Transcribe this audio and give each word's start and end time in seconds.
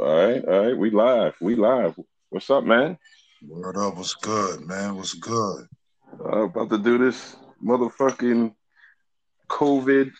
All 0.00 0.16
right, 0.16 0.42
all 0.46 0.64
right. 0.64 0.78
We 0.78 0.88
live. 0.88 1.34
We 1.42 1.56
live. 1.56 1.94
What's 2.30 2.48
up, 2.48 2.64
man? 2.64 2.96
Word 3.46 3.76
up. 3.76 3.98
What's 3.98 4.14
good, 4.14 4.66
man? 4.66 4.96
What's 4.96 5.12
good? 5.12 5.68
Uh, 6.18 6.44
about 6.44 6.70
to 6.70 6.78
do 6.78 6.96
this 6.96 7.36
motherfucking 7.62 8.54
COVID 9.50 10.10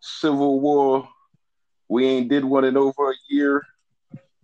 civil 0.00 0.58
war. 0.58 1.08
We 1.88 2.04
ain't 2.06 2.28
did 2.28 2.44
one 2.44 2.64
in 2.64 2.76
over 2.76 3.12
a 3.12 3.14
year. 3.30 3.62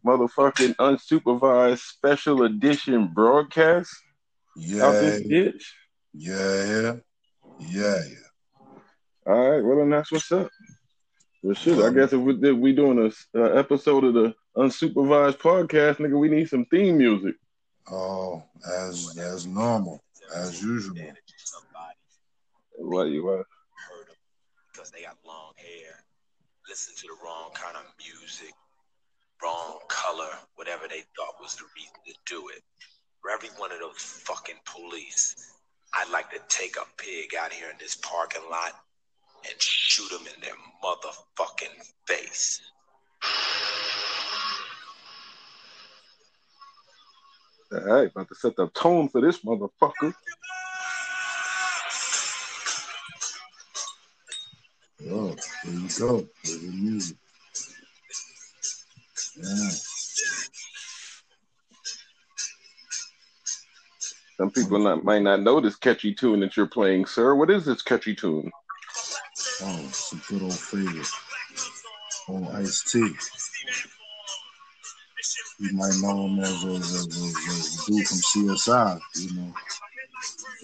Motherfucking 0.07 0.76
unsupervised 0.76 1.81
special 1.81 2.45
edition 2.45 3.08
broadcast. 3.08 3.90
Yeah. 4.56 4.85
Out 4.85 4.92
this 4.92 5.22
bitch. 5.22 5.65
Yeah. 6.13 6.99
Yeah. 7.58 8.01
All 9.26 9.51
right. 9.51 9.65
Well, 9.65 9.79
then 9.79 9.90
that's 9.90 10.13
what's 10.13 10.31
up. 10.31 10.51
Well, 11.42 11.54
shit. 11.56 11.81
I 11.81 11.90
guess 11.90 12.13
if 12.13 12.21
we 12.21 12.35
if 12.49 12.56
we 12.56 12.72
doing 12.72 13.11
a 13.35 13.37
uh, 13.37 13.54
episode 13.54 14.04
of 14.04 14.15
the 14.15 14.35
unsupervised 14.56 15.38
podcast, 15.38 15.96
nigga, 15.96 16.18
we 16.18 16.28
need 16.28 16.48
some 16.48 16.64
theme 16.66 16.98
music. 16.98 17.34
Oh, 17.90 18.42
as 18.66 19.16
as 19.18 19.46
normal, 19.46 20.02
as 20.34 20.62
usual. 20.62 20.96
What 22.76 23.04
you 23.04 23.24
what? 23.24 23.46
heard 23.88 24.09
them 24.09 24.16
because 24.72 24.90
they 24.90 25.02
got 25.02 25.16
long 25.26 25.52
hair, 25.56 26.04
listen 26.68 26.95
to 26.96 27.06
the 27.09 27.24
wrong 27.24 27.50
kind 27.54 27.76
of 27.76 27.84
music, 27.98 28.52
wrong 29.42 29.78
color, 29.88 30.30
whatever 30.56 30.88
they 30.88 31.02
thought 31.16 31.40
was 31.40 31.56
the 31.56 31.64
reason 31.76 31.95
to 32.06 32.14
do 32.26 32.48
it. 32.48 32.62
For 33.20 33.30
every 33.30 33.48
one 33.56 33.73
of 33.73 33.80
those 33.80 33.98
fucking 33.98 34.60
police, 34.64 35.54
I'd 35.95 36.10
like 36.10 36.30
to 36.30 36.40
take 36.48 36.76
a 36.76 36.84
pig 36.96 37.34
out 37.40 37.52
here 37.52 37.70
in 37.70 37.76
this 37.78 37.96
parking 37.96 38.42
lot 38.50 38.73
and 39.48 39.60
shoot 39.60 40.10
them 40.10 40.26
in 40.34 40.40
their 40.40 40.56
motherfucking 40.82 41.92
face. 42.06 42.60
Right, 47.83 48.09
about 48.09 48.29
to 48.29 48.35
set 48.37 48.54
the 48.57 48.68
tone 48.68 49.09
for 49.09 49.21
this 49.21 49.40
motherfucker. 49.40 50.15
Oh, 55.10 55.35
there 55.65 55.74
you 55.74 55.88
go. 55.98 56.29
There's 56.45 56.60
the 56.60 56.71
music. 56.73 57.16
Yeah. 59.37 59.71
Some 64.37 64.51
people 64.51 64.79
not, 64.79 65.05
might 65.05 65.23
not 65.23 65.43
know 65.43 65.61
this 65.61 65.77
catchy 65.77 66.15
tune 66.15 66.41
that 66.41 66.57
you're 66.57 66.67
playing, 66.67 67.07
sir. 67.07 67.35
What 67.35 67.51
is 67.51 67.65
this 67.65 67.83
catchy 67.83 68.15
tune? 68.15 68.51
Oh, 69.63 69.85
it's 69.89 70.13
a 70.13 70.17
good 70.29 70.43
old 70.43 70.59
favorite. 70.59 71.07
Oh, 72.29 72.48
Ice 72.55 72.91
T. 72.91 73.01
You 75.59 75.73
might 75.73 75.95
know 76.03 76.27
him 76.27 76.41
as, 76.41 76.65
as, 76.65 76.65
as, 76.65 77.07
as, 77.07 77.37
as 77.49 77.77
the 77.77 77.93
dude 77.93 78.07
from 78.07 78.19
CSI, 78.19 79.01
you 79.17 79.35
know. 79.35 79.55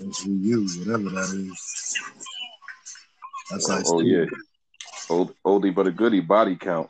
SVU, 0.01 0.79
whatever 0.79 1.11
that 1.11 1.35
is. 1.35 1.97
That's 3.51 3.69
Oh, 3.69 3.75
Ice 3.75 3.85
oh 3.87 4.01
yeah, 4.01 4.27
old 5.09 5.35
oldie 5.45 5.75
but 5.75 5.87
a 5.87 5.91
goodie. 5.91 6.21
Body 6.21 6.57
count. 6.57 6.89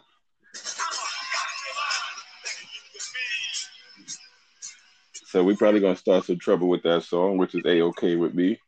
So 5.26 5.42
we 5.44 5.56
probably 5.56 5.80
gonna 5.80 5.96
start 5.96 6.24
some 6.24 6.38
trouble 6.38 6.68
with 6.68 6.82
that 6.82 7.04
song, 7.04 7.38
which 7.38 7.54
is 7.54 7.62
a 7.64 7.82
okay 7.82 8.16
with 8.16 8.34
me. 8.34 8.60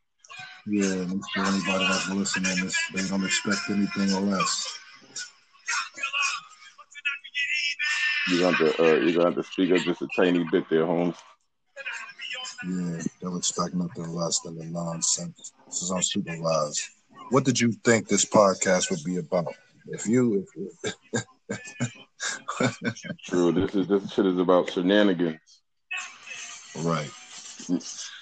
Yeah, 0.65 1.05
sure 1.05 1.45
anybody 1.45 1.85
that's 1.85 2.09
listening, 2.09 2.65
is, 2.65 2.77
they 2.93 3.07
don't 3.07 3.25
expect 3.25 3.69
anything 3.69 4.13
or 4.13 4.21
less. 8.27 8.31
You 8.31 8.39
got 8.39 8.57
to 8.57 8.83
uh, 8.83 8.95
you 8.99 9.13
got 9.17 9.35
to 9.35 9.43
speak 9.43 9.71
up 9.71 9.79
just 9.79 10.01
a 10.01 10.07
tiny 10.15 10.43
bit 10.51 10.65
there, 10.69 10.85
Holmes. 10.85 11.15
Yeah, 12.67 13.01
they'll 13.21 13.37
expect 13.37 13.73
nothing 13.73 14.07
less 14.09 14.39
than 14.39 14.57
the 14.57 14.65
nonsense. 14.65 15.51
This 15.67 15.81
is 15.81 15.91
unsupervised. 15.91 16.79
What 17.29 17.43
did 17.45 17.59
you 17.59 17.71
think 17.83 18.07
this 18.07 18.25
podcast 18.25 18.89
would 18.91 19.03
be 19.03 19.17
about? 19.17 19.53
If 19.87 20.07
you, 20.07 20.45
if, 20.81 20.95
True. 23.25 23.51
This 23.51 23.75
is 23.75 23.87
this 23.87 24.11
shit 24.13 24.25
is 24.25 24.37
about 24.37 24.71
shenanigans. 24.71 25.39
right, 26.77 27.09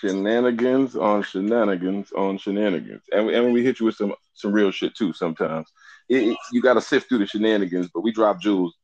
Shenanigans 0.02 0.96
on 0.96 1.22
shenanigans 1.24 2.12
on 2.14 2.38
shenanigans, 2.40 3.04
and 3.12 3.28
we, 3.28 3.36
and 3.36 3.54
we 3.54 3.64
hit 3.64 3.80
you 3.80 3.86
with 3.86 3.96
some 3.96 4.14
some 4.34 4.52
real 4.52 4.72
shit 4.72 4.96
too. 4.96 5.14
Sometimes 5.14 5.68
it, 6.10 6.30
it- 6.30 6.38
you 6.52 6.62
got 6.62 6.74
to 6.76 6.82
sift 6.82 7.10
through 7.10 7.20
the 7.20 7.28
shenanigans, 7.28 7.90
but 7.94 8.02
we 8.02 8.12
drop 8.12 8.42
jewels. 8.42 8.76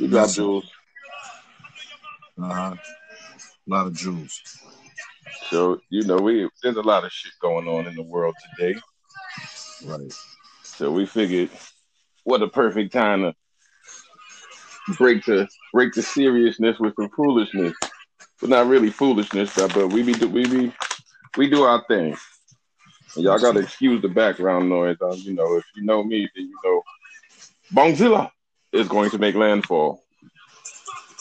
We 0.00 0.08
got 0.08 0.30
jewels. 0.30 0.70
uh-huh. 2.40 2.74
a 2.76 3.70
lot 3.70 3.86
of 3.86 3.94
jewels. 3.94 4.40
So 5.50 5.80
you 5.90 6.04
know, 6.04 6.16
we 6.16 6.48
there's 6.62 6.76
a 6.76 6.82
lot 6.82 7.04
of 7.04 7.12
shit 7.12 7.32
going 7.40 7.66
on 7.66 7.86
in 7.86 7.94
the 7.94 8.02
world 8.02 8.34
today. 8.56 8.78
Right, 9.84 10.12
So 10.62 10.90
we 10.90 11.06
figured, 11.06 11.50
what 12.24 12.42
a 12.42 12.48
perfect 12.48 12.92
time 12.92 13.22
to 13.22 13.34
break 14.96 15.24
the 15.24 15.48
break 15.72 15.92
the 15.94 16.02
seriousness 16.02 16.78
with 16.78 16.94
some 16.96 17.10
foolishness, 17.10 17.74
but 18.40 18.50
not 18.50 18.66
really 18.66 18.90
foolishness. 18.90 19.54
But 19.54 19.92
we 19.92 20.02
be 20.02 20.12
do- 20.14 20.28
we 20.28 20.46
be 20.46 20.72
we 21.36 21.50
do 21.50 21.62
our 21.62 21.84
thing. 21.88 22.16
And 23.16 23.24
y'all 23.24 23.38
got 23.38 23.52
to 23.52 23.60
excuse 23.60 24.02
the 24.02 24.08
background 24.08 24.68
noise. 24.68 24.96
Um, 25.00 25.14
you 25.14 25.34
know, 25.34 25.56
if 25.56 25.64
you 25.74 25.82
know 25.82 26.04
me, 26.04 26.28
then 26.34 26.44
you 26.46 26.58
know, 26.64 26.82
Bongzilla 27.72 28.30
is 28.72 28.88
going 28.88 29.10
to 29.10 29.18
make 29.18 29.34
landfall. 29.34 30.02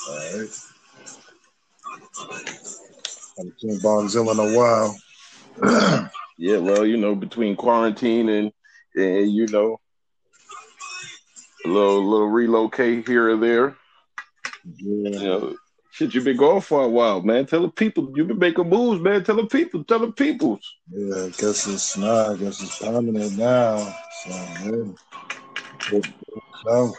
all 0.09 0.15
right. 0.15 0.49
Haven't 3.37 3.59
seen 3.59 3.79
Bongzilla 3.79 4.31
in 4.33 4.39
a 4.39 4.57
while. 4.57 6.09
Yeah, 6.39 6.57
well, 6.57 6.85
you 6.85 6.97
know, 6.97 7.15
between 7.15 7.55
quarantine 7.55 8.29
and 8.29 8.51
and 8.95 9.31
you 9.31 9.47
know, 9.47 9.79
a 11.65 11.67
little 11.67 12.07
little 12.07 12.27
relocate 12.27 13.07
here 13.07 13.31
or 13.31 13.37
there. 13.37 13.75
yeah, 14.77 15.09
You 15.09 15.27
know, 15.27 15.55
shit, 15.89 16.13
you've 16.13 16.25
been 16.25 16.37
gone 16.37 16.61
for 16.61 16.83
a 16.83 16.87
while, 16.87 17.23
man. 17.23 17.47
Tell 17.47 17.63
the 17.63 17.69
people 17.69 18.13
you've 18.15 18.27
been 18.27 18.37
making 18.37 18.69
moves, 18.69 19.01
man. 19.01 19.23
Tell 19.23 19.37
the 19.37 19.47
people, 19.47 19.83
tell 19.83 19.97
the 19.97 20.11
people. 20.11 20.59
yeah, 20.91 21.23
I 21.25 21.29
guess 21.29 21.65
it's 21.67 21.97
not. 21.97 22.29
I 22.29 22.35
guess 22.35 22.61
it's 22.61 22.77
permanent 22.77 23.35
now. 23.35 23.77
So, 24.27 24.93
yeah. 25.89 26.01
So, 26.63 26.93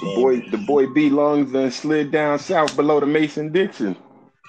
The 0.00 0.12
boy, 0.14 0.40
the 0.40 0.58
boy 0.58 0.86
B 0.88 1.08
lungs 1.10 1.52
then 1.52 1.70
slid 1.70 2.10
down 2.10 2.38
south 2.38 2.76
below 2.76 3.00
the 3.00 3.06
Mason 3.06 3.50
Dixon. 3.50 3.96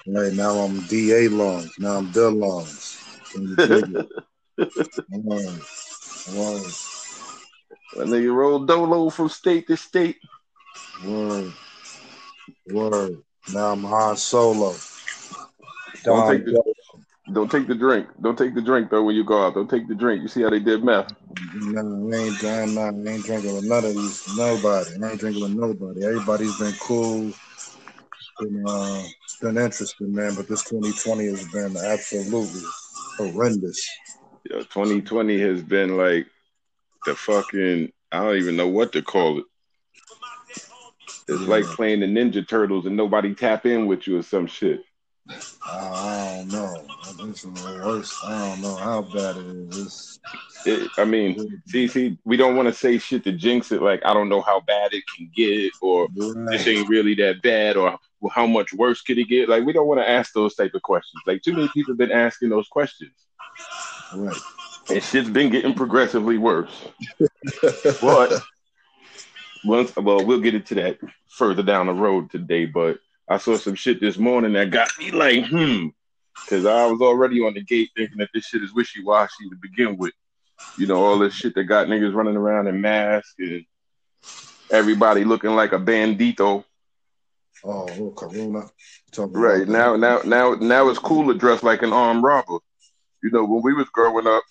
Right 0.06 0.32
now 0.32 0.50
I'm 0.58 0.80
DA 0.86 1.28
lungs. 1.28 1.78
Now 1.78 1.96
I'm 1.96 2.12
the 2.12 2.30
lungs. 2.30 2.98
Can 3.32 3.48
you 3.48 3.56
dig 3.56 3.90
it? 3.90 4.08
Word. 5.10 5.60
Word. 6.34 6.72
That 7.96 8.06
nigga 8.06 8.34
rolled 8.34 8.68
dolo 8.68 9.10
from 9.10 9.28
state 9.28 9.66
to 9.68 9.76
state. 9.76 10.16
Word. 11.04 11.52
Word. 12.66 13.18
Now 13.52 13.72
I'm 13.72 13.82
Han 13.84 14.16
Solo. 14.16 14.74
Don't 16.04 16.26
Don 16.26 16.30
take 16.30 16.44
the 16.44 16.62
don't 17.32 17.50
take 17.50 17.66
the 17.68 17.74
drink. 17.74 18.08
Don't 18.20 18.36
take 18.36 18.54
the 18.54 18.62
drink 18.62 18.90
though 18.90 19.02
when 19.04 19.14
you 19.14 19.24
go 19.24 19.46
out. 19.46 19.54
Don't 19.54 19.68
take 19.68 19.88
the 19.88 19.94
drink. 19.94 20.22
You 20.22 20.28
see 20.28 20.42
how 20.42 20.50
they 20.50 20.60
did 20.60 20.82
meth. 20.82 21.12
No, 21.54 22.10
I 22.12 22.16
ain't, 22.16 22.44
I'm 22.44 22.74
not, 22.74 22.94
I 22.94 23.14
ain't 23.14 23.24
drinking 23.24 23.54
with 23.54 23.64
none 23.64 23.84
of 23.84 23.94
these. 23.94 24.36
Nobody. 24.36 24.90
I 25.02 25.10
ain't 25.10 25.20
drinking 25.20 25.42
with 25.42 25.52
nobody. 25.52 26.04
Everybody's 26.04 26.58
been 26.58 26.74
cool. 26.80 27.28
It's 27.28 28.32
been, 28.40 28.64
uh, 28.66 29.02
been 29.40 29.56
interesting, 29.56 30.14
man. 30.14 30.34
But 30.34 30.48
this 30.48 30.64
2020 30.64 31.26
has 31.26 31.44
been 31.52 31.76
absolutely 31.76 32.62
horrendous. 33.16 33.86
Yeah, 34.50 34.58
2020 34.58 35.40
has 35.40 35.62
been 35.62 35.96
like 35.96 36.26
the 37.04 37.14
fucking 37.14 37.92
I 38.10 38.20
don't 38.20 38.36
even 38.36 38.56
know 38.56 38.68
what 38.68 38.92
to 38.92 39.02
call 39.02 39.38
it. 39.38 39.44
It's 41.28 41.42
like 41.42 41.64
playing 41.64 42.00
the 42.00 42.06
Ninja 42.06 42.46
Turtles 42.48 42.86
and 42.86 42.96
nobody 42.96 43.34
tap 43.34 43.66
in 43.66 43.86
with 43.86 44.06
you 44.06 44.18
or 44.18 44.22
some 44.22 44.46
shit. 44.46 44.80
I 45.66 46.36
don't 46.38 46.52
know. 46.52 46.84
Is 47.26 47.42
the 47.42 47.50
worst. 47.82 48.14
I 48.24 48.48
don't 48.48 48.62
know 48.62 48.76
how 48.76 49.02
bad 49.02 49.36
it 49.36 49.46
is. 49.46 49.76
It's, 49.76 50.20
It, 50.66 50.90
I 50.96 51.04
mean, 51.04 51.62
see, 51.66 51.88
see, 51.88 52.18
we 52.24 52.36
don't 52.36 52.56
want 52.56 52.68
to 52.68 52.72
say 52.72 52.98
shit 52.98 53.24
to 53.24 53.32
jinx 53.32 53.72
it. 53.72 53.82
Like 53.82 54.00
I 54.04 54.14
don't 54.14 54.28
know 54.28 54.40
how 54.40 54.60
bad 54.60 54.94
it 54.94 55.04
can 55.14 55.30
get, 55.34 55.72
or 55.82 56.08
this 56.14 56.66
ain't 56.66 56.88
really 56.88 57.14
that 57.16 57.42
bad, 57.42 57.76
or 57.76 57.98
well, 58.20 58.32
how 58.34 58.46
much 58.46 58.72
worse 58.72 59.02
could 59.02 59.18
it 59.18 59.28
get? 59.28 59.48
Like 59.48 59.64
we 59.64 59.72
don't 59.72 59.86
want 59.86 60.00
to 60.00 60.08
ask 60.08 60.32
those 60.32 60.54
type 60.54 60.74
of 60.74 60.82
questions. 60.82 61.22
Like 61.26 61.42
too 61.42 61.52
many 61.52 61.68
people 61.68 61.92
have 61.92 61.98
been 61.98 62.12
asking 62.12 62.50
those 62.50 62.68
questions, 62.68 63.12
right. 64.14 64.36
and 64.90 65.02
shit's 65.02 65.28
been 65.28 65.50
getting 65.50 65.74
progressively 65.74 66.38
worse. 66.38 66.88
But 68.00 68.42
once, 69.64 69.94
well, 69.96 70.24
we'll 70.24 70.40
get 70.40 70.54
into 70.54 70.74
that 70.76 70.98
further 71.28 71.62
down 71.62 71.86
the 71.86 71.94
road 71.94 72.30
today. 72.30 72.66
But 72.66 72.98
I 73.30 73.36
saw 73.36 73.56
some 73.58 73.74
shit 73.74 74.00
this 74.00 74.16
morning 74.16 74.54
that 74.54 74.70
got 74.70 74.88
me 74.98 75.10
like, 75.10 75.46
hmm, 75.46 75.88
because 76.44 76.64
I 76.64 76.86
was 76.86 77.00
already 77.02 77.40
on 77.40 77.54
the 77.54 77.62
gate 77.62 77.90
thinking 77.94 78.18
that 78.18 78.30
this 78.32 78.46
shit 78.46 78.62
is 78.62 78.74
wishy 78.74 79.04
washy 79.04 79.48
to 79.50 79.56
begin 79.60 79.98
with. 79.98 80.14
You 80.78 80.86
know, 80.86 81.04
all 81.04 81.18
this 81.18 81.34
shit 81.34 81.54
that 81.54 81.64
got 81.64 81.88
niggas 81.88 82.14
running 82.14 82.36
around 82.36 82.68
in 82.68 82.80
masks 82.80 83.34
and 83.38 83.64
everybody 84.70 85.24
looking 85.24 85.54
like 85.54 85.72
a 85.72 85.78
bandito. 85.78 86.64
Oh, 87.64 87.84
little 87.84 88.12
Corona. 88.12 88.70
Right 89.18 89.66
now, 89.66 89.96
now, 89.96 90.20
now, 90.24 90.54
now 90.54 90.88
it's 90.88 90.98
cool 90.98 91.26
to 91.26 91.38
dress 91.38 91.62
like 91.62 91.82
an 91.82 91.92
armed 91.92 92.22
robber. 92.22 92.58
You 93.22 93.30
know, 93.30 93.44
when 93.44 93.62
we 93.62 93.74
was 93.74 93.88
growing 93.90 94.26
up, 94.26 94.44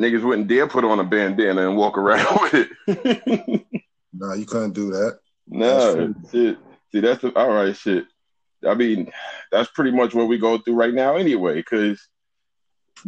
niggas 0.00 0.24
wouldn't 0.24 0.48
dare 0.48 0.66
put 0.66 0.84
on 0.84 0.98
a 0.98 1.04
bandana 1.04 1.68
and 1.68 1.76
walk 1.76 1.98
around 1.98 2.38
with 2.52 2.70
it. 2.86 3.66
Nah, 4.12 4.32
you 4.32 4.46
couldn't 4.46 4.72
do 4.72 4.90
that. 4.90 5.18
No, 5.48 6.14
shit. 6.30 6.58
See, 6.92 7.00
that's 7.00 7.22
the, 7.22 7.36
all 7.36 7.50
right. 7.50 7.76
Shit. 7.76 8.06
I 8.66 8.74
mean, 8.74 9.10
that's 9.52 9.70
pretty 9.70 9.92
much 9.92 10.14
what 10.14 10.28
we 10.28 10.38
go 10.38 10.58
through 10.58 10.74
right 10.74 10.94
now, 10.94 11.16
anyway. 11.16 11.54
Because 11.54 12.08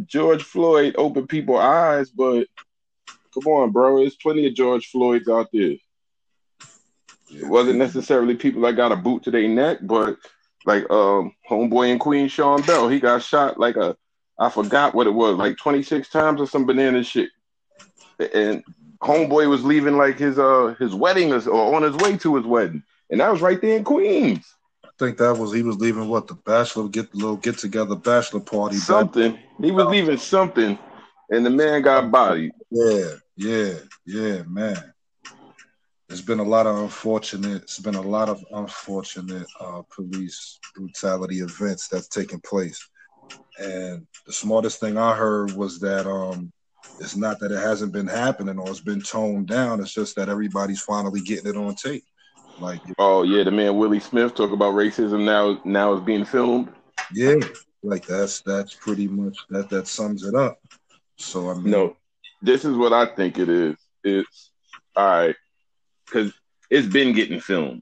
George 0.05 0.43
Floyd 0.43 0.95
opened 0.97 1.29
people's 1.29 1.59
eyes, 1.59 2.09
but 2.09 2.47
come 3.33 3.47
on, 3.47 3.71
bro, 3.71 3.97
there's 3.97 4.15
plenty 4.15 4.47
of 4.47 4.55
George 4.55 4.89
Floyds 4.91 5.27
out 5.27 5.49
there. 5.51 5.75
It 7.33 7.47
wasn't 7.47 7.79
necessarily 7.79 8.35
people 8.35 8.61
that 8.63 8.75
got 8.75 8.91
a 8.91 8.95
boot 8.95 9.23
to 9.23 9.31
their 9.31 9.47
neck, 9.47 9.79
but 9.81 10.17
like 10.65 10.89
um 10.91 11.33
homeboy 11.49 11.91
and 11.91 11.99
Queen 11.99 12.27
Sean 12.27 12.61
Bell, 12.61 12.87
he 12.87 12.99
got 12.99 13.23
shot 13.23 13.59
like 13.59 13.77
a 13.77 13.95
I 14.37 14.49
forgot 14.49 14.95
what 14.95 15.07
it 15.07 15.11
was, 15.11 15.35
like 15.37 15.57
26 15.57 16.09
times 16.09 16.41
or 16.41 16.47
some 16.47 16.65
banana 16.65 17.03
shit. 17.03 17.29
And 18.33 18.63
homeboy 19.01 19.49
was 19.49 19.63
leaving 19.63 19.97
like 19.97 20.17
his 20.17 20.37
uh 20.39 20.75
his 20.79 20.93
wedding 20.93 21.33
or, 21.33 21.47
or 21.49 21.75
on 21.75 21.83
his 21.83 21.95
way 21.95 22.17
to 22.17 22.35
his 22.35 22.45
wedding. 22.45 22.83
And 23.09 23.19
that 23.19 23.31
was 23.31 23.41
right 23.41 23.59
there 23.61 23.77
in 23.77 23.83
Queens. 23.83 24.45
I 24.85 24.89
think 24.97 25.17
that 25.17 25.37
was 25.37 25.53
he 25.53 25.63
was 25.63 25.77
leaving 25.77 26.07
what 26.07 26.27
the 26.27 26.35
bachelor 26.35 26.87
get 26.87 27.11
the 27.11 27.17
little 27.17 27.37
get 27.37 27.57
together 27.57 27.95
bachelor 27.95 28.39
party. 28.39 28.75
back- 28.75 28.85
Something. 28.85 29.39
He 29.59 29.71
was 29.71 29.87
leaving 29.87 30.17
something 30.17 30.77
and 31.31 31.45
the 31.45 31.49
man 31.49 31.81
got 31.81 32.11
bodied. 32.11 32.51
Yeah, 32.69 33.15
yeah, 33.37 33.73
yeah, 34.05 34.43
man. 34.43 34.93
There's 36.07 36.21
been 36.21 36.39
a 36.39 36.43
lot 36.43 36.67
of 36.67 36.77
unfortunate. 36.77 37.63
It's 37.63 37.79
been 37.79 37.95
a 37.95 38.01
lot 38.01 38.27
of 38.27 38.43
unfortunate 38.51 39.47
uh, 39.59 39.81
police 39.95 40.59
brutality 40.75 41.39
events 41.39 41.87
that's 41.87 42.09
taken 42.09 42.41
place, 42.41 42.85
and 43.57 44.05
the 44.27 44.33
smartest 44.33 44.81
thing 44.81 44.97
I 44.97 45.15
heard 45.15 45.53
was 45.53 45.79
that 45.79 46.05
um, 46.07 46.51
it's 47.01 47.15
not 47.15 47.39
that 47.39 47.51
it 47.51 47.59
hasn't 47.59 47.91
been 47.91 48.07
happening 48.07 48.57
or 48.59 48.69
it's 48.69 48.79
been 48.79 49.01
toned 49.01 49.47
down. 49.47 49.79
It's 49.81 49.93
just 49.93 50.15
that 50.15 50.29
everybody's 50.29 50.81
finally 50.81 51.21
getting 51.21 51.49
it 51.49 51.57
on 51.57 51.75
tape. 51.75 52.03
Like, 52.59 52.81
Oh 52.99 53.23
yeah, 53.23 53.43
the 53.43 53.51
man 53.51 53.75
Willie 53.77 53.99
Smith 53.99 54.35
talk 54.35 54.51
about 54.51 54.75
racism 54.75 55.23
now 55.25 55.59
now 55.65 55.93
is 55.93 56.01
being 56.01 56.25
filmed. 56.25 56.69
yeah, 57.13 57.35
like 57.83 58.05
that's 58.05 58.41
that's 58.41 58.75
pretty 58.75 59.07
much 59.07 59.37
that 59.49 59.69
that 59.69 59.87
sums 59.87 60.23
it 60.25 60.35
up. 60.35 60.59
So 61.17 61.49
I 61.49 61.55
mean, 61.55 61.71
No, 61.71 61.97
this 62.41 62.65
is 62.65 62.75
what 62.75 62.93
I 62.93 63.07
think 63.07 63.39
it 63.39 63.49
is. 63.49 63.75
It's 64.03 64.51
all 64.95 65.05
right 65.07 65.35
because 66.05 66.33
it's 66.69 66.87
been 66.87 67.13
getting 67.13 67.39
filmed. 67.39 67.81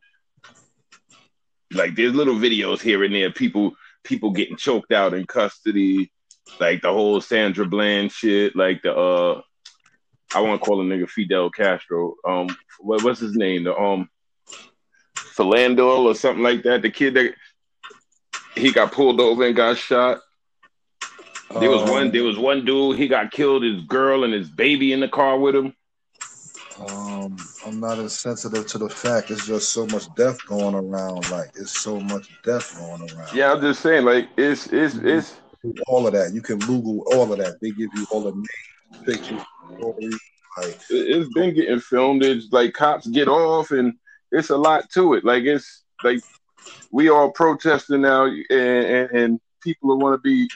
Like 1.73 1.95
there's 1.95 2.15
little 2.15 2.35
videos 2.35 2.81
here 2.81 3.03
and 3.03 3.13
there, 3.13 3.31
people 3.31 3.73
people 4.03 4.31
getting 4.31 4.57
choked 4.57 4.91
out 4.91 5.13
in 5.13 5.25
custody, 5.27 6.11
like 6.59 6.81
the 6.81 6.91
whole 6.91 7.21
Sandra 7.21 7.65
Bland 7.65 8.11
shit, 8.11 8.55
like 8.55 8.81
the 8.81 8.95
uh, 8.95 9.41
I 10.33 10.41
want 10.41 10.61
to 10.61 10.65
call 10.65 10.81
a 10.81 10.83
nigga 10.83 11.09
Fidel 11.09 11.49
Castro. 11.49 12.15
Um, 12.27 12.55
what, 12.79 13.03
what's 13.03 13.19
his 13.19 13.35
name? 13.35 13.63
The 13.63 13.75
um, 13.75 14.09
Philando 15.15 16.05
or 16.05 16.15
something 16.15 16.43
like 16.43 16.63
that. 16.63 16.81
The 16.81 16.91
kid 16.91 17.15
that 17.15 17.33
he 18.55 18.71
got 18.71 18.91
pulled 18.91 19.19
over 19.19 19.45
and 19.45 19.55
got 19.55 19.77
shot. 19.77 20.19
There 21.59 21.69
was 21.69 21.81
um, 21.83 21.89
one. 21.89 22.11
There 22.11 22.23
was 22.23 22.37
one 22.37 22.63
dude. 22.63 22.97
He 22.97 23.07
got 23.07 23.31
killed. 23.31 23.63
His 23.63 23.81
girl 23.81 24.23
and 24.23 24.33
his 24.33 24.49
baby 24.49 24.93
in 24.93 24.99
the 24.99 25.07
car 25.07 25.39
with 25.39 25.55
him. 25.55 25.73
Um, 26.87 27.35
I'm 27.65 27.79
not 27.79 27.99
as 27.99 28.17
sensitive 28.17 28.67
to 28.67 28.77
the 28.77 28.89
fact. 28.89 29.31
It's 29.31 29.47
just 29.47 29.73
so 29.73 29.85
much 29.87 30.13
death 30.15 30.45
going 30.45 30.75
around. 30.75 31.29
Like 31.31 31.49
it's 31.55 31.81
so 31.81 31.99
much 31.99 32.29
death 32.43 32.77
going 32.77 33.01
around. 33.11 33.33
Yeah, 33.33 33.51
I'm 33.51 33.61
just 33.61 33.81
saying. 33.81 34.05
Like 34.05 34.29
it's 34.37 34.67
it's 34.67 34.95
it's 34.95 35.35
all 35.87 36.07
of 36.07 36.13
that. 36.13 36.33
You 36.33 36.41
can 36.41 36.59
Google 36.59 37.03
all 37.13 37.31
of 37.31 37.39
that. 37.39 37.59
They 37.61 37.71
give 37.71 37.89
you 37.95 38.05
all 38.11 38.21
the 38.21 38.31
names, 38.31 39.05
pictures, 39.05 39.41
stories. 39.77 40.19
Like 40.57 40.79
it's 40.89 41.33
been 41.33 41.53
getting 41.53 41.79
filmed. 41.79 42.23
It's 42.23 42.51
like 42.51 42.73
cops 42.73 43.07
get 43.07 43.27
off, 43.27 43.71
and 43.71 43.93
it's 44.31 44.49
a 44.49 44.57
lot 44.57 44.89
to 44.91 45.13
it. 45.13 45.25
Like 45.25 45.43
it's 45.43 45.83
like 46.03 46.19
we 46.91 47.09
all 47.09 47.31
protesting 47.31 48.01
now, 48.01 48.25
and 48.25 48.43
and, 48.51 49.11
and 49.11 49.39
people 49.61 49.97
want 49.97 50.15
to 50.15 50.19
be. 50.19 50.49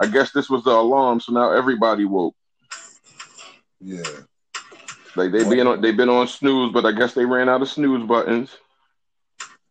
I 0.00 0.06
guess 0.06 0.30
this 0.30 0.48
was 0.48 0.62
the 0.62 0.70
alarm, 0.70 1.18
so 1.18 1.32
now 1.32 1.50
everybody 1.50 2.04
woke. 2.04 2.36
yeah, 3.80 4.00
Like 5.16 5.32
they 5.32 5.42
been 5.42 5.66
on, 5.66 5.80
they've 5.80 5.96
been 5.96 6.08
on 6.08 6.28
snooze, 6.28 6.72
but 6.72 6.86
I 6.86 6.92
guess 6.92 7.14
they 7.14 7.24
ran 7.24 7.48
out 7.48 7.62
of 7.62 7.68
snooze 7.68 8.06
buttons. 8.06 8.56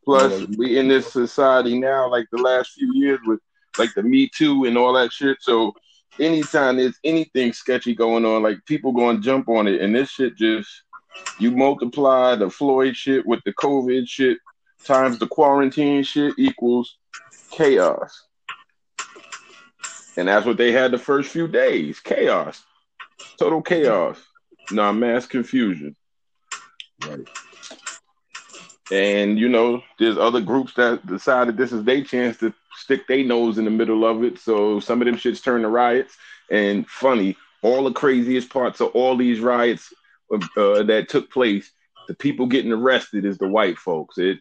Plus, 0.04 0.46
we 0.58 0.78
in 0.78 0.90
this 0.90 1.12
society 1.14 1.80
now, 1.80 2.10
like 2.10 2.28
the 2.32 2.42
last 2.42 2.72
few 2.72 2.92
years 2.94 3.20
with 3.26 3.40
like 3.80 3.94
the 3.96 4.04
Me 4.04 4.30
Too 4.34 4.66
and 4.66 4.78
all 4.78 4.94
that 4.94 5.12
shit. 5.12 5.38
So 5.42 5.74
anytime 6.20 6.78
there's 6.78 7.00
anything 7.04 7.54
sketchy 7.54 7.94
going 7.96 8.26
on, 8.26 8.44
like 8.44 8.58
people 8.66 8.92
going 8.92 9.18
to 9.18 9.24
jump 9.24 9.50
on 9.50 9.68
it, 9.68 9.82
and 9.82 9.96
this 9.96 10.10
shit 10.10 10.36
just 10.36 10.70
you 11.40 11.52
multiply 11.52 12.36
the 12.36 12.50
Floyd 12.50 12.96
shit 12.96 13.26
with 13.26 13.40
the 13.46 13.54
COVID 13.54 14.08
shit 14.08 14.38
times 14.84 15.20
the 15.20 15.28
quarantine 15.28 16.04
shit 16.04 16.34
equals 16.38 16.98
chaos. 17.52 18.24
And 20.16 20.28
that's 20.28 20.46
what 20.46 20.58
they 20.58 20.72
had 20.72 20.92
the 20.92 20.98
first 20.98 21.30
few 21.30 21.48
days. 21.48 22.00
Chaos. 22.00 22.64
Total 23.38 23.62
chaos. 23.62 24.20
Nah, 24.72 24.92
mass 24.92 25.26
confusion. 25.26 25.96
right. 27.06 27.28
And 28.92 29.38
you 29.38 29.50
know, 29.50 29.84
there's 30.00 30.18
other 30.18 30.42
groups 30.42 30.74
that 30.76 31.06
decided 31.06 31.58
this 31.58 31.72
is 31.72 31.84
their 31.84 32.04
chance 32.04 32.38
to 32.38 32.54
stick 32.88 33.06
their 33.06 33.22
nose 33.22 33.58
in 33.58 33.66
the 33.66 33.70
middle 33.72 34.06
of 34.06 34.24
it. 34.24 34.40
So 34.40 34.80
some 34.80 35.02
of 35.02 35.06
them 35.08 35.18
shits 35.18 35.44
turn 35.44 35.64
to 35.64 35.68
riots. 35.68 36.16
And 36.50 36.88
funny, 36.88 37.36
all 37.62 37.84
the 37.84 37.92
craziest 37.92 38.50
parts 38.50 38.80
of 38.80 38.92
all 38.96 39.18
these 39.18 39.42
riots 39.42 39.94
uh, 40.32 40.84
that 40.84 41.08
took 41.10 41.30
place, 41.30 41.70
the 42.08 42.14
people 42.14 42.46
getting 42.46 42.72
arrested 42.72 43.26
is 43.26 43.38
the 43.38 43.48
white 43.50 43.78
folks. 43.78 44.18
It, 44.18 44.40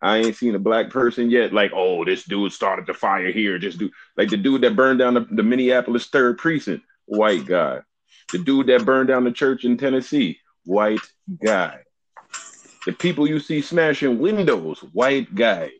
I 0.00 0.16
ain't 0.16 0.34
seen 0.34 0.54
a 0.54 0.58
black 0.58 0.88
person 0.88 1.30
yet. 1.30 1.52
Like, 1.52 1.72
oh, 1.74 2.06
this 2.06 2.24
dude 2.24 2.54
started 2.54 2.86
the 2.86 2.94
fire 2.94 3.30
here. 3.30 3.58
This 3.58 3.74
dude, 3.74 3.92
like 4.16 4.30
the 4.30 4.38
dude 4.38 4.62
that 4.62 4.76
burned 4.76 5.00
down 5.00 5.12
the, 5.12 5.26
the 5.30 5.42
Minneapolis 5.42 6.06
third 6.06 6.38
precinct, 6.38 6.84
white 7.04 7.44
guy. 7.44 7.80
The 8.32 8.38
dude 8.38 8.68
that 8.68 8.86
burned 8.86 9.08
down 9.08 9.24
the 9.24 9.30
church 9.30 9.66
in 9.66 9.76
Tennessee, 9.76 10.38
white 10.64 11.04
guy. 11.44 11.80
The 12.86 12.92
people 12.92 13.28
you 13.28 13.40
see 13.40 13.60
smashing 13.60 14.18
windows, 14.18 14.78
white 14.92 15.34
guy. 15.34 15.72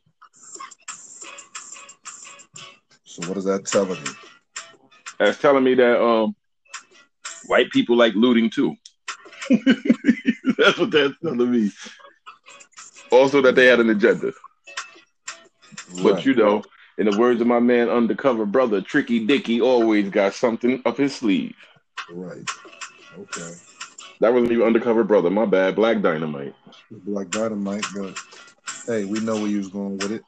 So 3.14 3.28
what 3.28 3.38
is 3.38 3.44
that 3.44 3.64
telling 3.64 4.04
you? 4.04 4.12
That's 5.21 5.38
telling 5.38 5.62
me 5.62 5.76
that 5.76 6.02
um 6.02 6.35
white 7.47 7.71
people 7.71 7.97
like 7.97 8.12
looting 8.14 8.50
too. 8.50 8.75
that's 10.59 10.76
what 10.76 10.90
that's 10.90 11.14
telling 11.23 11.49
me. 11.49 11.71
Also 13.12 13.40
that 13.42 13.54
they 13.54 13.66
had 13.66 13.78
an 13.78 13.90
agenda. 13.90 14.33
But 16.02 16.26
you 16.26 16.35
know, 16.35 16.64
in 16.99 17.09
the 17.09 17.16
words 17.16 17.40
of 17.40 17.47
my 17.47 17.61
man 17.61 17.88
undercover 17.88 18.47
brother, 18.47 18.80
Tricky 18.80 19.25
Dicky 19.25 19.61
always 19.61 20.11
got 20.11 20.35
something 20.35 20.83
up 20.85 20.97
his 20.97 21.14
sleeve. 21.14 21.54
Right. 22.11 22.50
Okay. 23.16 23.52
That 24.18 24.35
wasn't 24.35 24.50
even 24.50 24.66
undercover 24.66 25.04
brother, 25.04 25.30
my 25.30 25.47
bad, 25.47 25.76
Black 25.76 26.00
Dynamite. 26.02 26.56
Like 27.06 27.30
dynamite, 27.30 27.85
but 27.97 28.18
hey, 28.88 29.04
we 29.04 29.21
know 29.21 29.37
where 29.37 29.47
you 29.47 29.59
was 29.59 29.68
going 29.68 29.99
with 29.99 30.11
it. 30.11 30.25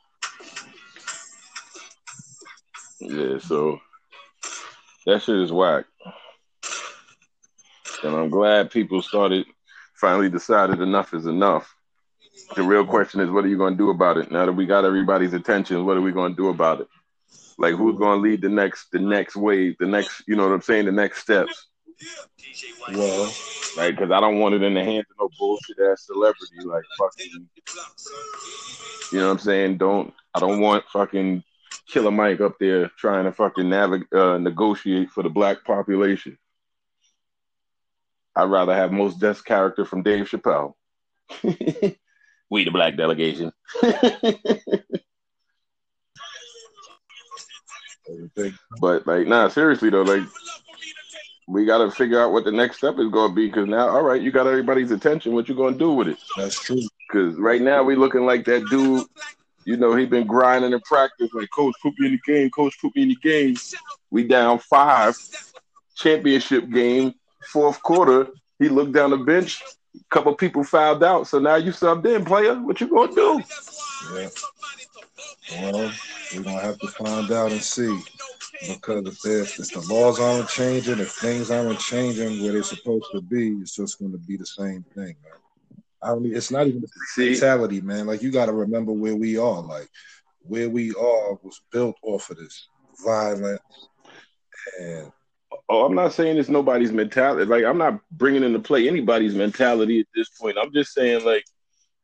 Yeah, 3.01 3.39
so 3.39 3.81
that 5.07 5.23
shit 5.23 5.37
is 5.37 5.53
whack. 5.53 5.85
And 8.03 8.15
I'm 8.15 8.31
glad 8.31 8.71
people 8.71 9.03
started 9.03 9.47
finally 9.95 10.29
decided 10.29 10.81
enough 10.81 11.15
is 11.15 11.27
enough. 11.27 11.75
The 12.55 12.63
real 12.63 12.87
question 12.87 13.21
is 13.21 13.31
what 13.31 13.45
are 13.45 13.49
you 13.49 13.59
gonna 13.59 13.77
do 13.77 13.91
about 13.91 14.19
it? 14.19 14.31
Now 14.31 14.47
that 14.47 14.53
we 14.53 14.67
got 14.67 14.85
everybody's 14.85 15.33
attention, 15.33 15.85
what 15.85 15.97
are 15.97 16.03
we 16.03 16.13
gonna 16.13 16.35
do 16.35 16.49
about 16.49 16.81
it? 16.81 16.89
Like 17.59 17.75
who's 17.75 17.99
gonna 17.99 18.21
lead 18.21 18.43
the 18.43 18.49
next 18.49 18.91
the 18.93 18.99
next 18.99 19.37
wave, 19.37 19.77
the 19.79 19.87
next 19.87 20.23
you 20.27 20.37
know 20.37 20.45
what 20.45 20.55
I'm 20.55 20.63
saying, 20.63 20.87
the 20.87 20.93
next 20.93 21.23
steps. 21.23 21.67
Well, 22.93 23.33
Like, 23.77 23.97
cause 23.97 24.11
I 24.11 24.21
don't 24.21 24.39
want 24.39 24.55
it 24.55 24.63
in 24.63 24.75
the 24.75 24.85
hands 24.85 25.07
of 25.11 25.17
no 25.19 25.31
bullshit 25.39 25.79
ass 25.91 26.07
celebrity 26.07 26.61
like 26.65 26.85
fucking 26.99 27.49
you 29.13 29.19
know 29.19 29.27
what 29.27 29.33
I'm 29.33 29.39
saying? 29.39 29.79
Don't 29.79 30.13
I 30.35 30.41
don't 30.41 30.61
want 30.61 30.85
fucking 30.93 31.43
Killer 31.89 32.11
Mike 32.11 32.41
up 32.41 32.59
there 32.59 32.91
trying 32.99 33.25
to 33.25 33.33
fucking 33.33 33.69
navigate, 33.69 34.13
uh, 34.13 34.39
negotiate 34.39 35.11
for 35.11 35.23
the 35.23 35.29
black 35.29 35.65
population. 35.65 36.37
I'd 38.35 38.51
rather 38.51 38.75
have 38.75 38.93
Mos 38.93 39.15
Def 39.15 39.45
character 39.45 39.85
from 39.85 40.03
Dave 40.03 40.27
Chappelle. 40.27 40.75
we 41.43 42.65
the 42.65 42.71
black 42.71 42.97
delegation. 42.97 43.53
but 48.81 49.07
like, 49.07 49.27
nah, 49.27 49.49
seriously 49.49 49.91
though, 49.91 50.03
like 50.03 50.23
we 51.49 51.65
got 51.65 51.79
to 51.79 51.91
figure 51.91 52.21
out 52.21 52.33
what 52.33 52.45
the 52.45 52.53
next 52.53 52.79
step 52.79 52.99
is 52.99 53.09
going 53.09 53.31
to 53.31 53.35
be 53.35 53.47
because 53.47 53.69
now, 53.69 53.89
all 53.89 54.03
right, 54.03 54.21
you 54.21 54.33
got 54.33 54.47
everybody's 54.47 54.91
attention. 54.91 55.33
What 55.33 55.49
you 55.49 55.55
going 55.55 55.75
to 55.75 55.79
do 55.79 55.93
with 55.93 56.09
it? 56.09 56.19
That's 56.37 56.61
true. 56.61 56.83
Because 57.09 57.37
right 57.37 57.63
now 57.63 57.85
we 57.85 57.95
looking 57.95 58.27
like 58.27 58.45
that 58.47 58.65
dude. 58.69 59.07
You 59.67 59.77
know, 59.77 59.97
he 59.97 60.07
been 60.07 60.29
grinding 60.29 60.73
in 60.73 60.81
practice. 60.83 61.35
Like, 61.35 61.51
coach, 61.51 61.75
put 61.83 61.99
me 61.99 62.07
in 62.07 62.13
the 62.13 62.33
game. 62.33 62.51
Coach, 62.51 62.81
put 62.81 62.95
me 62.95 63.03
in 63.03 63.09
the 63.09 63.17
game. 63.17 63.57
We 64.11 64.23
down 64.23 64.61
five. 64.61 65.17
Championship 65.97 66.71
game, 66.71 67.15
fourth 67.53 67.83
quarter. 67.83 68.29
He 68.61 68.69
looked 68.69 68.93
down 68.93 69.11
the 69.11 69.17
bench. 69.17 69.61
A 69.97 69.99
couple 70.09 70.33
people 70.37 70.63
fouled 70.63 71.03
out. 71.03 71.27
So 71.27 71.41
now 71.41 71.57
you 71.57 71.73
subbed 71.73 72.07
in, 72.07 72.25
player. 72.25 72.55
What 72.55 72.81
you 72.81 72.87
gonna 72.87 73.13
do? 73.13 73.43
Yeah. 74.15 74.29
Well, 75.53 75.93
we're 76.33 76.43
gonna 76.43 76.61
have 76.61 76.79
to 76.79 76.89
find 76.89 77.33
out 77.33 77.51
and 77.51 77.63
see. 77.63 78.01
Because 78.69 79.07
if, 79.07 79.27
if, 79.27 79.59
if 79.59 79.73
the 79.73 79.93
laws 79.93 80.21
aren't 80.21 80.49
changing, 80.49 81.01
if 81.01 81.11
things 81.11 81.51
aren't 81.51 81.81
changing 81.81 82.41
where 82.43 82.53
they're 82.53 82.63
supposed 82.63 83.07
to 83.13 83.21
be, 83.21 83.49
it's 83.61 83.75
just 83.75 83.99
to 83.99 84.07
be 84.07 84.37
the 84.37 84.47
same 84.47 84.85
thing, 84.95 85.17
man. 85.25 85.41
I 86.03 86.15
mean, 86.15 86.37
it's 86.37 86.51
not 86.51 86.67
even 86.67 86.83
the 86.83 86.89
mentality, 87.17 87.81
man. 87.81 88.07
Like 88.07 88.23
you 88.23 88.31
got 88.31 88.47
to 88.47 88.53
remember 88.53 88.93
where 88.93 89.17
we 89.17 89.39
are. 89.39 89.63
Like 89.63 89.89
where 90.41 90.71
we 90.71 90.91
are 90.91 91.35
was 91.43 91.61
built 91.73 91.97
off 92.03 92.31
of 92.31 92.37
this 92.37 92.69
violence, 93.05 93.61
and 94.81 95.11
oh, 95.69 95.85
I'm 95.85 95.95
not 95.95 96.13
saying 96.13 96.37
it's 96.37 96.49
nobody's 96.49 96.93
mentality. 96.93 97.45
Like, 97.45 97.65
I'm 97.65 97.79
not 97.79 98.01
bringing 98.13 98.45
into 98.45 98.59
play 98.59 98.89
anybody's 98.89 99.35
mentality 99.35 100.01
at 100.01 100.07
this 100.15 100.29
point. 100.29 100.57
I'm 100.61 100.73
just 100.73 100.93
saying, 100.93 101.25
like, 101.25 101.45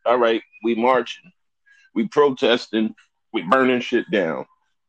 all 0.05 0.19
right, 0.19 0.43
we 0.65 0.75
marching, 0.75 1.31
we 1.95 2.09
protesting, 2.09 2.95
we 3.33 3.43
burning 3.43 3.81
shit 3.81 4.11
down. 4.11 4.47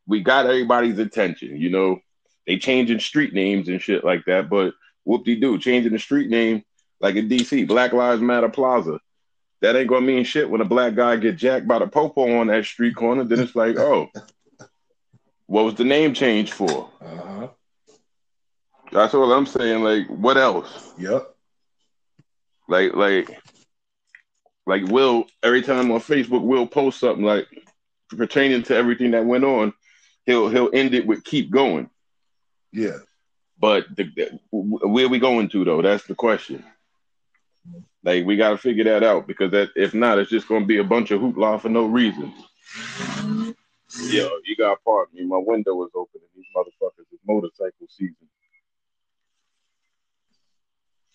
We 0.08 0.22
got 0.22 0.46
everybody's 0.46 1.00
attention. 1.00 1.56
You 1.58 1.70
know, 1.70 2.00
they 2.48 2.58
changing 2.58 3.00
street 3.00 3.34
names 3.34 3.70
and 3.70 3.82
shit 3.82 4.04
like 4.04 4.26
that. 4.26 4.50
But 4.50 4.74
whoop 5.06 5.26
de 5.26 5.40
doo, 5.40 5.60
changing 5.60 5.94
the 5.94 6.00
street 6.00 6.30
name 6.30 6.64
like 7.00 7.16
in 7.16 7.30
DC, 7.30 7.68
Black 7.68 7.94
Lives 7.94 8.22
Matter 8.22 8.50
Plaza. 8.50 9.00
That 9.62 9.76
ain't 9.76 9.88
gonna 9.88 10.06
mean 10.06 10.26
shit 10.26 10.50
when 10.50 10.62
a 10.62 10.66
black 10.66 10.96
guy 10.96 11.16
get 11.16 11.38
jacked 11.38 11.68
by 11.68 11.80
the 11.80 11.88
popo 11.88 12.40
on 12.40 12.48
that 12.48 12.66
street 12.66 12.96
corner. 12.96 13.24
Then 13.24 13.40
it's 13.40 13.56
like, 13.56 13.78
oh, 13.78 14.10
what 15.48 15.66
was 15.66 15.76
the 15.76 15.86
name 15.86 16.14
change 16.14 16.52
for? 16.52 16.90
uh-huh. 17.02 17.48
That's 18.92 19.14
all 19.14 19.32
I'm 19.32 19.46
saying. 19.46 19.84
Like, 19.84 20.08
what 20.08 20.38
else? 20.38 20.94
Yep. 21.00 21.34
Like, 22.68 22.94
like, 22.94 23.42
like 24.68 24.84
Will. 24.84 25.26
Every 25.42 25.62
time 25.62 25.92
on 25.92 26.00
Facebook, 26.00 26.44
Will 26.44 26.68
post 26.68 27.00
something 27.00 27.26
like 27.26 27.48
pertaining 28.10 28.64
to 28.64 28.76
everything 28.76 29.12
that 29.12 29.26
went 29.26 29.44
on. 29.44 29.74
He'll 30.26 30.50
he'll 30.50 30.70
end 30.74 30.94
it 30.94 31.06
with 31.06 31.24
"keep 31.24 31.52
going." 31.52 31.90
Yeah. 32.72 32.98
But 33.60 33.86
the, 33.96 34.04
the, 34.16 34.40
where 34.52 35.10
we 35.10 35.20
going 35.20 35.50
to 35.50 35.64
though? 35.64 35.82
That's 35.82 36.06
the 36.06 36.16
question. 36.16 36.64
Like 38.04 38.26
we 38.26 38.36
got 38.36 38.50
to 38.50 38.58
figure 38.58 38.84
that 38.86 39.04
out 39.04 39.28
because 39.28 39.52
that 39.52 39.70
if 39.76 39.94
not, 39.94 40.20
it's 40.20 40.30
just 40.30 40.48
going 40.48 40.62
to 40.62 40.68
be 40.68 40.78
a 40.78 40.84
bunch 40.84 41.12
of 41.12 41.22
hoopla 41.22 41.62
for 41.62 41.70
no 41.70 41.86
reason. 41.86 42.34
Yo, 44.02 44.30
you 44.46 44.56
got 44.58 44.76
to 44.76 44.82
pardon 44.84 45.16
me. 45.16 45.26
My 45.26 45.38
window 45.38 45.76
was 45.76 45.92
open 45.96 46.20
and 46.22 46.30
these 46.36 46.46
motherfuckers 46.56 47.14
is 47.14 47.20
motorcycle 47.28 47.88
season. 47.88 48.16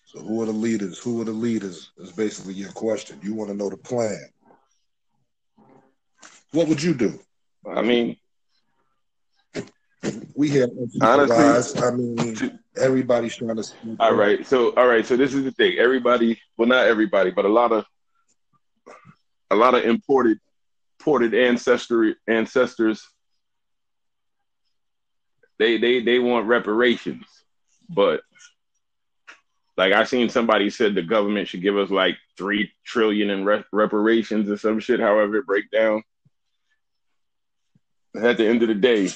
So 0.05 0.19
who 0.21 0.41
are 0.41 0.47
the 0.47 0.51
leaders? 0.51 0.97
Who 0.97 1.21
are 1.21 1.25
the 1.25 1.31
leaders? 1.31 1.91
Is 1.97 2.11
basically 2.11 2.53
your 2.55 2.71
question. 2.71 3.19
You 3.21 3.35
want 3.35 3.51
to 3.51 3.55
know 3.55 3.69
the 3.69 3.77
plan. 3.77 4.19
What 6.51 6.67
would 6.67 6.81
you 6.81 6.95
do? 6.95 7.19
I 7.67 7.83
mean, 7.83 8.17
We 10.33 10.49
have 10.51 10.69
Honestly, 11.01 11.83
I 11.83 11.91
mean, 11.91 12.58
everybody's 12.77 13.35
trying 13.35 13.55
to. 13.55 13.63
all 13.99 14.13
right. 14.13 14.45
So, 14.45 14.73
all 14.75 14.87
right. 14.87 15.05
So 15.05 15.17
this 15.17 15.33
is 15.33 15.43
the 15.43 15.51
thing. 15.51 15.77
Everybody, 15.77 16.39
well, 16.57 16.67
not 16.67 16.87
everybody, 16.87 17.31
but 17.31 17.45
a 17.45 17.49
lot 17.49 17.71
of, 17.71 17.85
a 19.51 19.55
lot 19.55 19.75
of 19.75 19.83
imported, 19.83 20.39
imported 20.99 21.33
ancestry 21.33 22.15
ancestors. 22.27 23.07
They 25.57 25.77
they 25.77 26.01
they 26.01 26.19
want 26.19 26.47
reparations, 26.47 27.25
but 27.89 28.21
like 29.79 29.93
I 29.93 30.03
seen 30.03 30.29
somebody 30.29 30.69
said 30.69 30.93
the 30.93 31.01
government 31.01 31.47
should 31.47 31.61
give 31.61 31.77
us 31.77 31.89
like 31.89 32.17
three 32.37 32.71
trillion 32.85 33.29
in 33.29 33.45
re- 33.45 33.63
reparations 33.71 34.49
or 34.49 34.57
some 34.57 34.79
shit. 34.79 34.99
However, 34.99 35.37
it 35.37 35.45
break 35.45 35.71
down. 35.71 36.03
At 38.21 38.37
the 38.37 38.45
end 38.45 38.61
of 38.61 38.67
the 38.67 38.75
day, 38.75 39.09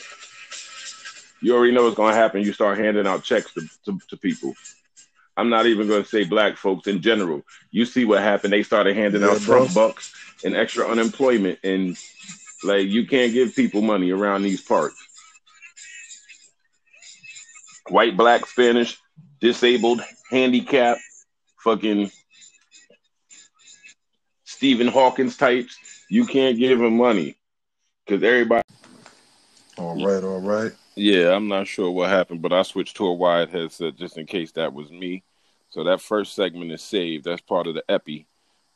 you 1.43 1.55
already 1.55 1.73
know 1.73 1.83
what's 1.83 1.95
going 1.95 2.13
to 2.13 2.19
happen. 2.19 2.41
You 2.41 2.53
start 2.53 2.77
handing 2.77 3.05
out 3.05 3.23
checks 3.23 3.53
to, 3.53 3.61
to, 3.85 3.99
to 4.09 4.17
people. 4.17 4.53
I'm 5.35 5.49
not 5.49 5.65
even 5.65 5.87
going 5.87 6.03
to 6.03 6.07
say 6.09 6.23
black 6.23 6.57
folks 6.57 6.87
in 6.87 7.01
general. 7.01 7.43
You 7.71 7.85
see 7.85 8.05
what 8.05 8.21
happened. 8.21 8.53
They 8.53 8.63
started 8.63 8.95
handing 8.95 9.21
Yeah, 9.21 9.27
out 9.31 9.41
bro. 9.41 9.57
Trump 9.57 9.73
bucks 9.73 10.13
and 10.43 10.55
extra 10.55 10.87
unemployment. 10.87 11.59
And 11.63 11.97
like, 12.63 12.87
you 12.87 13.05
can't 13.07 13.33
give 13.33 13.55
people 13.55 13.81
money 13.81 14.11
around 14.11 14.43
these 14.43 14.61
parts. 14.61 14.95
White, 17.89 18.15
black, 18.15 18.45
Spanish, 18.45 18.97
disabled, 19.41 20.01
handicapped, 20.31 21.01
fucking 21.63 22.09
Stephen 24.45 24.87
Hawkins 24.87 25.35
types. 25.35 25.77
You 26.09 26.25
can't 26.25 26.57
give 26.57 26.79
them 26.79 26.95
money 26.97 27.35
because 28.05 28.23
everybody. 28.23 28.63
All 29.77 29.95
right, 30.05 30.23
all 30.23 30.39
right. 30.39 30.71
Yeah, 30.95 31.35
I'm 31.35 31.47
not 31.47 31.67
sure 31.67 31.89
what 31.89 32.09
happened, 32.09 32.41
but 32.41 32.53
I 32.53 32.61
switched 32.61 32.97
to 32.97 33.05
a 33.07 33.13
wide 33.13 33.49
headset 33.49 33.95
just 33.95 34.17
in 34.17 34.25
case 34.25 34.51
that 34.53 34.73
was 34.73 34.91
me. 34.91 35.23
So 35.69 35.83
that 35.85 36.01
first 36.01 36.35
segment 36.35 36.71
is 36.71 36.83
saved. 36.83 37.25
That's 37.25 37.41
part 37.41 37.65
of 37.67 37.73
the 37.73 37.83
epi. 37.89 38.27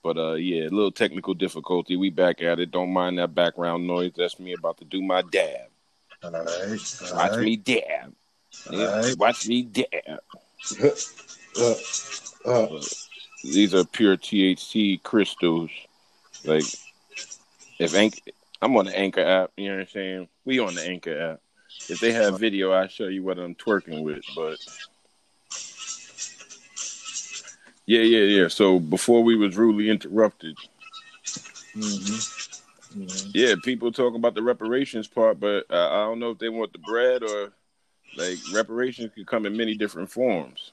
But 0.04 0.18
uh 0.18 0.34
yeah, 0.34 0.64
a 0.64 0.70
little 0.70 0.92
technical 0.92 1.34
difficulty. 1.34 1.96
We 1.96 2.10
back 2.10 2.42
at 2.42 2.60
it. 2.60 2.72
Don't 2.72 2.92
mind 2.94 3.20
that 3.20 3.36
background 3.36 3.86
noise. 3.86 4.14
That's 4.16 4.40
me 4.40 4.54
about 4.54 4.78
to 4.78 4.86
do 4.86 5.02
my 5.02 5.22
dab. 5.22 5.68
All 6.24 6.32
right. 6.32 7.02
All 7.12 7.16
Watch 7.18 7.32
right. 7.32 7.40
me 7.42 7.56
dab. 7.58 8.14
Yeah, 8.72 8.88
Alright. 8.88 9.18
Watch 9.18 9.48
me 9.48 9.64
dab. 9.64 10.20
Uh, 11.60 11.74
uh, 12.46 12.82
These 13.44 13.74
are 13.74 13.84
pure 13.84 14.16
THC 14.16 15.02
crystals. 15.02 15.72
Like 16.46 16.66
if 17.80 17.96
Anch- 17.96 18.22
I'm 18.62 18.78
on 18.78 18.86
the 18.86 18.96
Anchor 18.96 19.22
app, 19.22 19.52
you 19.58 19.70
know 19.70 19.76
what 19.78 19.82
I'm 19.82 19.88
saying? 19.88 20.28
We 20.46 20.60
on 20.60 20.76
the 20.76 20.84
Anchor 20.88 21.20
app. 21.20 21.40
If 21.90 22.00
they 22.00 22.12
have 22.12 22.40
video, 22.40 22.72
I'll 22.72 22.88
show 22.88 23.08
you 23.08 23.24
what 23.24 23.40
I'm 23.40 23.56
twerking 23.56 24.04
with. 24.04 24.24
But 24.36 24.58
yeah, 27.86 28.02
yeah, 28.02 28.42
yeah. 28.42 28.48
So 28.50 28.80
before 28.80 29.24
we 29.24 29.36
was 29.36 29.56
rudely 29.58 29.90
interrupted, 29.90 30.58
mhm. 31.76 32.44
Mhm. 32.96 33.32
yeah, 33.34 33.56
people 33.64 33.92
talk 33.92 34.16
about 34.16 34.36
the 34.36 34.44
reparations 34.44 35.08
part, 35.08 35.40
but 35.40 35.66
uh, 35.70 35.90
I 35.90 36.06
don't 36.06 36.20
know 36.20 36.32
if 36.32 36.40
they 36.40 36.50
want 36.50 36.74
the 36.74 36.80
bread 36.80 37.24
or 37.24 37.54
like 38.18 38.38
reparations 38.54 39.12
could 39.14 39.28
come 39.28 39.46
in 39.46 39.56
many 39.56 39.76
different 39.76 40.10
forms. 40.12 40.72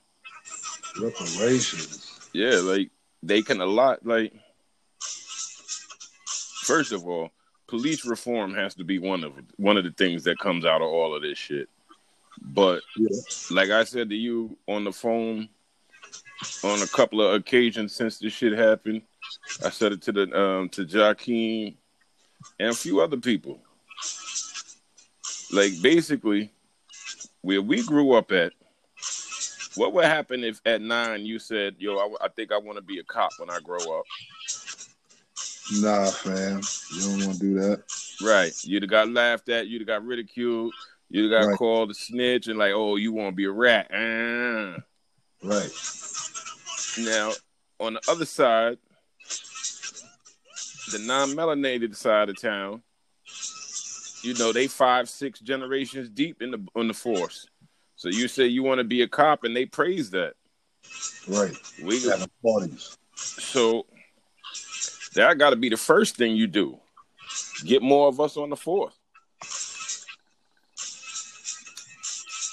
Reparations. 1.00 2.18
Yeah, 2.32 2.56
like 2.56 2.90
they 3.22 3.42
can 3.42 3.60
allot 3.60 4.04
like 4.04 4.32
first 6.62 6.92
of 6.92 7.06
all, 7.06 7.30
police 7.66 8.04
reform 8.04 8.54
has 8.54 8.74
to 8.74 8.84
be 8.84 8.98
one 8.98 9.24
of 9.24 9.32
one 9.56 9.76
of 9.76 9.84
the 9.84 9.90
things 9.92 10.24
that 10.24 10.38
comes 10.38 10.64
out 10.64 10.82
of 10.82 10.88
all 10.88 11.14
of 11.14 11.22
this 11.22 11.38
shit. 11.38 11.68
But 12.40 12.82
Yeah. 12.96 13.08
like 13.50 13.70
I 13.70 13.84
said 13.84 14.10
to 14.10 14.16
you 14.16 14.56
on 14.66 14.84
the 14.84 14.92
phone 14.92 15.48
on 16.62 16.82
a 16.82 16.86
couple 16.88 17.22
of 17.22 17.34
occasions 17.34 17.94
since 17.94 18.18
this 18.18 18.32
shit 18.32 18.52
happened, 18.52 19.02
I 19.64 19.70
said 19.70 19.92
it 19.92 20.02
to 20.02 20.12
the 20.12 20.38
um 20.38 20.68
to 20.70 20.84
Joaquin 20.84 21.76
and 22.58 22.70
a 22.70 22.74
few 22.74 23.00
other 23.00 23.16
people. 23.16 23.60
Like 25.52 25.72
basically 25.82 26.50
where 27.42 27.62
we 27.62 27.82
grew 27.84 28.12
up 28.14 28.32
at 28.32 28.52
what 29.76 29.92
would 29.92 30.04
happen 30.04 30.44
if 30.44 30.60
at 30.66 30.80
nine 30.80 31.26
you 31.26 31.38
said, 31.38 31.74
"Yo, 31.78 31.96
I, 31.96 32.26
I 32.26 32.28
think 32.28 32.52
I 32.52 32.58
want 32.58 32.76
to 32.76 32.82
be 32.82 32.98
a 33.00 33.04
cop 33.04 33.30
when 33.38 33.50
I 33.50 33.58
grow 33.60 33.98
up"? 33.98 34.04
Nah, 35.72 36.10
fam. 36.10 36.60
You 36.92 37.00
don't 37.00 37.26
want 37.26 37.32
to 37.34 37.38
do 37.40 37.54
that. 37.54 37.82
Right? 38.22 38.52
You'd 38.64 38.82
have 38.82 38.90
got 38.90 39.08
laughed 39.08 39.48
at. 39.48 39.66
You'd 39.66 39.80
have 39.82 39.88
got 39.88 40.04
ridiculed. 40.04 40.74
You'd 41.08 41.30
have 41.32 41.42
got 41.42 41.48
Right. 41.48 41.58
called 41.58 41.90
a 41.90 41.94
snitch 41.94 42.48
and 42.48 42.58
like, 42.58 42.72
"Oh, 42.74 42.96
you 42.96 43.12
want 43.12 43.32
to 43.32 43.36
be 43.36 43.44
a 43.44 43.50
rat?" 43.50 43.88
Ah. 43.92 44.76
Right. 45.42 45.70
Now, 46.98 47.32
on 47.80 47.94
the 47.94 48.00
other 48.08 48.26
side, 48.26 48.78
the 50.92 50.98
non-melanated 50.98 51.96
side 51.96 52.28
of 52.28 52.40
town, 52.40 52.82
you 54.22 54.34
know, 54.34 54.52
they 54.52 54.66
five, 54.66 55.08
six 55.08 55.40
generations 55.40 56.08
deep 56.08 56.42
in 56.42 56.50
the 56.50 56.66
on 56.74 56.88
the 56.88 56.94
force. 56.94 57.46
So 57.96 58.08
you 58.08 58.28
say 58.28 58.46
you 58.46 58.62
want 58.62 58.78
to 58.78 58.84
be 58.84 59.02
a 59.02 59.08
cop, 59.08 59.44
and 59.44 59.56
they 59.56 59.66
praise 59.66 60.10
that. 60.10 60.34
Right. 61.26 61.56
We 61.82 62.02
Having 62.02 62.30
parties. 62.44 62.96
So 63.14 63.86
that 65.14 65.38
got 65.38 65.50
to 65.50 65.56
be 65.56 65.68
the 65.68 65.76
first 65.76 66.16
thing 66.16 66.36
you 66.36 66.46
do. 66.46 66.78
Get 67.64 67.82
more 67.82 68.08
of 68.08 68.20
us 68.20 68.36
on 68.36 68.50
the 68.50 68.56
force. 68.56 68.94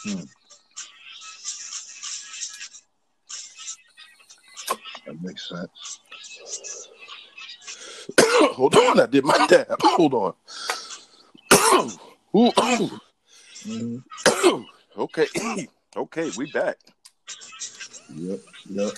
Hmm. 0.04 0.24
That 5.06 5.22
makes 5.22 5.50
sense. 5.50 5.70
Hold 8.20 8.76
on, 8.76 9.00
I 9.00 9.06
did 9.06 9.26
my 9.26 9.46
dab. 9.48 9.68
Hold 9.82 10.14
on. 10.14 10.34
Ooh, 12.36 12.48
ooh. 12.64 13.00
Mhm. 13.64 14.04
okay, 14.98 15.28
okay, 15.96 16.32
we 16.38 16.52
back. 16.52 16.78
Yep, 18.16 18.40
yep. 18.70 18.92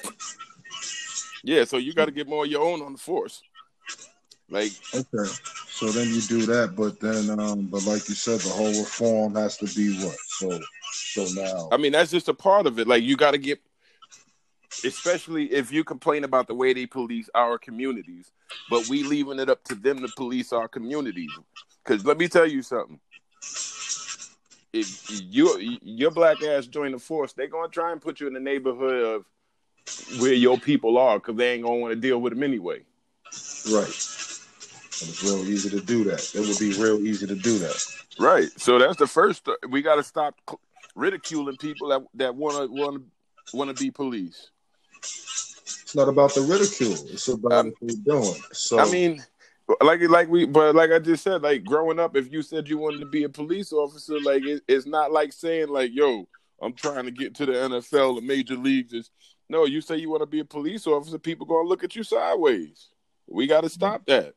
Yeah, 1.44 1.66
so 1.66 1.78
you 1.78 1.94
got 1.94 2.06
to 2.06 2.12
get 2.12 2.28
more 2.30 2.46
of 2.46 2.52
your 2.52 2.64
own 2.64 2.82
on 2.82 2.94
the 2.94 2.98
force. 2.98 3.42
Like, 4.54 4.72
Okay. 4.94 5.32
So 5.68 5.92
then 5.92 6.14
you 6.14 6.22
do 6.22 6.46
that, 6.46 6.76
but 6.76 7.00
then, 7.00 7.40
um, 7.40 7.64
but 7.64 7.84
like 7.88 8.08
you 8.08 8.14
said, 8.14 8.40
the 8.40 8.50
whole 8.50 8.68
reform 8.68 9.34
has 9.34 9.58
to 9.58 9.66
be 9.66 10.06
what? 10.06 10.16
So, 10.20 10.60
so 10.92 11.26
now, 11.34 11.70
I 11.72 11.78
mean, 11.78 11.94
that's 11.94 12.12
just 12.12 12.30
a 12.30 12.34
part 12.36 12.68
of 12.68 12.78
it. 12.78 12.88
Like, 12.88 13.02
you 13.02 13.18
got 13.18 13.32
to 13.32 13.40
get, 13.40 13.60
especially 14.86 15.52
if 15.52 15.72
you 15.72 15.84
complain 15.84 16.24
about 16.24 16.46
the 16.46 16.54
way 16.54 16.72
they 16.74 16.86
police 16.86 17.32
our 17.34 17.58
communities, 17.58 18.32
but 18.70 18.88
we 18.88 19.02
leaving 19.02 19.40
it 19.40 19.50
up 19.50 19.64
to 19.64 19.76
them 19.76 20.00
to 20.02 20.08
police 20.10 20.54
our 20.54 20.68
communities. 20.68 21.32
Because 21.84 22.06
let 22.06 22.20
me 22.20 22.28
tell 22.28 22.46
you 22.46 22.62
something. 22.62 23.00
If 24.72 25.10
you 25.10 25.80
your 25.82 26.12
black 26.12 26.44
ass 26.44 26.68
join 26.68 26.92
the 26.92 27.00
force, 27.00 27.34
they're 27.34 27.48
gonna 27.48 27.70
try 27.70 27.92
and 27.92 28.02
put 28.02 28.20
you 28.20 28.28
in 28.28 28.34
the 28.34 28.40
neighborhood 28.40 29.04
of 29.04 29.26
where 30.20 30.34
your 30.34 30.60
people 30.60 30.98
are, 31.00 31.18
because 31.18 31.36
they 31.36 31.54
ain't 31.54 31.64
gonna 31.64 31.78
want 31.78 31.92
to 31.94 32.00
deal 32.00 32.22
with 32.22 32.34
them 32.34 32.44
anyway. 32.44 32.84
right? 33.72 34.13
And 35.04 35.12
it's 35.12 35.24
real 35.24 35.48
easy 35.48 35.70
to 35.70 35.82
do 35.82 36.06
that. 36.06 36.34
It 36.34 36.40
would 36.40 36.58
be 36.58 36.74
real 36.82 37.06
easy 37.06 37.28
to 37.28 37.36
do 37.36 37.60
that. 37.60 37.76
Right. 38.18 38.48
So 38.58 38.80
that's 38.80 38.98
the 38.98 39.08
first. 39.08 39.48
We 39.70 39.82
got 39.82 39.96
to 39.96 40.04
stop 40.04 40.36
ridiculing 40.96 41.58
people 41.58 41.90
that 41.90 42.02
that 42.14 42.36
want 42.36 42.56
to 42.56 42.68
want 42.68 43.04
to 43.48 43.58
want 43.58 43.76
to 43.76 43.84
be 43.84 43.92
police. 43.92 44.50
It's 45.00 45.94
not 45.96 46.08
about 46.08 46.34
the 46.34 46.42
ridicule. 46.42 46.94
It's 47.12 47.28
about 47.28 47.52
Um, 47.52 47.66
what 47.68 47.76
they're 47.82 48.16
doing. 48.16 48.36
So 48.54 48.80
I 48.80 48.90
mean, 48.90 49.22
like 49.82 50.02
like 50.02 50.30
we, 50.30 50.46
but 50.46 50.74
like 50.74 50.92
I 50.92 51.00
just 51.00 51.24
said, 51.24 51.42
like 51.42 51.66
growing 51.66 52.00
up, 52.00 52.16
if 52.16 52.32
you 52.32 52.42
said 52.42 52.70
you 52.70 52.78
wanted 52.78 53.00
to 53.00 53.06
be 53.08 53.24
a 53.24 53.30
police 53.30 53.74
officer, 53.74 54.20
like 54.22 54.44
it, 54.44 54.64
it's 54.68 54.86
not 54.86 55.12
like 55.12 55.34
saying 55.34 55.68
like, 55.68 55.92
"Yo, 55.94 56.28
I'm 56.62 56.74
trying 56.74 57.06
to 57.06 57.12
get 57.12 57.36
to 57.36 57.46
the 57.46 57.54
NFL, 57.54 58.16
the 58.16 58.22
major 58.22 58.56
leagues." 58.56 58.94
It's, 58.94 59.12
no, 59.50 59.66
you 59.66 59.82
say 59.82 59.98
you 59.98 60.10
want 60.10 60.22
to 60.22 60.28
be 60.28 60.40
a 60.40 60.46
police 60.46 60.88
officer, 60.88 61.20
people 61.20 61.46
gonna 61.46 61.68
look 61.68 61.84
at 61.84 61.96
you 61.96 62.04
sideways. 62.04 62.90
We 63.28 63.48
got 63.48 63.62
to 63.62 63.70
stop 63.70 64.06
that. 64.08 64.34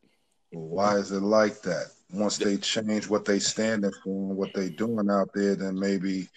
Why 0.57 0.95
is 0.95 1.11
it 1.11 1.21
like 1.21 1.61
that? 1.61 1.87
Once 2.11 2.37
they 2.37 2.57
change 2.57 3.09
what 3.09 3.25
they 3.25 3.39
standing 3.39 3.91
for 4.03 4.29
and 4.29 4.37
what 4.37 4.53
they 4.53 4.69
doing 4.69 5.09
out 5.09 5.29
there, 5.33 5.55
then 5.55 5.77
maybe 5.77 6.29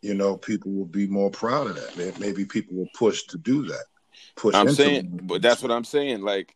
you 0.00 0.14
know 0.14 0.36
people 0.36 0.70
will 0.72 0.86
be 0.86 1.06
more 1.06 1.30
proud 1.30 1.66
of 1.66 1.96
that. 1.96 2.18
Maybe 2.18 2.44
people 2.44 2.76
will 2.76 2.88
push 2.94 3.24
to 3.24 3.38
do 3.38 3.66
that. 3.66 3.84
Push. 4.36 4.54
I'm 4.54 4.70
saying, 4.70 5.20
but 5.24 5.42
that's 5.42 5.62
what 5.62 5.72
I'm 5.72 5.84
saying. 5.84 6.22
Like, 6.22 6.54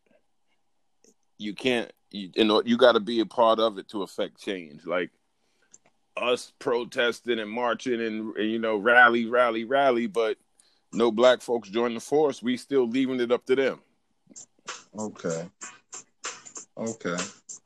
you 1.39 1.55
can't, 1.55 1.93
you, 2.11 2.31
you 2.35 2.45
know, 2.45 2.63
you 2.65 2.77
got 2.77 2.93
to 2.93 3.01
be 3.01 3.21
a 3.21 3.27
part 3.27 3.59
of 3.59 3.79
it 3.79 3.89
to 3.89 4.03
affect 4.03 4.41
change. 4.41 4.87
Like 4.87 5.11
us 6.17 6.53
protesting 6.59 7.39
and 7.39 7.51
marching 7.51 8.01
and, 8.01 8.37
and 8.37 8.51
you 8.51 8.59
know 8.59 8.77
rally, 8.77 9.27
rally, 9.27 9.65
rally, 9.65 10.07
but 10.07 10.37
no 10.93 11.11
black 11.11 11.41
folks 11.41 11.69
join 11.69 11.95
the 11.95 12.01
force. 12.01 12.43
We 12.43 12.57
still 12.57 12.89
leaving 12.89 13.21
it 13.21 13.33
up 13.33 13.45
to 13.47 13.57
them. 13.57 13.81
Okay. 14.97 15.49
Okay. 16.77 17.17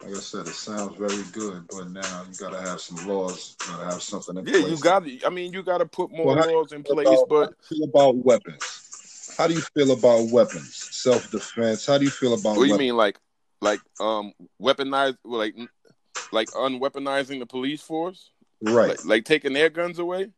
Like 0.03 0.15
I 0.15 0.19
said, 0.19 0.47
it 0.47 0.55
sounds 0.55 0.97
very 0.97 1.23
good, 1.33 1.67
but 1.69 1.91
now 1.91 2.25
you 2.29 2.37
gotta 2.37 2.61
have 2.61 2.81
some 2.81 3.07
laws. 3.09 3.57
You 3.63 3.73
gotta 3.73 3.85
have 3.87 4.03
something 4.03 4.37
in 4.37 4.45
Yeah, 4.47 4.59
place. 4.59 4.71
you 4.71 4.77
got 4.79 5.05
to. 5.05 5.25
I 5.27 5.31
mean, 5.31 5.53
you 5.53 5.63
got 5.63 5.79
to 5.79 5.87
put 5.87 6.11
more 6.11 6.35
Well, 6.35 6.55
laws 6.55 6.73
in 6.73 6.83
place, 6.83 7.07
about- 7.07 7.29
but 7.29 7.55
how 7.71 7.77
do 7.77 7.77
you 7.77 7.77
feel 7.79 7.85
about 7.89 8.17
weapons? 8.17 9.35
How 9.39 9.47
do 9.47 9.55
you 9.55 9.61
feel 9.75 9.91
about 9.93 10.29
weapons? 10.31 10.89
Self 10.91 11.31
defense. 11.31 11.87
How 11.87 11.99
do 11.99 12.05
you 12.05 12.11
feel 12.11 12.35
about 12.35 12.57
what 12.57 12.65
do 12.65 12.69
you 12.73 12.79
mean, 12.79 12.97
like, 12.97 13.19
like 13.61 13.81
um, 14.01 14.33
weaponize, 14.61 15.17
like, 15.25 15.55
like 16.33 16.49
unweaponizing 16.51 17.39
the 17.39 17.47
police 17.47 17.81
force, 17.83 18.31
Right. 18.61 18.89
like, 18.89 19.05
like 19.05 19.25
taking 19.25 19.53
their 19.53 19.71
guns 19.71 19.99
away, 19.99 20.31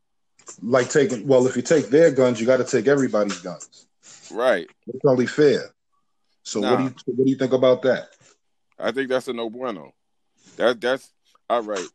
Like 0.63 0.91
taking 0.91 1.27
well, 1.27 1.47
if 1.47 1.57
you 1.57 1.63
take 1.63 1.87
their 1.89 2.11
guns, 2.11 2.39
you 2.41 2.47
gotta 2.47 2.65
take 2.65 2.87
everybody's 2.87 3.39
guns. 3.39 3.87
right? 4.31 4.69
It's 4.87 5.05
only 5.05 5.27
fair. 5.27 5.75
So 6.45 6.61
what 6.61 6.79
do 6.79 6.85
you 6.85 6.95
what 7.07 7.25
do 7.25 7.31
you 7.31 7.37
think 7.37 7.53
about 7.53 7.83
that? 7.83 8.09
I 8.79 8.93
think 8.93 9.09
that's 9.09 9.29
a 9.29 9.33
no 9.33 9.51
bueno. 9.51 9.95
That 10.57 10.81
that's 10.81 11.13
all 11.51 11.63
right. 11.63 11.87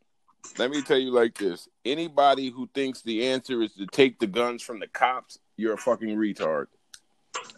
Let 0.57 0.71
me 0.71 0.81
tell 0.81 0.97
you 0.97 1.11
like 1.11 1.37
this: 1.37 1.67
anybody 1.85 2.49
who 2.49 2.69
thinks 2.73 3.01
the 3.01 3.27
answer 3.27 3.61
is 3.61 3.73
to 3.73 3.85
take 3.87 4.19
the 4.19 4.27
guns 4.27 4.61
from 4.61 4.79
the 4.79 4.87
cops, 4.87 5.39
you're 5.57 5.73
a 5.73 5.77
fucking 5.77 6.15
retard. 6.15 6.67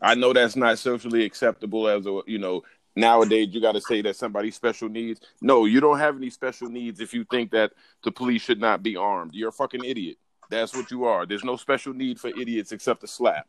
I 0.01 0.15
know 0.15 0.33
that's 0.33 0.55
not 0.55 0.79
socially 0.79 1.25
acceptable 1.25 1.87
as 1.87 2.05
a 2.05 2.21
you 2.27 2.37
know 2.37 2.63
nowadays 2.95 3.49
you 3.51 3.61
got 3.61 3.73
to 3.73 3.81
say 3.81 4.01
that 4.01 4.15
somebody's 4.15 4.55
special 4.55 4.89
needs. 4.89 5.19
No, 5.41 5.65
you 5.65 5.79
don't 5.79 5.99
have 5.99 6.15
any 6.15 6.29
special 6.29 6.69
needs 6.69 6.99
if 6.99 7.13
you 7.13 7.25
think 7.25 7.51
that 7.51 7.71
the 8.03 8.11
police 8.11 8.41
should 8.41 8.59
not 8.59 8.83
be 8.83 8.95
armed. 8.95 9.33
You're 9.33 9.49
a 9.49 9.53
fucking 9.53 9.83
idiot. 9.83 10.17
That's 10.49 10.75
what 10.75 10.91
you 10.91 11.05
are. 11.05 11.25
There's 11.25 11.43
no 11.43 11.55
special 11.55 11.93
need 11.93 12.19
for 12.19 12.27
idiots 12.27 12.71
except 12.71 13.03
a 13.03 13.07
slap. 13.07 13.47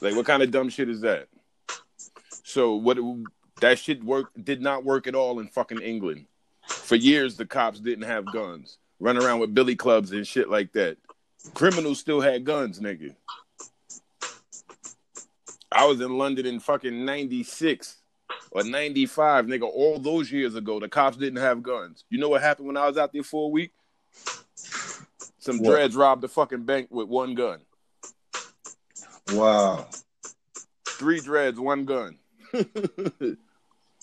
Like 0.00 0.16
what 0.16 0.26
kind 0.26 0.42
of 0.42 0.50
dumb 0.50 0.68
shit 0.68 0.88
is 0.88 1.00
that? 1.02 1.28
So 2.42 2.74
what 2.74 2.98
that 3.62 3.78
shit 3.78 4.02
work 4.02 4.30
did 4.42 4.60
not 4.60 4.84
work 4.84 5.06
at 5.06 5.14
all 5.14 5.38
in 5.38 5.46
fucking 5.46 5.80
England. 5.80 6.26
For 6.66 6.96
years 6.96 7.36
the 7.36 7.46
cops 7.46 7.80
didn't 7.80 8.04
have 8.04 8.32
guns. 8.32 8.78
Run 9.00 9.16
around 9.16 9.38
with 9.38 9.54
billy 9.54 9.76
clubs 9.76 10.12
and 10.12 10.26
shit 10.26 10.48
like 10.50 10.72
that. 10.72 10.96
Criminals 11.54 11.98
still 12.00 12.20
had 12.20 12.44
guns, 12.44 12.80
nigga. 12.80 13.14
I 15.70 15.86
was 15.86 16.00
in 16.00 16.18
London 16.18 16.44
in 16.44 16.60
fucking 16.60 17.04
96 17.04 17.96
or 18.50 18.64
95, 18.64 19.46
nigga, 19.46 19.62
all 19.62 19.98
those 19.98 20.30
years 20.30 20.54
ago. 20.56 20.78
The 20.80 20.88
cops 20.88 21.16
didn't 21.16 21.40
have 21.40 21.62
guns. 21.62 22.04
You 22.10 22.18
know 22.18 22.28
what 22.28 22.42
happened 22.42 22.66
when 22.66 22.76
I 22.76 22.86
was 22.86 22.98
out 22.98 23.12
there 23.12 23.22
for 23.22 23.46
a 23.46 23.48
week? 23.48 23.72
Some 25.38 25.58
What? 25.58 25.70
dreads 25.70 25.96
robbed 25.96 26.22
the 26.22 26.28
fucking 26.28 26.64
bank 26.64 26.88
with 26.90 27.08
one 27.08 27.34
gun. 27.34 27.60
Wow. 29.32 29.86
Three 30.86 31.20
dreads, 31.20 31.58
one 31.58 31.84
gun. 31.84 32.18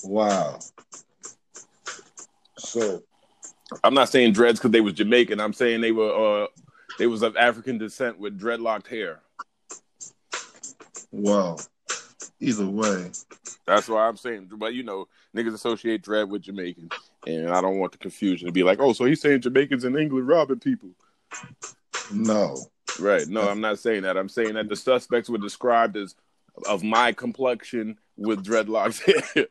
Wow. 0.03 0.59
So 2.57 3.03
I'm 3.83 3.93
not 3.93 4.09
saying 4.09 4.33
dreads 4.33 4.59
because 4.59 4.71
they 4.71 4.81
was 4.81 4.93
Jamaican. 4.93 5.39
I'm 5.39 5.53
saying 5.53 5.81
they 5.81 5.91
were 5.91 6.43
uh 6.43 6.47
they 6.97 7.07
was 7.07 7.21
of 7.21 7.37
African 7.37 7.77
descent 7.77 8.19
with 8.19 8.39
dreadlocked 8.39 8.87
hair. 8.87 9.21
wow. 11.11 11.57
Either 12.41 12.67
way. 12.67 13.11
That's 13.65 13.87
why 13.87 14.07
I'm 14.07 14.17
saying. 14.17 14.49
But 14.57 14.73
you 14.73 14.83
know, 14.83 15.07
niggas 15.35 15.53
associate 15.53 16.01
dread 16.01 16.29
with 16.29 16.43
Jamaican, 16.43 16.89
and 17.27 17.49
I 17.49 17.61
don't 17.61 17.79
want 17.79 17.91
the 17.91 17.97
confusion 17.97 18.47
to 18.47 18.51
be 18.51 18.63
like, 18.63 18.79
oh, 18.79 18.93
so 18.93 19.05
he's 19.05 19.21
saying 19.21 19.41
Jamaicans 19.41 19.83
in 19.83 19.97
England 19.97 20.27
robbing 20.27 20.59
people. 20.59 20.89
No. 22.11 22.57
Right? 22.99 23.27
No, 23.27 23.47
I'm 23.47 23.61
not 23.61 23.79
saying 23.79 24.03
that. 24.03 24.17
I'm 24.17 24.29
saying 24.29 24.53
that 24.53 24.69
the 24.69 24.75
suspects 24.75 25.29
were 25.29 25.37
described 25.37 25.97
as 25.97 26.15
of 26.65 26.83
my 26.83 27.11
complexion 27.11 27.97
with 28.19 28.45
dreadlocks 28.45 28.99
hair. 29.33 29.47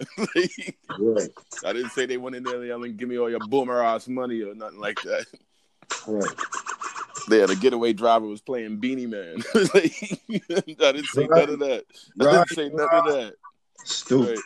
Right. 0.98 1.30
I 1.64 1.72
didn't 1.72 1.90
say 1.90 2.06
they 2.06 2.16
went 2.18 2.36
in 2.36 2.42
there 2.42 2.64
yelling, 2.64 2.96
"Give 2.96 3.08
me 3.08 3.18
all 3.18 3.30
your 3.30 3.40
boomer 3.40 3.82
ass 3.82 4.06
money" 4.08 4.42
or 4.42 4.54
nothing 4.54 4.78
like 4.80 5.00
that. 5.02 5.26
Right. 6.06 6.30
Yeah, 7.30 7.46
the 7.46 7.56
getaway 7.56 7.92
driver 7.92 8.26
was 8.26 8.40
playing 8.40 8.76
Beenie 8.78 9.06
Man. 9.06 9.42
I 9.54 9.90
didn't 10.92 11.06
say 11.06 11.26
Right. 11.26 11.30
none 11.30 11.50
of 11.50 11.58
that. 11.60 11.84
I 12.20 12.24
Right. 12.24 12.32
didn't 12.32 12.48
say 12.48 12.68
none 12.68 12.88
of 12.90 13.04
that. 13.06 13.34
Stupid. 13.84 14.28
Right. 14.36 14.38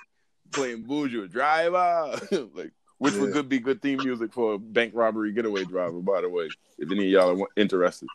Playing 0.52 0.82
Bourgeois 0.82 1.26
driver, 1.26 2.18
like 2.54 2.72
which 2.98 3.14
would 3.14 3.28
Yeah. 3.28 3.35
good 3.35 3.48
be 3.48 3.58
good 3.58 3.82
theme 3.82 3.98
music 4.02 4.32
for 4.32 4.54
a 4.54 4.58
bank 4.58 4.92
robbery 4.94 5.32
getaway 5.32 5.64
driver. 5.64 6.00
By 6.00 6.20
the 6.22 6.28
way, 6.28 6.48
if 6.78 6.90
any 6.90 7.06
of 7.06 7.11
y'all 7.11 7.42
are 7.42 7.48
interested. 7.56 8.08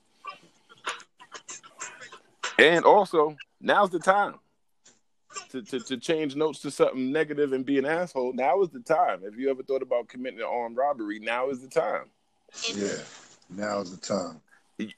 And 2.60 2.86
also, 2.86 3.36
now's 3.62 3.89
the 3.91 4.00
time 4.00 4.36
to, 5.52 5.62
to, 5.62 5.80
to 5.80 5.98
change 5.98 6.36
notes 6.36 6.60
to 6.60 6.72
something 6.72 7.12
negative 7.12 7.54
and 7.54 7.66
be 7.66 7.78
an 7.78 7.86
asshole. 7.86 8.34
Now 8.34 8.62
is 8.62 8.70
the 8.70 8.80
time. 8.80 9.22
If 9.24 9.38
you 9.38 9.50
ever 9.50 9.63
thought 9.63 9.82
about 9.82 10.08
committing 10.08 10.40
an 10.40 10.46
armed 10.46 10.78
robbery, 10.78 11.20
now 11.20 11.50
is 11.50 11.62
the 11.62 11.68
time. 11.68 12.06
Yeah. 12.74 12.98
now 13.50 13.80
is 13.80 13.96
the 13.96 13.98
time. 13.98 14.42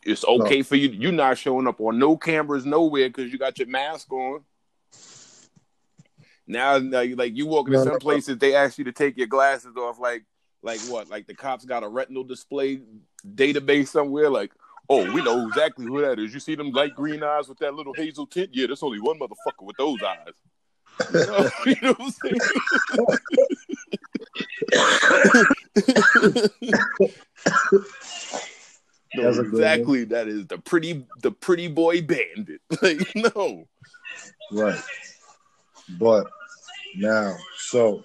It's 0.03 0.25
okay 0.25 0.61
for 0.61 0.75
you. 0.75 0.89
You're 0.89 1.11
not 1.11 1.37
showing 1.37 1.67
up 1.67 1.79
on 1.79 1.99
no 1.99 2.17
cameras 2.17 2.65
nowhere 2.65 3.09
because 3.09 3.31
you 3.31 3.39
got 3.39 3.57
your 3.57 3.67
mask 3.67 4.11
on. 4.11 4.41
Now, 6.45 6.79
like, 6.79 7.15
like 7.15 7.37
you 7.37 7.45
walk 7.45 7.67
into 7.67 7.83
some 7.83 7.99
places, 7.99 8.37
they 8.39 8.55
ask 8.55 8.77
you 8.77 8.83
to 8.85 8.91
take 8.91 9.17
your 9.17 9.27
glasses 9.27 9.77
off. 9.77 9.99
Like, 9.99 10.23
like 10.61 10.79
what? 10.81 11.09
Like 11.09 11.27
the 11.27 11.35
cops 11.35 11.63
got 11.63 11.83
a 11.83 11.87
retinal 11.87 12.23
display 12.23 12.81
database 13.25 13.87
somewhere. 13.87 14.29
Like, 14.29 14.51
oh, 14.89 15.11
we 15.13 15.21
know 15.23 15.47
exactly 15.47 15.85
who 15.85 16.01
that 16.01 16.19
is. 16.19 16.33
You 16.33 16.39
see 16.39 16.55
them 16.55 16.71
light 16.71 16.95
green 16.95 17.23
eyes 17.23 17.47
with 17.47 17.59
that 17.59 17.73
little 17.73 17.93
hazel 17.93 18.25
tint? 18.27 18.49
Yeah, 18.53 18.67
there's 18.67 18.83
only 18.83 18.99
one 18.99 19.19
motherfucker 19.19 19.61
with 19.61 19.77
those 19.77 19.99
eyes. 20.03 20.33
You 21.13 21.19
know, 21.25 21.49
you 21.65 21.75
know 21.81 21.93
what 21.93 22.01
I'm 22.01 22.11
saying? 22.11 22.39
No, 29.15 29.23
That's 29.23 29.37
a 29.39 29.43
good 29.43 29.53
one. 29.53 29.61
exactly. 29.61 30.03
That 30.05 30.27
is 30.27 30.45
the 30.47 30.57
pretty, 30.59 31.05
the 31.21 31.31
pretty 31.31 31.67
boy 31.67 32.01
bandit. 32.01 32.61
Like, 32.81 33.15
no, 33.15 33.65
Right. 34.51 34.81
But 35.99 36.27
now, 36.95 37.35
so 37.57 38.03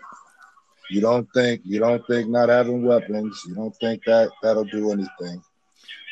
you 0.90 1.00
don't 1.00 1.28
think 1.34 1.62
you 1.64 1.78
don't 1.80 2.06
think 2.06 2.28
not 2.28 2.48
having 2.48 2.82
weapons, 2.84 3.42
you 3.46 3.54
don't 3.54 3.74
think 3.76 4.02
that 4.06 4.30
that'll 4.42 4.64
do 4.64 4.92
anything. 4.92 5.42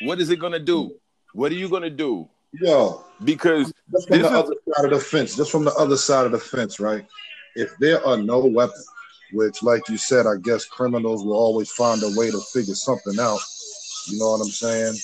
What 0.01 0.19
is 0.19 0.29
it 0.29 0.39
gonna 0.39 0.59
do? 0.59 0.95
What 1.33 1.51
are 1.51 1.55
you 1.55 1.69
gonna 1.69 1.89
do? 1.89 2.29
Yo, 2.53 3.03
Because 3.23 3.73
just 3.91 4.07
from 4.07 4.17
This 4.21 4.29
the 4.29 4.33
is- 4.37 4.43
other 4.43 4.53
side 4.75 4.85
of 4.85 4.91
the 4.91 4.99
fence, 4.99 5.35
just 5.35 5.51
from 5.51 5.63
the 5.65 5.73
other 5.73 5.97
side 5.97 6.25
of 6.25 6.31
the 6.31 6.39
fence, 6.39 6.79
right? 6.79 7.05
If 7.55 7.75
there 7.79 8.05
are 8.05 8.17
no 8.17 8.39
weapons, 8.45 8.85
which, 9.31 9.63
like 9.63 9.87
you 9.89 9.97
said, 9.97 10.27
I 10.27 10.35
guess 10.41 10.65
criminals 10.65 11.23
will 11.23 11.33
always 11.37 11.71
find 11.71 12.01
a 12.03 12.09
way 12.15 12.29
to 12.29 12.39
figure 12.53 12.75
something 12.75 13.19
out. 13.19 13.39
You 14.07 14.19
know 14.19 14.31
what 14.31 14.41
I'm 14.41 14.47
saying? 14.51 14.95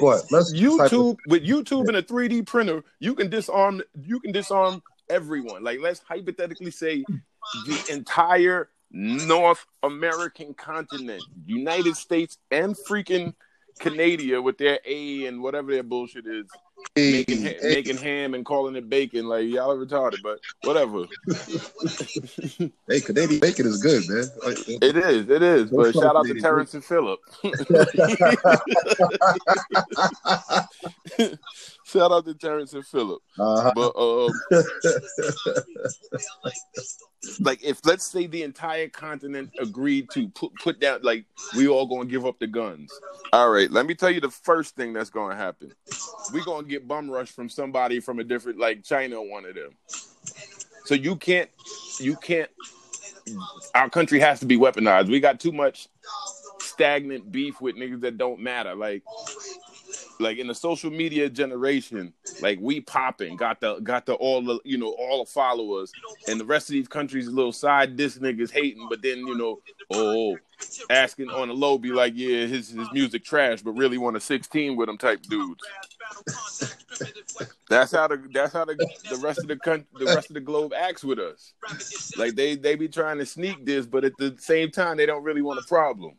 But 0.00 0.24
let's 0.30 0.52
YouTube 0.54 1.16
with 1.26 1.44
YouTube 1.44 1.88
and 1.88 1.96
a 1.96 2.02
3D 2.02 2.42
printer, 2.46 2.82
you 3.00 3.14
can 3.14 3.28
disarm 3.30 3.82
you 4.02 4.20
can 4.20 4.32
disarm 4.32 4.82
everyone. 5.10 5.62
Like 5.64 5.80
let's 5.80 6.00
hypothetically 6.00 6.70
say 6.70 7.04
the 7.66 7.86
entire 7.92 8.70
North 8.90 9.66
American 9.82 10.54
continent, 10.54 11.22
United 11.46 11.96
States 11.96 12.38
and 12.50 12.74
freaking 12.88 13.34
Canada 13.78 14.40
with 14.40 14.58
their 14.58 14.80
A 14.84 15.26
and 15.26 15.42
whatever 15.42 15.72
their 15.72 15.82
bullshit 15.82 16.26
is, 16.26 16.46
making 16.96 17.42
ha- 17.42 17.58
Hey, 17.60 17.68
making 17.74 17.96
ham 17.98 18.34
and 18.34 18.44
calling 18.44 18.76
it 18.76 18.88
bacon. 18.88 19.26
Like 19.26 19.46
y'all 19.46 19.72
are 19.72 19.76
retarded, 19.84 20.22
but 20.22 20.40
whatever. 20.62 21.04
hey, 22.88 23.00
Canadian 23.00 23.40
bacon 23.40 23.66
is 23.66 23.78
good, 23.78 24.08
man. 24.08 24.30
Like, 24.44 24.58
It 24.66 24.96
is, 24.96 25.28
it 25.28 25.42
is. 25.42 25.70
But 25.70 25.92
Don't 25.92 25.94
shout 25.94 26.16
out 26.16 26.26
fuck 26.26 26.26
to 26.28 26.34
me. 26.34 26.40
Terrance 26.40 26.74
and 26.74 26.84
Phillip. 26.84 27.20
shout 31.86 32.12
out 32.12 32.24
to 32.26 32.34
Terrance 32.34 32.72
and 32.72 32.86
Phillip. 32.86 33.22
uh-huh. 33.38 33.72
But 33.74 33.92
um, 33.96 34.30
like 37.40 37.62
if 37.62 37.84
let's 37.84 38.06
say 38.06 38.26
the 38.26 38.42
entire 38.42 38.88
continent 38.88 39.50
agreed 39.58 40.10
to 40.10 40.28
put 40.28 40.54
put 40.56 40.80
down 40.80 41.00
like 41.02 41.24
we 41.56 41.68
all 41.68 41.86
gonna 41.86 42.06
give 42.06 42.26
up 42.26 42.38
the 42.38 42.46
guns. 42.46 42.92
All 43.32 43.50
right, 43.50 43.70
let 43.70 43.86
me 43.86 43.94
tell 43.94 44.10
you 44.10 44.20
the 44.20 44.30
first 44.30 44.76
thing 44.76 44.92
that's 44.92 45.10
gonna 45.10 45.36
happen. 45.36 45.72
We 46.32 46.44
gonna 46.44 46.66
get 46.66 46.88
bum 46.88 47.10
rush 47.10 47.30
from 47.30 47.48
somebody 47.48 48.00
from 48.00 48.18
a 48.18 48.24
different 48.24 48.58
like 48.58 48.84
China 48.84 49.22
one 49.22 49.44
of 49.44 49.54
them. 49.54 49.72
So 50.84 50.94
you 50.94 51.16
can't 51.16 51.50
you 52.00 52.16
can't 52.16 52.50
our 53.74 53.90
country 53.90 54.20
has 54.20 54.40
to 54.40 54.46
be 54.46 54.56
weaponized. 54.56 55.08
We 55.08 55.20
got 55.20 55.40
too 55.40 55.52
much 55.52 55.88
stagnant 56.60 57.32
beef 57.32 57.60
with 57.60 57.76
niggas 57.76 58.00
that 58.02 58.18
don't 58.18 58.40
matter. 58.40 58.74
Like 58.74 59.02
like 60.20 60.38
in 60.38 60.46
the 60.46 60.54
social 60.54 60.90
media 60.90 61.28
generation, 61.28 62.12
like 62.40 62.58
we 62.60 62.80
popping, 62.80 63.36
got 63.36 63.60
the 63.60 63.78
got 63.80 64.06
the 64.06 64.14
all 64.14 64.42
the 64.42 64.58
you 64.64 64.78
know 64.78 64.94
all 64.98 65.24
the 65.24 65.30
followers, 65.30 65.92
and 66.28 66.40
the 66.40 66.44
rest 66.44 66.68
of 66.68 66.72
these 66.72 66.88
countries 66.88 67.28
little 67.28 67.52
side 67.52 67.96
diss 67.96 68.18
niggas 68.18 68.50
hating, 68.50 68.86
but 68.88 69.02
then 69.02 69.18
you 69.18 69.36
know 69.36 69.60
oh 69.92 70.36
asking 70.90 71.28
on 71.30 71.48
the 71.48 71.54
low 71.54 71.78
be 71.78 71.92
like 71.92 72.12
yeah 72.16 72.46
his 72.46 72.70
his 72.70 72.88
music 72.92 73.24
trash, 73.24 73.62
but 73.62 73.72
really 73.72 73.98
want 73.98 74.16
a 74.16 74.20
sixteen 74.20 74.76
with 74.76 74.88
him 74.88 74.98
type 74.98 75.22
dudes. 75.22 75.62
That's 77.68 77.92
how 77.92 78.06
the 78.08 78.22
that's 78.32 78.52
how 78.52 78.64
the, 78.64 78.74
the 79.10 79.16
rest 79.16 79.40
of 79.40 79.48
the 79.48 79.56
country 79.56 79.86
the 79.98 80.06
rest 80.06 80.30
of 80.30 80.34
the 80.34 80.40
globe 80.40 80.72
acts 80.72 81.02
with 81.02 81.18
us. 81.18 81.52
Like 82.16 82.36
they 82.36 82.54
they 82.54 82.76
be 82.76 82.88
trying 82.88 83.18
to 83.18 83.26
sneak 83.26 83.64
this, 83.66 83.86
but 83.86 84.04
at 84.04 84.16
the 84.18 84.36
same 84.38 84.70
time 84.70 84.96
they 84.96 85.06
don't 85.06 85.24
really 85.24 85.42
want 85.42 85.58
a 85.58 85.66
problem. 85.66 86.14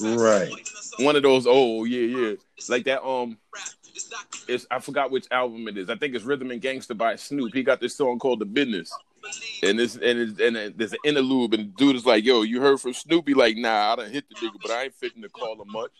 Right. 0.00 0.50
One 1.00 1.16
of 1.16 1.22
those 1.22 1.46
oh 1.48 1.84
yeah 1.84 2.18
yeah 2.18 2.34
like 2.68 2.84
that 2.84 3.04
um 3.04 3.36
it's 4.48 4.66
I 4.70 4.78
forgot 4.78 5.10
which 5.10 5.26
album 5.30 5.66
it 5.68 5.76
is. 5.76 5.90
I 5.90 5.96
think 5.96 6.14
it's 6.14 6.24
Rhythm 6.24 6.50
and 6.50 6.60
Gangster 6.60 6.94
by 6.94 7.16
Snoop. 7.16 7.52
He 7.52 7.62
got 7.62 7.80
this 7.80 7.96
song 7.96 8.18
called 8.18 8.38
The 8.38 8.46
Business. 8.46 8.92
And 9.62 9.78
this 9.78 9.94
and 9.94 10.18
it's, 10.18 10.40
and 10.40 10.74
there's 10.76 10.92
an 10.92 10.98
interlude 11.04 11.54
and 11.54 11.74
dude 11.76 11.96
is 11.96 12.06
like, 12.06 12.24
"Yo, 12.24 12.42
you 12.42 12.60
heard 12.60 12.80
from 12.80 12.94
Snoopy?" 12.94 13.34
Like, 13.34 13.56
"Nah, 13.56 13.92
I 13.92 13.96
done 13.96 14.10
hit 14.10 14.24
the 14.28 14.34
nigga, 14.36 14.60
but 14.62 14.70
I 14.70 14.84
ain't 14.84 14.94
fitting 14.94 15.22
to 15.22 15.28
call 15.28 15.60
him 15.60 15.70
much." 15.70 15.90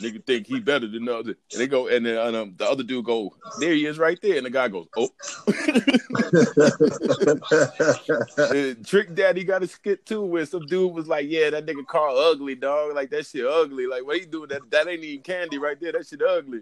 Nigga 0.00 0.24
think 0.24 0.46
he 0.46 0.60
better 0.60 0.86
than 0.86 1.04
the 1.04 1.16
other. 1.16 1.34
And 1.52 1.60
they 1.60 1.66
go, 1.66 1.88
and 1.88 2.06
then 2.06 2.16
and, 2.16 2.36
um, 2.36 2.54
the 2.56 2.68
other 2.68 2.82
dude 2.82 3.04
go, 3.04 3.34
"There 3.58 3.74
he 3.74 3.84
is, 3.86 3.98
right 3.98 4.18
there." 4.22 4.38
And 4.38 4.46
the 4.46 4.50
guy 4.50 4.68
goes, 4.68 4.86
"Oh." 4.96 5.10
Trick 8.84 9.14
Daddy 9.14 9.44
got 9.44 9.62
a 9.62 9.66
skit 9.66 10.06
too, 10.06 10.22
where 10.22 10.46
some 10.46 10.64
dude 10.66 10.94
was 10.94 11.06
like, 11.06 11.26
"Yeah, 11.28 11.50
that 11.50 11.66
nigga 11.66 11.86
Carl 11.86 12.16
ugly, 12.16 12.54
dog. 12.54 12.94
Like 12.94 13.10
that 13.10 13.26
shit 13.26 13.44
ugly. 13.46 13.86
Like 13.86 14.06
what 14.06 14.18
he 14.18 14.24
doing? 14.26 14.48
That 14.48 14.70
that 14.70 14.88
ain't 14.88 15.04
even 15.04 15.22
candy 15.22 15.58
right 15.58 15.78
there. 15.80 15.92
That 15.92 16.06
shit 16.06 16.22
ugly." 16.22 16.60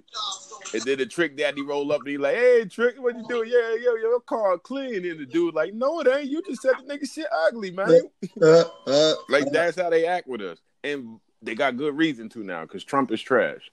And 0.74 0.82
then 0.82 0.98
the 0.98 1.06
Trick 1.06 1.36
Daddy 1.36 1.62
roll 1.62 1.92
up 1.92 2.00
and 2.00 2.08
he 2.08 2.18
like, 2.18 2.34
"Hey, 2.34 2.64
Trick, 2.64 2.96
what 2.98 3.16
you 3.16 3.24
doing? 3.28 3.50
Yeah, 3.50 3.76
yo, 3.80 3.94
your 3.94 4.20
car 4.20 4.58
clean." 4.58 5.06
And 5.06 5.20
the 5.20 5.26
dude 5.26 5.54
like, 5.54 5.74
"No, 5.74 6.00
it 6.00 6.07
ain't. 6.08 6.30
You 6.30 6.42
just 6.42 6.62
said 6.62 6.72
the 6.78 6.94
nigga 6.94 7.12
shit 7.12 7.26
ugly, 7.46 7.70
man." 7.70 8.02
Uh, 8.40 8.64
uh, 8.86 9.14
Like 9.28 9.50
that's 9.52 9.80
how 9.80 9.90
they 9.90 10.06
act 10.06 10.26
with 10.26 10.40
us, 10.40 10.58
and 10.84 11.20
they 11.42 11.54
got 11.54 11.76
good 11.76 11.96
reason 11.96 12.28
to 12.30 12.44
now 12.44 12.62
because 12.62 12.84
Trump 12.84 13.12
is 13.12 13.20
trash. 13.20 13.70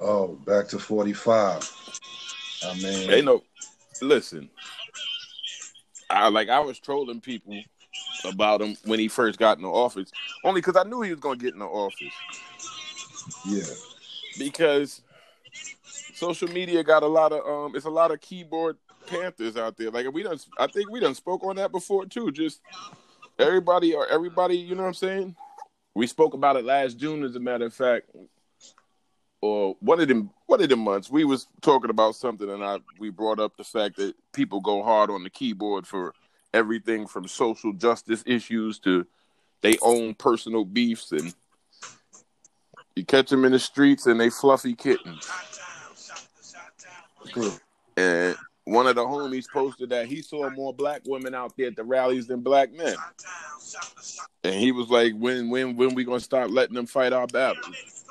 oh, 0.00 0.28
back 0.46 0.68
to 0.68 0.78
45. 0.78 1.70
I 2.64 2.74
mean, 2.74 3.08
They 3.08 3.22
know. 3.22 3.42
Listen, 4.00 4.48
I 6.10 6.28
like 6.28 6.48
I 6.48 6.60
was 6.60 6.78
trolling 6.78 7.20
people 7.20 7.60
about 8.24 8.60
him 8.62 8.76
when 8.84 8.98
he 8.98 9.08
first 9.08 9.38
got 9.38 9.58
in 9.58 9.62
the 9.62 9.68
office, 9.68 10.10
only 10.44 10.60
because 10.60 10.76
I 10.76 10.84
knew 10.84 11.02
he 11.02 11.10
was 11.10 11.20
gonna 11.20 11.36
get 11.36 11.52
in 11.52 11.60
the 11.60 11.66
office 11.66 12.14
yeah. 13.46 13.62
because 14.38 15.02
social 16.14 16.48
media 16.48 16.82
got 16.82 17.02
a 17.02 17.06
lot 17.06 17.32
of 17.32 17.46
um, 17.46 17.76
it's 17.76 17.86
a 17.86 17.90
lot 17.90 18.10
of 18.10 18.20
keyboard 18.20 18.76
panthers 19.08 19.56
out 19.56 19.76
there. 19.76 19.90
Like 19.90 20.12
we 20.12 20.22
done, 20.22 20.38
I 20.58 20.66
think 20.66 20.90
we 20.90 21.00
done 21.00 21.14
spoke 21.14 21.44
on 21.44 21.56
that 21.56 21.72
before 21.72 22.06
too. 22.06 22.30
Just 22.30 22.60
everybody 23.38 23.94
or 23.94 24.06
everybody, 24.06 24.56
you 24.56 24.74
know 24.74 24.82
what 24.82 24.88
I'm 24.88 24.94
saying? 24.94 25.36
We 25.94 26.06
spoke 26.06 26.34
about 26.34 26.56
it 26.56 26.64
last 26.64 26.98
June, 26.98 27.24
as 27.24 27.34
a 27.34 27.40
matter 27.40 27.66
of 27.66 27.74
fact, 27.74 28.10
or 29.40 29.76
one 29.80 30.00
of 30.00 30.08
them 30.08 30.30
one 30.46 30.62
of 30.62 30.68
them 30.68 30.80
months. 30.80 31.10
We 31.10 31.24
was 31.24 31.48
talking 31.60 31.90
about 31.90 32.14
something, 32.14 32.48
and 32.48 32.64
I 32.64 32.78
we 32.98 33.10
brought 33.10 33.40
up 33.40 33.56
the 33.56 33.64
fact 33.64 33.96
that 33.96 34.14
people 34.32 34.60
go 34.60 34.82
hard 34.82 35.10
on 35.10 35.24
the 35.24 35.30
keyboard 35.30 35.86
for 35.86 36.14
everything 36.54 37.06
from 37.06 37.26
social 37.26 37.72
justice 37.72 38.22
issues 38.26 38.78
to 38.80 39.06
they 39.60 39.76
own 39.82 40.14
personal 40.14 40.64
beefs, 40.64 41.12
and 41.12 41.34
you 42.94 43.04
catch 43.04 43.30
them 43.30 43.44
in 43.44 43.52
the 43.52 43.58
streets 43.58 44.06
and 44.06 44.20
they 44.20 44.30
fluffy 44.30 44.74
kittens. 44.74 45.28
And 47.96 48.36
one 48.68 48.86
of 48.86 48.96
the 48.96 49.04
homies 49.04 49.48
posted 49.50 49.88
that 49.90 50.06
he 50.06 50.20
saw 50.20 50.50
more 50.50 50.74
black 50.74 51.00
women 51.06 51.34
out 51.34 51.56
there 51.56 51.68
at 51.68 51.76
the 51.76 51.84
rallies 51.84 52.26
than 52.26 52.40
black 52.40 52.72
men. 52.72 52.96
And 54.44 54.54
he 54.54 54.72
was 54.72 54.88
like, 54.90 55.14
"When, 55.14 55.48
when, 55.48 55.76
when 55.76 55.94
we 55.94 56.04
gonna 56.04 56.20
start 56.20 56.50
letting 56.50 56.74
them 56.74 56.86
fight 56.86 57.12
our 57.12 57.26
battles?" 57.26 58.04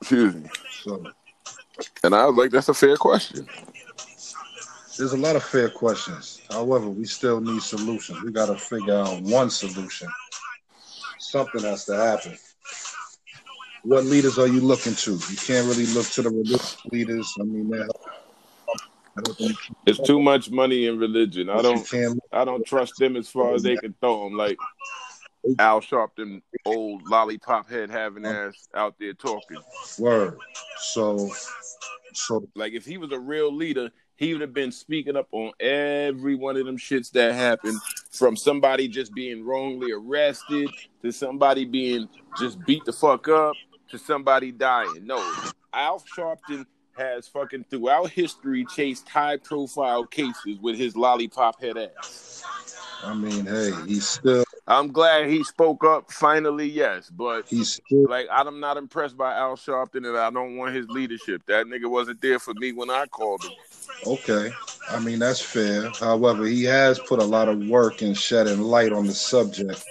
Excuse 0.00 0.34
me. 0.34 0.48
So 0.82 1.04
And 2.02 2.14
I 2.14 2.26
was 2.26 2.36
like, 2.36 2.50
"That's 2.50 2.68
a 2.68 2.74
fair 2.74 2.96
question." 2.96 3.46
there's 4.98 5.12
a 5.14 5.16
lot 5.16 5.36
of 5.36 5.42
fair 5.42 5.70
questions. 5.70 6.42
However, 6.50 6.88
we 6.88 7.06
still 7.06 7.40
need 7.40 7.62
solutions. 7.62 8.22
We 8.22 8.30
got 8.30 8.46
to 8.46 8.56
figure 8.56 8.94
out 8.94 9.22
one 9.22 9.50
solution. 9.50 10.08
Something 11.18 11.62
has 11.62 11.86
to 11.86 11.96
happen. 11.96 12.38
What 13.84 14.04
leaders 14.04 14.38
are 14.38 14.46
you 14.46 14.60
looking 14.60 14.94
to? 14.94 15.12
You 15.12 15.36
can't 15.36 15.66
really 15.66 15.86
look 15.86 16.06
to 16.10 16.22
the 16.22 16.30
religious 16.30 16.76
leaders. 16.92 17.32
I 17.40 17.44
mean, 17.44 17.70
they're 17.70 17.80
I 17.82 17.86
don't 17.86 17.90
think 17.90 18.31
It's 19.86 20.00
too 20.00 20.20
much 20.20 20.50
money 20.50 20.86
in 20.86 20.98
religion. 20.98 21.50
I 21.50 21.62
don't, 21.62 21.86
I 22.32 22.44
don't 22.44 22.64
trust 22.66 22.96
them 22.98 23.16
as 23.16 23.28
far 23.28 23.54
as 23.54 23.62
they 23.62 23.76
can 23.76 23.94
throw 24.00 24.24
them. 24.24 24.36
Like 24.36 24.58
Al 25.58 25.80
Sharpton, 25.80 26.42
old 26.64 27.02
lollipop 27.08 27.68
head 27.68 27.90
having 27.90 28.24
ass 28.24 28.68
out 28.74 28.94
there 28.98 29.12
talking. 29.12 29.58
word. 29.98 30.38
So, 30.78 31.30
so 32.14 32.48
Like 32.54 32.72
if 32.72 32.84
he 32.84 32.96
was 32.98 33.12
a 33.12 33.18
real 33.18 33.54
leader, 33.54 33.90
he 34.16 34.32
would 34.32 34.40
have 34.40 34.54
been 34.54 34.72
speaking 34.72 35.16
up 35.16 35.28
on 35.32 35.52
every 35.58 36.36
one 36.36 36.56
of 36.56 36.64
them 36.64 36.78
shits 36.78 37.10
that 37.12 37.34
happened, 37.34 37.78
from 38.12 38.36
somebody 38.36 38.86
just 38.88 39.14
being 39.14 39.44
wrongly 39.44 39.92
arrested 39.92 40.70
to 41.02 41.10
somebody 41.10 41.64
being 41.64 42.08
just 42.38 42.64
beat 42.64 42.84
the 42.84 42.92
fuck 42.92 43.28
up 43.28 43.54
to 43.90 43.98
somebody 43.98 44.52
dying. 44.52 45.04
No, 45.04 45.18
Al 45.72 46.00
Sharpton 46.16 46.66
has 46.96 47.28
fucking 47.28 47.64
throughout 47.70 48.10
history 48.10 48.64
chased 48.66 49.08
high 49.08 49.36
profile 49.36 50.04
cases 50.04 50.58
with 50.60 50.76
his 50.76 50.96
lollipop 50.96 51.60
head 51.60 51.76
ass. 51.76 52.44
I 53.04 53.14
mean, 53.14 53.46
hey, 53.46 53.72
he's 53.86 54.08
still 54.08 54.44
I'm 54.66 54.92
glad 54.92 55.26
he 55.28 55.42
spoke 55.42 55.84
up 55.84 56.10
finally, 56.12 56.68
yes, 56.68 57.10
but 57.10 57.46
he's 57.48 57.74
still 57.74 58.06
like 58.08 58.26
I'm 58.30 58.60
not 58.60 58.76
impressed 58.76 59.16
by 59.16 59.36
Al 59.36 59.56
Sharpton 59.56 60.06
and 60.06 60.16
I 60.16 60.30
don't 60.30 60.56
want 60.56 60.74
his 60.74 60.86
leadership. 60.88 61.42
That 61.46 61.66
nigga 61.66 61.90
wasn't 61.90 62.20
there 62.20 62.38
for 62.38 62.54
me 62.54 62.72
when 62.72 62.88
I 62.88 63.06
called 63.06 63.42
him. 63.42 63.52
okay. 64.06 64.50
I 64.88 65.00
mean, 65.00 65.18
that's 65.18 65.40
fair. 65.40 65.90
However, 65.98 66.46
he 66.46 66.64
has 66.64 66.98
put 67.00 67.20
a 67.20 67.24
lot 67.24 67.48
of 67.48 67.58
work 67.66 68.02
and 68.02 68.16
shedding 68.16 68.60
light 68.60 68.92
on 68.92 69.06
the 69.06 69.14
subject. 69.14 69.84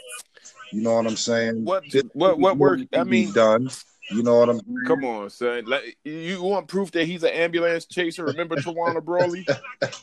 You 0.72 0.82
know 0.82 0.96
what 0.96 1.06
I'm 1.06 1.18
saying? 1.18 1.66
What 1.66 1.84
what 2.14 2.40
what 2.40 2.58
work? 2.58 2.80
I 2.94 3.04
mean, 3.04 3.34
done. 3.34 3.70
You 4.10 4.24
know 4.24 4.40
what 4.40 4.50
I'm 4.50 4.60
saying? 4.60 4.84
Come 4.88 5.06
on, 5.06 5.30
son. 5.30 5.66
Like, 5.66 5.98
you 6.04 6.42
want 6.42 6.68
proof 6.68 6.92
that 6.92 7.06
he's 7.06 7.24
an 7.24 7.30
ambulance 7.30 7.86
chaser? 7.86 8.26
Remember 8.26 8.56
Tawana 8.56 9.04
Brawley? 9.04 9.46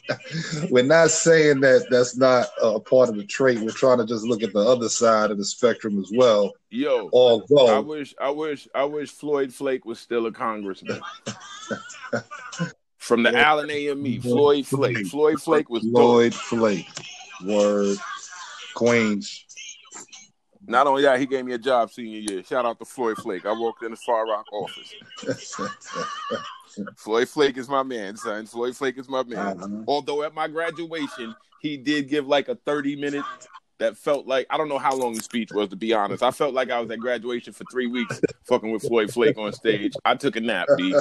We're 0.70 0.84
not 0.84 1.11
saying 1.11 1.61
that 1.61 1.87
that's 1.90 2.16
not 2.16 2.46
a 2.62 2.80
part 2.80 3.08
of 3.08 3.16
the 3.16 3.24
trait. 3.24 3.58
We're 3.58 3.70
trying 3.70 3.98
to 3.98 4.06
just 4.06 4.24
look 4.24 4.42
at 4.42 4.52
the 4.52 4.61
other 4.61 4.88
side 4.88 5.30
of 5.30 5.38
the 5.38 5.44
spectrum 5.44 5.98
as 5.98 6.11
well. 6.14 6.52
Yo, 6.70 7.11
Although 7.12 7.66
I 7.68 7.78
wish, 7.80 8.14
I 8.20 8.30
wish, 8.30 8.68
I 8.74 8.84
wish 8.84 9.11
Floyd 9.11 9.52
Flake 9.52 9.84
was 9.84 9.98
still 9.98 10.26
a 10.26 10.32
congressman. 10.32 11.00
From 12.98 13.22
the 13.22 13.34
Allen 13.37 13.70
AME, 13.70 14.20
Floyd 14.20 14.66
Flake. 14.66 15.06
Floyd 15.06 15.40
Flake 15.40 15.70
was 15.70 15.82
dope. 15.84 16.34
Flake, 16.34 16.87
word, 17.44 17.96
Queens. 18.74 19.44
Not 20.68 20.87
only 20.87 21.02
that, 21.02 21.18
he 21.18 21.26
gave 21.26 21.44
me 21.44 21.54
a 21.54 21.59
job 21.59 21.90
senior 21.90 22.20
year. 22.20 22.44
Shout 22.44 22.66
out 22.66 22.78
to 22.78 22.85
Floyd 22.85 23.16
Flake. 23.16 23.46
I 23.46 23.59
worked 23.59 23.83
in 23.83 23.90
the 23.90 23.96
Far 23.96 24.26
Rock 24.26 24.44
office. 24.52 24.94
Floyd 26.96 27.28
Flake 27.28 27.57
is 27.57 27.68
my 27.68 27.83
man, 27.83 28.16
son. 28.16 28.44
Floyd 28.46 28.76
Flake 28.76 28.98
is 28.98 29.09
my 29.09 29.22
man. 29.24 29.38
Uh-huh. 29.38 29.85
Although 29.88 30.22
at 30.22 30.35
my 30.35 30.46
graduation, 30.46 31.35
he 31.61 31.78
did 31.78 32.09
give 32.09 32.26
like 32.26 32.48
a 32.48 32.54
30 32.54 32.96
minute 32.96 33.24
that 33.78 33.96
felt 33.96 34.26
like 34.26 34.46
I 34.50 34.56
don't 34.56 34.68
know 34.68 34.78
how 34.78 34.94
long 34.94 35.14
the 35.14 35.22
speech 35.22 35.50
was 35.52 35.68
to 35.70 35.76
be 35.76 35.92
honest. 35.92 36.22
I 36.22 36.30
felt 36.30 36.54
like 36.54 36.70
I 36.70 36.80
was 36.80 36.90
at 36.90 36.98
graduation 36.98 37.52
for 37.52 37.64
three 37.70 37.86
weeks 37.86 38.20
fucking 38.46 38.70
with 38.70 38.82
Floyd 38.82 39.12
Flake 39.12 39.38
on 39.38 39.52
stage. 39.52 39.94
I 40.04 40.14
took 40.14 40.36
a 40.36 40.40
nap, 40.40 40.68
B. 40.76 40.94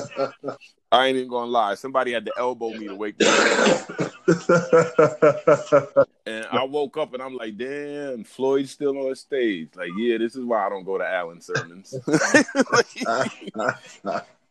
I 0.91 1.07
ain't 1.07 1.17
even 1.17 1.29
gonna 1.29 1.51
lie. 1.51 1.75
Somebody 1.75 2.13
had 2.13 2.25
to 2.25 2.33
elbow 2.37 2.71
me 2.71 2.87
to 2.87 2.95
wake 2.95 3.19
me 3.19 3.27
up. 3.27 3.89
And 6.25 6.45
I 6.51 6.63
woke 6.65 6.97
up 6.97 7.13
and 7.13 7.23
I'm 7.23 7.35
like, 7.35 7.57
damn, 7.57 8.25
Floyd's 8.25 8.71
still 8.71 8.97
on 9.07 9.15
stage. 9.15 9.69
Like, 9.75 9.91
yeah, 9.97 10.17
this 10.17 10.35
is 10.35 10.43
why 10.43 10.65
I 10.65 10.69
don't 10.69 10.83
go 10.83 10.97
to 10.97 11.07
Allen 11.07 11.39
sermons. 11.39 11.95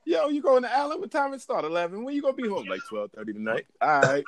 Yo, 0.07 0.29
you 0.29 0.41
going 0.41 0.63
to 0.63 0.73
Allen? 0.73 1.01
What 1.01 1.11
time 1.11 1.35
it 1.35 1.41
start? 1.43 1.65
Eleven. 1.65 2.05
When 2.05 2.15
you 2.15 2.23
gonna 2.23 2.35
be 2.35 2.49
home? 2.49 2.67
Like 2.67 2.81
twelve 2.89 3.11
thirty 3.11 3.33
tonight. 3.33 3.67
All 3.83 4.01
right. 4.01 4.25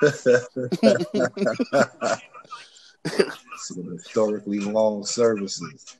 Some 3.57 3.91
historically 3.91 4.59
long 4.59 5.05
services. 5.05 5.97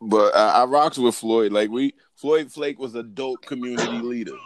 But 0.00 0.34
uh, 0.34 0.52
I 0.56 0.64
rocks 0.64 0.96
with 0.98 1.14
Floyd. 1.14 1.52
Like 1.52 1.70
we, 1.70 1.94
Floyd 2.16 2.50
Flake 2.50 2.78
was 2.78 2.94
a 2.94 3.02
dope 3.02 3.42
community 3.44 3.98
leader, 3.98 4.36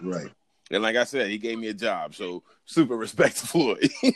Right. 0.00 0.30
and 0.70 0.82
like 0.82 0.94
I 0.96 1.04
said, 1.04 1.28
he 1.28 1.38
gave 1.38 1.58
me 1.58 1.68
a 1.68 1.74
job. 1.74 2.14
So 2.14 2.42
super 2.66 2.96
respect 2.96 3.38
to 3.38 3.46
Floyd. 3.46 3.90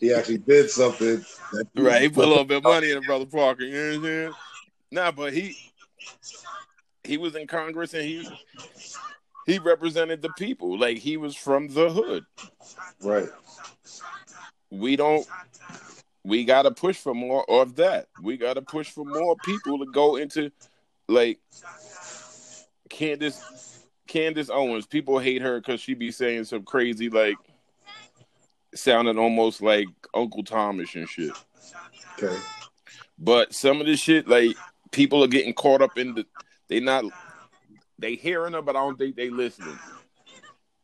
He 0.00 0.12
actually 0.12 0.38
did 0.38 0.68
something. 0.68 1.24
Right, 1.74 2.02
he 2.02 2.08
put 2.10 2.26
a 2.26 2.28
little 2.28 2.44
bit 2.44 2.58
of 2.58 2.62
money 2.64 2.90
in 2.90 3.00
Brother 3.06 3.24
Parker. 3.24 3.62
You 3.62 3.72
know 3.72 3.88
what 3.88 3.94
I'm 3.96 4.02
saying? 4.02 4.32
Nah, 4.90 5.10
but 5.12 5.32
he 5.32 5.56
he 7.04 7.16
was 7.16 7.34
in 7.36 7.46
Congress 7.46 7.94
and 7.94 8.04
he 8.04 8.28
he 9.46 9.58
represented 9.58 10.20
the 10.20 10.28
people. 10.36 10.78
Like 10.78 10.98
he 10.98 11.16
was 11.16 11.34
from 11.34 11.68
the 11.68 11.88
hood. 11.88 12.26
Right. 13.02 13.28
We 14.70 14.96
don't 14.96 15.26
we 16.24 16.44
gotta 16.44 16.70
push 16.70 16.96
for 16.96 17.14
more 17.14 17.48
of 17.50 17.76
that. 17.76 18.08
We 18.22 18.36
gotta 18.36 18.62
push 18.62 18.90
for 18.90 19.04
more 19.04 19.36
people 19.44 19.78
to 19.78 19.86
go 19.86 20.16
into 20.16 20.50
like 21.08 21.38
Candace 22.90 23.86
Candace 24.06 24.50
Owens. 24.50 24.86
People 24.86 25.18
hate 25.18 25.42
her 25.42 25.60
because 25.60 25.80
she 25.80 25.94
be 25.94 26.10
saying 26.10 26.44
some 26.44 26.64
crazy 26.64 27.08
like 27.08 27.36
sounding 28.74 29.18
almost 29.18 29.62
like 29.62 29.88
Uncle 30.14 30.44
Thomas 30.44 30.94
and 30.94 31.08
shit. 31.08 31.32
Okay. 32.22 32.36
But 33.18 33.54
some 33.54 33.80
of 33.80 33.86
this 33.86 34.00
shit, 34.00 34.28
like 34.28 34.56
people 34.90 35.24
are 35.24 35.28
getting 35.28 35.54
caught 35.54 35.82
up 35.82 35.98
in 35.98 36.14
the 36.14 36.26
they 36.68 36.80
not 36.80 37.04
they 37.98 38.14
hearing 38.14 38.52
her, 38.52 38.62
but 38.62 38.76
I 38.76 38.80
don't 38.80 38.98
think 38.98 39.16
they 39.16 39.30
listening. 39.30 39.78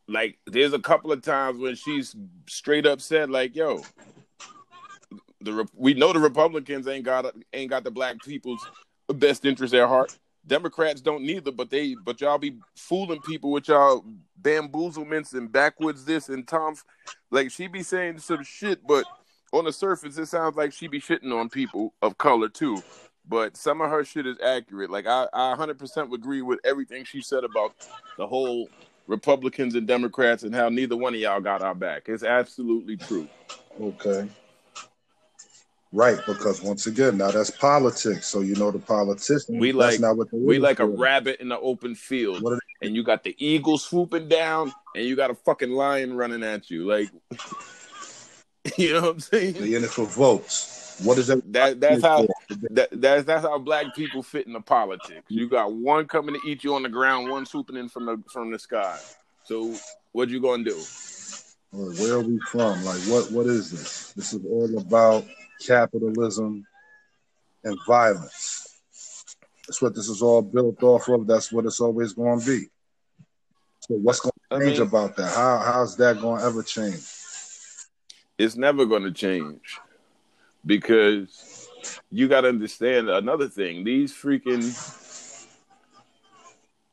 Like 0.07 0.39
there's 0.47 0.73
a 0.73 0.79
couple 0.79 1.13
of 1.13 1.23
times 1.23 1.59
when 1.59 1.75
she's 1.75 2.15
straight 2.47 2.87
up 2.87 3.01
said, 3.01 3.31
like, 3.31 3.57
"Yo, 3.57 3.83
the 5.41 5.67
we 5.75 5.95
know 5.95 6.13
the 6.13 6.19
Republicans 6.19 6.89
ain't 6.89 7.05
got 7.05 7.27
ain't 7.53 7.71
got 7.71 7.85
the 7.85 7.91
black 7.91 8.21
people's 8.23 8.67
best 9.09 9.45
interest 9.45 9.75
at 9.75 9.89
heart. 9.89 10.19
Democrats 10.47 11.01
don't 11.01 11.23
neither, 11.23 11.53
but 11.53 11.71
they 11.71 11.95
but 12.05 12.21
y'all 12.21 12.39
be 12.39 12.59
fooling 12.77 13.21
people 13.21 13.51
with 13.51 13.69
y'all 13.69 14.05
bamboozlements 14.37 15.33
and 15.33 15.51
backwoods 15.51 16.05
this 16.05 16.29
and 16.29 16.47
Tom. 16.47 16.75
Like 17.31 17.51
she 17.51 17.67
be 17.67 17.83
saying 17.83 18.19
some 18.19 18.43
shit, 18.43 18.87
but 18.87 19.07
on 19.53 19.65
the 19.65 19.73
surface 19.73 20.19
it 20.19 20.27
sounds 20.27 20.57
like 20.57 20.73
she 20.73 20.89
be 20.89 21.01
shitting 21.01 21.33
on 21.33 21.49
people 21.49 21.95
of 22.03 22.19
color 22.19 22.49
too. 22.49 22.83
But 23.27 23.57
some 23.57 23.81
of 23.81 23.91
her 23.91 24.05
shit 24.05 24.27
is 24.27 24.37
accurate. 24.45 24.91
Like 24.91 25.07
I, 25.07 25.27
I 25.33 25.55
100% 25.57 26.13
agree 26.13 26.43
with 26.43 26.61
everything 26.63 27.05
she 27.05 27.23
said 27.23 27.43
about 27.43 27.73
the 28.19 28.27
whole 28.27 28.69
Republicans 29.07 29.75
and 29.75 29.87
Democrats 29.87 30.43
and 30.43 30.55
how 30.55 30.69
neither 30.69 30.97
one 30.97 31.15
of 31.15 31.21
y'all 31.21 31.41
got 31.41 31.63
our 31.63 31.75
back. 31.75 32.05
It's 32.09 32.23
absolutely 32.23 32.97
true. 32.97 33.29
Okay. 33.81 34.29
Right, 35.93 36.19
because 36.27 36.61
once 36.61 36.89
again, 36.89 37.17
now 37.19 37.31
that's 37.31 37.51
politics. 37.51 38.27
So 38.27 38.41
you 38.41 38.57
know 38.57 38.73
the 38.73 38.81
politicians. 38.81 39.45
We 39.49 39.71
like- 39.73 40.01
We 40.33 40.59
like 40.59 40.81
a 40.81 40.87
rabbit 40.87 41.41
in 41.41 41.49
the 41.49 41.59
open 41.61 41.95
field, 41.95 42.43
and 42.83 42.97
you 42.97 43.05
got 43.05 43.23
the 43.23 43.37
eagle 43.39 43.79
swooping 43.79 44.29
down, 44.29 44.73
and 44.97 45.05
you 45.05 45.15
got 45.15 45.31
a 45.31 45.35
fucking 45.35 45.71
lion 45.71 46.17
running 46.17 46.43
at 46.43 46.69
you. 46.69 46.85
Like, 46.85 47.11
you 48.77 48.95
know 48.95 49.03
what 49.03 49.11
I'm 49.11 49.21
saying? 49.21 49.55
they 49.55 49.75
in 49.75 49.85
it 49.85 49.91
for 49.91 50.05
votes? 50.07 50.84
What 51.03 51.19
is 51.19 51.27
that? 51.27 51.53
That 51.53 51.81
that's 51.81 52.03
how 52.03 52.27
that, 52.71 52.89
that's 52.93 53.25
that's 53.25 53.45
how 53.45 53.59
black 53.59 53.95
people 53.95 54.23
fit 54.23 54.47
into 54.47 54.61
politics. 54.61 55.25
You 55.29 55.49
got 55.49 55.73
one 55.73 56.07
coming 56.07 56.35
to 56.35 56.49
eat 56.49 56.63
you 56.63 56.75
on 56.75 56.83
the 56.83 56.89
ground, 56.89 57.31
one 57.31 57.47
swooping 57.47 57.77
in 57.77 57.89
from 57.89 58.07
the 58.07 58.23
from 58.33 58.53
the 58.53 58.59
sky. 58.59 58.99
So 59.45 59.75
what 60.13 60.29
you 60.29 60.41
gonna 60.41 60.65
do? 60.65 60.81
Where 61.73 62.15
are 62.15 62.21
we 62.21 62.39
from? 62.51 62.85
Like, 62.85 63.01
what? 63.03 63.31
What 63.33 63.47
is 63.47 63.71
this? 63.71 64.13
This 64.13 64.33
is 64.33 64.45
all 64.45 64.79
about 64.79 65.25
capitalism 65.67 66.65
and 67.65 67.79
violence. 67.87 68.79
That's 69.67 69.83
what 69.83 69.95
this 69.95 70.09
is 70.09 70.23
all 70.23 70.43
built 70.43 70.83
off 70.83 71.09
of. 71.09 71.27
That's 71.27 71.51
what 71.51 71.65
it's 71.65 71.81
always 71.81 72.13
going 72.13 72.39
to 72.39 72.47
be. 72.47 72.67
So, 73.81 73.95
what's 73.95 74.21
going 74.21 74.33
to 74.53 74.59
change 74.61 74.79
mean- 74.79 74.87
about 74.87 75.17
that? 75.17 75.35
How 75.35 75.59
how's 75.59 75.97
that 75.97 76.21
going 76.21 76.41
to 76.41 76.47
ever 76.47 76.63
change? 76.63 77.03
It's 78.37 78.57
never 78.57 78.85
gonna 78.85 79.13
change 79.13 79.79
because 80.67 81.69
you 82.11 82.29
got 82.29 82.43
to 82.43 82.49
understand 82.49 83.09
another 83.09 83.49
thing. 83.49 83.85
These 83.85 84.13
freaking 84.13 84.75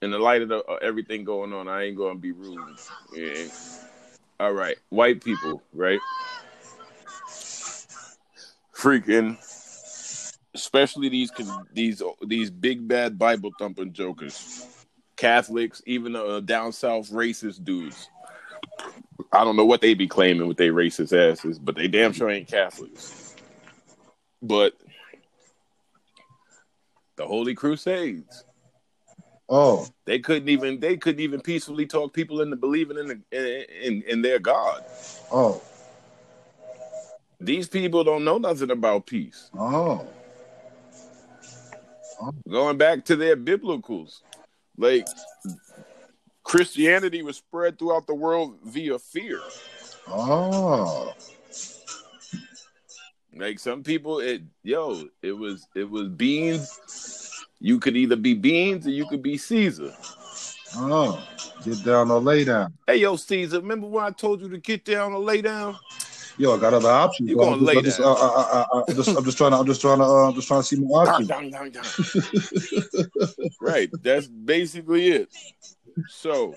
in 0.02 0.12
the 0.12 0.20
light 0.20 0.42
of 0.42 0.50
the, 0.50 0.64
uh, 0.64 0.80
everything 0.82 1.24
going 1.24 1.54
on, 1.54 1.68
I 1.68 1.84
ain't 1.84 1.98
gonna 1.98 2.16
be 2.16 2.32
rude. 2.32 2.60
Yeah. 3.14 3.46
All 4.40 4.54
right, 4.54 4.78
white 4.90 5.24
people, 5.24 5.62
right? 5.74 6.00
Freaking, 8.76 9.38
especially 10.56 11.10
these 11.10 11.32
these 11.74 12.02
these 12.26 12.50
big 12.50 12.88
bad 12.88 13.20
Bible 13.20 13.52
thumping 13.60 13.94
jokers, 13.94 14.66
Catholics, 15.16 15.84
even 15.86 16.16
uh, 16.16 16.40
down 16.40 16.72
south 16.72 17.12
racist 17.12 17.64
dudes. 17.64 18.10
I 19.32 19.44
don't 19.44 19.56
know 19.56 19.66
what 19.66 19.82
they 19.82 19.94
be 19.94 20.08
claiming 20.08 20.48
with 20.48 20.58
their 20.58 20.74
racist 20.74 21.14
asses, 21.14 21.60
but 21.60 21.76
they 21.76 21.88
damn 21.88 22.12
sure 22.12 22.30
ain't 22.32 22.48
Catholics. 22.48 23.21
But 24.42 24.74
the 27.16 27.26
Holy 27.28 27.54
Crusades, 27.54 28.44
Oh, 29.54 29.86
they 30.06 30.20
couldn't 30.20 30.48
even 30.48 30.80
they 30.80 30.96
couldn't 30.96 31.20
even 31.20 31.42
peacefully 31.42 31.86
talk 31.86 32.14
people 32.14 32.40
into 32.42 32.56
believing 32.56 32.98
in 32.98 33.08
the, 33.32 33.86
in 33.88 34.02
in 34.04 34.22
their 34.22 34.40
God. 34.40 34.84
oh, 35.32 35.62
These 37.40 37.68
people 37.68 38.04
don't 38.04 38.24
know 38.24 38.38
nothing 38.38 38.72
about 38.72 39.06
peace. 39.06 39.50
oh. 39.58 40.08
Going 42.48 42.78
back 42.78 43.04
to 43.06 43.16
their 43.16 43.36
biblicals, 43.36 44.22
like 44.78 45.08
Christianity 46.44 47.24
was 47.24 47.38
spread 47.38 47.78
throughout 47.80 48.08
the 48.08 48.14
world 48.16 48.58
via 48.64 49.00
fear. 49.00 49.40
Oh, 50.08 51.14
Like 53.36 53.60
some 53.60 53.84
people, 53.84 54.20
it 54.20 54.42
yo, 54.64 55.08
it 55.22 55.32
was 55.32 55.68
it 55.76 55.90
was 55.90 56.10
beans. 56.10 56.80
You 57.60 57.80
could 57.80 57.96
either 57.96 58.16
be 58.16 58.34
beans 58.34 58.88
or 58.88 58.90
you 58.90 59.06
could 59.06 59.22
be 59.22 59.38
Caesar. 59.38 59.94
oh. 60.76 61.24
Get 61.64 61.84
down 61.86 62.10
or 62.10 62.20
lay 62.20 62.44
down. 62.44 62.74
Hey 62.88 62.98
yo, 62.98 63.16
Caesar, 63.16 63.60
remember 63.60 63.86
when 63.86 64.04
I 64.04 64.10
told 64.10 64.42
you 64.42 64.50
to 64.50 64.58
get 64.58 64.84
down 64.84 65.14
or 65.14 65.20
lay 65.20 65.42
down? 65.42 65.78
Yo, 66.38 66.56
I 66.56 66.60
got 66.60 66.74
other 66.74 66.90
options. 66.90 67.30
You 67.30 67.36
bro. 67.36 67.46
gonna 67.46 67.58
I'm 67.58 67.66
lay 67.66 67.82
just, 67.84 68.00
down. 68.00 68.08
uh, 68.08 68.14
uh, 68.14 68.66
uh, 68.74 68.84
I'm 68.88 68.96
just, 68.96 69.10
I'm 69.10 69.24
just 69.24 69.38
trying 69.38 69.52
to, 69.52 69.58
I'm 69.58 69.66
just 69.68 69.80
trying 69.80 70.00
to, 70.00 70.06
uh, 70.06 70.30
I'm 70.30 70.34
just 70.34 70.48
trying 70.48 70.62
to 70.62 70.68
see 70.68 70.78
my 70.78 71.06
Dun, 71.22 71.54
options. 71.54 73.08
right, 73.62 73.92
that's 74.02 74.28
basically 74.28 75.10
it. 75.10 75.30
So 76.08 76.56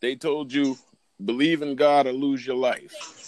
they 0.00 0.16
told 0.16 0.52
you 0.52 0.76
believe 1.24 1.62
in 1.62 1.76
God 1.76 2.08
or 2.08 2.12
lose 2.12 2.44
your 2.44 2.56
life. 2.56 3.19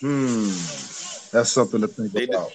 Hmm, 0.00 0.48
that's 1.32 1.50
something 1.50 1.80
to 1.82 1.88
think 1.88 2.12
They 2.12 2.20
did- 2.26 2.30
about. 2.30 2.52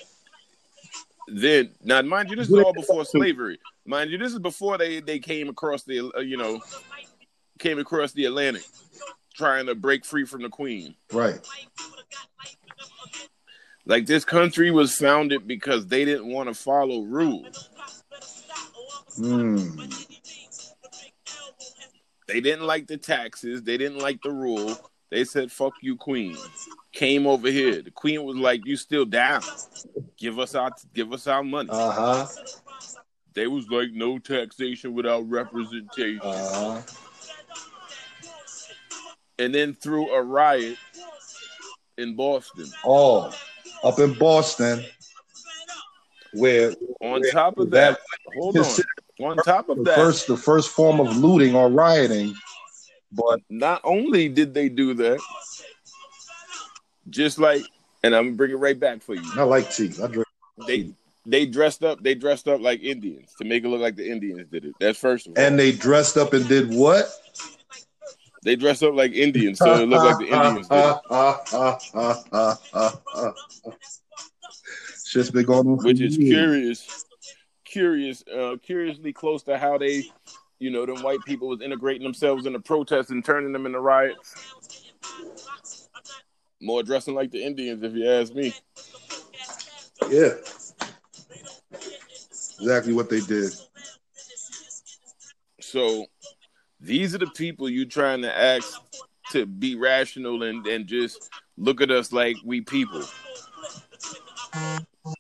then 1.28 1.72
now 1.84 2.02
mind 2.02 2.30
you, 2.30 2.36
this 2.36 2.50
is 2.50 2.54
all 2.58 2.74
before 2.74 3.06
slavery. 3.06 3.60
Mind 3.86 4.10
you, 4.10 4.18
this 4.18 4.34
is 4.34 4.40
before 4.40 4.78
they 4.78 5.00
they 5.00 5.20
came 5.20 5.50
across 5.50 5.84
the 5.84 6.12
uh, 6.16 6.20
you 6.22 6.38
know 6.38 6.60
came 7.60 7.78
across 7.80 8.12
the 8.14 8.26
Atlantic, 8.26 8.64
trying 9.34 9.68
to 9.68 9.76
break 9.76 10.04
free 10.06 10.26
from 10.26 10.42
the 10.42 10.50
Queen. 10.50 10.96
Right. 11.12 11.40
Like 13.86 14.08
this 14.08 14.26
country 14.26 14.72
was 14.72 14.96
founded 14.96 15.48
because 15.48 15.86
they 15.86 16.06
didn't 16.06 16.28
want 16.32 16.50
to 16.50 16.56
follow 16.56 17.02
rules. 17.04 17.70
Hmm. 19.16 19.70
They 22.28 22.42
didn't 22.42 22.66
like 22.66 22.88
the 22.88 22.98
taxes. 22.98 23.62
They 23.62 23.78
didn't 23.78 24.00
like 24.00 24.20
the 24.24 24.32
rule. 24.32 24.76
They 25.12 25.24
said, 25.24 25.52
"Fuck 25.52 25.74
you, 25.82 25.96
Queen." 25.96 26.36
Came 26.96 27.28
over 27.28 27.52
here. 27.52 27.82
The 27.82 27.92
Queen 27.92 28.24
was 28.24 28.38
like, 28.38 28.66
"You 28.66 28.78
still 28.78 29.04
down? 29.06 29.42
Give 30.18 30.40
us 30.40 30.56
our 30.56 30.72
give 30.94 31.12
us 31.12 31.28
our 31.28 31.44
money." 31.44 31.70
Uh 31.70 31.92
huh. 31.92 32.28
They 33.34 33.48
was 33.48 33.70
like, 33.70 33.92
"No 33.92 34.18
taxation 34.18 34.94
without 34.94 35.30
representation." 35.30 36.22
Uh 36.24 36.54
huh. 36.54 36.82
and 39.38 39.54
then 39.54 39.74
threw 39.74 40.10
a 40.12 40.24
riot 40.24 40.78
in 41.98 42.16
Boston. 42.16 42.66
Oh, 42.86 43.34
up 43.84 44.00
in 44.00 44.14
Boston, 44.14 44.86
where 46.34 46.74
On 47.02 47.22
top 47.32 47.58
of 47.58 47.72
that, 47.72 48.00
hold 48.38 48.58
on. 48.58 48.66
On 49.22 49.38
top 49.38 49.70
of 49.70 49.78
the 49.78 49.84
that, 49.84 49.96
first 49.96 50.28
the 50.28 50.38
first 50.38 50.70
form 50.70 51.00
of 51.00 51.16
looting 51.18 51.56
or 51.56 51.70
rioting, 51.70 52.34
but 53.12 53.42
not 53.50 53.82
only 53.84 54.28
did 54.30 54.54
they 54.54 54.70
do 54.70 54.94
that, 54.94 55.20
just 57.10 57.40
like, 57.40 57.64
and 58.04 58.16
I'm 58.16 58.26
gonna 58.26 58.36
bring 58.36 58.52
it 58.52 58.56
right 58.56 58.80
back 58.80 59.02
for 59.02 59.16
you. 59.16 59.24
I 59.36 59.44
like 59.44 59.72
cheese. 59.72 60.00
I 60.02 60.08
drink. 60.08 60.28
They 60.68 60.92
they 61.26 61.46
dressed 61.46 61.84
up. 61.84 62.02
They 62.04 62.16
dressed 62.16 62.48
up 62.48 62.62
like 62.62 62.82
Indians 62.82 63.34
to 63.40 63.46
make 63.46 63.64
it 63.64 63.68
look 63.68 63.82
like 63.82 63.96
the 63.96 64.10
Indians 64.10 64.48
did 64.52 64.66
it. 64.66 64.76
That's 64.80 65.00
first 65.00 65.28
of 65.28 65.34
all. 65.38 65.44
And 65.44 65.58
they 65.58 65.72
dressed 65.72 66.18
up 66.18 66.34
and 66.34 66.48
did 66.48 66.74
what? 66.74 67.10
they 68.46 68.56
dressed 68.56 68.84
up 68.84 68.94
like 68.94 69.12
Indians, 69.12 69.58
so 69.58 69.74
it 69.74 69.90
looked 69.90 70.06
like 70.06 70.20
the 70.20 70.28
Indians 70.28 70.68
did 70.68 70.78
it, 73.68 73.76
Shit's 75.06 75.32
been 75.32 75.46
going 75.46 75.68
on. 75.68 75.78
which 75.78 76.00
is 76.00 76.16
curious, 76.16 77.06
curious, 77.66 78.24
uh, 78.28 78.58
curiously 78.62 79.12
close 79.12 79.42
to 79.44 79.58
how 79.58 79.80
they, 79.80 80.04
you 80.60 80.70
know, 80.70 80.86
them 80.86 81.02
white 81.02 81.22
people 81.26 81.48
was 81.48 81.62
integrating 81.62 82.04
themselves 82.04 82.46
into 82.46 82.60
protests 82.60 83.10
and 83.10 83.26
turning 83.26 83.52
them 83.52 83.66
into 83.66 83.80
riots. 83.80 84.36
More 86.66 86.82
dressing 86.82 87.14
like 87.14 87.30
the 87.30 87.44
Indians, 87.44 87.84
if 87.84 87.94
you 87.94 88.10
ask 88.10 88.34
me. 88.34 88.52
Yeah. 90.10 90.34
Exactly 92.60 92.92
what 92.92 93.08
they 93.08 93.20
did. 93.20 93.54
So 95.62 96.08
these 96.80 97.14
are 97.14 97.20
the 97.20 97.28
people 97.28 97.70
you're 97.70 97.86
trying 97.86 98.24
to 98.24 98.36
ask 98.36 98.82
to 99.30 99.46
be 99.46 99.76
rational 99.76 100.42
and, 100.42 100.66
and 100.66 100.88
just 100.88 101.30
look 101.56 101.82
at 101.82 101.92
us 101.92 102.12
like 102.12 102.36
we 102.44 102.62
people. 102.62 103.04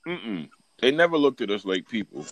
Mm-mm. 0.07 0.49
They 0.81 0.89
never 0.89 1.15
looked 1.15 1.41
at 1.41 1.51
us 1.51 1.63
like 1.63 1.87
people. 1.87 2.25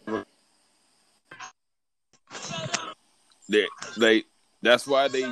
They, 3.48 3.68
they, 3.96 4.24
that's 4.64 4.88
why 4.88 5.08
they, 5.08 5.32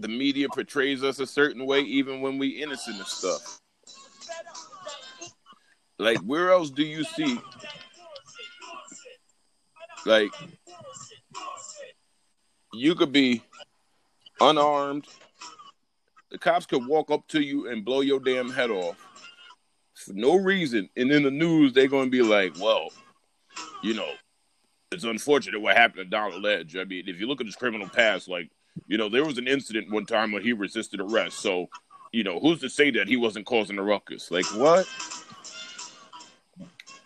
the 0.00 0.08
media 0.08 0.48
portrays 0.48 1.02
us 1.02 1.20
a 1.20 1.26
certain 1.26 1.66
way, 1.66 1.80
even 1.80 2.20
when 2.20 2.38
we 2.38 2.62
innocent 2.62 3.00
of 3.00 3.06
stuff. 3.06 3.60
Like, 5.98 6.18
where 6.18 6.50
else 6.50 6.70
do 6.70 6.82
you 6.82 7.04
see, 7.04 7.38
like, 10.06 10.32
you 12.72 12.94
could 12.94 13.12
be 13.12 13.42
unarmed. 14.40 15.06
The 16.30 16.38
cops 16.38 16.64
could 16.64 16.86
walk 16.86 17.10
up 17.10 17.26
to 17.28 17.40
you 17.42 17.68
and 17.68 17.84
blow 17.84 18.00
your 18.00 18.20
damn 18.20 18.50
head 18.50 18.70
off 18.70 18.96
for 19.94 20.14
no 20.14 20.36
reason. 20.36 20.88
And 20.96 21.10
in 21.10 21.24
the 21.24 21.30
news, 21.30 21.74
they're 21.74 21.88
going 21.88 22.06
to 22.06 22.10
be 22.10 22.22
like, 22.22 22.58
well, 22.58 22.88
you 23.82 23.92
know, 23.94 24.10
it's 24.92 25.04
unfortunate 25.04 25.60
what 25.60 25.76
happened 25.76 26.04
to 26.04 26.04
Donald 26.04 26.46
Edge. 26.46 26.76
I 26.76 26.84
mean, 26.84 27.04
if 27.08 27.20
you 27.20 27.26
look 27.26 27.40
at 27.40 27.46
his 27.46 27.56
criminal 27.56 27.88
past, 27.88 28.28
like, 28.28 28.50
you 28.86 28.98
know, 28.98 29.08
there 29.08 29.24
was 29.24 29.38
an 29.38 29.48
incident 29.48 29.90
one 29.90 30.06
time 30.06 30.32
when 30.32 30.42
he 30.42 30.52
resisted 30.52 31.00
arrest. 31.00 31.38
So, 31.38 31.68
you 32.12 32.24
know, 32.24 32.40
who's 32.40 32.60
to 32.60 32.68
say 32.68 32.90
that 32.92 33.08
he 33.08 33.16
wasn't 33.16 33.46
causing 33.46 33.78
a 33.78 33.82
ruckus? 33.82 34.30
Like, 34.30 34.46
what? 34.54 34.86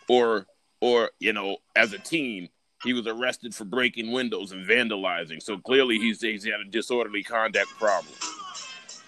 Or, 0.08 0.46
or, 0.80 1.10
you 1.20 1.32
know, 1.32 1.58
as 1.76 1.92
a 1.92 1.98
teen, 1.98 2.48
he 2.82 2.92
was 2.92 3.06
arrested 3.06 3.54
for 3.54 3.64
breaking 3.64 4.12
windows 4.12 4.52
and 4.52 4.66
vandalizing. 4.66 5.42
So 5.42 5.56
clearly 5.58 5.98
he's, 5.98 6.20
he's 6.20 6.44
had 6.44 6.60
a 6.60 6.70
disorderly 6.70 7.22
conduct 7.22 7.70
problem. 7.78 8.14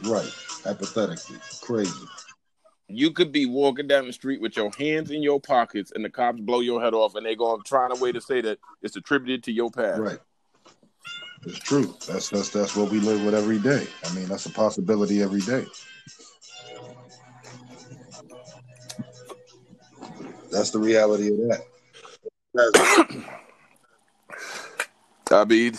Right. 0.05 0.31
Hypothetically. 0.65 1.37
Crazy. 1.61 1.93
You 2.89 3.11
could 3.11 3.33
be 3.33 3.47
walking 3.47 3.89
down 3.89 4.07
the 4.07 4.13
street 4.13 4.41
with 4.41 4.57
your 4.57 4.71
hands 4.79 5.11
in 5.11 5.23
your 5.23 5.41
pockets 5.41 5.93
and 5.95 6.05
the 6.05 6.11
cops 6.11 6.41
blow 6.41 6.61
your 6.61 6.81
head 6.81 6.95
off 6.95 7.15
and 7.17 7.27
they 7.27 7.35
go 7.35 7.61
trying 7.65 7.91
a 7.93 7.97
way 7.97 8.13
to 8.13 8.21
say 8.21 8.41
that 8.41 8.59
it's 8.81 8.97
attributed 8.97 9.43
to 9.45 9.53
your 9.53 9.71
past. 9.71 10.01
Right. 10.01 10.19
It's 11.47 11.59
true. 11.61 11.95
That's 12.09 12.29
that's 12.29 12.51
that's 12.51 12.77
what 12.77 12.91
we 12.91 12.99
live 13.01 13.25
with 13.25 13.35
every 13.35 13.59
day. 13.59 13.87
I 14.05 14.15
mean, 14.15 14.27
that's 14.27 14.47
a 14.47 14.51
possibility 14.51 15.23
every 15.23 15.41
day. 15.41 15.65
That's 20.51 20.71
the 20.71 20.79
reality 20.79 21.29
of 21.29 21.39
that. 21.49 21.63
I 25.31 25.45
mean, 25.45 25.75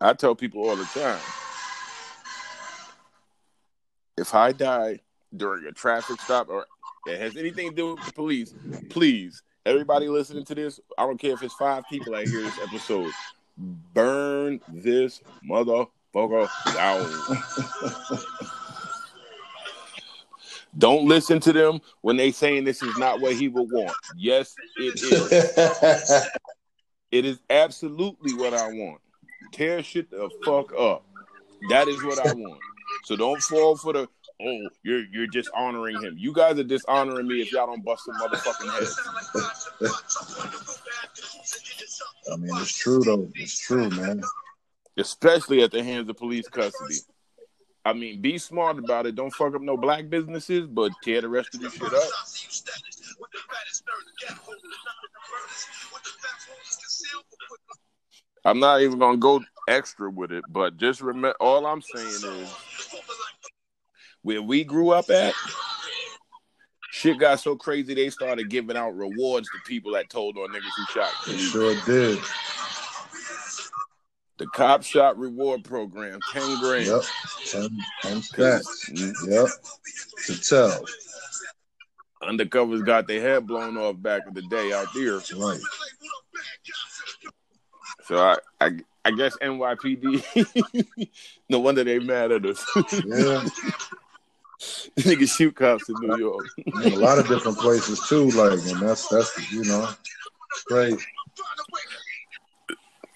I 0.00 0.12
tell 0.12 0.34
people 0.34 0.68
all 0.68 0.76
the 0.76 0.84
time 0.84 1.20
if 4.16 4.34
I 4.34 4.52
die 4.52 5.00
during 5.36 5.66
a 5.66 5.72
traffic 5.72 6.20
stop 6.20 6.48
or 6.48 6.66
it 7.06 7.20
has 7.20 7.36
anything 7.36 7.70
to 7.70 7.76
do 7.76 7.94
with 7.94 8.04
the 8.06 8.12
police, 8.12 8.54
please, 8.90 9.42
everybody 9.64 10.08
listening 10.08 10.44
to 10.46 10.54
this, 10.54 10.80
I 10.98 11.06
don't 11.06 11.20
care 11.20 11.32
if 11.34 11.42
it's 11.42 11.54
five 11.54 11.84
people 11.88 12.12
that 12.14 12.26
hear 12.26 12.42
this 12.42 12.58
episode, 12.62 13.12
burn 13.56 14.60
this 14.68 15.20
motherfucker 15.48 16.48
down. 16.74 17.08
Don't 20.78 21.06
listen 21.06 21.40
to 21.40 21.52
them 21.52 21.80
when 22.02 22.16
they 22.16 22.30
saying 22.30 22.64
this 22.64 22.82
is 22.82 22.98
not 22.98 23.20
what 23.20 23.34
he 23.34 23.48
would 23.48 23.70
want. 23.70 23.96
Yes, 24.16 24.54
it 24.76 25.02
is. 25.02 26.26
It 27.12 27.24
is 27.24 27.38
absolutely 27.48 28.34
what 28.34 28.52
I 28.52 28.66
want. 28.66 29.00
Tear 29.52 29.82
shit 29.82 30.10
the 30.10 30.28
fuck 30.44 30.72
up. 30.78 31.04
That 31.70 31.88
is 31.88 32.02
what 32.02 32.18
I 32.18 32.34
want. 32.34 32.60
So 33.04 33.16
don't 33.16 33.40
fall 33.42 33.76
for 33.76 33.92
the 33.92 34.08
oh, 34.42 34.68
you're 34.82 35.04
you're 35.12 35.26
dishonoring 35.26 36.00
him. 36.02 36.14
You 36.18 36.32
guys 36.32 36.58
are 36.58 36.64
dishonoring 36.64 37.26
me 37.26 37.40
if 37.40 37.52
y'all 37.52 37.66
don't 37.66 37.84
bust 37.84 38.04
some 38.04 38.14
motherfucking 38.16 38.72
heads. 38.72 39.00
I 42.32 42.36
mean, 42.36 42.50
it's 42.56 42.76
true 42.76 43.00
though. 43.02 43.28
It's 43.34 43.58
true, 43.58 43.88
man. 43.90 44.22
Especially 44.96 45.62
at 45.62 45.70
the 45.70 45.82
hands 45.82 46.08
of 46.08 46.16
police 46.16 46.48
custody. 46.48 46.96
I 47.84 47.92
mean, 47.92 48.20
be 48.20 48.36
smart 48.38 48.78
about 48.78 49.06
it. 49.06 49.14
Don't 49.14 49.32
fuck 49.32 49.54
up 49.54 49.62
no 49.62 49.76
black 49.76 50.10
businesses, 50.10 50.66
but 50.66 50.90
tear 51.04 51.20
the 51.20 51.28
rest 51.28 51.54
of 51.54 51.60
this 51.60 51.74
shit 51.74 51.92
up. 51.92 52.02
I'm 58.44 58.58
not 58.58 58.80
even 58.80 58.98
gonna 58.98 59.18
go 59.18 59.42
extra 59.68 60.10
with 60.10 60.32
it, 60.32 60.44
but 60.48 60.76
just 60.76 61.00
remember 61.00 61.34
all 61.40 61.66
I'm 61.66 61.80
saying 61.80 62.06
is 62.08 62.54
where 64.26 64.42
we 64.42 64.64
grew 64.64 64.90
up 64.90 65.08
at, 65.08 65.32
shit 66.90 67.16
got 67.16 67.38
so 67.38 67.54
crazy 67.54 67.94
they 67.94 68.10
started 68.10 68.50
giving 68.50 68.76
out 68.76 68.96
rewards 68.96 69.48
to 69.50 69.58
people 69.68 69.92
that 69.92 70.10
told 70.10 70.36
on 70.36 70.48
niggas 70.48 70.62
who 70.76 70.84
shot. 70.92 71.12
Kids. 71.24 71.42
sure 71.42 71.76
did. 71.86 72.18
The 74.38 74.48
cop 74.48 74.82
shot 74.82 75.16
reward 75.16 75.62
program, 75.62 76.18
ten 76.32 76.58
grand. 76.58 76.86
Yep. 76.86 77.02
10, 77.46 77.68
10 78.02 78.22
stacks. 78.22 78.90
Yep. 79.28 79.46
To 80.26 80.40
tell. 80.40 80.84
Undercovers 82.24 82.84
got 82.84 83.06
their 83.06 83.20
head 83.20 83.46
blown 83.46 83.76
off 83.76 84.02
back 84.02 84.22
in 84.26 84.34
the 84.34 84.42
day 84.42 84.72
out 84.72 84.88
there. 84.92 85.20
Right. 85.36 85.60
So 88.06 88.18
I, 88.18 88.36
I, 88.60 88.70
I 89.04 89.12
guess 89.12 89.36
NYPD. 89.36 91.08
no 91.48 91.60
wonder 91.60 91.84
they 91.84 92.00
mad 92.00 92.32
at 92.32 92.44
us. 92.44 92.66
Yeah. 93.06 93.44
Niggas 94.96 95.36
shoot 95.36 95.54
cops 95.54 95.88
in 95.88 95.96
New 96.00 96.18
York. 96.18 96.46
In 96.84 96.92
a 96.94 96.96
lot 96.96 97.18
of 97.18 97.28
different 97.28 97.58
places 97.58 98.00
too, 98.08 98.30
like, 98.30 98.52
and 98.52 98.80
that's 98.80 99.06
that's 99.08 99.52
you 99.52 99.64
know, 99.64 99.88
crazy. 100.66 101.04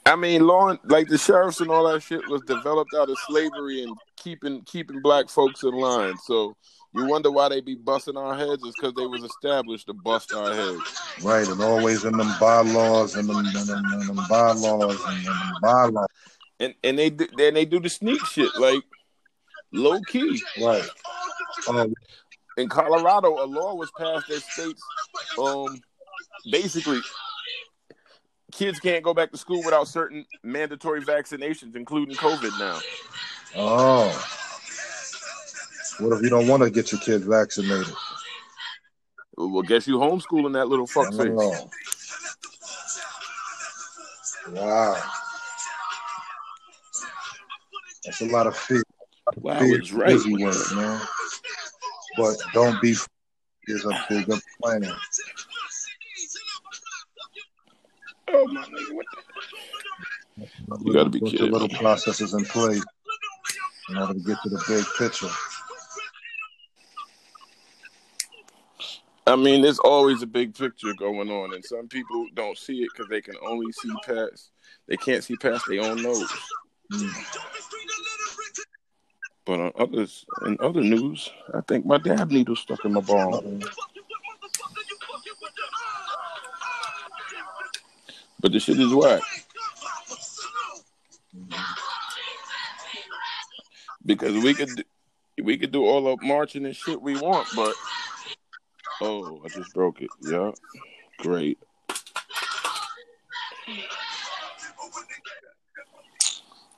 I 0.07 0.17
mean, 0.17 0.47
law 0.47 0.77
like 0.85 1.09
the 1.09 1.19
sheriffs 1.19 1.61
and 1.61 1.71
all 1.71 1.91
that 1.91 2.03
shit 2.03 2.27
was 2.29 2.43
developed 2.43 2.95
out 2.97 3.11
of 3.11 3.19
slavery 3.29 3.83
and 3.83 3.97
keeping 4.17 4.63
keeping 4.63 5.01
black 5.01 5.29
folks 5.29 5.63
in 5.63 5.73
line. 5.73 6.17
So 6.25 6.57
you 6.95 7.07
wonder 7.07 7.31
why 7.31 7.49
they 7.49 7.61
be 7.61 7.77
busting 7.77 8.17
our 8.17 8.37
heads 8.37 8.63
is 8.65 8.75
because 8.75 8.95
they 8.95 9.07
was 9.07 9.23
established 9.23 9.87
to 9.87 9.95
bust 9.95 10.35
our 10.35 10.53
heads. 10.53 11.01
Right, 11.23 11.47
and 11.47 11.63
always 11.63 12.05
in 12.05 12.17
them 12.17 12.33
bylaws 12.41 13.15
and 13.15 13.29
them, 13.29 13.37
and 13.37 13.55
them, 13.55 13.85
and 13.85 14.09
them 14.09 14.21
bylaws 14.29 15.01
and 15.07 15.25
them 15.25 15.53
bylaws. 15.63 16.09
And 16.59 16.75
and 16.83 16.99
they 16.99 17.11
then 17.11 17.55
they 17.55 17.65
do 17.65 17.79
the 17.79 17.89
sneak 17.89 18.25
shit 18.27 18.51
like 18.59 18.83
low 19.73 20.01
key. 20.03 20.43
Right. 20.61 20.89
Um, 21.69 21.95
In 22.57 22.69
Colorado, 22.69 23.43
a 23.43 23.47
law 23.47 23.75
was 23.75 23.91
passed 23.97 24.29
that 24.29 24.43
states 24.43 24.83
um 25.39 25.81
basically 26.51 27.01
kids 28.53 28.81
can't 28.81 29.05
go 29.05 29.15
back 29.15 29.31
to 29.31 29.39
school 29.39 29.63
without 29.65 29.89
certain 29.89 30.25
mandatory 30.43 31.01
vaccinations, 31.03 31.77
including 31.77 32.17
COVID 32.17 32.59
now. 32.59 32.79
oh. 33.57 34.37
What 36.01 36.17
if 36.17 36.23
you 36.23 36.31
don't 36.31 36.49
want 36.49 36.63
to 36.63 36.71
get 36.71 36.93
your 36.93 37.01
kid 37.01 37.25
vaccinated? 37.25 37.93
Well, 39.37 39.63
guess 39.63 39.87
you 39.87 39.99
homeschooling 39.99 40.55
that 40.55 40.69
little 40.69 40.87
fuck 40.87 41.13
face. 41.13 41.29
Oh. 41.31 41.71
Wow. 44.53 44.97
That's 48.05 48.21
a 48.23 48.27
lot 48.27 48.47
of 48.47 48.57
fear. 48.57 48.83
Wow, 49.37 49.59
it's 49.61 49.93
right. 49.93 50.09
busy 50.09 50.43
work, 50.43 50.57
man. 50.75 51.01
But 52.21 52.37
don't 52.53 52.81
be 52.83 52.93
f- 52.93 53.09
is 53.67 53.85
a 53.85 54.07
bigger 54.09 54.37
plan. 54.63 54.85
Oh 58.29 58.47
my 58.49 58.65
nigga, 58.65 58.93
what 58.95 59.07
the- 60.39 60.79
You 60.85 60.93
gotta 60.93 61.11
be 61.11 61.21
kidding 61.21 61.47
the 61.47 61.59
little 61.59 61.69
processes 61.79 62.35
in 62.35 62.45
place 62.45 62.83
in 63.89 63.97
order 63.99 64.15
to 64.15 64.21
get 64.21 64.39
to 64.43 64.49
the 64.51 64.63
big 64.69 64.85
picture. 64.99 65.29
I 69.27 69.37
mean, 69.37 69.63
there's 69.63 69.79
always 69.79 70.23
a 70.23 70.27
big 70.27 70.55
picture 70.57 70.93
going 70.95 71.31
on, 71.31 71.55
and 71.55 71.65
some 71.65 71.89
people 71.89 72.27
don't 72.35 72.59
see 72.59 72.83
it 72.83 72.89
because 72.93 73.09
they 73.09 73.21
can 73.21 73.37
only 73.47 73.71
see 73.73 73.91
past. 74.05 74.51
They 74.89 74.97
can't 74.97 75.23
see 75.23 75.37
past 75.37 75.67
their 75.69 75.83
own 75.83 76.03
nose. 76.03 76.29
Mm. 76.93 77.70
But 79.51 79.59
on 79.59 79.73
others, 79.77 80.25
in 80.47 80.57
other 80.61 80.81
news, 80.81 81.29
I 81.53 81.61
think 81.63 81.85
my 81.85 81.99
dab 81.99 82.31
needle 82.31 82.55
stuck 82.55 82.85
in 82.85 82.93
my 82.93 83.01
ball. 83.01 83.43
But 88.39 88.53
the 88.53 88.61
shit 88.61 88.79
is 88.79 88.95
whack 88.95 89.23
because 94.07 94.41
we 94.45 94.55
could 94.55 94.85
we 95.43 95.59
could 95.59 95.73
do 95.73 95.85
all 95.85 96.17
the 96.17 96.25
marching 96.25 96.65
and 96.65 96.77
shit 96.77 97.03
we 97.03 97.19
want, 97.21 97.49
but 97.57 97.75
oh, 99.01 99.43
I 99.45 99.49
just 99.49 99.75
broke 99.75 100.01
it. 100.01 100.11
Yeah, 100.23 100.53
great. 101.19 101.59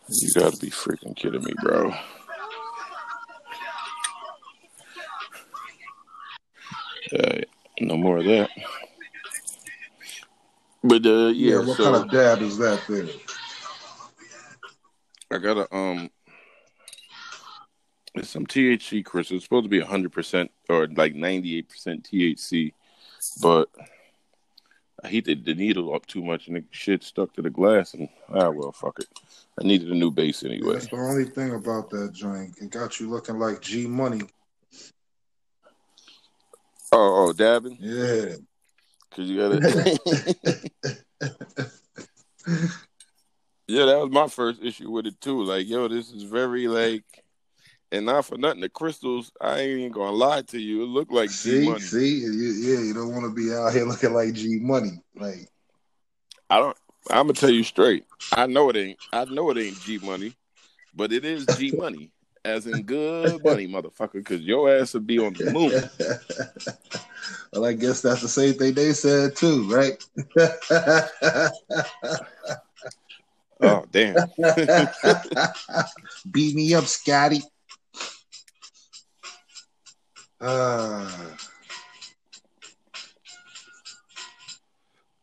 You 0.08 0.32
gotta 0.34 0.56
be 0.56 0.70
freaking 0.70 1.14
kidding 1.14 1.44
me, 1.44 1.52
bro. 1.60 1.92
Uh, 7.12 7.40
no 7.80 7.96
more 7.96 8.18
of 8.18 8.24
that. 8.24 8.50
But 10.84 11.06
uh, 11.06 11.28
yeah, 11.28 11.56
Yeah, 11.56 11.66
what 11.66 11.76
so 11.76 11.84
kind 11.84 11.96
of 11.96 12.10
dab 12.10 12.42
is 12.42 12.58
that 12.58 12.80
there? 12.88 13.06
I 15.30 15.38
got 15.38 15.56
a 15.56 15.74
um, 15.74 16.10
it's 18.14 18.28
some 18.28 18.46
THC 18.46 19.04
crystal. 19.04 19.36
It's 19.36 19.44
supposed 19.44 19.64
to 19.64 19.70
be 19.70 19.80
hundred 19.80 20.12
percent 20.12 20.50
or 20.68 20.86
like 20.88 21.14
ninety 21.14 21.58
eight 21.58 21.68
percent 21.68 22.08
THC, 22.10 22.72
but 23.40 23.68
I 25.02 25.08
heated 25.08 25.44
the 25.44 25.54
needle 25.54 25.94
up 25.94 26.06
too 26.06 26.22
much 26.22 26.46
and 26.48 26.56
the 26.56 26.64
shit 26.70 27.02
stuck 27.02 27.32
to 27.34 27.42
the 27.42 27.50
glass. 27.50 27.94
And 27.94 28.08
ah, 28.28 28.50
well, 28.50 28.72
fuck 28.72 28.98
it. 28.98 29.06
I 29.60 29.64
needed 29.64 29.90
a 29.90 29.94
new 29.94 30.10
base 30.10 30.44
anyway. 30.44 30.74
That's 30.74 30.88
the 30.88 30.96
only 30.96 31.24
thing 31.24 31.54
about 31.54 31.90
that 31.90 32.12
joint. 32.12 32.58
It 32.60 32.70
got 32.70 33.00
you 33.00 33.08
looking 33.08 33.38
like 33.38 33.60
G 33.60 33.86
Money. 33.86 34.22
Oh, 36.92 37.28
oh, 37.28 37.32
dabbing 37.32 37.78
Yeah. 37.80 38.34
because 39.08 39.30
you 39.30 39.38
got 39.38 39.52
it. 39.52 40.72
yeah, 43.66 43.86
that 43.86 43.98
was 43.98 44.10
my 44.10 44.28
first 44.28 44.62
issue 44.62 44.90
with 44.90 45.06
it 45.06 45.18
too. 45.20 45.42
Like, 45.42 45.66
yo, 45.66 45.88
this 45.88 46.10
is 46.10 46.24
very 46.24 46.68
like, 46.68 47.04
and 47.90 48.04
not 48.04 48.26
for 48.26 48.36
nothing, 48.36 48.60
the 48.60 48.68
crystals. 48.68 49.32
I 49.40 49.60
ain't 49.60 49.80
even 49.80 49.92
gonna 49.92 50.12
lie 50.12 50.42
to 50.42 50.58
you. 50.58 50.82
It 50.82 50.88
looked 50.88 51.12
like 51.12 51.30
G-Money. 51.30 51.80
see, 51.80 52.18
you, 52.18 52.30
yeah, 52.30 52.80
you 52.80 52.92
don't 52.92 53.12
want 53.12 53.24
to 53.24 53.30
be 53.30 53.54
out 53.54 53.72
here 53.72 53.84
looking 53.86 54.12
like 54.12 54.34
G 54.34 54.58
Money. 54.60 55.02
Like, 55.14 55.48
I 56.50 56.58
don't. 56.58 56.76
I'm 57.10 57.26
gonna 57.26 57.32
tell 57.32 57.50
you 57.50 57.62
straight. 57.62 58.04
I 58.32 58.46
know 58.46 58.68
it 58.68 58.76
ain't. 58.76 58.98
I 59.12 59.24
know 59.24 59.50
it 59.50 59.58
ain't 59.58 59.80
G 59.80 59.98
money, 59.98 60.34
but 60.94 61.12
it 61.12 61.24
is 61.24 61.46
G 61.56 61.72
money, 61.72 62.10
as 62.44 62.66
in 62.66 62.82
good 62.82 63.44
money, 63.44 63.68
motherfucker. 63.68 64.14
Because 64.14 64.42
your 64.42 64.70
ass 64.70 64.94
would 64.94 65.06
be 65.06 65.18
on 65.18 65.34
the 65.34 65.50
moon. 65.50 65.90
well, 67.52 67.64
I 67.64 67.72
guess 67.72 68.02
that's 68.02 68.22
the 68.22 68.28
same 68.28 68.54
thing 68.54 68.74
they 68.74 68.92
said 68.92 69.36
too, 69.36 69.68
right? 69.68 70.04
Oh 73.62 73.84
damn. 73.92 74.16
Beat 76.32 76.56
me 76.56 76.74
up, 76.74 76.84
Scotty. 76.84 77.42
Uh, 80.40 81.08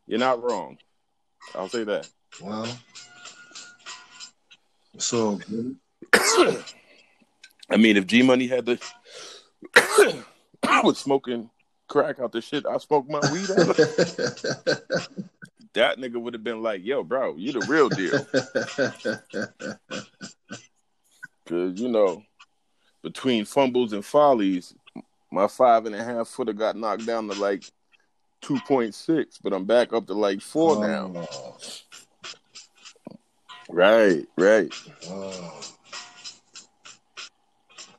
You're 0.07 0.19
not 0.19 0.41
wrong. 0.41 0.77
I'll 1.53 1.67
say 1.67 1.83
that. 1.83 2.09
well, 2.41 2.65
so 4.97 5.39
I 7.69 7.77
mean, 7.77 7.97
if 7.97 8.07
G 8.07 8.21
Money 8.23 8.47
had 8.47 8.65
to 8.65 8.79
I 10.67 10.81
was 10.81 10.97
smoking 10.97 11.49
crack 11.87 12.19
out 12.19 12.31
the 12.31 12.41
shit 12.41 12.65
I 12.65 12.77
smoked 12.77 13.09
my 13.09 13.19
weed 13.31 13.49
out, 13.51 13.69
of, 13.69 13.77
that 15.73 15.97
nigga 15.97 16.21
would 16.21 16.33
have 16.33 16.43
been 16.43 16.61
like, 16.61 16.85
"Yo, 16.85 17.03
bro, 17.03 17.35
you 17.35 17.51
the 17.53 17.65
real 17.67 17.89
deal." 17.89 18.25
Because 21.43 21.79
you 21.79 21.89
know, 21.89 22.23
between 23.01 23.45
fumbles 23.45 23.93
and 23.93 24.05
follies, 24.05 24.73
my 25.31 25.47
five 25.47 25.85
and 25.85 25.95
a 25.95 26.03
half 26.03 26.27
footer 26.27 26.53
got 26.53 26.75
knocked 26.75 27.05
down 27.05 27.27
to 27.27 27.39
like 27.39 27.63
two 28.41 28.59
point 28.67 28.95
six, 28.95 29.37
but 29.37 29.53
I'm 29.53 29.65
back 29.65 29.93
up 29.93 30.07
to 30.07 30.13
like 30.13 30.41
four 30.41 30.77
oh. 30.77 30.81
now. 30.81 31.27
Oh, 31.33 31.57
Right, 33.71 34.25
right. 34.35 34.73
oh. 35.09 35.61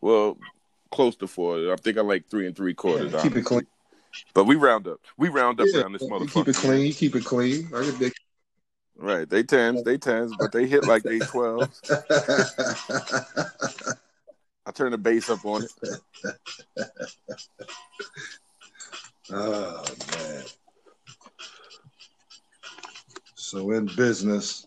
Well, 0.01 0.39
close 0.91 1.17
to 1.17 1.27
four. 1.27 1.73
I 1.73 1.77
think 1.77 1.99
I 1.99 2.03
like 2.03 2.29
three 2.31 2.47
and 2.47 2.57
three 2.57 2.75
quarters. 2.75 3.13
Yeah, 3.13 3.23
keep 3.23 3.37
it 3.37 3.45
clean. 3.45 3.67
But 4.35 4.45
we 4.45 4.57
round 4.57 4.87
up. 4.89 5.01
We 5.17 5.29
round 5.29 5.61
up 5.61 5.67
Yeah, 5.73 5.81
around 5.81 5.93
this 5.93 6.05
motherfucker. 6.05 6.33
keep 6.33 6.49
it 6.49 6.57
clean. 6.57 6.87
You 6.87 6.95
keep 6.95 7.15
it 7.17 7.25
clean. 7.25 7.69
Right. 8.97 9.29
They 9.29 9.43
tens, 9.43 9.83
they 9.83 9.97
tens, 9.99 10.33
but 10.39 10.53
they 10.53 10.67
hit 10.67 10.85
like 10.85 11.03
they 11.03 11.21
twelves. 11.21 11.81
I 14.67 14.73
turn 14.73 14.93
the 14.93 14.99
bass 14.99 15.31
up 15.31 15.45
on 15.45 15.65
it. 15.65 15.73
oh 19.31 19.85
man. 20.17 20.45
So 23.35 23.71
in 23.73 23.87
business, 23.97 24.67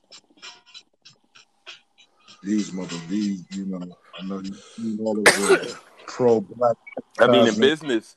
these 2.41 2.73
mother 2.73 2.97
these, 3.07 3.45
you 3.51 3.65
know, 3.65 3.95
I 4.19 4.25
know 4.25 4.41
you, 4.77 4.99
all 5.03 5.17
of 5.17 5.23
the 5.25 5.77
pro 6.07 6.41
black. 6.41 6.77
I 7.19 7.27
mean, 7.27 7.47
in 7.47 7.59
business. 7.59 8.15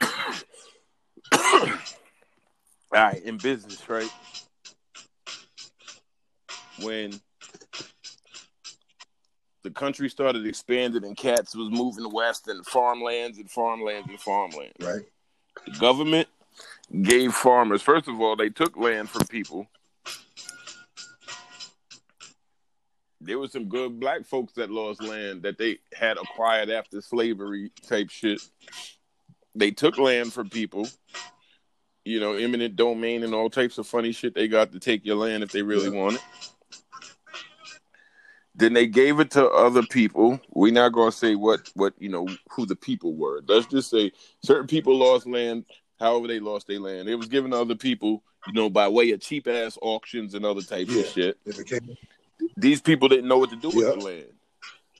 All 2.90 3.02
right, 3.04 3.22
in 3.22 3.36
business, 3.36 3.86
right? 3.88 4.10
When 6.80 7.20
the 9.62 9.70
country 9.70 10.08
started 10.08 10.46
expanding 10.46 11.04
and 11.04 11.16
cats 11.16 11.54
was 11.54 11.68
moving 11.70 12.10
west 12.12 12.48
and 12.48 12.64
farmlands 12.64 13.36
and 13.38 13.50
farmlands 13.50 14.08
and 14.08 14.18
farmlands. 14.18 14.74
Right. 14.80 15.02
The 15.66 15.78
government 15.78 16.28
gave 17.02 17.34
farmers, 17.34 17.82
first 17.82 18.08
of 18.08 18.20
all, 18.20 18.36
they 18.36 18.48
took 18.48 18.76
land 18.76 19.10
from 19.10 19.26
people. 19.26 19.66
There 23.20 23.38
was 23.38 23.52
some 23.52 23.68
good 23.68 23.98
black 23.98 24.24
folks 24.24 24.52
that 24.54 24.70
lost 24.70 25.02
land 25.02 25.42
that 25.42 25.58
they 25.58 25.78
had 25.92 26.16
acquired 26.18 26.70
after 26.70 27.00
slavery 27.00 27.72
type 27.86 28.10
shit. 28.10 28.40
They 29.54 29.70
took 29.72 29.98
land 29.98 30.32
from 30.32 30.48
people. 30.50 30.88
you 32.04 32.20
know, 32.20 32.34
eminent 32.34 32.74
domain 32.74 33.22
and 33.22 33.34
all 33.34 33.50
types 33.50 33.76
of 33.76 33.86
funny 33.86 34.12
shit. 34.12 34.34
They 34.34 34.48
got 34.48 34.72
to 34.72 34.78
take 34.80 35.04
your 35.04 35.16
land 35.16 35.42
if 35.42 35.52
they 35.52 35.60
really 35.62 35.90
want 35.90 36.16
it. 36.16 36.22
Then 38.54 38.72
they 38.72 38.86
gave 38.86 39.20
it 39.20 39.30
to 39.32 39.46
other 39.50 39.82
people. 39.82 40.40
We're 40.54 40.72
not 40.72 40.92
gonna 40.94 41.12
say 41.12 41.34
what 41.34 41.70
what 41.74 41.92
you 41.98 42.08
know 42.08 42.26
who 42.50 42.64
the 42.66 42.74
people 42.76 43.14
were. 43.14 43.42
Let's 43.46 43.66
just 43.66 43.90
say 43.90 44.10
certain 44.42 44.66
people 44.66 44.96
lost 44.96 45.26
land. 45.26 45.64
However, 46.00 46.26
they 46.28 46.40
lost 46.40 46.66
their 46.66 46.80
land. 46.80 47.08
It 47.08 47.14
was 47.16 47.28
given 47.28 47.50
to 47.50 47.58
other 47.60 47.74
people, 47.76 48.22
you 48.46 48.54
know, 48.54 48.70
by 48.70 48.88
way 48.88 49.10
of 49.10 49.20
cheap 49.20 49.46
ass 49.46 49.76
auctions 49.82 50.34
and 50.34 50.46
other 50.46 50.62
types 50.62 50.90
Yeah. 50.90 51.02
of 51.02 51.08
shit. 51.08 51.38
These 52.56 52.80
people 52.80 53.08
didn't 53.08 53.28
know 53.28 53.38
what 53.38 53.50
to 53.50 53.56
do 53.56 53.68
with 53.68 53.86
Yeah. 53.86 53.94
the 53.94 54.00
land. 54.00 54.32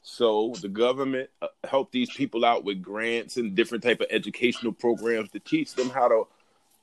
So 0.03 0.55
the 0.61 0.69
government 0.69 1.31
uh, 1.43 1.49
helped 1.65 1.93
these 1.93 2.11
people 2.11 2.45
out 2.45 2.65
with 2.65 2.81
grants 2.83 3.37
and 3.37 3.55
different 3.55 3.85
type 3.85 4.01
of 4.01 4.07
educational 4.11 4.73
programs 4.73 5.31
to 5.31 5.41
teach 5.41 5.75
them 5.75 5.91
how 5.91 6.09
to, 6.09 6.27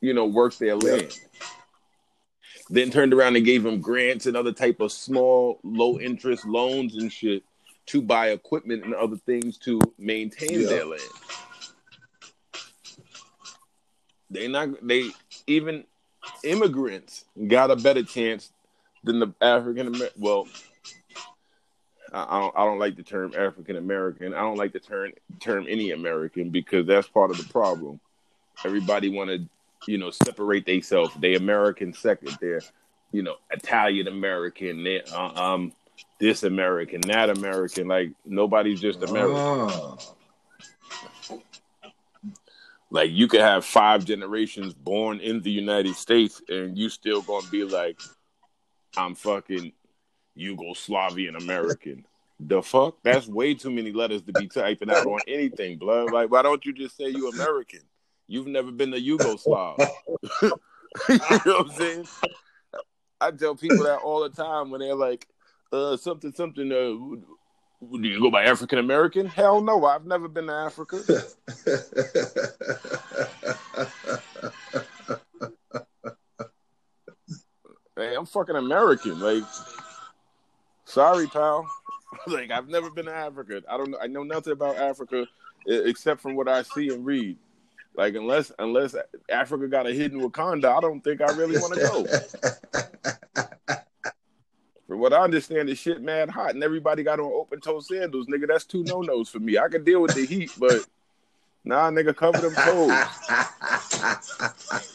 you 0.02 0.14
know, 0.14 0.26
work 0.26 0.56
their 0.58 0.76
Yeah. 0.76 0.92
land. 0.96 1.20
Then 2.70 2.92
turned 2.92 3.14
around 3.14 3.36
and 3.36 3.46
gave 3.46 3.64
them 3.64 3.82
grants 3.82 4.26
and 4.26 4.36
other 4.38 4.52
type 4.52 4.80
of 4.80 4.92
small, 4.92 5.60
low 5.64 6.00
interest 6.00 6.46
loans 6.46 6.96
and 6.96 7.12
shit 7.12 7.44
to 7.88 8.02
buy 8.02 8.30
equipment 8.30 8.84
and 8.84 8.94
other 8.94 9.18
things 9.18 9.58
to 9.60 9.80
maintain 9.98 10.62
Yeah. 10.62 10.68
their 10.68 10.86
land. 10.86 11.02
They 14.30 14.48
not 14.48 14.86
they 14.86 15.12
even 15.48 15.86
immigrants 16.44 17.26
got 17.48 17.72
a 17.72 17.76
better 17.76 18.04
chance 18.04 18.52
than 19.06 19.20
the 19.20 19.34
African 19.42 19.88
American. 19.88 20.22
Well, 20.22 20.48
I 22.12 22.40
don't, 22.40 22.56
I 22.56 22.66
don't 22.66 22.80
like 22.80 22.96
the 22.96 23.04
term 23.04 23.34
African 23.38 23.76
American. 23.76 24.34
I 24.34 24.42
don't 24.42 24.58
like 24.58 24.74
the 24.74 24.80
term 24.80 25.12
term 25.40 25.66
any 25.70 25.92
American 25.92 26.50
because 26.50 26.86
that's 26.88 27.08
part 27.08 27.32
of 27.32 27.38
the 27.38 27.52
problem. 27.52 28.00
Everybody 28.64 29.10
want 29.10 29.30
to, 29.30 29.48
you 29.88 29.98
know, 29.98 30.12
separate 30.12 30.66
themselves. 30.66 31.14
They 31.20 31.36
American 31.36 31.94
second. 31.94 32.38
They're, 32.40 32.62
you 33.12 33.22
know, 33.22 33.36
Italian 33.52 34.08
American. 34.08 34.84
They 34.84 35.02
uh, 35.02 35.42
um 35.42 35.74
this 36.20 36.44
American, 36.44 37.02
that 37.02 37.30
American. 37.30 37.88
Like 37.88 38.12
nobody's 38.26 38.82
just 38.82 39.04
American. 39.04 39.36
Ah. 39.38 39.98
Like 42.92 43.12
you 43.12 43.28
could 43.28 43.42
have 43.42 43.66
five 43.66 44.06
generations 44.06 44.74
born 44.74 45.20
in 45.20 45.42
the 45.42 45.52
United 45.52 45.96
States, 45.96 46.42
and 46.48 46.78
you 46.78 46.88
still 46.88 47.22
gonna 47.22 47.48
be 47.50 47.66
like, 47.66 48.00
I'm 48.98 49.16
fucking 49.16 49.74
Yugoslavian 50.38 51.42
American. 51.42 52.06
The 52.40 52.62
fuck? 52.62 52.98
That's 53.04 53.28
way 53.28 53.54
too 53.54 53.72
many 53.72 53.92
letters 53.92 54.22
to 54.24 54.34
be 54.34 54.48
typing 54.48 54.92
out 54.92 55.06
on 55.06 55.20
anything, 55.28 55.78
blood. 55.78 56.12
Like, 56.12 56.30
why 56.30 56.42
don't 56.42 56.66
you 56.66 56.74
just 56.74 56.98
say 56.98 57.08
you 57.08 57.30
American? 57.30 57.80
You've 58.28 58.48
never 58.48 58.72
been 58.72 58.94
a 58.94 58.98
Yugoslav. 58.98 59.78
you 60.42 60.50
know 60.50 60.58
what 61.46 61.48
I'm 61.48 61.70
saying? 61.72 62.08
I 63.22 63.32
tell 63.32 63.56
people 63.56 63.84
that 63.84 64.00
all 64.04 64.22
the 64.22 64.30
time 64.30 64.70
when 64.70 64.82
they're 64.82 64.96
like, 64.96 65.28
uh, 65.72 65.96
something, 65.98 66.34
something, 66.34 66.72
uh, 66.72 67.96
do 67.98 68.08
you 68.08 68.20
go 68.20 68.32
by 68.32 68.44
African 68.44 68.80
American? 68.80 69.26
Hell 69.26 69.62
no, 69.62 69.86
I've 69.86 70.06
never 70.06 70.28
been 70.28 70.48
to 70.48 70.54
Africa. 70.54 71.02
I'm 78.16 78.26
fucking 78.26 78.56
American. 78.56 79.20
Like, 79.20 79.44
sorry, 80.86 81.28
pal. 81.28 81.68
like, 82.28 82.52
I've 82.52 82.68
never 82.68 82.90
been 82.90 83.06
to 83.06 83.14
Africa. 83.14 83.62
I 83.70 83.78
don't 83.78 83.92
know. 83.92 83.98
I 84.02 84.08
know 84.08 84.24
nothing 84.24 84.54
about 84.54 84.78
Africa 84.78 85.28
except 85.68 86.22
from 86.22 86.36
what 86.36 86.48
I 86.48 86.62
see 86.62 86.90
and 86.90 87.06
read. 87.06 87.38
Like, 87.96 88.16
unless 88.16 88.52
unless 88.60 88.96
Africa 89.30 89.68
got 89.68 89.88
a 89.88 89.92
hidden 89.92 90.22
Wakanda, 90.22 90.78
I 90.78 90.82
don't 90.82 91.02
think 91.02 91.22
I 91.22 91.32
really 91.36 91.58
want 91.58 91.74
to 91.76 91.80
go. 91.80 92.06
From 94.88 95.00
what 95.00 95.14
I 95.14 95.24
understand, 95.24 95.68
the 95.68 95.76
shit 95.76 96.00
mad 96.02 96.30
hot, 96.30 96.54
and 96.54 96.64
everybody 96.64 97.02
got 97.02 97.20
on 97.20 97.26
open 97.26 97.60
toe 97.60 97.80
sandals, 97.80 98.28
nigga. 98.28 98.48
That's 98.48 98.66
two 98.66 98.84
no 98.84 99.02
nos 99.02 99.30
for 99.30 99.40
me. 99.40 99.58
I 99.58 99.68
can 99.68 99.84
deal 99.84 100.00
with 100.00 100.14
the 100.14 100.26
heat, 100.26 100.52
but 100.60 100.86
nah, 101.64 101.90
nigga, 101.90 102.16
cover 102.16 102.38
them 102.38 102.54
toes. 102.54 102.92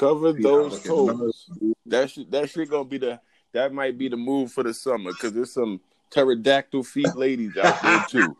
Cover 0.00 0.32
those 0.32 0.82
toes. 0.82 1.50
That 1.84 2.08
shit, 2.08 2.30
that 2.30 2.48
shit 2.48 2.70
gonna 2.70 2.84
be 2.84 2.96
the 2.96 3.20
that 3.52 3.70
might 3.74 3.98
be 3.98 4.08
the 4.08 4.16
move 4.16 4.50
for 4.50 4.62
the 4.62 4.72
summer 4.72 5.10
because 5.12 5.34
there's 5.34 5.52
some 5.52 5.78
pterodactyl 6.10 6.84
feet 6.84 7.14
ladies 7.14 7.54
out 7.58 7.82
there 7.82 8.04
too. 8.08 8.34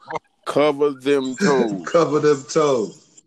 Cover 0.46 0.92
them 0.92 1.36
toes. 1.36 1.86
Cover 1.86 2.20
them 2.20 2.42
toes. 2.50 3.22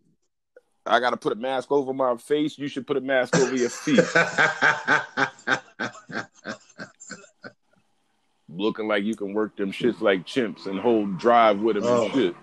I 0.84 1.00
gotta 1.00 1.16
put 1.16 1.34
a 1.34 1.36
mask 1.36 1.72
over 1.72 1.94
my 1.94 2.18
face. 2.18 2.58
You 2.58 2.68
should 2.68 2.88
put 2.88 2.98
a 2.98 3.02
mask 3.02 3.36
over 3.36 3.56
your 3.56 3.70
feet. 3.70 4.00
Looking 8.50 8.88
like 8.88 9.04
you 9.04 9.16
can 9.16 9.34
work 9.36 9.56
them 9.58 9.72
shits 9.72 10.02
like 10.02 10.26
chimps 10.26 10.66
and 10.66 10.80
hold 10.80 11.20
drive 11.20 11.60
with 11.60 11.76
them 11.76 11.86
Oh. 11.86 12.06
and 12.06 12.14
shit. 12.14 12.36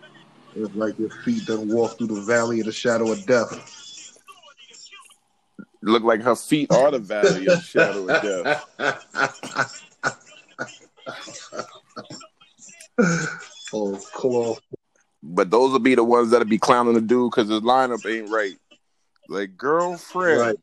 it's 0.54 0.74
like 0.76 0.98
your 1.00 1.10
feet 1.10 1.46
done 1.46 1.68
walk 1.68 1.98
through 1.98 2.06
the 2.08 2.20
valley 2.22 2.60
of 2.60 2.66
the 2.66 2.72
shadow 2.72 3.10
of 3.10 3.26
death. 3.26 3.79
Look 5.82 6.02
like 6.02 6.22
her 6.22 6.36
feet 6.36 6.70
are 6.70 6.90
the 6.90 6.98
valley 6.98 7.46
of 7.46 7.62
shadow 7.62 8.08
of 8.08 8.22
death. 8.22 8.64
oh, 13.72 13.98
cloth. 14.12 14.60
But 15.22 15.50
those 15.50 15.72
will 15.72 15.78
be 15.78 15.94
the 15.94 16.04
ones 16.04 16.30
that'll 16.30 16.46
be 16.46 16.58
clowning 16.58 16.94
the 16.94 17.00
dude 17.00 17.30
because 17.30 17.48
his 17.48 17.60
lineup 17.60 18.04
ain't 18.10 18.30
right. 18.30 18.56
Like, 19.28 19.56
girlfriend, 19.56 20.40
Right. 20.40 20.56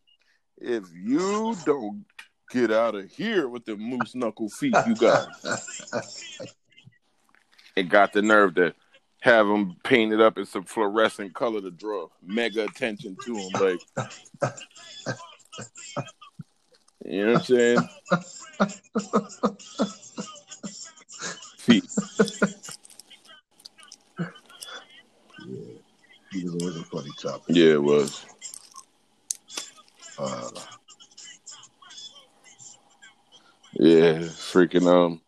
if 0.59 0.83
you 0.93 1.55
don't 1.65 2.05
get 2.51 2.71
out 2.71 2.95
of 2.95 3.09
here 3.11 3.47
with 3.47 3.65
the 3.65 3.75
moose 3.75 4.15
knuckle 4.15 4.49
feet 4.49 4.75
you 4.85 4.95
got, 4.95 5.29
it 7.75 7.89
got 7.89 8.13
the 8.13 8.21
nerve 8.21 8.55
to 8.55 8.73
have 9.27 9.47
him 9.47 9.75
painted 9.83 10.21
up 10.21 10.37
in 10.37 10.45
some 10.45 10.63
fluorescent 10.63 11.33
color 11.33 11.59
to 11.59 11.69
draw 11.69 12.07
mega 12.25 12.63
attention 12.63 13.17
to 13.25 13.35
him. 13.35 13.49
Like, 13.59 13.79
you 17.05 17.25
know 17.25 17.33
what 17.33 17.39
I'm 17.39 17.43
saying? 17.43 17.89
Feet. 21.57 21.83
He 26.31 26.43
was 26.43 26.53
always 26.61 26.77
a 26.77 26.83
funny 26.85 27.11
topic. 27.21 27.43
Yeah, 27.49 27.73
it 27.73 27.83
was. 27.83 28.25
Uh, 30.17 30.49
Yeah, 33.79 34.21
freaking 34.21 34.87
um. 34.87 35.21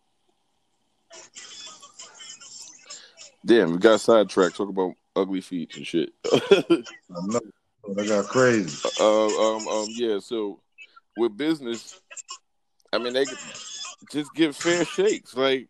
Damn, 3.44 3.72
we 3.72 3.78
got 3.78 4.00
sidetracked 4.00 4.56
Talk 4.56 4.68
about 4.68 4.94
ugly 5.16 5.40
feet 5.40 5.76
and 5.76 5.86
shit. 5.86 6.10
I 6.32 6.84
know. 7.26 7.40
I 7.98 8.06
got 8.06 8.26
crazy. 8.26 8.88
uh, 9.00 9.26
um, 9.56 9.66
um, 9.66 9.86
yeah. 9.90 10.18
So 10.20 10.60
with 11.16 11.36
business, 11.36 12.00
I 12.92 12.98
mean, 12.98 13.14
they 13.14 13.24
just 14.10 14.34
give 14.34 14.56
fair 14.56 14.84
shakes. 14.84 15.34
Like 15.34 15.68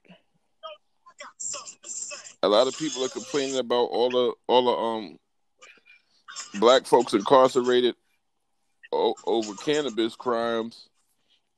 a 2.43 2.49
lot 2.49 2.67
of 2.67 2.77
people 2.77 3.05
are 3.05 3.09
complaining 3.09 3.59
about 3.59 3.85
all 3.85 4.11
the 4.11 4.33
all 4.49 4.65
the 4.65 4.73
um 4.73 5.19
black 6.61 6.87
folks 6.87 7.15
incarcerated 7.15 7.95
o- 8.93 9.15
over 9.27 9.55
cannabis 9.55 10.17
crimes, 10.17 10.89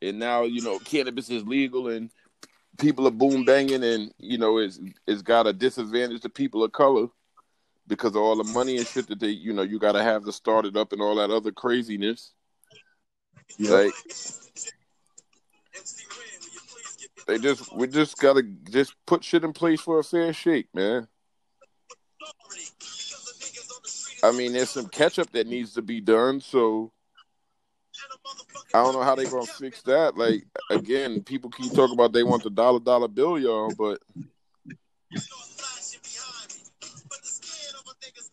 and 0.02 0.18
now 0.18 0.42
you 0.42 0.60
know 0.60 0.78
cannabis 0.80 1.30
is 1.30 1.44
legal 1.44 1.88
and 1.88 2.10
people 2.78 3.06
are 3.06 3.12
boom 3.12 3.44
banging, 3.44 3.84
and 3.84 4.12
you 4.18 4.38
know 4.38 4.58
it's 4.58 4.80
it's 5.06 5.22
got 5.22 5.46
a 5.46 5.52
disadvantage 5.52 6.22
to 6.22 6.28
people 6.28 6.64
of 6.64 6.72
color 6.72 7.08
because 7.86 8.10
of 8.10 8.22
all 8.22 8.36
the 8.36 8.52
money 8.52 8.76
and 8.76 8.86
shit 8.86 9.08
that 9.08 9.20
they 9.20 9.28
you 9.28 9.52
know 9.52 9.62
you 9.62 9.78
got 9.78 9.92
to 9.92 10.02
have 10.02 10.24
to 10.24 10.32
start 10.32 10.66
it 10.66 10.76
up 10.76 10.92
and 10.92 11.02
all 11.02 11.16
that 11.16 11.30
other 11.30 11.52
craziness. 11.52 12.32
Yeah. 13.58 13.70
Like 13.70 13.92
they 17.26 17.38
just 17.38 17.74
we 17.74 17.86
just 17.86 18.18
gotta 18.18 18.42
just 18.70 18.94
put 19.06 19.24
shit 19.24 19.44
in 19.44 19.52
place 19.52 19.80
for 19.80 19.98
a 19.98 20.04
fair 20.04 20.32
shake, 20.32 20.68
man. 20.74 21.08
I 24.24 24.30
mean, 24.30 24.52
there's 24.52 24.70
some 24.70 24.88
catch 24.88 25.18
up 25.18 25.30
that 25.32 25.48
needs 25.48 25.74
to 25.74 25.82
be 25.82 26.00
done, 26.00 26.40
so 26.40 26.92
I 28.74 28.82
don't 28.82 28.94
know 28.94 29.02
how 29.02 29.14
they're 29.14 29.30
gonna 29.30 29.46
fix 29.46 29.82
that. 29.82 30.16
Like 30.16 30.44
again, 30.70 31.22
people 31.22 31.50
keep 31.50 31.72
talking 31.72 31.94
about 31.94 32.12
they 32.12 32.22
want 32.22 32.42
the 32.42 32.50
dollar 32.50 32.80
dollar 32.80 33.08
bill, 33.08 33.38
y'all, 33.38 33.72
but 33.76 34.00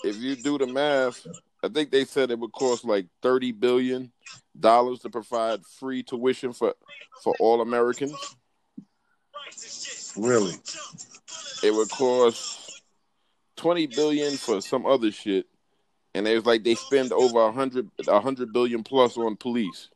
if 0.04 0.18
you 0.18 0.36
do 0.36 0.58
the 0.58 0.68
math, 0.68 1.28
I 1.62 1.68
think 1.68 1.92
they 1.92 2.06
said 2.06 2.32
it 2.32 2.40
would 2.40 2.54
cost 2.54 2.86
like 2.86 3.08
thirty 3.22 3.52
billion 3.52 4.12
dollars 4.58 5.00
to 5.00 5.10
provide 5.10 5.66
free 5.66 6.04
tuition 6.04 6.54
for 6.54 6.74
for 7.22 7.36
all 7.40 7.60
Americans. 7.62 8.16
Really? 10.16 10.54
It 11.64 11.74
would 11.74 11.90
cost 11.90 12.82
twenty 13.58 13.88
billion 13.88 14.38
for 14.38 14.62
some 14.62 14.86
other 14.86 15.12
shit, 15.12 15.48
and 16.14 16.26
it 16.26 16.36
was 16.36 16.46
like 16.46 16.64
they 16.64 16.76
spend 16.76 17.12
over 17.12 17.42
a 17.42 17.52
hundred 17.52 17.90
a 18.08 18.22
hundred 18.22 18.54
billion 18.54 18.84
plus 18.84 19.18
on 19.18 19.36
police 19.36 19.90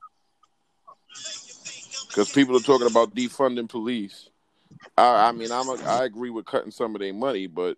because 2.07 2.31
people 2.31 2.55
are 2.55 2.61
talking 2.61 2.87
about 2.87 3.15
defunding 3.15 3.69
police. 3.69 4.29
I, 4.97 5.29
I 5.29 5.31
mean, 5.31 5.51
I'm 5.51 5.69
a, 5.69 5.75
I 5.85 6.05
agree 6.05 6.29
with 6.29 6.45
cutting 6.45 6.71
some 6.71 6.95
of 6.95 7.01
their 7.01 7.13
money, 7.13 7.47
but 7.47 7.77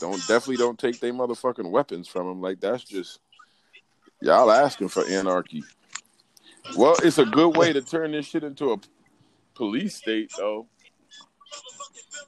don't 0.00 0.20
definitely 0.26 0.56
don't 0.56 0.78
take 0.78 1.00
their 1.00 1.12
motherfucking 1.12 1.70
weapons 1.70 2.08
from 2.08 2.26
them. 2.26 2.40
Like 2.40 2.60
that's 2.60 2.84
just 2.84 3.20
y'all 4.20 4.50
asking 4.50 4.88
for 4.88 5.06
anarchy. 5.06 5.64
Well, 6.76 6.96
it's 7.02 7.18
a 7.18 7.26
good 7.26 7.56
way 7.56 7.72
to 7.72 7.82
turn 7.82 8.12
this 8.12 8.26
shit 8.26 8.44
into 8.44 8.72
a 8.72 8.76
police 9.54 9.96
state, 9.96 10.32
though. 10.36 10.66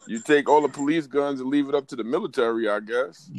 You 0.07 0.21
take 0.21 0.49
all 0.49 0.61
the 0.61 0.69
police 0.69 1.07
guns 1.07 1.41
and 1.41 1.51
leave 1.51 1.69
it 1.69 1.75
up 1.75 1.89
to 1.89 1.97
the 1.97 2.05
military, 2.05 2.69
I 2.69 2.81
guess. 2.81 3.31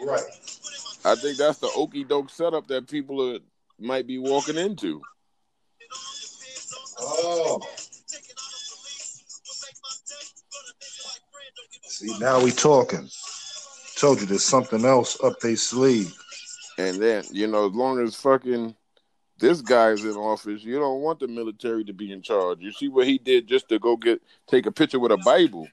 Right. 0.00 0.22
I 1.04 1.14
think 1.16 1.38
that's 1.38 1.58
the 1.58 1.70
okey 1.74 2.04
doke 2.04 2.30
setup 2.30 2.68
that 2.68 2.88
people 2.88 3.34
are, 3.34 3.38
might 3.78 4.06
be 4.06 4.18
walking 4.18 4.56
into. 4.56 5.00
Oh. 7.00 7.60
See, 11.82 12.16
now 12.18 12.42
we 12.42 12.50
talking. 12.50 13.08
Told 13.96 14.20
you 14.20 14.26
there's 14.26 14.44
something 14.44 14.84
else 14.84 15.22
up 15.22 15.40
their 15.40 15.56
sleeve. 15.56 16.14
And 16.78 17.02
then, 17.02 17.24
you 17.32 17.48
know, 17.48 17.68
as 17.68 17.74
long 17.74 18.00
as 18.00 18.14
fucking 18.14 18.74
this 19.38 19.60
guy's 19.60 20.04
in 20.04 20.16
office, 20.16 20.62
you 20.62 20.78
don't 20.78 21.00
want 21.00 21.20
the 21.20 21.28
military 21.28 21.84
to 21.84 21.92
be 21.92 22.12
in 22.12 22.22
charge. 22.22 22.58
You 22.60 22.72
see 22.72 22.88
what 22.88 23.06
he 23.06 23.18
did 23.18 23.48
just 23.48 23.68
to 23.68 23.78
go 23.78 23.96
get 23.96 24.22
take 24.46 24.66
a 24.66 24.72
picture 24.72 25.00
with 25.00 25.12
a 25.12 25.16
Bible. 25.16 25.68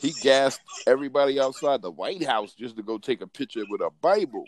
He 0.00 0.12
gassed 0.22 0.60
everybody 0.86 1.38
outside 1.38 1.82
the 1.82 1.90
White 1.90 2.24
House 2.24 2.54
just 2.54 2.76
to 2.76 2.82
go 2.82 2.96
take 2.96 3.20
a 3.20 3.26
picture 3.26 3.64
with 3.68 3.80
a 3.80 3.90
Bible. 4.00 4.44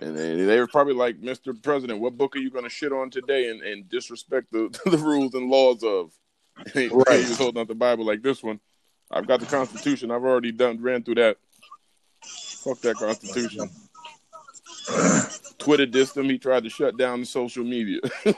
And 0.00 0.16
they, 0.16 0.44
they 0.44 0.58
were 0.58 0.66
probably 0.66 0.94
like, 0.94 1.20
Mr. 1.20 1.60
President, 1.62 2.00
what 2.00 2.16
book 2.16 2.34
are 2.34 2.38
you 2.40 2.50
going 2.50 2.64
to 2.64 2.70
shit 2.70 2.92
on 2.92 3.10
today 3.10 3.50
and, 3.50 3.62
and 3.62 3.88
disrespect 3.88 4.50
the, 4.50 4.68
the 4.90 4.98
rules 4.98 5.34
and 5.34 5.50
laws 5.50 5.82
of? 5.82 6.12
And 6.56 6.74
he, 6.74 6.88
Right. 6.88 7.22
he 7.22 7.28
was 7.28 7.38
holding 7.38 7.60
out 7.60 7.68
the 7.68 7.74
Bible 7.74 8.04
like 8.04 8.22
this 8.22 8.42
one. 8.42 8.60
I've 9.10 9.26
got 9.26 9.40
the 9.40 9.46
Constitution. 9.46 10.10
I've 10.10 10.24
already 10.24 10.52
done 10.52 10.80
ran 10.82 11.02
through 11.02 11.14
that. 11.16 11.38
Fuck 12.22 12.80
that 12.80 12.96
Constitution. 12.96 13.70
Twitter 15.58 15.86
dissed 15.86 16.16
him. 16.16 16.26
He 16.26 16.38
tried 16.38 16.64
to 16.64 16.70
shut 16.70 16.98
down 16.98 17.20
the 17.20 17.26
social 17.26 17.64
media. 17.64 18.00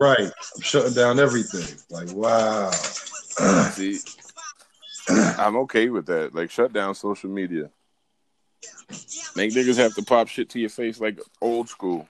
Right. 0.00 0.24
I'm 0.24 0.62
shutting 0.62 0.94
down 0.94 1.20
everything. 1.20 1.78
Like, 1.90 2.10
wow. 2.12 2.70
See, 2.72 3.98
I'm 5.08 5.56
okay 5.58 5.90
with 5.90 6.06
that. 6.06 6.34
Like, 6.34 6.50
shut 6.50 6.72
down 6.72 6.94
social 6.96 7.30
media. 7.30 7.70
Make 9.34 9.52
niggas 9.52 9.76
have 9.76 9.94
to 9.94 10.02
pop 10.02 10.28
shit 10.28 10.48
to 10.50 10.60
your 10.60 10.68
face 10.70 11.00
like 11.00 11.20
old 11.40 11.68
school. 11.68 12.08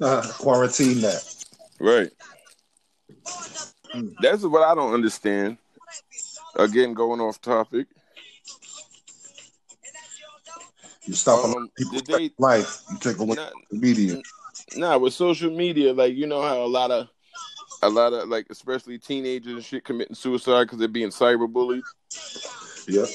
Uh, 0.00 0.22
quarantine 0.38 1.00
that. 1.00 1.22
Right. 1.80 2.10
Hmm. 3.92 4.08
That's 4.20 4.42
what 4.44 4.62
I 4.62 4.74
don't 4.74 4.94
understand. 4.94 5.58
Again, 6.56 6.94
going 6.94 7.20
off 7.20 7.40
topic. 7.40 7.86
You 11.04 11.14
stop 11.14 11.44
Um, 11.44 11.68
people's 11.76 12.02
did 12.02 12.18
they- 12.18 12.30
life. 12.38 12.82
You 12.90 12.98
take 12.98 13.18
away 13.18 13.34
Nah, 13.36 13.50
the 13.70 13.76
media. 13.78 14.20
nah, 14.76 14.98
with 14.98 15.14
social 15.14 15.50
media, 15.50 15.92
like 15.94 16.14
you 16.14 16.26
know 16.26 16.42
how 16.42 16.62
a 16.62 16.66
lot 16.66 16.90
of, 16.90 17.08
a 17.82 17.88
lot 17.88 18.12
of 18.12 18.28
like, 18.28 18.46
especially 18.50 18.98
teenagers 18.98 19.52
and 19.54 19.64
shit 19.64 19.84
committing 19.84 20.14
suicide 20.14 20.64
because 20.64 20.78
they're 20.78 20.88
being 20.88 21.08
cyberbullied. 21.10 21.82
Yep. 22.88 23.08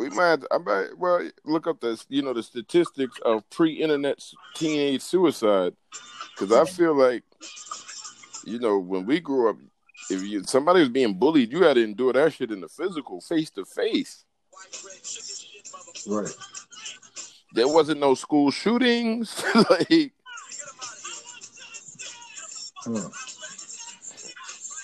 We 0.00 0.08
might, 0.08 0.38
I 0.50 0.56
might, 0.56 0.96
well, 0.96 1.28
look 1.44 1.66
up 1.66 1.80
the, 1.80 2.02
you 2.08 2.22
know, 2.22 2.32
the 2.32 2.42
statistics 2.42 3.18
of 3.22 3.48
pre-internet 3.50 4.18
teenage 4.54 5.02
suicide, 5.02 5.74
because 6.32 6.52
I 6.52 6.64
feel 6.64 6.94
like, 6.94 7.22
you 8.46 8.58
know, 8.58 8.78
when 8.78 9.04
we 9.04 9.20
grew 9.20 9.50
up, 9.50 9.56
if 10.08 10.22
you 10.22 10.42
somebody 10.44 10.80
was 10.80 10.88
being 10.88 11.12
bullied, 11.12 11.52
you 11.52 11.64
had 11.64 11.74
to 11.74 11.84
endure 11.84 12.14
that 12.14 12.32
shit 12.32 12.50
in 12.50 12.62
the 12.62 12.68
physical, 12.68 13.20
face 13.20 13.50
to 13.50 13.66
face. 13.66 14.24
Right. 16.08 16.34
There 17.52 17.68
wasn't 17.68 18.00
no 18.00 18.14
school 18.14 18.50
shootings, 18.50 19.44
like. 19.54 20.12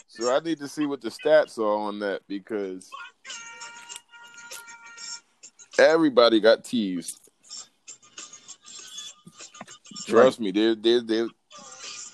So 0.08 0.34
I 0.34 0.40
need 0.40 0.58
to 0.58 0.68
see 0.68 0.84
what 0.84 1.00
the 1.00 1.08
stats 1.08 1.58
are 1.58 1.64
on 1.64 2.00
that 2.00 2.20
because 2.28 2.90
everybody 5.78 6.40
got 6.40 6.64
teased. 6.64 7.20
Trust 10.06 10.40
me, 10.40 10.50
there, 10.52 10.74
there, 10.74 11.00
there, 11.02 11.26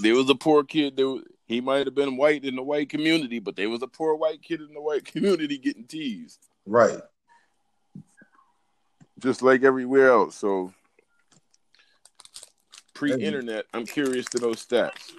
there 0.01 0.15
was 0.15 0.29
a 0.31 0.35
poor 0.35 0.65
kid. 0.65 0.97
There, 0.97 1.17
he 1.47 1.61
might 1.61 1.87
have 1.87 1.95
been 1.95 2.17
white 2.17 2.45
in 2.45 2.57
the 2.57 2.63
white 2.63 2.89
community, 2.89 3.39
but 3.39 3.57
there 3.57 3.69
was 3.69 3.83
a 3.83 3.87
poor 3.87 4.15
white 4.15 4.43
kid 4.43 4.61
in 4.61 4.73
the 4.73 4.81
white 4.81 5.05
community 5.13 5.59
getting 5.59 5.85
teased, 5.85 6.47
Right. 6.67 7.01
just 9.19 9.43
like 9.43 9.63
everywhere 9.63 10.11
else. 10.11 10.37
So, 10.37 10.73
pre-internet, 12.95 13.67
I'm 13.75 13.85
curious 13.87 14.27
to 14.27 14.39
know 14.39 14.51
stats. 14.51 15.13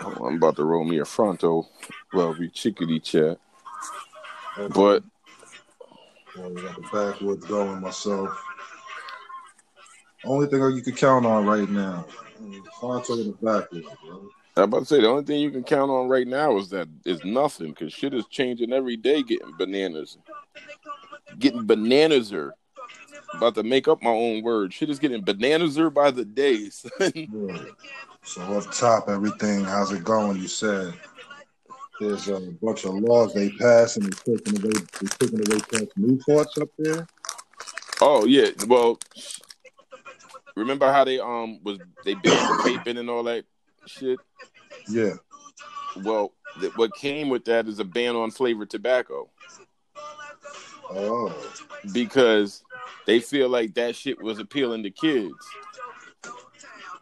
Oh, 0.00 0.26
I'm 0.26 0.36
about 0.36 0.56
to 0.56 0.64
roll 0.64 0.84
me 0.84 0.98
a 0.98 1.04
fronto. 1.04 1.68
Well, 2.12 2.34
we 2.38 2.48
chickadee 2.48 3.00
chat. 3.00 3.38
But 4.70 5.02
We 6.38 6.62
got 6.62 6.76
the 6.76 6.88
backwoods 6.92 7.44
going 7.46 7.80
myself. 7.80 8.30
Only 10.24 10.46
thing 10.46 10.60
you 10.60 10.82
can 10.82 10.94
count 10.94 11.26
on 11.26 11.46
right 11.46 11.68
now. 11.68 12.06
Fronto 12.80 13.14
in 13.14 13.28
the 13.28 13.36
backwoods, 13.42 13.86
bro. 14.04 14.28
I'm 14.56 14.64
about 14.64 14.80
to 14.80 14.84
say 14.86 15.00
the 15.00 15.08
only 15.08 15.24
thing 15.24 15.40
you 15.40 15.50
can 15.50 15.62
count 15.62 15.90
on 15.90 16.08
right 16.08 16.26
now 16.26 16.56
is 16.56 16.68
that 16.70 16.88
is 17.04 17.24
nothing 17.24 17.68
because 17.68 17.92
shit 17.92 18.14
is 18.14 18.26
changing 18.26 18.72
every 18.72 18.96
day, 18.96 19.22
getting 19.22 19.52
bananas, 19.56 20.18
getting 21.38 21.66
bananaser. 21.66 22.50
About 23.34 23.54
to 23.56 23.62
make 23.62 23.86
up 23.86 24.02
my 24.02 24.10
own 24.10 24.42
word. 24.42 24.72
Shit 24.72 24.90
is 24.90 24.98
getting 24.98 25.22
bananaser 25.22 25.92
by 25.92 26.10
the 26.10 26.24
day. 26.24 26.70
son. 26.70 26.90
Yeah. 27.14 27.64
So 28.22 28.42
up 28.42 28.72
top, 28.72 29.08
everything, 29.08 29.64
how's 29.64 29.92
it 29.92 30.02
going? 30.02 30.38
You 30.38 30.48
said 30.48 30.94
there's 32.00 32.28
a 32.28 32.40
bunch 32.62 32.84
of 32.84 32.94
laws 32.94 33.34
they 33.34 33.50
passed 33.50 33.96
and 33.96 34.06
they're 34.12 34.36
taking 34.36 34.58
away 34.62 34.72
they're 35.00 35.08
taking 35.18 35.38
away 35.50 35.60
past 35.70 35.86
Newports 35.98 36.60
up 36.60 36.68
there. 36.78 37.06
oh 38.00 38.24
yeah, 38.26 38.48
well, 38.66 38.98
remember 40.56 40.90
how 40.92 41.04
they 41.04 41.18
um 41.18 41.62
was 41.64 41.78
they 42.04 42.14
banned 42.14 42.24
the 42.24 42.62
vaping 42.84 42.98
and 42.98 43.10
all 43.10 43.22
that 43.24 43.44
shit? 43.86 44.18
Yeah. 44.88 45.14
Well, 46.04 46.32
th- 46.60 46.76
what 46.76 46.94
came 46.94 47.28
with 47.28 47.44
that 47.46 47.66
is 47.66 47.78
a 47.80 47.84
ban 47.84 48.14
on 48.16 48.30
flavored 48.30 48.70
tobacco 48.70 49.28
Oh. 50.90 51.34
because 51.92 52.62
they 53.06 53.20
feel 53.20 53.48
like 53.48 53.74
that 53.74 53.94
shit 53.96 54.22
was 54.22 54.38
appealing 54.38 54.82
to 54.84 54.90
kids. 54.90 55.34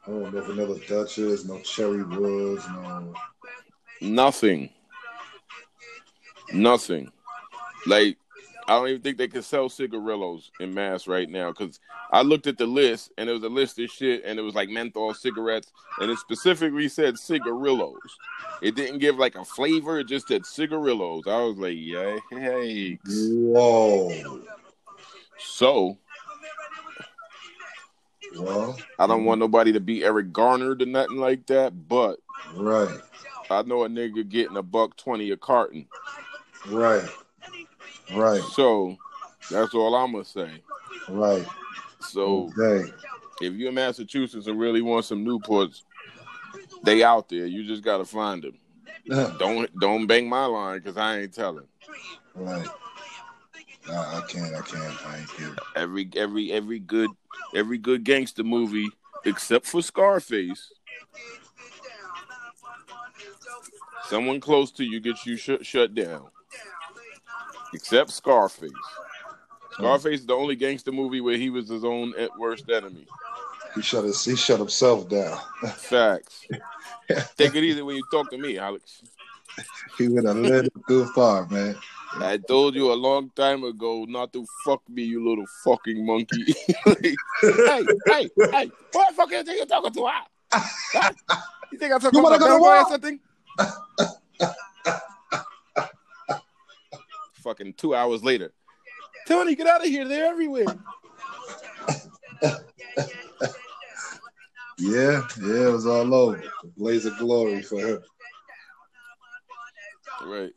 Oh, 0.09 0.29
no 0.31 0.41
vanilla 0.43 0.79
Dutchess, 0.89 1.45
no 1.45 1.61
cherry 1.61 2.03
woods, 2.03 2.65
no 2.69 3.13
Nothing. 4.01 4.71
Nothing. 6.53 7.11
Like 7.87 8.19
I 8.69 8.75
don't 8.75 8.89
even 8.89 9.03
think 9.03 9.17
they 9.17 9.29
can 9.29 9.43
sell 9.43 9.69
cigarillos 9.69 10.51
in 10.59 10.75
mass 10.75 11.07
right 11.07 11.29
now 11.29 11.51
because 11.53 11.79
I 12.11 12.23
looked 12.23 12.49
at 12.49 12.59
the 12.59 12.67
list 12.67 13.13
and 13.17 13.29
it 13.29 13.33
was 13.33 13.45
a 13.45 13.49
list 13.49 13.79
of 13.79 13.89
shit 13.91 14.23
and 14.25 14.41
it 14.41 14.43
was 14.43 14.57
like 14.57 14.69
menthol 14.69 15.15
cigarettes 15.15 15.73
and 16.01 16.11
it 16.11 16.19
specifically 16.19 16.89
said 16.89 17.17
cigarillos. 17.17 18.19
It 18.63 18.75
didn't 18.75 18.99
give 18.99 19.19
like 19.19 19.37
a 19.37 19.45
flavor; 19.45 20.01
it 20.01 20.09
just 20.09 20.27
said 20.27 20.45
cigarillos. 20.45 21.25
I 21.29 21.43
was 21.43 21.57
like, 21.59 21.77
yeah, 21.77 22.19
hey. 22.31 22.99
Whoa. 23.07 24.43
So 25.39 25.97
Well, 28.37 28.77
I 28.99 29.07
don't 29.07 29.25
want 29.25 29.39
nobody 29.39 29.73
to 29.73 29.81
be 29.81 30.03
Eric 30.05 30.33
Garner 30.33 30.73
or 30.73 30.87
nothing 30.87 31.19
like 31.19 31.47
that, 31.47 31.89
but 31.89 32.19
right, 32.57 33.01
I 33.49 33.63
know 33.63 33.85
a 33.85 33.89
nigga 33.89 34.29
getting 34.29 34.57
a 34.57 34.63
buck 34.63 34.97
twenty 34.97 35.31
a 35.31 35.37
carton. 35.37 35.87
Right, 36.71 37.09
right, 38.14 38.43
So 38.43 38.97
that's 39.51 39.75
all 39.75 39.95
I'm 39.95 40.12
gonna 40.12 40.25
say. 40.25 40.62
right. 41.09 41.47
So 42.01 42.53
Okay. 42.59 42.93
if 43.41 43.53
you're 43.55 43.69
in 43.69 43.75
Massachusetts 43.75 44.47
and 44.47 44.59
really 44.59 44.83
want 44.83 45.05
some 45.05 45.25
Newports, 45.25 45.83
they 46.85 47.03
out 47.03 47.29
there. 47.29 47.47
You 47.47 47.64
just 47.64 47.83
gotta 47.83 48.05
find 48.05 48.43
them. 48.43 48.59
Don't 49.39 49.79
don't 49.79 50.07
bang 50.07 50.29
my 50.29 50.47
line 50.47 50.79
because 50.79 50.97
I 50.97 51.21
ain't 51.21 51.35
telling. 51.35 51.67
right. 52.35 52.67
Nah, 53.89 54.19
I 54.19 54.21
can't. 54.29 54.55
I 54.55 54.61
can't. 54.62 55.07
I 55.07 55.19
ain't 55.19 55.29
kidding. 55.29 55.57
Every 55.77 56.09
every 56.17 56.53
every 56.53 56.79
good 56.81 57.11
every 57.55 57.79
good 57.79 58.03
gangster 58.03 58.43
movie 58.43 58.91
except 59.25 59.67
for 59.67 59.81
Scarface, 59.83 60.73
someone 64.09 64.41
close 64.41 64.73
to 64.73 64.85
you 64.85 65.01
gets 65.01 65.25
you 65.27 65.37
sh- 65.37 65.62
shut 65.62 65.95
down. 65.95 66.27
Except 67.77 68.11
Scarface. 68.11 68.70
Hmm. 68.70 69.83
Scarface 69.83 70.20
is 70.20 70.27
the 70.27 70.33
only 70.33 70.57
gangster 70.57 70.93
movie 70.93 71.20
where 71.20 71.37
he 71.37 71.51
was 71.51 71.68
his 71.68 71.85
own 71.85 72.14
worst 72.39 72.70
enemy. 72.70 73.07
He 73.74 73.83
shut 73.83 74.05
his, 74.05 74.24
he 74.24 74.35
shut 74.35 74.59
himself 74.59 75.09
down. 75.11 75.39
Facts. 75.77 76.47
Take 77.37 77.55
it 77.55 77.62
easy 77.62 77.83
when 77.83 77.97
you 77.97 78.03
talk 78.11 78.31
to 78.31 78.39
me, 78.39 78.57
Alex. 78.57 79.03
he 79.99 80.09
went 80.09 80.27
a 80.27 80.33
little 80.33 80.70
too 80.89 81.05
far, 81.14 81.47
man. 81.49 81.77
I 82.14 82.39
told 82.39 82.74
you 82.74 82.91
a 82.91 82.95
long 82.95 83.31
time 83.37 83.62
ago 83.64 84.07
not 84.09 84.33
to 84.33 84.47
fuck 84.64 84.81
me, 84.89 85.03
you 85.03 85.29
little 85.29 85.45
fucking 85.64 86.05
monkey. 86.05 86.55
Like, 86.87 87.14
hey, 87.43 87.87
hey, 88.07 88.31
hey, 88.53 88.70
what 88.93 89.11
the 89.11 89.14
fuck 89.14 89.31
you 89.31 89.45
think 89.45 89.59
you're 89.59 89.66
talking 89.66 89.93
to? 89.93 90.09
Huh? 90.09 91.11
You 91.70 91.79
think 91.79 91.93
I'm 91.93 92.01
talking 92.01 92.18
You 92.18 92.27
about 92.27 92.41
go 92.41 92.81
or 92.81 92.89
something? 92.89 93.20
fucking 97.47 97.75
two 97.75 97.95
hours 97.95 98.25
later. 98.25 98.53
Tony, 99.29 99.55
get 99.55 99.69
out 99.69 99.81
of 99.81 99.87
here. 99.87 100.07
They're 100.07 100.27
everywhere. 100.27 100.67
Yeah, 104.79 105.27
yeah, 105.41 105.69
it 105.69 105.73
was 105.73 105.87
all 105.87 106.15
over. 106.15 106.43
Blaze 106.77 107.07
of 107.07 107.17
glory 107.17 107.63
for 107.63 107.81
him. 107.81 108.03
Right. 110.27 110.51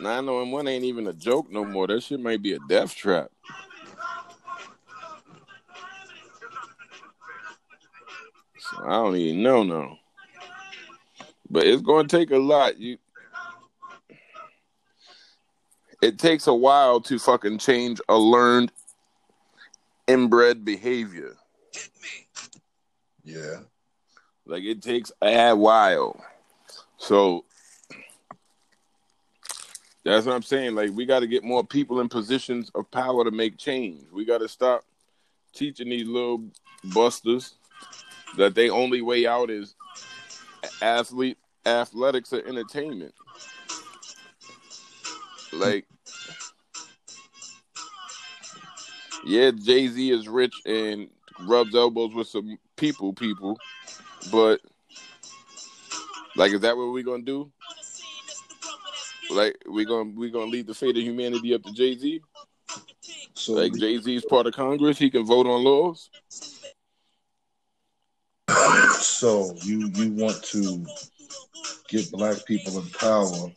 911 0.00 0.66
ain't 0.66 0.84
even 0.84 1.06
a 1.06 1.12
joke 1.12 1.52
no 1.52 1.64
more. 1.64 1.86
That 1.86 2.02
shit 2.02 2.18
might 2.18 2.42
be 2.42 2.54
a 2.54 2.58
death 2.68 2.96
trap. 2.96 3.30
So 8.58 8.84
I 8.84 8.90
don't 8.90 9.14
even 9.14 9.40
know 9.44 9.62
no. 9.62 9.98
But 11.50 11.66
it's 11.66 11.82
gonna 11.82 12.08
take 12.08 12.30
a 12.30 12.38
lot. 12.38 12.78
You 12.78 12.98
it 16.00 16.18
takes 16.18 16.46
a 16.46 16.54
while 16.54 17.00
to 17.02 17.18
fucking 17.18 17.58
change 17.58 18.00
a 18.08 18.16
learned 18.16 18.70
inbred 20.06 20.64
behavior. 20.64 21.36
Yeah. 23.24 23.60
Like 24.46 24.62
it 24.62 24.80
takes 24.80 25.12
a 25.20 25.54
while. 25.54 26.24
So 26.96 27.44
that's 30.04 30.24
what 30.24 30.34
I'm 30.34 30.42
saying. 30.42 30.74
Like 30.74 30.90
we 30.92 31.04
got 31.04 31.20
to 31.20 31.26
get 31.26 31.44
more 31.44 31.64
people 31.64 32.00
in 32.00 32.08
positions 32.08 32.70
of 32.74 32.90
power 32.90 33.24
to 33.24 33.30
make 33.30 33.58
change. 33.58 34.04
We 34.12 34.24
got 34.24 34.38
to 34.38 34.48
stop 34.48 34.84
teaching 35.52 35.88
these 35.90 36.06
little 36.06 36.44
busters 36.84 37.54
that 38.36 38.54
they 38.54 38.70
only 38.70 39.02
way 39.02 39.26
out 39.26 39.50
is 39.50 39.74
athlete 40.82 41.38
athletics 41.66 42.32
or 42.32 42.42
entertainment. 42.44 43.14
Like 45.52 45.86
yeah, 49.24 49.50
Jay 49.50 49.88
Z 49.88 50.10
is 50.10 50.28
rich 50.28 50.62
and 50.64 51.08
rubs 51.40 51.74
elbows 51.74 52.14
with 52.14 52.28
some 52.28 52.58
people, 52.76 53.12
people, 53.12 53.58
but 54.32 54.60
like, 56.36 56.52
is 56.52 56.60
that 56.60 56.76
what 56.76 56.92
we're 56.92 57.02
gonna 57.02 57.22
do? 57.22 57.50
Like, 59.30 59.62
we 59.68 59.84
gonna 59.84 60.10
we 60.14 60.30
gonna 60.30 60.50
leave 60.50 60.66
the 60.66 60.74
fate 60.74 60.96
of 60.96 61.02
humanity 61.02 61.54
up 61.54 61.62
to 61.64 61.72
Jay 61.72 61.96
Z? 61.96 62.22
So 63.34 63.54
Like, 63.54 63.74
Jay 63.74 63.98
Z 63.98 64.14
is 64.14 64.24
part 64.24 64.46
of 64.46 64.54
Congress, 64.54 64.98
he 64.98 65.10
can 65.10 65.26
vote 65.26 65.46
on 65.46 65.62
laws. 65.62 66.10
So 69.18 69.52
you 69.62 69.90
you 69.94 70.12
want 70.12 70.40
to 70.44 70.86
get 71.88 72.08
black 72.12 72.44
people 72.46 72.78
in 72.78 72.88
power 72.90 73.50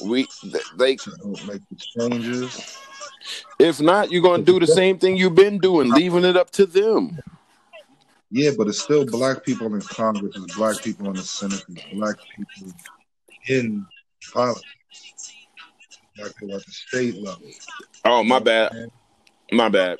We 0.00 0.26
th- 0.26 0.54
like, 0.76 0.98
to 1.00 1.10
make 1.46 1.62
the 1.70 1.76
changes. 1.76 2.76
if 3.58 3.80
not, 3.80 4.10
you're 4.10 4.22
gonna 4.22 4.42
do 4.42 4.58
the 4.58 4.66
same 4.66 4.98
thing 4.98 5.16
you've 5.16 5.34
been 5.34 5.58
doing, 5.58 5.92
leaving 5.92 6.24
it 6.24 6.36
up 6.36 6.50
to 6.52 6.66
them. 6.66 7.18
Yeah, 8.30 8.50
but 8.58 8.66
it's 8.66 8.82
still 8.82 9.06
black 9.06 9.44
people 9.44 9.72
in 9.74 9.80
Congress, 9.80 10.36
it's 10.36 10.56
black 10.56 10.82
people 10.82 11.06
in 11.06 11.16
the 11.16 11.22
Senate, 11.22 11.64
it's 11.68 11.84
black 11.92 12.16
people 12.36 12.72
in 13.48 13.86
politics. 14.32 14.64
Black 16.16 16.36
people 16.36 16.56
at 16.56 16.66
the 16.66 16.72
state 16.72 17.14
level. 17.22 17.48
Oh, 18.04 18.24
my 18.24 18.38
bad, 18.40 18.72
my 19.52 19.68
bad. 19.68 19.98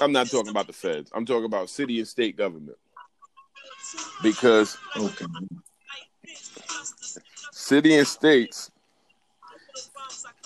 I'm 0.00 0.12
not 0.12 0.28
talking 0.28 0.50
about 0.50 0.66
the 0.66 0.72
feds. 0.72 1.10
I'm 1.14 1.26
talking 1.26 1.44
about 1.44 1.68
city 1.68 1.98
and 1.98 2.08
state 2.08 2.36
government 2.36 2.78
because 4.22 4.76
Okay. 4.96 5.24
city 7.52 7.96
and 7.96 8.06
states 8.06 8.70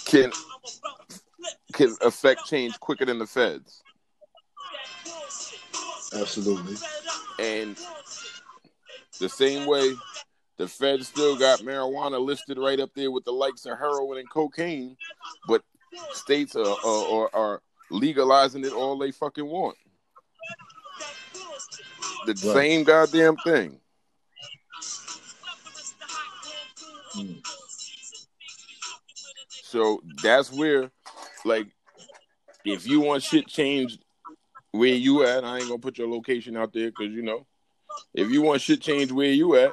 can 0.05 0.33
can 1.73 1.97
affect 2.03 2.47
change 2.47 2.79
quicker 2.81 3.05
than 3.05 3.19
the 3.19 3.27
feds. 3.27 3.83
Absolutely. 6.15 6.77
And 7.39 7.77
the 9.19 9.29
same 9.29 9.67
way 9.67 9.95
the 10.57 10.69
feds 10.69 11.09
still 11.09 11.37
got 11.37 11.61
marijuana 11.61 12.25
listed 12.25 12.59
right 12.59 12.79
up 12.79 12.91
there 12.95 13.11
with 13.11 13.25
the 13.25 13.33
likes 13.33 13.67
of 13.67 13.77
heroin 13.79 14.19
and 14.19 14.31
cocaine, 14.31 14.97
but 15.49 15.63
states 16.13 16.55
are, 16.55 16.77
are, 16.85 17.11
are, 17.13 17.31
are 17.35 17.63
legalizing 17.91 18.65
it 18.65 18.73
all 18.73 18.99
they 18.99 19.11
fucking 19.11 19.47
want. 19.47 19.77
The 22.27 22.33
Right. 22.33 22.39
same 22.39 22.85
goddamn 22.85 23.37
thing. 23.39 23.81
Mm. 27.17 27.43
So 29.63 30.03
that's 30.23 30.53
where, 30.53 30.91
like, 31.45 31.69
if 32.65 32.87
you 32.87 33.01
want 33.01 33.23
shit 33.23 33.47
changed 33.47 34.05
where 34.73 34.95
you 34.95 35.25
at, 35.25 35.45
I 35.45 35.59
ain't 35.59 35.69
gonna 35.69 35.79
put 35.79 35.99
your 35.99 36.09
location 36.09 36.57
out 36.57 36.73
there 36.73 36.91
because 36.91 37.13
you 37.13 37.23
know, 37.23 37.47
if 38.15 38.31
you 38.31 38.43
want 38.43 38.63
shit 38.63 38.81
changed 38.81 39.13
where 39.13 39.31
you 39.31 39.57
at, 39.57 39.73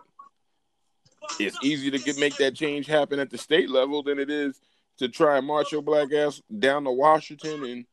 it's 1.39 1.57
easier 1.63 1.91
to 1.91 1.99
get 1.99 2.17
make 2.19 2.35
that 2.37 2.55
change 2.55 2.87
happen 2.87 3.19
at 3.19 3.29
the 3.29 3.37
state 3.37 3.69
level 3.69 4.03
than 4.03 4.19
it 4.19 4.29
is 4.29 4.59
to 4.97 5.07
try 5.07 5.37
and 5.37 5.47
march 5.47 5.71
your 5.71 5.81
black 5.81 6.11
ass 6.13 6.41
down 6.59 6.83
to 6.83 6.91
Washington 6.91 7.63
and 7.63 7.85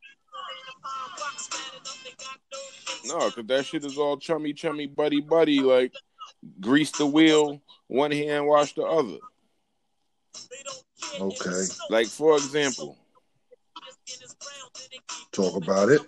no, 3.09 3.31
because 3.31 3.47
that 3.47 3.67
shit 3.67 3.85
is 3.85 3.99
all 3.99 4.17
chummy, 4.17 4.53
chummy, 4.53 4.87
buddy, 4.87 5.21
buddy, 5.21 5.61
like 5.61 5.93
grease 6.61 6.91
the 6.93 7.07
wheel, 7.07 7.61
one 7.89 8.11
hand 8.13 8.47
wash 8.47 8.75
the 8.75 8.83
other. 8.83 9.17
Okay. 11.21 11.65
Like 11.91 12.07
for 12.07 12.37
example, 12.37 12.97
Talk 15.33 15.57
about 15.63 15.89
it. 15.91 16.01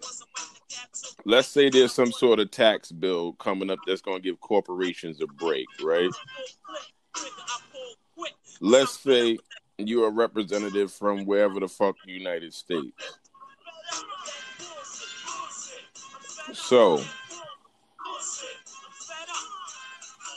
let's 1.25 1.49
say 1.49 1.69
there's 1.71 1.93
some 1.93 2.11
sort 2.13 2.41
of 2.41 2.51
tax 2.51 2.91
bill 2.91 3.33
coming 3.35 3.71
up 3.71 3.79
that's 3.87 4.03
going 4.03 4.19
to 4.19 4.29
give 4.29 4.41
corporations 4.41 5.21
a 5.21 5.27
break, 5.27 5.67
right? 5.83 6.11
Let's 8.61 8.99
say 8.99 9.39
you're 9.79 10.09
a 10.09 10.13
representative 10.13 10.93
from 10.93 11.25
wherever 11.25 11.61
the 11.61 11.69
fuck 11.69 11.97
United 12.07 12.53
States. 12.53 13.19
So, 16.53 17.03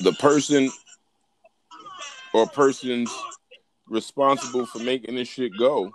the 0.01 0.11
person 0.13 0.69
or 2.33 2.47
persons 2.47 3.11
responsible 3.87 4.65
for 4.65 4.79
making 4.79 5.15
this 5.15 5.27
shit 5.27 5.57
go, 5.57 5.93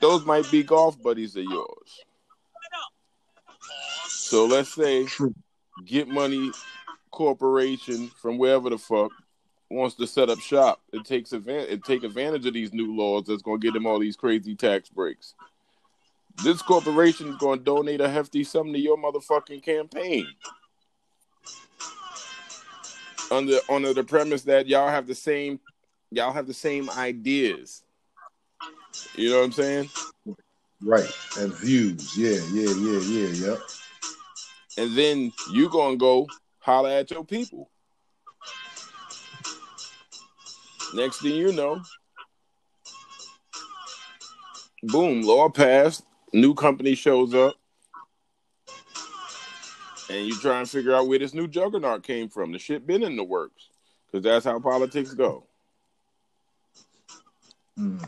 those 0.00 0.24
might 0.24 0.50
be 0.50 0.62
golf 0.62 1.00
buddies 1.02 1.36
of 1.36 1.44
yours. 1.44 2.04
So 4.08 4.46
let's 4.46 4.72
say 4.72 5.06
Get 5.84 6.08
Money 6.08 6.52
Corporation 7.10 8.10
from 8.20 8.38
wherever 8.38 8.70
the 8.70 8.78
fuck 8.78 9.12
wants 9.70 9.96
to 9.96 10.06
set 10.06 10.28
up 10.30 10.38
shop. 10.40 10.80
It 10.92 11.04
takes 11.04 11.32
advantage. 11.32 11.70
It 11.70 11.84
take 11.84 12.04
advantage 12.04 12.46
of 12.46 12.54
these 12.54 12.72
new 12.72 12.94
laws 12.94 13.24
that's 13.26 13.42
to 13.42 13.58
get 13.58 13.72
them 13.74 13.86
all 13.86 13.98
these 13.98 14.16
crazy 14.16 14.54
tax 14.54 14.88
breaks. 14.88 15.34
This 16.42 16.62
corporation 16.62 17.28
is 17.28 17.36
going 17.36 17.58
to 17.58 17.64
donate 17.64 18.00
a 18.00 18.08
hefty 18.08 18.44
sum 18.44 18.72
to 18.72 18.78
your 18.78 18.96
motherfucking 18.96 19.62
campaign. 19.62 20.26
Under 23.30 23.58
under 23.68 23.94
the 23.94 24.02
premise 24.02 24.42
that 24.42 24.66
y'all 24.66 24.88
have 24.88 25.06
the 25.06 25.14
same 25.14 25.60
y'all 26.10 26.32
have 26.32 26.46
the 26.46 26.54
same 26.54 26.90
ideas. 26.90 27.82
You 29.14 29.30
know 29.30 29.38
what 29.38 29.44
I'm 29.44 29.52
saying? 29.52 29.90
Right. 30.82 31.08
And 31.38 31.52
views. 31.54 32.16
Yeah, 32.16 32.40
yeah, 32.52 32.74
yeah, 32.74 33.00
yeah, 33.00 33.50
yep. 33.50 33.58
And 34.78 34.96
then 34.96 35.32
you 35.52 35.68
gonna 35.68 35.96
go 35.96 36.26
holler 36.58 36.90
at 36.90 37.10
your 37.10 37.24
people. 37.24 37.70
Next 40.94 41.22
thing 41.22 41.36
you 41.36 41.52
know, 41.52 41.80
boom, 44.84 45.22
law 45.22 45.48
passed, 45.48 46.02
new 46.32 46.54
company 46.54 46.94
shows 46.94 47.34
up, 47.34 47.54
and 50.08 50.26
you 50.26 50.38
try 50.40 50.58
and 50.58 50.68
figure 50.68 50.94
out 50.94 51.06
where 51.08 51.18
this 51.18 51.34
new 51.34 51.46
juggernaut 51.48 52.02
came 52.02 52.28
from. 52.28 52.52
The 52.52 52.58
shit 52.58 52.86
been 52.86 53.02
in 53.02 53.16
the 53.16 53.24
works 53.24 53.68
because 54.06 54.24
that's 54.24 54.44
how 54.44 54.58
politics 54.58 55.14
go. 55.14 55.44
Hmm. 57.76 57.98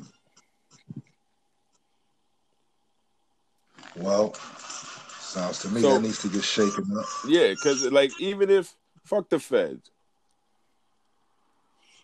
Well, 3.97 4.35
sounds 4.35 5.61
to 5.61 5.68
me 5.68 5.81
So- 5.81 5.95
that 5.95 6.03
needs 6.03 6.20
to 6.23 6.29
get 6.29 6.45
shaken 6.45 6.97
up. 6.97 7.05
Yeah, 7.27 7.51
because 7.51 7.85
like 7.91 8.18
even 8.20 8.51
if 8.51 8.75
fuck 9.05 9.29
the 9.29 9.39
feds, 9.39 9.91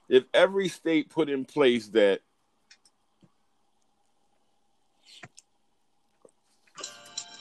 if 0.08 0.24
every 0.32 0.68
state 0.68 1.10
put 1.10 1.28
in 1.28 1.44
place 1.44 1.88
that 1.88 2.20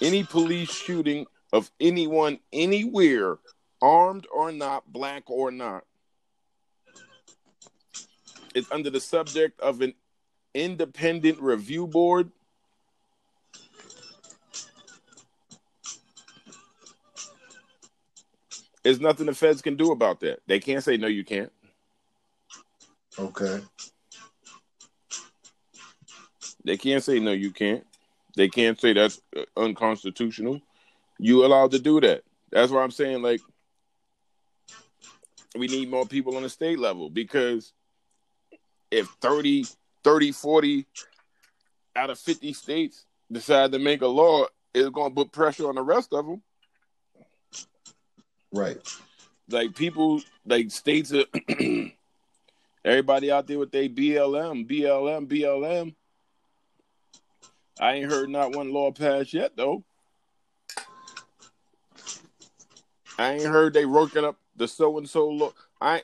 any 0.02 0.24
police 0.24 0.72
shooting 0.72 1.26
of 1.54 1.72
anyone 1.80 2.40
anywhere, 2.52 3.38
armed 3.82 4.28
or 4.34 4.52
not, 4.52 4.92
black 4.92 5.30
or 5.30 5.52
not, 5.52 5.84
is 8.54 8.70
under 8.72 8.90
the 8.90 9.00
subject 9.00 9.60
of 9.60 9.82
an 9.82 9.94
independent 10.54 11.40
review 11.40 11.88
board. 11.88 12.32
There's 18.84 19.02
nothing 19.02 19.26
the 19.26 19.34
feds 19.34 19.62
can 19.62 19.76
do 19.76 19.92
about 19.92 20.22
that. 20.22 20.40
They 20.48 20.60
can't 20.60 20.84
say 20.84 20.98
no, 20.98 21.08
you 21.08 21.26
can't. 21.26 21.52
Okay. 23.20 23.62
They 26.64 26.78
can't 26.78 27.04
say 27.04 27.20
no, 27.20 27.32
you 27.32 27.52
can't. 27.52 27.86
They 28.38 28.50
can't 28.50 28.80
say 28.80 28.94
that's 28.94 29.20
uh, 29.36 29.42
unconstitutional. 29.58 30.62
You 31.18 31.44
allowed 31.44 31.72
to 31.72 31.80
do 31.80 32.00
that. 32.02 32.24
That's 32.52 32.72
why 32.72 32.84
I'm 32.84 32.92
saying 32.92 33.24
like 33.24 33.42
we 35.58 35.66
need 35.66 35.90
more 35.90 36.06
people 36.06 36.38
on 36.38 36.44
the 36.44 36.50
state 36.50 36.78
level 36.78 37.10
because 37.10 37.74
if 38.92 39.08
30, 39.22 39.66
30, 40.04 40.32
40 40.32 40.86
out 41.96 42.12
of 42.12 42.20
50 42.20 42.54
states 42.54 43.06
decide 43.32 43.72
to 43.72 43.80
make 43.80 44.04
a 44.04 44.08
law, 44.08 44.46
it's 44.72 44.90
going 44.90 45.10
to 45.10 45.16
put 45.16 45.32
pressure 45.32 45.68
on 45.68 45.76
the 45.76 45.82
rest 45.82 46.14
of 46.14 46.28
them. 46.28 46.44
Right. 48.54 48.78
Like 49.50 49.76
people, 49.76 50.22
like 50.46 50.70
states, 50.70 51.12
are 51.12 51.26
everybody 52.86 53.32
out 53.32 53.48
there 53.48 53.58
with 53.58 53.72
their 53.72 53.90
BLM, 53.90 54.70
BLM, 54.70 55.28
BLM. 55.28 55.96
I 57.80 57.94
ain't 57.94 58.12
heard 58.12 58.30
not 58.30 58.56
one 58.56 58.72
law 58.72 58.92
passed 58.92 59.34
yet 59.34 59.56
though. 59.56 59.84
I 63.20 63.34
ain't 63.34 63.44
heard 63.44 63.74
they 63.74 63.86
working 63.86 64.24
up 64.24 64.38
the 64.56 64.68
so 64.68 64.98
and 64.98 65.10
so 65.10 65.28
law. 65.28 65.54
I 65.82 66.04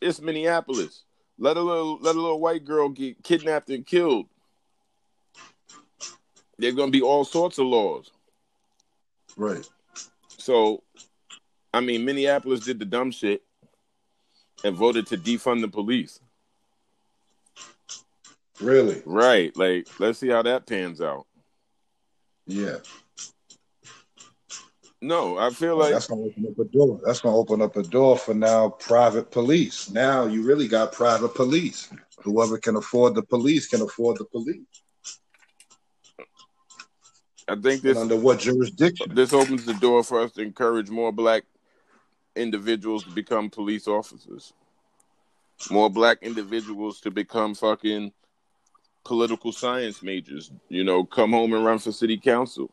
it's 0.00 0.20
Minneapolis. 0.20 1.04
Let 1.38 1.56
a 1.56 1.62
little 1.62 1.98
let 2.00 2.16
a 2.16 2.20
little 2.20 2.40
white 2.40 2.64
girl 2.64 2.88
get 2.88 3.22
kidnapped 3.22 3.70
and 3.70 3.86
killed. 3.86 4.26
There's 6.58 6.74
gonna 6.74 6.90
be 6.90 7.02
all 7.02 7.24
sorts 7.24 7.58
of 7.58 7.66
laws. 7.66 8.10
Right. 9.36 9.68
So, 10.38 10.82
I 11.74 11.80
mean, 11.80 12.04
Minneapolis 12.04 12.60
did 12.60 12.78
the 12.78 12.84
dumb 12.84 13.10
shit 13.10 13.42
and 14.64 14.74
voted 14.74 15.06
to 15.08 15.18
defund 15.18 15.60
the 15.60 15.68
police. 15.68 16.20
Really? 18.60 19.02
Right. 19.04 19.56
Like, 19.56 19.88
let's 19.98 20.18
see 20.18 20.28
how 20.28 20.42
that 20.42 20.66
pans 20.66 21.00
out. 21.00 21.26
Yeah. 22.46 22.76
No, 25.02 25.36
I 25.36 25.50
feel 25.50 25.76
like 25.76 25.92
that's 25.92 26.06
gonna 26.06 26.22
open 26.22 26.46
up 26.46 26.58
a 26.58 26.64
door. 26.64 27.00
That's 27.04 27.20
gonna 27.20 27.36
open 27.36 27.60
up 27.60 27.76
a 27.76 27.82
door 27.82 28.16
for 28.16 28.34
now 28.34 28.70
private 28.70 29.30
police. 29.30 29.90
Now 29.90 30.24
you 30.24 30.42
really 30.42 30.68
got 30.68 30.92
private 30.92 31.34
police. 31.34 31.90
Whoever 32.22 32.58
can 32.58 32.76
afford 32.76 33.14
the 33.14 33.22
police 33.22 33.68
can 33.68 33.82
afford 33.82 34.18
the 34.18 34.24
police. 34.24 34.64
I 37.48 37.54
think 37.56 37.84
And 37.84 37.96
under 37.98 38.16
what 38.16 38.40
jurisdiction? 38.40 39.14
this 39.14 39.32
opens 39.32 39.64
the 39.66 39.74
door 39.74 40.02
for 40.02 40.20
us 40.20 40.32
to 40.32 40.42
encourage 40.42 40.90
more 40.90 41.12
black 41.12 41.44
individuals 42.34 43.04
to 43.04 43.10
become 43.10 43.50
police 43.50 43.86
officers. 43.86 44.52
More 45.70 45.88
black 45.88 46.18
individuals 46.22 47.00
to 47.02 47.10
become 47.10 47.54
fucking 47.54 48.12
political 49.06 49.52
science 49.52 50.02
majors. 50.02 50.50
You 50.68 50.84
know, 50.84 51.04
come 51.04 51.30
home 51.30 51.54
and 51.54 51.64
run 51.64 51.78
for 51.78 51.92
city 51.92 52.18
council. 52.18 52.70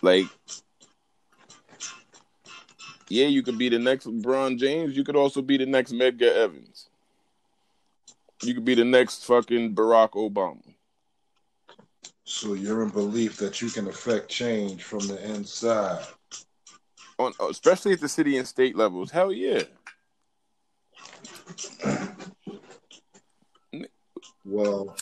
Like, 0.00 0.26
yeah, 3.08 3.26
you 3.26 3.42
could 3.42 3.58
be 3.58 3.68
the 3.68 3.78
next 3.78 4.06
LeBron 4.06 4.58
James. 4.58 4.96
You 4.96 5.04
could 5.04 5.16
also 5.16 5.42
be 5.42 5.58
the 5.58 5.66
next 5.66 5.92
Medgar 5.92 6.34
Evers. 6.34 6.88
You 8.42 8.54
could 8.54 8.64
be 8.64 8.74
the 8.74 8.84
next 8.84 9.24
fucking 9.24 9.74
Barack 9.74 10.12
Obama. 10.12 10.62
So 12.24 12.54
you're 12.54 12.82
in 12.82 12.88
belief 12.88 13.36
that 13.36 13.60
you 13.60 13.68
can 13.68 13.88
affect 13.88 14.28
change 14.28 14.82
from 14.82 15.00
the 15.00 15.22
inside. 15.34 16.04
On 17.18 17.32
especially 17.50 17.92
at 17.92 18.00
the 18.00 18.08
city 18.08 18.38
and 18.38 18.48
state 18.48 18.74
levels. 18.74 19.10
Hell 19.10 19.32
yeah. 19.32 19.62
Well, 24.44 24.96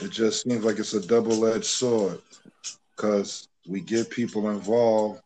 it 0.00 0.10
just 0.10 0.42
seems 0.42 0.64
like 0.64 0.78
it's 0.78 0.94
a 0.94 1.06
double-edged 1.06 1.64
sword 1.64 2.20
because 2.94 3.48
we 3.66 3.80
get 3.80 4.10
people 4.10 4.50
involved, 4.50 5.20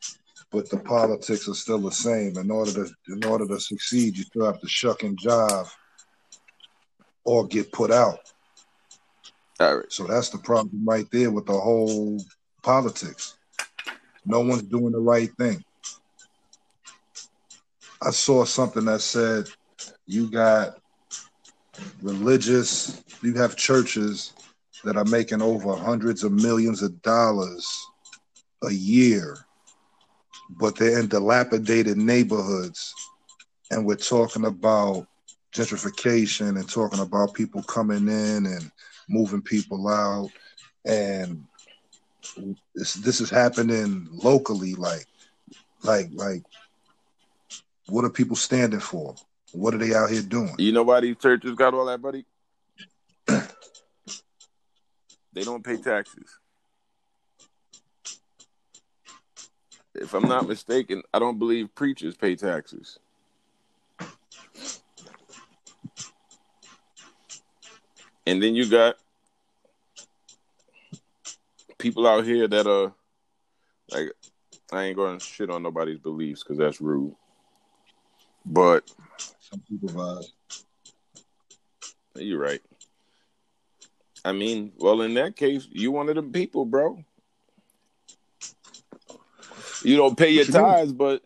but 0.51 0.71
the 0.71 0.79
politics 0.79 1.49
are 1.49 1.55
still 1.55 1.79
the 1.79 1.91
same. 1.91 2.39
In 2.39 2.51
order 2.51 2.73
to 2.73 2.91
in 3.09 3.25
order 3.25 3.47
to 3.47 3.61
succeed, 3.61 4.17
you 4.17 4.25
still 4.25 4.47
have 4.47 4.61
to 4.61 4.69
shuck 4.69 5.03
and 5.03 5.19
jive 5.19 5.69
or 7.25 7.47
get 7.47 7.73
put 7.73 7.91
out. 7.91 8.19
All 9.61 9.77
right. 9.77 9.93
So 9.93 10.05
that's 10.05 10.31
the 10.31 10.39
problem 10.39 10.85
right 10.87 11.07
there 11.13 11.31
with 11.31 11.47
the 11.47 11.59
whole 11.59 12.19
politics. 12.63 13.37
No 14.25 14.41
one's 14.41 14.63
doing 14.63 14.93
the 14.93 15.01
right 15.01 15.31
thing. 15.39 15.63
I 18.03 18.11
saw 18.11 18.45
something 18.45 18.87
that 18.87 19.03
said 19.03 19.49
you 20.07 20.31
got 20.31 20.79
religious, 22.01 23.03
you 23.23 23.35
have 23.35 23.57
churches 23.57 24.33
that 24.85 24.97
are 24.97 25.05
making 25.05 25.43
over 25.43 25.75
hundreds 25.75 26.25
of 26.25 26.33
millions 26.33 26.83
of 26.83 27.01
dollars 27.03 27.87
a 28.65 28.73
year, 28.73 29.37
but 30.59 30.77
they're 30.77 30.99
in 30.99 31.09
dilapidated 31.09 31.97
neighborhoods. 31.97 32.95
And 33.71 33.87
we're 33.87 33.97
talking 33.97 34.47
about 34.47 35.07
gentrification 35.55 36.59
and 36.59 36.69
talking 36.69 37.01
about 37.01 37.35
people 37.35 37.63
coming 37.63 38.09
in 38.09 38.47
and 38.47 38.71
moving 39.09 39.43
people 39.43 39.89
out. 39.89 40.31
And 40.85 41.45
this 42.75 42.95
this 42.95 43.21
is 43.21 43.31
happening 43.31 44.09
locally, 44.11 44.75
like 44.75 45.07
like 45.83 46.09
like 46.13 46.43
what 47.89 48.05
are 48.05 48.11
people 48.11 48.37
standing 48.37 48.81
for? 48.81 49.15
What 49.53 49.75
are 49.75 49.79
they 49.79 49.95
out 49.95 50.11
here 50.11 50.23
doing? 50.23 50.55
You 50.59 50.73
know 50.73 50.85
why 50.85 51.01
these 51.01 51.17
churches 51.17 51.55
got 51.55 51.75
all 51.75 51.87
that, 51.87 52.01
buddy? 52.01 52.25
They 55.33 55.43
don't 55.43 55.65
pay 55.65 55.77
taxes. 55.77 56.39
If 59.95 60.15
I'm 60.15 60.29
not 60.29 60.49
mistaken, 60.49 61.03
I 61.13 61.19
don't 61.19 61.39
believe 61.39 61.75
preachers 61.75 62.17
pay 62.17 62.37
taxes. 62.37 62.99
And 68.27 68.43
then 68.43 68.55
you 68.55 68.69
got 68.69 68.97
people 71.79 72.07
out 72.07 72.25
here 72.25 72.47
that 72.47 72.67
are 72.67 72.93
like, 73.91 74.13
I 74.73 74.85
ain't 74.85 74.97
going 74.97 75.19
to 75.19 75.25
shit 75.25 75.51
on 75.51 75.63
nobody's 75.63 75.99
beliefs 75.99 76.43
because 76.43 76.59
that's 76.59 76.81
rude. 76.81 77.15
But 78.47 78.89
Some 79.41 79.61
people 79.69 79.89
vibe. 79.89 80.25
You're 82.15 82.41
right. 82.41 82.61
I 84.25 84.33
mean, 84.33 84.73
well, 84.79 85.01
in 85.03 85.15
that 85.15 85.37
case, 85.37 85.67
you 85.71 85.93
one 85.93 86.09
of 86.09 86.15
them 86.17 86.33
people, 86.33 86.65
bro. 86.65 87.03
You 89.83 89.97
don't 89.97 90.17
pay 90.17 90.31
your 90.31 90.45
tithes, 90.45 90.93
but 90.93 91.23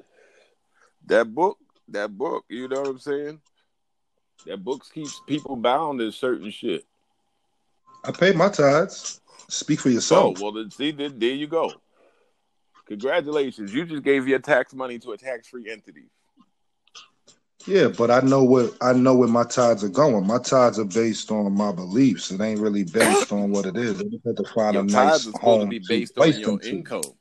that 1.07 1.34
book, 1.34 1.59
that 1.88 2.16
book, 2.16 2.45
you 2.49 2.68
know 2.68 2.80
what 2.80 2.90
I'm 2.90 2.99
saying? 2.99 3.40
That 4.47 4.62
book 4.62 4.84
keeps 4.92 5.20
people 5.26 5.57
bound 5.57 5.99
to 5.99 6.12
certain 6.12 6.51
shit. 6.51 6.84
I 8.05 8.12
pay 8.12 8.32
my 8.32 8.49
tithes. 8.49 9.20
Speak 9.49 9.80
for 9.80 9.88
So, 9.88 9.95
yourself. 9.95 10.40
well, 10.40 10.53
then, 10.53 10.70
see, 10.70 10.92
then, 10.92 11.18
there 11.18 11.34
you 11.34 11.47
go. 11.47 11.72
Congratulations. 12.86 13.72
You 13.72 13.86
just 13.86 14.03
gave 14.03 14.28
your 14.28 14.38
tax 14.38 14.74
money 14.74 14.99
to 15.01 15.12
a 15.12 15.16
tax 15.16 15.49
free 15.49 15.70
entity. 15.70 16.05
Yeah, 17.67 17.89
but 17.89 18.11
I 18.11 18.21
know 18.21 18.45
what 18.45 18.77
I 18.83 18.93
know 18.93 19.15
where 19.15 19.29
my 19.29 19.45
tides 19.45 19.83
are 19.85 19.89
going. 19.89 20.27
My 20.27 20.39
tides 20.39 20.79
are 20.79 20.85
based 20.85 21.31
on 21.31 21.57
my 21.57 21.73
beliefs. 21.73 22.31
It 22.31 22.41
ain't 22.41 22.61
really 22.61 22.85
based 22.85 23.33
on 23.33 23.51
what 23.51 23.65
it 23.65 23.77
is. 23.77 24.01
I 24.01 24.05
just 24.05 24.25
have 24.27 24.37
to 24.37 24.45
find 24.55 24.75
Your 24.75 24.83
a 24.83 24.87
nice 24.87 25.23
supposed 25.23 25.37
to 25.37 25.43
home 25.43 25.69
be 25.71 25.81
to 25.81 25.87
based 25.89 26.19
on 26.19 26.39
your 26.39 26.61
income. 26.62 27.12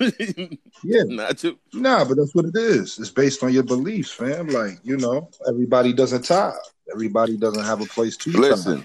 Yeah, 0.86 1.04
Not 1.06 1.42
your 1.42 1.54
nah, 1.72 2.04
but 2.04 2.18
that's 2.18 2.34
what 2.34 2.44
it 2.44 2.56
is. 2.56 2.98
It's 2.98 3.08
based 3.08 3.42
on 3.42 3.52
your 3.52 3.62
beliefs, 3.62 4.10
fam. 4.10 4.48
Like 4.48 4.78
you 4.82 4.98
know, 4.98 5.30
everybody 5.48 5.94
doesn't 5.94 6.26
tithe. 6.26 6.52
Everybody 6.92 7.38
doesn't 7.38 7.64
have 7.64 7.80
a 7.80 7.86
place 7.86 8.18
to 8.18 8.32
tithe. 8.32 8.40
listen. 8.42 8.84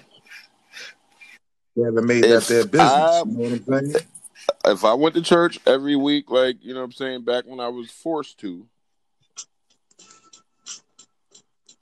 They 1.76 1.82
haven't 1.82 2.06
made 2.06 2.24
that 2.24 2.44
their 2.44 2.64
business. 2.64 2.82
I 2.82 3.22
You 3.24 3.32
know 3.32 3.50
what 3.50 3.52
I'm 3.52 3.92
saying? 3.92 4.04
if 4.66 4.84
I 4.84 4.94
went 4.94 5.14
to 5.14 5.22
church 5.22 5.58
every 5.66 5.96
week, 5.96 6.30
like 6.30 6.64
you 6.64 6.72
know 6.74 6.80
what 6.80 6.86
I'm 6.86 6.92
saying, 6.92 7.24
back 7.24 7.44
when 7.46 7.60
I 7.60 7.68
was 7.68 7.90
forced 7.90 8.38
to, 8.38 8.66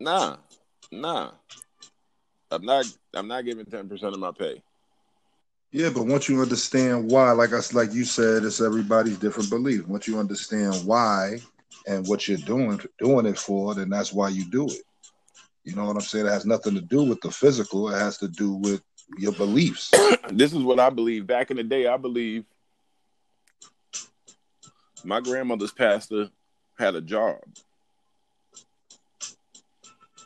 nah, 0.01 0.37
nah. 0.93 1.33
I'm 2.51 2.65
not 2.65 2.87
I'm 3.15 3.29
not 3.29 3.45
giving 3.45 3.67
ten 3.67 3.89
percent 3.89 4.15
of 4.15 4.21
my 4.21 4.33
pay. 4.33 4.63
Yeah, 5.71 5.91
but 5.91 6.07
once 6.07 6.29
you 6.29 6.41
understand 6.41 7.11
why, 7.11 7.31
like 7.33 7.53
us, 7.53 7.75
like 7.75 7.93
you 7.93 8.05
said, 8.05 8.43
it's 8.45 8.61
everybody's 8.61 9.19
different 9.19 9.51
belief. 9.51 9.87
Once 9.87 10.09
you 10.09 10.19
understand 10.19 10.75
why 10.87 11.41
and 11.87 12.07
what 12.07 12.27
you're 12.27 12.39
doing 12.39 12.81
doing 12.99 13.27
it 13.27 13.39
for, 13.39 13.75
then 13.75 13.91
that's 13.91 14.13
why 14.13 14.31
you 14.31 14.45
do 14.51 14.67
it. 14.67 14.83
You 15.65 15.77
know 15.77 15.85
what 15.85 15.97
I'm 15.97 16.01
saying? 16.01 16.27
It 16.27 16.31
has 16.31 16.47
nothing 16.47 16.75
to 16.75 16.81
do 16.81 17.03
with 17.05 17.21
the 17.21 17.31
physical. 17.31 17.91
It 17.91 17.99
has 17.99 18.17
to 18.19 18.29
do 18.29 18.55
with 18.55 18.81
your 19.19 19.33
beliefs. 19.33 19.91
this 20.31 20.55
is 20.55 20.63
what 20.63 20.81
I 20.81 20.89
believe. 20.89 21.27
Back 21.27 21.51
in 21.51 21.59
the 21.59 21.63
day, 21.63 21.87
I 21.87 21.99
believe 21.99 22.45
my 25.05 25.21
grandmother's 25.21 25.73
pastor 25.73 26.31
had 26.79 26.95
a 26.95 27.03
job. 27.03 27.37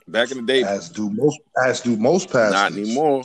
Back 0.09 0.31
in 0.31 0.39
the 0.39 0.43
day, 0.43 0.63
As 0.63 0.89
do 0.89 1.11
most 1.11 1.39
as 1.65 1.81
do 1.81 1.97
most 1.97 2.31
pastors. 2.31 2.53
not 2.53 2.73
anymore. 2.73 3.25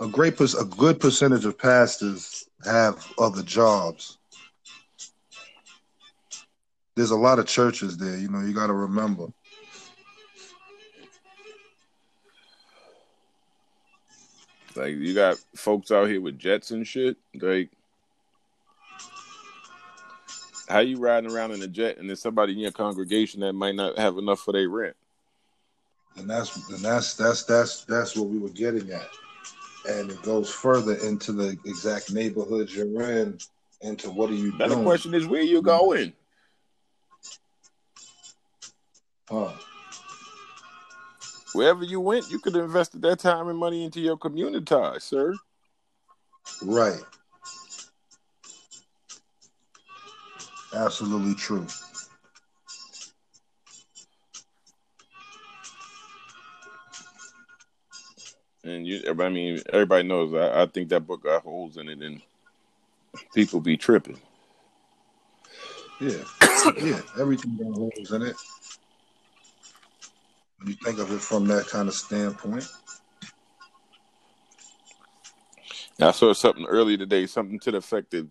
A 0.00 0.08
great 0.08 0.40
a 0.40 0.64
good 0.64 0.98
percentage 0.98 1.44
of 1.44 1.56
pastors 1.56 2.48
have 2.64 3.06
other 3.18 3.42
jobs. 3.42 4.18
There's 6.96 7.12
a 7.12 7.16
lot 7.16 7.38
of 7.38 7.46
churches 7.46 7.96
there, 7.96 8.18
you 8.18 8.28
know, 8.28 8.40
you 8.40 8.52
gotta 8.52 8.72
remember. 8.72 9.28
Like 14.76 14.96
you 14.96 15.14
got 15.14 15.38
folks 15.54 15.92
out 15.92 16.08
here 16.08 16.20
with 16.20 16.38
jets 16.38 16.72
and 16.72 16.86
shit. 16.86 17.16
Like, 17.40 17.70
how 20.68 20.80
you 20.80 20.96
riding 20.98 21.30
around 21.30 21.52
in 21.52 21.62
a 21.62 21.66
jet 21.66 21.98
and 21.98 22.08
there's 22.08 22.20
somebody 22.22 22.52
in 22.52 22.58
your 22.58 22.72
congregation 22.72 23.40
that 23.40 23.52
might 23.52 23.74
not 23.74 23.98
have 23.98 24.18
enough 24.18 24.40
for 24.40 24.52
their 24.52 24.68
rent? 24.68 24.96
And 26.16 26.28
that's 26.30 26.56
and 26.70 26.78
that's 26.78 27.14
that's 27.14 27.42
that's 27.44 27.84
that's 27.84 28.16
what 28.16 28.28
we 28.28 28.38
were 28.38 28.50
getting 28.50 28.90
at. 28.90 29.08
And 29.88 30.10
it 30.10 30.22
goes 30.22 30.48
further 30.50 30.94
into 30.94 31.32
the 31.32 31.58
exact 31.66 32.12
neighborhoods 32.12 32.74
you're 32.74 33.02
in, 33.02 33.38
into 33.82 34.10
what 34.10 34.30
are 34.30 34.34
you 34.34 34.52
Better 34.52 34.74
doing? 34.74 34.84
question 34.84 35.12
is 35.14 35.26
where 35.26 35.42
you 35.42 35.60
going? 35.60 36.12
Huh. 39.28 39.52
Wherever 41.52 41.84
you 41.84 42.00
went, 42.00 42.30
you 42.30 42.38
could 42.38 42.54
have 42.54 42.64
invested 42.64 43.02
that 43.02 43.20
time 43.20 43.48
and 43.48 43.58
money 43.58 43.84
into 43.84 44.00
your 44.00 44.16
community, 44.16 44.74
sir. 44.98 45.34
Right. 46.62 47.00
Absolutely 50.74 51.34
true. 51.34 51.66
And 58.64 58.86
you, 58.86 59.02
I 59.06 59.28
mean, 59.28 59.60
everybody 59.72 60.08
knows. 60.08 60.32
I, 60.34 60.62
I 60.62 60.66
think 60.66 60.88
that 60.88 61.06
book 61.06 61.22
got 61.22 61.42
holes 61.42 61.76
in 61.76 61.88
it, 61.88 62.00
and 62.00 62.20
people 63.34 63.60
be 63.60 63.76
tripping. 63.76 64.18
Yeah. 66.00 66.24
yeah. 66.78 67.00
Everything 67.20 67.56
got 67.56 67.76
holes 67.76 68.10
in 68.10 68.22
it. 68.22 68.36
When 70.58 70.68
you 70.68 70.74
think 70.82 70.98
of 70.98 71.12
it 71.12 71.20
from 71.20 71.46
that 71.48 71.66
kind 71.66 71.88
of 71.88 71.94
standpoint. 71.94 72.66
I 76.00 76.10
saw 76.10 76.32
something 76.32 76.66
earlier 76.66 76.96
today, 76.96 77.26
something 77.26 77.60
to 77.60 77.70
the 77.70 77.78
effect 77.78 78.10
that 78.12 78.26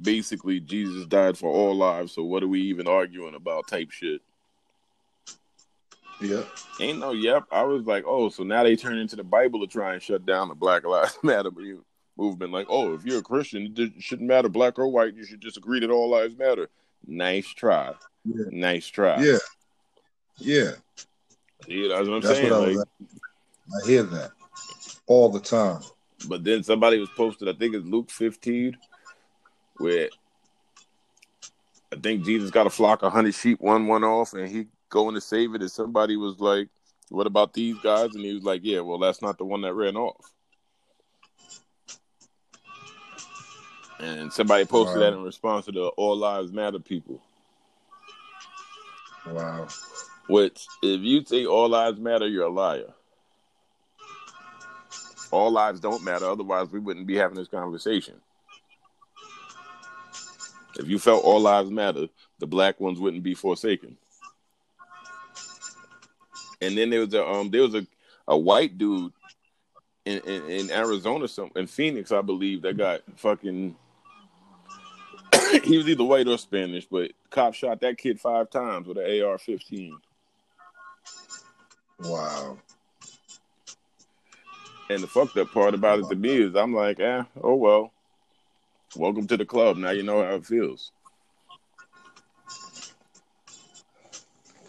basically 0.00 0.60
Jesus 0.60 1.06
died 1.06 1.36
for 1.38 1.50
all 1.50 1.74
lives, 1.74 2.12
so 2.12 2.24
what 2.24 2.42
are 2.42 2.48
we 2.48 2.60
even 2.62 2.86
arguing 2.86 3.34
about? 3.34 3.68
Type 3.68 3.90
shit. 3.90 4.20
Yeah. 6.20 6.42
Ain't 6.80 6.98
no 6.98 7.12
yep. 7.12 7.44
I 7.50 7.62
was 7.62 7.84
like, 7.84 8.04
oh, 8.06 8.28
so 8.28 8.42
now 8.42 8.62
they 8.62 8.76
turn 8.76 8.98
into 8.98 9.16
the 9.16 9.24
Bible 9.24 9.60
to 9.60 9.66
try 9.66 9.94
and 9.94 10.02
shut 10.02 10.26
down 10.26 10.48
the 10.48 10.54
Black 10.54 10.84
Lives 10.84 11.16
Matter 11.22 11.50
movement. 12.20 12.52
Like, 12.52 12.66
oh, 12.68 12.94
if 12.94 13.04
you're 13.04 13.18
a 13.18 13.22
Christian, 13.22 13.74
it 13.76 13.92
shouldn't 13.98 14.28
matter 14.28 14.48
black 14.48 14.78
or 14.78 14.88
white. 14.88 15.14
You 15.16 15.24
should 15.24 15.40
just 15.40 15.56
agree 15.56 15.80
that 15.80 15.90
all 15.90 16.10
lives 16.10 16.36
matter. 16.36 16.68
Nice 17.06 17.48
try. 17.48 17.92
Yeah. 18.24 18.44
Nice 18.50 18.86
try. 18.86 19.20
Yeah. 19.22 19.38
Yeah. 20.36 20.70
See, 21.66 21.88
that's 21.88 22.08
what 22.08 22.16
I'm 22.16 22.20
That's 22.20 22.38
saying. 22.38 22.50
what 22.50 22.68
I 22.68 22.72
like, 22.72 22.88
I 23.82 23.86
hear 23.86 24.02
that 24.04 24.30
all 25.06 25.28
the 25.30 25.40
time. 25.40 25.80
But 26.28 26.44
then 26.44 26.62
somebody 26.62 26.98
was 26.98 27.08
posted, 27.10 27.48
I 27.48 27.54
think 27.54 27.74
it's 27.74 27.86
Luke 27.86 28.10
15, 28.10 28.76
where 29.80 30.08
I 31.92 31.96
think 31.96 32.24
Jesus 32.24 32.50
got 32.50 32.66
a 32.66 32.70
flock 32.70 33.02
of 33.02 33.12
hundred 33.12 33.34
sheep, 33.34 33.60
one 33.60 33.86
one 33.86 34.04
off, 34.04 34.32
and 34.32 34.48
he 34.48 34.66
going 34.90 35.14
to 35.14 35.20
save 35.20 35.54
it. 35.54 35.62
And 35.62 35.70
somebody 35.70 36.16
was 36.16 36.38
like, 36.38 36.68
What 37.08 37.26
about 37.26 37.52
these 37.52 37.76
guys? 37.82 38.14
And 38.14 38.24
he 38.24 38.34
was 38.34 38.44
like, 38.44 38.60
Yeah, 38.62 38.80
well, 38.80 38.98
that's 38.98 39.22
not 39.22 39.38
the 39.38 39.44
one 39.44 39.62
that 39.62 39.74
ran 39.74 39.96
off. 39.96 40.32
And 43.98 44.32
somebody 44.32 44.64
posted 44.64 45.00
Wow. 45.00 45.10
that 45.10 45.16
in 45.16 45.24
response 45.24 45.66
to 45.66 45.72
the 45.72 45.86
All 45.88 46.16
Lives 46.16 46.52
Matter 46.52 46.78
people. 46.78 47.20
Wow. 49.26 49.68
Which, 50.28 50.66
if 50.82 51.00
you 51.00 51.24
say 51.24 51.44
all 51.44 51.68
lives 51.68 51.98
matter, 51.98 52.26
you're 52.26 52.46
a 52.46 52.50
liar. 52.50 52.94
All 55.32 55.50
lives 55.50 55.80
don't 55.80 56.04
matter, 56.04 56.24
otherwise, 56.24 56.70
we 56.70 56.78
wouldn't 56.78 57.06
be 57.06 57.16
having 57.16 57.36
this 57.36 57.48
conversation. 57.48 58.14
If 60.78 60.88
you 60.88 60.98
felt 60.98 61.24
all 61.24 61.40
lives 61.40 61.70
matter, 61.70 62.06
the 62.38 62.46
black 62.46 62.80
ones 62.80 62.98
wouldn't 62.98 63.22
be 63.22 63.34
forsaken. 63.34 63.96
And 66.60 66.76
then 66.76 66.90
there 66.90 67.00
was 67.00 67.14
a 67.14 67.26
um 67.26 67.50
there 67.50 67.62
was 67.62 67.74
a, 67.74 67.86
a 68.28 68.36
white 68.36 68.78
dude 68.78 69.12
in, 70.04 70.18
in, 70.20 70.50
in 70.50 70.70
Arizona, 70.70 71.28
some 71.28 71.50
in 71.56 71.66
Phoenix, 71.66 72.12
I 72.12 72.22
believe, 72.22 72.62
that 72.62 72.76
got 72.76 73.00
fucking 73.16 73.76
he 75.64 75.76
was 75.76 75.88
either 75.88 76.04
white 76.04 76.28
or 76.28 76.38
Spanish, 76.38 76.86
but 76.86 77.12
cop 77.30 77.54
shot 77.54 77.80
that 77.80 77.98
kid 77.98 78.20
five 78.20 78.50
times 78.50 78.86
with 78.86 78.98
an 78.98 79.22
AR 79.22 79.38
fifteen. 79.38 79.98
Wow. 82.00 82.58
And 84.88 85.02
the 85.02 85.06
fucked 85.06 85.36
up 85.36 85.52
part 85.52 85.74
about 85.74 86.00
it 86.00 86.08
to 86.08 86.16
me 86.16 86.42
is 86.42 86.56
I'm 86.56 86.74
like, 86.74 86.98
eh, 86.98 87.22
oh 87.42 87.54
well. 87.54 87.92
Welcome 88.96 89.26
to 89.28 89.36
the 89.36 89.44
club. 89.44 89.76
Now 89.76 89.90
you 89.90 90.02
know 90.02 90.22
how 90.22 90.34
it 90.34 90.46
feels. 90.46 90.92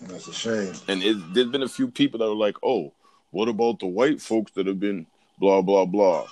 That's 0.01 0.27
a 0.27 0.33
shame. 0.33 0.73
And 0.87 1.03
it, 1.03 1.33
there's 1.33 1.49
been 1.49 1.63
a 1.63 1.69
few 1.69 1.87
people 1.89 2.19
that 2.19 2.27
were 2.27 2.35
like, 2.35 2.57
oh, 2.63 2.93
what 3.31 3.47
about 3.47 3.79
the 3.79 3.87
white 3.87 4.21
folks 4.21 4.51
that 4.53 4.67
have 4.67 4.79
been 4.79 5.07
blah 5.39 5.61
blah 5.61 5.85
blah? 5.85 6.27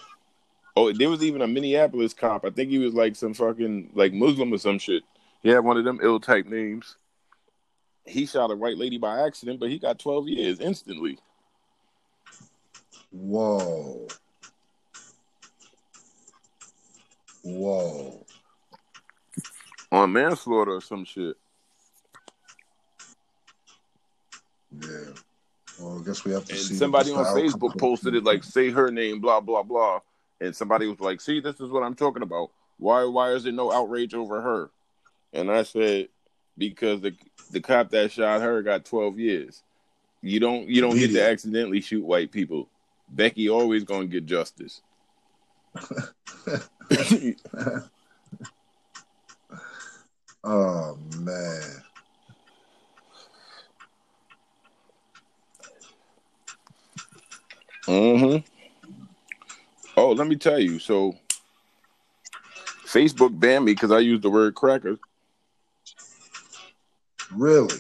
Oh, 0.76 0.92
there 0.94 1.10
was 1.10 1.24
even 1.24 1.42
a 1.42 1.48
Minneapolis 1.48 2.14
cop. 2.14 2.46
I 2.46 2.52
think 2.52 2.70
he 2.70 2.78
was 2.78 2.94
like 2.94 3.16
some 3.16 3.34
fucking 3.34 3.92
like 3.96 4.14
Muslim 4.14 4.54
or 4.54 4.58
some 4.58 4.80
shit. 4.80 5.04
He 5.42 5.50
had 5.50 5.64
one 5.64 5.78
of 5.78 5.86
them 5.86 6.00
ill 6.02 6.20
type 6.20 6.46
names. 6.46 6.96
He 8.06 8.26
shot 8.26 8.52
a 8.52 8.56
white 8.56 8.78
lady 8.78 8.98
by 8.98 9.26
accident, 9.26 9.60
but 9.60 9.70
he 9.70 9.80
got 9.80 10.00
12 10.00 10.28
years 10.28 10.60
instantly. 10.60 11.20
Whoa. 13.12 14.08
Whoa. 17.44 18.26
on 19.92 20.12
manslaughter 20.14 20.74
or 20.76 20.82
some 20.82 21.06
shit. 21.06 21.36
Yeah. 24.80 24.88
Well, 25.80 26.00
I 26.02 26.06
guess 26.06 26.26
we 26.26 26.32
have 26.34 26.46
to 26.46 26.54
And 26.54 26.62
see. 26.62 26.76
somebody 26.76 27.12
on 27.12 27.18
what's 27.18 27.34
the 27.34 27.40
outcome 27.46 27.60
Facebook 27.60 27.78
posted 27.80 28.16
it 28.16 28.24
like, 28.24 28.44
say 28.44 28.70
her 28.70 28.92
name, 28.92 29.20
blah 29.20 29.40
blah 29.40 29.64
blah, 29.64 30.00
and 30.42 30.56
somebody 30.56 30.88
was 30.88 31.00
like, 31.00 31.22
see, 31.22 31.40
this 31.40 31.60
is 31.60 31.70
what 31.70 31.84
I'm 31.84 31.96
talking 31.96 32.22
about. 32.24 32.52
Why 32.78 33.06
why 33.06 33.32
is 33.32 33.44
there 33.44 33.54
no 33.54 33.72
outrage 33.72 34.14
over 34.14 34.42
her? 34.42 34.70
And 35.34 35.50
I 35.52 35.64
said, 35.64 36.10
because 36.58 37.02
the 37.02 37.16
the 37.52 37.62
cop 37.62 37.90
that 37.92 38.12
shot 38.12 38.42
her 38.42 38.62
got 38.62 38.86
12 38.86 39.18
years. 39.20 39.64
You 40.22 40.40
don't 40.40 40.68
you 40.68 40.82
don't 40.82 40.98
get 40.98 41.12
to 41.14 41.24
accidentally 41.24 41.82
shoot 41.82 42.04
white 42.04 42.32
people. 42.32 42.68
Becky 43.10 43.50
always 43.50 43.86
gonna 43.86 44.06
get 44.06 44.26
justice. 44.26 44.82
Oh 50.44 50.98
man. 51.18 51.84
Mm-hmm. 57.88 58.38
Oh, 59.98 60.12
let 60.12 60.28
me 60.28 60.36
tell 60.38 60.60
you. 60.60 60.80
So, 60.80 61.16
Facebook 62.86 63.38
banned 63.38 63.66
me 63.66 63.74
because 63.74 63.92
I 63.92 64.00
used 64.00 64.22
the 64.22 64.30
word 64.30 64.56
cracker. 64.56 64.98
Really? 67.36 67.76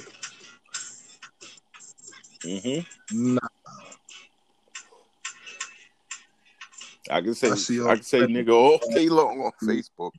Mm-hmm. 2.43 3.35
Nah. 3.35 3.48
I 7.09 7.21
can 7.21 7.33
say 7.33 7.47
I 7.47 7.91
I, 7.91 7.95
can 7.95 8.03
say 8.03 8.19
nigga 8.21 8.53
all 8.53 8.79
day 8.93 9.09
long 9.09 9.41
on 9.41 9.51
Facebook. 9.63 10.11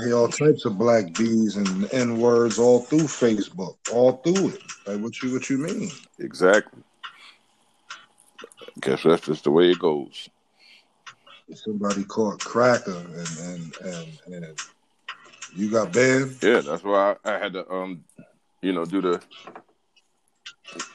Hey, 0.00 0.12
all 0.12 0.28
types 0.28 0.64
of 0.64 0.78
black 0.78 1.14
bees 1.14 1.56
and 1.56 1.92
N 1.92 2.18
words 2.20 2.58
all 2.58 2.80
through 2.80 3.00
Facebook, 3.00 3.76
all 3.92 4.12
through 4.18 4.50
it. 4.50 4.62
Like 4.86 5.00
what 5.00 5.22
you 5.22 5.32
what 5.32 5.48
you 5.50 5.58
mean? 5.58 5.90
exactly. 6.18 6.82
Guess 8.80 9.02
that's 9.02 9.26
just 9.26 9.44
the 9.44 9.50
way 9.50 9.70
it 9.70 9.78
goes. 9.78 10.28
Somebody 11.54 12.04
caught 12.04 12.40
cracker 12.40 12.92
and 12.92 13.38
and 13.40 13.76
and, 14.26 14.34
and 14.34 14.58
you 15.54 15.70
got 15.70 15.92
banned. 15.92 16.36
Yeah, 16.42 16.60
that's 16.60 16.84
why 16.84 17.16
I, 17.24 17.34
I 17.34 17.38
had 17.38 17.54
to 17.54 17.70
um, 17.70 18.04
you 18.62 18.72
know, 18.72 18.84
do 18.84 19.00
the 19.00 19.22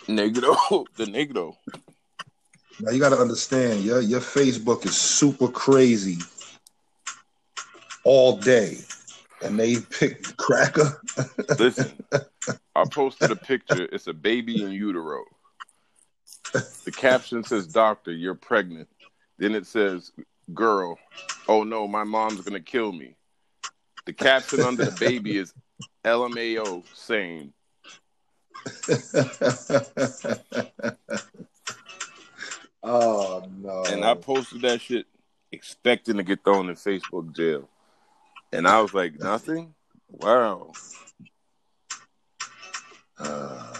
negative, 0.07 0.55
the 0.95 1.05
negative. 1.05 1.53
Now 2.79 2.91
you 2.91 2.99
got 2.99 3.09
to 3.09 3.19
understand, 3.19 3.83
your 3.83 4.01
your 4.01 4.19
Facebook 4.19 4.85
is 4.85 4.97
super 4.97 5.47
crazy 5.47 6.17
all 8.03 8.37
day, 8.37 8.77
and 9.41 9.59
they 9.59 9.77
pick 9.79 10.35
cracker. 10.37 11.01
Listen, 11.59 11.91
I 12.75 12.85
posted 12.85 13.31
a 13.31 13.35
picture. 13.35 13.87
It's 13.91 14.07
a 14.07 14.13
baby 14.13 14.63
in 14.63 14.71
utero. 14.71 15.23
The 16.51 16.91
caption 16.91 17.43
says, 17.43 17.67
"Doctor, 17.67 18.11
you're 18.11 18.35
pregnant." 18.35 18.89
Then 19.37 19.55
it 19.55 19.65
says, 19.65 20.11
"Girl, 20.53 20.97
oh 21.47 21.63
no, 21.63 21.87
my 21.87 22.03
mom's 22.03 22.41
gonna 22.41 22.59
kill 22.59 22.91
me." 22.91 23.15
The 24.05 24.13
caption 24.13 24.63
under 24.63 24.83
the 24.83 24.91
baby 24.91 25.37
is 25.37 25.53
LMAO 26.03 26.83
saying, 26.93 27.53
oh 32.83 33.43
no! 33.57 33.83
and 33.87 34.05
I 34.05 34.13
posted 34.15 34.61
that 34.61 34.81
shit 34.81 35.05
expecting 35.51 36.17
to 36.17 36.23
get 36.23 36.43
thrown 36.43 36.69
in 36.69 36.75
Facebook 36.75 37.35
jail, 37.35 37.67
and 38.51 38.67
I 38.67 38.81
was 38.81 38.93
like, 38.93 39.19
nothing. 39.19 39.73
Wow. 40.09 40.73
Uh, 43.17 43.73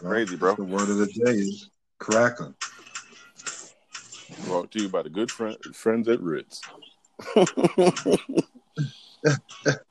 Crazy, 0.00 0.36
bro. 0.36 0.54
The 0.54 0.64
word 0.64 0.88
of 0.88 0.96
the 0.96 1.08
day 1.08 1.32
is 1.32 1.68
cracker. 1.98 2.54
Brought 4.46 4.70
to 4.70 4.82
you 4.82 4.88
by 4.88 5.02
the 5.02 5.10
good 5.10 5.30
friend, 5.30 5.58
friends 5.74 6.08
at 6.08 6.22
Ritz. 6.22 6.62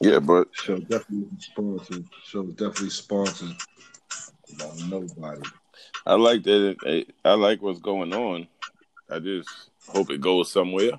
yeah, 0.00 0.18
but 0.18 0.48
Show 0.52 0.78
definitely 0.78 1.28
sponsored. 1.38 2.04
Show 2.24 2.44
definitely 2.44 2.90
sponsored 2.90 3.56
by 4.58 4.70
nobody. 4.88 5.42
I 6.06 6.14
like 6.14 6.42
that. 6.44 6.70
It, 6.70 6.78
it- 6.86 7.14
I 7.24 7.34
like 7.34 7.62
what's 7.62 7.80
going 7.80 8.12
on. 8.14 8.46
I 9.10 9.18
just 9.18 9.48
hope 9.88 10.10
it 10.10 10.20
goes 10.20 10.50
somewhere. 10.50 10.92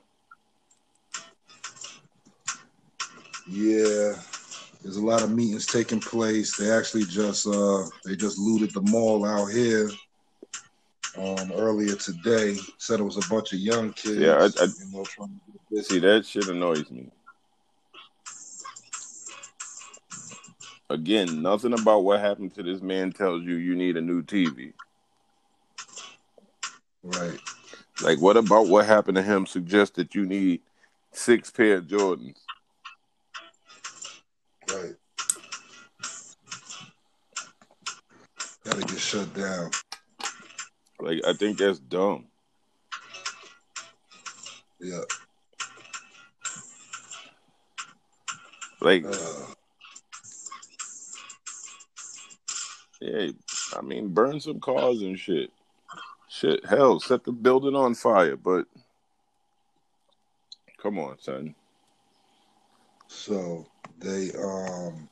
Yeah, 3.49 4.14
there's 4.84 4.97
a 4.97 5.05
lot 5.05 5.24
of 5.24 5.32
meetings 5.32 5.66
taking 5.66 5.99
place. 5.99 6.58
They 6.58 6.70
actually 6.72 7.05
just 7.05 7.47
uh 7.47 7.84
they 8.05 8.16
just 8.16 8.38
looted 8.38 8.74
the 8.74 8.82
mall 8.82 9.26
out 9.26 9.47
here 9.47 9.89
um 11.18 11.51
earlier 11.53 11.95
today. 11.95 12.55
Said 12.78 12.99
it 12.99 13.03
was 13.03 13.18
a 13.18 13.28
bunch 13.30 13.53
of 13.53 13.59
young 13.59 13.93
kids. 13.93 14.18
Yeah, 14.18 14.36
I- 14.36 14.63
I- 14.63 14.68
you 14.68 14.91
know, 14.91 15.03
to 15.03 15.30
get. 15.74 15.86
See, 15.86 15.99
that 15.99 16.26
shit 16.26 16.47
annoys 16.47 16.89
me. 16.91 17.11
Again, 20.89 21.41
nothing 21.41 21.74
about 21.74 22.03
what 22.05 22.22
happened 22.22 22.53
to 22.55 22.63
this 22.63 22.82
man 22.82 23.11
tells 23.11 23.43
you 23.43 23.55
you 23.55 23.76
need 23.76 23.97
a 23.97 24.01
new 24.01 24.22
TV. 24.24 24.74
Right. 27.03 27.39
Like, 28.01 28.22
what 28.22 28.38
about 28.38 28.68
what 28.68 28.86
happened 28.86 29.15
to 29.18 29.24
him 29.24 29.45
suggests 29.45 29.95
that 29.97 30.15
you 30.15 30.26
need 30.26 30.61
six 31.11 31.49
pair 31.51 31.78
of 31.78 31.88
Jordans? 31.88 32.38
Right. 34.70 34.95
Gotta 38.63 38.82
get 38.82 38.99
shut 38.99 39.34
down. 39.34 39.72
Like, 41.00 41.22
I 41.26 41.34
think 41.34 41.58
that's 41.58 41.80
dumb. 41.80 42.26
Yeah. 44.80 45.02
Like, 48.82 49.06
Uh, 49.06 49.45
yeah, 53.02 53.30
I 53.76 53.82
mean, 53.82 54.10
burn 54.10 54.39
some 54.39 54.60
cars 54.60 55.02
and 55.02 55.18
shit. 55.20 55.52
Shit, 56.30 56.66
hell, 56.66 57.00
set 57.00 57.24
the 57.24 57.32
building 57.32 57.76
on 57.76 57.95
fire, 57.95 58.36
but 58.36 58.66
come 60.82 61.00
on, 61.00 61.18
son. 61.20 61.56
so 63.08 63.66
they 64.00 64.32
um 64.34 65.10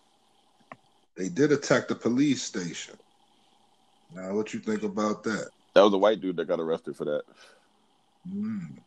they 1.15 1.29
did 1.29 1.51
attack 1.51 1.87
the 1.87 1.95
police 1.95 2.43
station. 2.43 2.95
Now, 4.13 4.33
what 4.33 4.53
you 4.53 4.59
think 4.59 4.83
about 4.83 5.23
that? 5.23 5.49
That 5.75 5.83
was 5.83 5.93
a 5.93 5.97
white 5.97 6.21
dude 6.21 6.37
that 6.37 6.47
got 6.47 6.61
arrested 6.61 6.95
for 6.95 7.03
that. 7.03 7.23
Mm. 8.27 8.77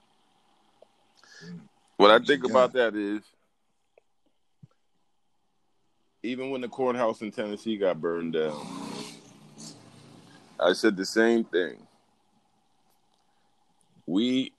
What 1.99 2.11
I 2.11 2.19
think 2.19 2.45
Yeah. 2.45 2.51
about 2.51 2.73
that 2.73 2.97
is, 2.97 3.23
even 6.23 6.51
when 6.51 6.63
the 6.63 6.69
courthouse 6.69 7.21
in 7.21 7.31
Tennessee 7.31 7.77
got 7.77 8.01
burned 8.01 8.33
down, 8.33 8.67
I 10.59 10.73
said 10.73 10.97
the 10.97 11.05
same 11.05 11.45
thing. 11.45 11.87
We, 14.07 14.53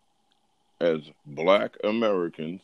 as 0.80 1.02
Black 1.26 1.76
Americans, 1.84 2.62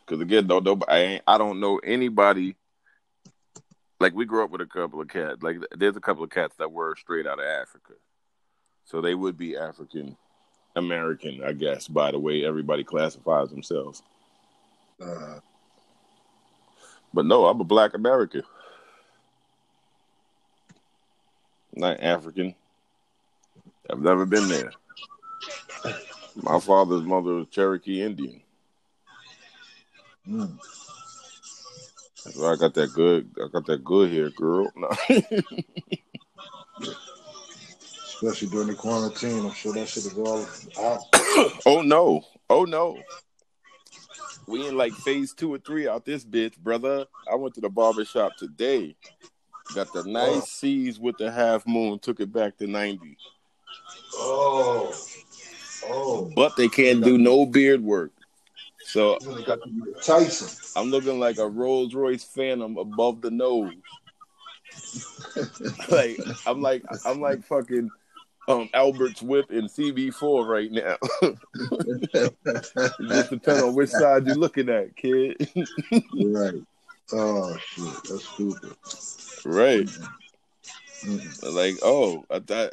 because 0.00 0.22
again, 0.22 0.46
though, 0.46 0.80
I 0.88 0.98
ain't, 1.00 1.22
I 1.26 1.36
don't 1.36 1.60
know 1.60 1.78
anybody. 1.78 2.56
Like 4.00 4.14
we 4.14 4.24
grew 4.26 4.44
up 4.44 4.50
with 4.50 4.60
a 4.60 4.66
couple 4.66 5.00
of 5.00 5.08
cats. 5.08 5.42
Like 5.42 5.56
there's 5.76 5.96
a 5.96 6.00
couple 6.00 6.24
of 6.24 6.30
cats 6.30 6.54
that 6.58 6.72
were 6.72 6.94
straight 6.96 7.26
out 7.26 7.40
of 7.40 7.44
Africa, 7.46 7.94
so 8.84 9.00
they 9.00 9.14
would 9.14 9.36
be 9.36 9.56
African 9.56 10.16
American, 10.76 11.42
I 11.44 11.52
guess, 11.52 11.88
by 11.88 12.12
the 12.12 12.18
way 12.18 12.44
everybody 12.44 12.84
classifies 12.84 13.50
themselves. 13.50 14.02
Uh, 15.02 15.40
But 17.12 17.26
no, 17.26 17.46
I'm 17.46 17.60
a 17.60 17.64
black 17.64 17.94
American. 17.94 18.42
Not 21.74 22.00
African. 22.00 22.54
I've 23.90 24.00
never 24.00 24.26
been 24.26 24.48
there. 24.48 24.72
My 26.36 26.60
father's 26.60 27.02
mother 27.02 27.34
was 27.34 27.48
Cherokee 27.48 28.02
Indian. 28.02 28.40
mm. 30.28 30.58
I 32.36 32.56
got 32.56 32.74
that 32.74 32.92
good 32.92 33.30
I 33.42 33.48
got 33.48 33.66
that 33.66 33.84
good 33.84 34.10
here, 34.10 34.30
girl. 34.30 34.70
No. 36.80 36.90
Especially 38.06 38.48
during 38.48 38.66
the 38.68 38.74
quarantine, 38.74 39.46
I'm 39.46 39.52
sure 39.52 39.72
that 39.74 39.88
shit 39.88 40.06
is 40.06 40.18
all 40.18 40.44
out. 40.80 41.00
oh 41.66 41.82
no. 41.82 42.22
Oh 42.50 42.64
no. 42.64 42.98
We 44.48 44.66
in 44.66 44.76
like 44.76 44.92
phase 44.92 45.34
two 45.34 45.52
or 45.52 45.58
three 45.58 45.86
out 45.86 46.04
this 46.04 46.24
bitch, 46.24 46.56
brother. 46.58 47.06
I 47.30 47.36
went 47.36 47.54
to 47.54 47.60
the 47.60 47.68
barber 47.68 48.04
shop 48.04 48.32
today. 48.36 48.96
Got 49.74 49.92
the 49.92 50.04
nice 50.04 50.36
oh. 50.36 50.44
C's 50.46 50.98
with 50.98 51.18
the 51.18 51.30
half 51.30 51.66
moon, 51.66 51.98
took 51.98 52.20
it 52.20 52.32
back 52.32 52.56
to 52.56 52.66
90. 52.66 53.16
Oh, 54.14 54.94
oh. 55.86 56.32
But 56.34 56.56
they 56.56 56.68
can't 56.68 57.04
do 57.04 57.18
no 57.18 57.44
beard 57.44 57.82
work. 57.82 58.12
So 58.88 59.18
They 59.20 59.44
got 59.44 59.62
to 59.62 59.68
be 59.68 59.82
Tyson. 60.02 60.48
I'm 60.74 60.90
looking 60.90 61.20
like 61.20 61.36
a 61.36 61.46
Rolls 61.46 61.94
Royce 61.94 62.24
Phantom 62.24 62.78
above 62.78 63.20
the 63.20 63.30
nose. 63.30 63.74
like 65.90 66.18
I'm 66.46 66.62
like 66.62 66.82
I'm 67.04 67.20
like 67.20 67.44
fucking 67.44 67.90
um 68.48 68.70
Albert's 68.72 69.20
whip 69.20 69.50
in 69.50 69.66
CB4 69.66 70.48
right 70.48 70.72
now. 70.72 70.96
just 73.08 73.30
depends 73.30 73.62
on 73.62 73.74
which 73.74 73.90
side 73.90 74.26
you're 74.26 74.36
looking 74.36 74.70
at, 74.70 74.96
kid. 74.96 75.36
right. 76.24 76.62
Oh 77.12 77.56
shit, 77.58 77.92
that's 78.08 78.26
stupid. 78.26 78.74
right. 79.44 79.88
Mm. 81.04 81.54
Like, 81.54 81.76
oh, 81.82 82.24
I 82.30 82.38
thought 82.38 82.70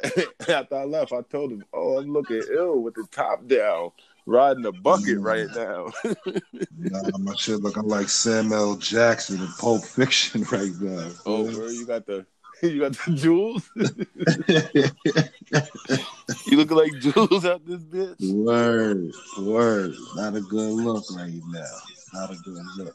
after 0.48 0.76
I 0.76 0.84
left, 0.84 1.12
I 1.12 1.20
told 1.22 1.52
him, 1.52 1.64
oh, 1.74 1.98
I'm 1.98 2.10
looking 2.10 2.42
ill 2.50 2.80
with 2.80 2.94
the 2.94 3.06
top 3.12 3.46
down, 3.46 3.92
riding 4.26 4.66
a 4.66 4.72
bucket 4.72 5.20
right 5.20 5.48
now. 5.54 5.92
Nah, 6.78 7.18
my 7.18 7.34
shit 7.34 7.62
looking 7.62 7.88
like 7.88 8.08
Samuel 8.08 8.76
Jackson 8.76 9.40
in 9.40 9.48
Pulp 9.58 9.82
Fiction 9.82 10.42
right 10.52 10.72
now. 10.78 11.10
oh, 11.24 11.44
where 11.44 11.72
you 11.72 11.86
got 11.86 12.06
the 12.06 12.26
you 12.62 12.80
got 12.80 12.92
the 12.92 13.12
Jules? 13.12 13.70
you 16.46 16.56
looking 16.56 16.76
like 16.76 16.98
Jules 16.98 17.44
out 17.44 17.64
this 17.66 17.82
bitch? 17.82 18.16
word, 18.20 19.10
word. 19.38 19.94
Not 20.14 20.36
a 20.36 20.40
good 20.42 20.72
look 20.72 21.04
right 21.16 21.40
now. 21.48 21.64
Not 22.12 22.30
a 22.32 22.36
good 22.36 22.64
look. 22.76 22.94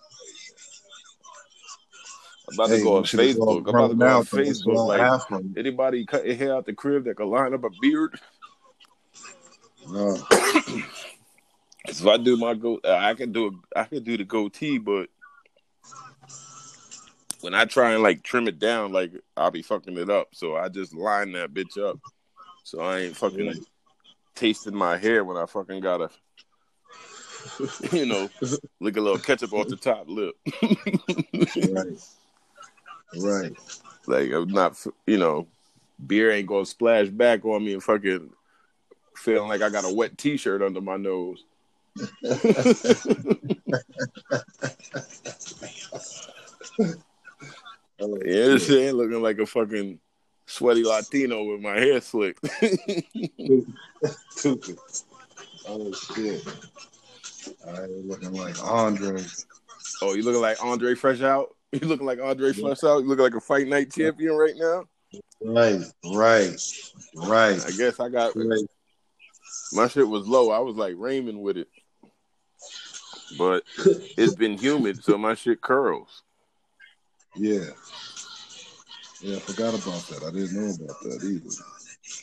I'm 2.48 2.54
about 2.54 2.70
to 2.70 2.84
go 2.84 2.96
on 2.96 3.02
my 3.02 3.06
shit 3.06 3.20
is 3.22 3.38
all 3.38 3.62
Facebook. 3.62 3.68
I'm 3.68 3.76
about 3.76 3.88
to 3.90 3.96
go 3.96 4.06
on 4.06 4.10
out, 4.12 4.28
though. 4.30 4.38
It's 4.40 4.64
Facebook. 4.64 4.88
Like 4.88 5.44
anybody 5.58 6.06
cut 6.06 6.26
your 6.26 6.36
hair 6.36 6.56
out 6.56 6.66
the 6.66 6.74
crib 6.74 7.06
that 7.06 7.18
could 7.18 7.28
line 7.28 7.54
up 7.54 7.64
a 7.64 7.70
beard. 7.70 8.20
Oh, 9.90 10.28
If 11.88 12.06
I 12.06 12.18
do 12.18 12.38
my 12.38 12.54
go, 12.54 12.80
uh, 12.84 12.96
I 12.96 13.14
can 13.14 13.32
do 13.32 13.62
I 13.76 13.84
can 13.86 14.04
do 14.04 14.18
the 14.18 14.24
goatee, 14.24 14.78
but 14.78 15.10
when 17.42 17.56
I 17.56 17.66
try 17.66 17.94
and 17.94 18.04
like 18.04 18.24
trim 18.24 18.48
it 18.48 18.60
down, 18.60 18.92
like 18.92 19.12
I'll 19.36 19.52
be 19.52 19.62
fucking 19.62 19.98
it 19.98 20.10
up. 20.10 20.30
So 20.34 20.56
I 20.56 20.70
just 20.70 20.94
line 20.94 21.32
that 21.34 21.54
bitch 21.54 21.78
up. 21.78 22.00
So 22.64 22.82
I 22.82 23.00
ain't 23.00 23.18
fucking 23.18 23.66
tasting 24.36 24.76
my 24.76 24.98
hair 24.98 25.24
when 25.24 25.38
I 25.38 25.46
fucking 25.46 25.82
gotta, 25.82 26.10
you 27.92 28.06
know, 28.06 28.30
lick 28.80 28.98
a 28.98 29.02
little 29.02 29.18
ketchup 29.18 29.54
off 29.54 29.68
the 29.68 29.76
top 29.76 30.08
lip. 30.08 30.36
right. 31.72 31.98
Right. 33.14 33.54
like 34.08 34.32
I'm 34.32 34.50
not, 34.50 34.78
you 35.06 35.18
know, 35.18 35.48
beer 36.06 36.32
ain't 36.32 36.48
gonna 36.48 36.66
splash 36.66 37.08
back 37.08 37.44
on 37.44 37.66
me 37.66 37.74
and 37.74 37.84
fucking 37.84 38.32
feeling 39.16 39.50
like 39.50 39.62
I 39.62 39.70
got 39.70 39.90
a 39.90 39.94
wet 39.94 40.18
T-shirt 40.18 40.62
under 40.62 40.82
my 40.82 40.98
nose. 40.98 41.44
Yeah, 48.02 48.46
this 48.48 48.68
shit. 48.68 48.88
ain't 48.88 48.98
looking 48.98 49.22
like 49.22 49.38
a 49.40 49.46
fucking 49.46 50.00
sweaty 50.46 50.84
Latino 50.84 51.44
with 51.44 51.62
my 51.62 51.80
hair 51.80 52.02
slick. 52.02 52.38
Stupid. 54.30 54.78
Oh 55.68 55.92
shit. 55.94 56.44
I 57.68 57.84
ain't 57.84 58.08
looking 58.08 58.34
like 58.34 58.62
Andre. 58.64 59.24
oh, 60.02 60.14
you 60.14 60.24
looking 60.24 60.42
like 60.42 60.64
Andre 60.64 60.96
Fresh 60.96 61.22
Out? 61.22 61.50
You 61.74 61.88
looking 61.88 62.06
like 62.06 62.20
Andre 62.20 62.52
Fresh 62.52 62.84
Out? 62.84 63.02
You 63.02 63.08
looking 63.08 63.24
like 63.24 63.36
a 63.36 63.40
fight 63.40 63.66
night 63.66 63.94
champion 63.94 64.34
right 64.34 64.56
now? 64.58 64.84
Right, 65.42 65.80
right, 66.14 66.52
right. 67.16 67.66
I 67.66 67.72
guess 67.72 67.98
I 68.02 68.10
got 68.10 68.36
right. 68.36 68.60
my 69.72 69.88
shit 69.88 70.06
was 70.06 70.28
low. 70.28 70.52
I 70.52 70.60
was 70.60 70.76
like 70.76 70.96
Raymond 70.98 71.42
with 71.42 71.56
it, 71.56 71.70
but 73.38 73.64
it's 73.80 74.36
been 74.36 74.58
humid, 74.58 75.04
so 75.04 75.18
my 75.18 75.36
shit 75.36 75.62
curls. 75.62 76.24
Yeah. 77.36 77.70
Yeah, 79.22 79.38
I 79.38 79.40
forgot 79.40 79.74
about 79.74 80.04
that. 80.10 80.24
I 80.28 80.32
didn't 80.32 80.54
know 80.54 80.74
about 80.74 81.00
that 81.04 81.24
either. 81.24 81.50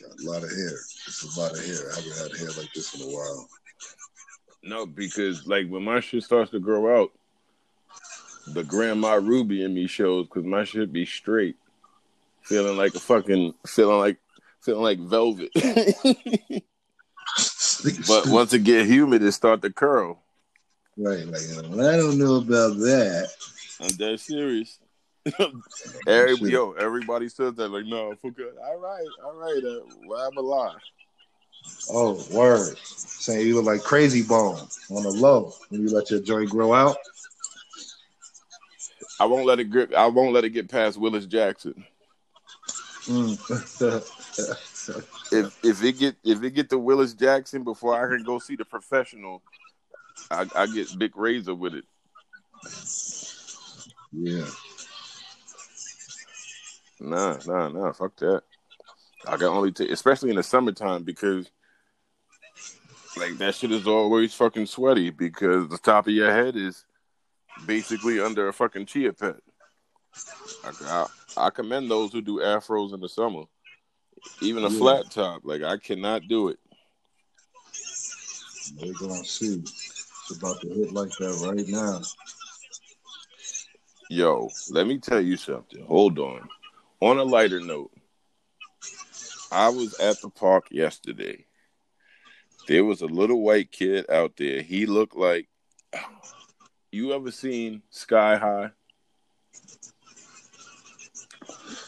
Got 0.01 0.21
a 0.21 0.25
lot 0.31 0.43
of 0.43 0.51
hair. 0.51 0.77
It's 1.07 1.37
a 1.37 1.41
lot 1.41 1.53
of 1.53 1.65
hair. 1.65 1.93
I 1.93 1.97
haven't 1.97 2.19
had 2.19 2.37
hair 2.39 2.49
like 2.59 2.71
this 2.75 2.95
in 2.95 3.03
a 3.09 3.13
while. 3.15 3.49
No, 4.63 4.85
because 4.85 5.47
like 5.47 5.67
when 5.69 5.85
my 5.85 6.01
shit 6.01 6.25
starts 6.25 6.51
to 6.51 6.61
grow 6.61 7.01
out, 7.01 7.13
the 8.49 8.65
Grandma 8.65 9.15
Ruby 9.15 9.65
in 9.65 9.73
me 9.75 9.87
shows 9.87 10.27
because 10.27 10.45
my 10.45 10.65
shit 10.65 10.93
be 10.93 11.07
straight, 11.07 11.57
feeling 12.43 12.77
like 12.77 12.95
a 12.95 13.01
fucking 13.01 13.55
feeling 13.67 13.99
like 13.99 14.19
feeling 14.61 14.83
like 14.83 14.99
velvet. 14.99 15.51
but 18.09 18.27
once 18.27 18.53
it 18.53 18.65
get 18.65 18.87
humid, 18.87 19.23
it 19.23 19.33
start 19.33 19.63
to 19.63 19.71
curl. 19.71 20.21
Right, 21.01 21.25
like 21.27 21.43
well, 21.71 21.89
I 21.89 21.97
don't 21.97 22.19
know 22.19 22.37
about 22.37 22.77
that. 22.79 23.31
I'm 23.81 23.89
dead 23.91 24.19
serious. 24.19 24.81
Every, 26.09 26.51
yo, 26.51 26.73
everybody 26.73 27.29
says 27.29 27.55
that 27.55 27.69
like, 27.69 27.85
no, 27.85 28.15
forget. 28.21 28.49
All 28.65 28.79
right, 28.79 29.07
all 29.25 29.35
right, 29.35 29.63
uh, 29.63 29.81
well, 30.07 30.27
I'm 30.27 30.37
alive. 30.37 30.81
Oh, 31.91 32.25
word. 32.33 32.77
Saying 32.79 33.47
you 33.47 33.57
look 33.57 33.67
like 33.67 33.83
Krayzie 33.83 34.27
Bone 34.27 34.67
on 34.91 35.03
the 35.05 35.11
low 35.11 35.53
when 35.69 35.83
you 35.83 35.95
let 35.95 36.11
your 36.11 36.21
joint 36.21 36.51
grow 36.51 36.73
out. 36.73 36.97
I 39.21 39.27
won't 39.27 39.47
let 39.47 39.61
it 39.61 39.65
grip. 39.65 39.93
I 39.95 40.07
won't 40.07 40.33
let 40.33 40.45
it 40.45 40.51
get 40.51 40.69
past 40.69 40.99
Willis 40.99 41.27
Jackson. 41.27 41.85
Mm. 43.05 44.05
If 45.31 45.63
if 45.63 45.83
it 45.85 45.99
get 45.99 46.17
if 46.25 46.43
it 46.43 46.51
get 46.51 46.71
to 46.71 46.79
Willis 46.79 47.13
Jackson 47.13 47.63
before 47.63 47.95
I 47.95 48.09
can 48.09 48.25
go 48.25 48.39
see 48.39 48.57
the 48.57 48.65
professional, 48.65 49.43
I, 50.31 50.47
I 50.55 50.67
get 50.67 50.99
big 50.99 51.17
razor 51.17 51.55
with 51.55 51.75
it. 51.75 51.85
yeah. 54.13 54.47
Nah, 57.01 57.37
nah, 57.47 57.69
nah. 57.69 57.93
Fuck 57.93 58.17
that. 58.17 58.43
I 59.27 59.37
can 59.37 59.47
only 59.47 59.73
take, 59.73 59.91
especially 59.91 60.31
in 60.31 60.37
the 60.37 60.43
summertime, 60.43 61.05
because 61.05 61.51
like 63.17 63.39
that 63.39 63.55
shit 63.55 63.73
is 63.73 63.87
always 63.87 64.35
fucking 64.35 64.67
sweaty 64.67 65.11
because 65.11 65.69
the 65.69 65.79
top 65.79 66.07
of 66.07 66.13
your 66.13 66.31
head 66.31 66.57
is 66.57 66.85
basically 67.67 68.21
under 68.21 68.49
a 68.49 68.53
fucking 68.53 68.87
chia 68.87 69.13
pet. 69.13 69.37
I, 70.65 70.71
I, 70.87 71.07
I 71.47 71.51
commend 71.51 71.91
those 71.91 72.13
who 72.13 72.21
do 72.21 72.39
afros 72.39 72.95
in 72.95 73.01
the 73.01 73.09
summer, 73.09 73.45
even 74.41 74.65
a 74.65 74.71
Yeah. 74.71 74.79
flat 74.79 75.11
top. 75.11 75.43
Like 75.45 75.63
I 75.63 75.77
cannot 75.79 76.23
do 76.29 76.49
it. 76.49 76.59
They're 78.77 78.93
gonna 78.95 79.25
see. 79.25 79.63
It's 80.29 80.39
about 80.39 80.61
to 80.61 80.69
hit 80.69 80.93
like 80.93 81.09
that 81.21 81.47
right 81.47 81.67
now. 81.69 82.03
Yo, 84.11 84.51
let 84.71 84.87
me 84.87 84.99
tell 84.99 85.23
you 85.23 85.39
something. 85.39 85.83
Hold 85.87 86.19
on. 86.19 86.47
On 87.01 87.19
a 87.19 87.23
lighter 87.23 87.61
note, 87.61 87.93
I 89.51 89.71
was 89.71 89.99
at 89.99 90.21
the 90.21 90.29
park 90.29 90.67
yesterday. 90.71 91.47
There 92.67 92.85
was 92.85 93.01
a 93.01 93.07
little 93.07 93.41
white 93.41 93.73
kid 93.73 94.11
out 94.11 94.37
there. 94.37 94.61
He 94.61 94.85
looked 94.85 95.17
like 95.17 95.49
you 96.93 97.15
ever 97.15 97.31
seen 97.31 97.83
Sky 97.89 98.37
High, 98.37 98.71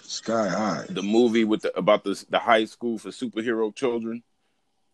Sky 0.02 0.48
high. 0.48 0.86
the 0.88 1.02
movie 1.02 1.44
with 1.44 1.60
the 1.60 1.76
about 1.76 2.04
the 2.04 2.24
the 2.30 2.38
high 2.38 2.64
school 2.64 2.96
for 2.96 3.10
superhero 3.10 3.74
children, 3.74 4.22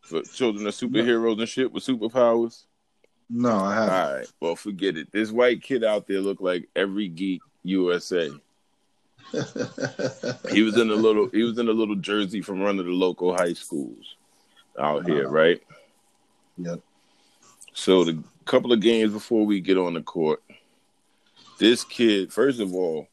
for 0.00 0.22
children 0.22 0.66
of 0.66 0.74
superheroes 0.74 1.38
and 1.38 1.48
shit 1.48 1.70
with 1.70 1.84
superpowers. 1.84 2.64
No, 3.28 3.56
I 3.58 3.74
haven't. 3.74 3.94
All 3.94 4.14
right, 4.14 4.26
well 4.40 4.56
forget 4.56 4.96
it. 4.96 5.10
This 5.12 5.30
white 5.30 5.62
kid 5.62 5.82
out 5.84 6.06
there 6.06 6.20
looked 6.20 6.42
like 6.42 6.68
every 6.76 7.08
geek 7.08 7.42
USA. 7.64 8.30
He 10.52 10.62
was 10.62 10.76
in 10.78 10.90
a 10.90 10.94
little 10.94 11.28
he 11.30 11.42
was 11.42 11.58
in 11.58 11.68
a 11.68 11.72
little 11.72 11.96
jersey 11.96 12.40
from 12.40 12.60
one 12.60 12.78
of 12.78 12.84
the 12.86 12.92
local 12.92 13.36
high 13.36 13.52
schools 13.54 14.14
out 14.78 15.04
here, 15.06 15.24
Uh-huh. 15.24 15.34
right? 15.34 15.62
Yep. 16.58 16.80
So 17.74 18.04
the 18.04 18.22
couple 18.44 18.72
of 18.72 18.80
games 18.80 19.12
before 19.12 19.44
we 19.44 19.60
get 19.60 19.76
on 19.76 19.94
the 19.94 20.02
court, 20.02 20.40
this 21.58 21.82
kid, 21.84 22.32
first 22.32 22.60
of 22.60 22.72
all, 22.74 23.08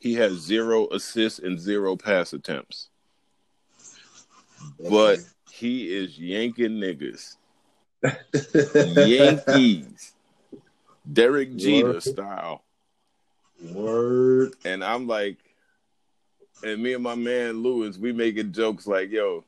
he 0.00 0.14
has 0.14 0.32
zero 0.32 0.88
assists 0.90 1.38
and 1.38 1.58
zero 1.60 1.96
pass 1.96 2.32
attempts. 2.32 2.88
But 4.90 5.20
he 5.52 5.94
is 5.94 6.18
yanking 6.18 6.72
niggas. 6.80 7.36
Yankees. 8.74 10.12
Derek 11.10 11.56
Jeter 11.56 11.94
Word. 11.94 12.02
style. 12.02 12.62
Word. 13.72 14.54
And 14.64 14.84
I'm 14.84 15.06
like, 15.06 15.38
and 16.62 16.82
me 16.82 16.94
and 16.94 17.02
my 17.02 17.14
man 17.14 17.62
Lewis, 17.62 17.98
we 17.98 18.12
making 18.12 18.52
jokes 18.52 18.86
like, 18.86 19.10
yo, 19.10 19.44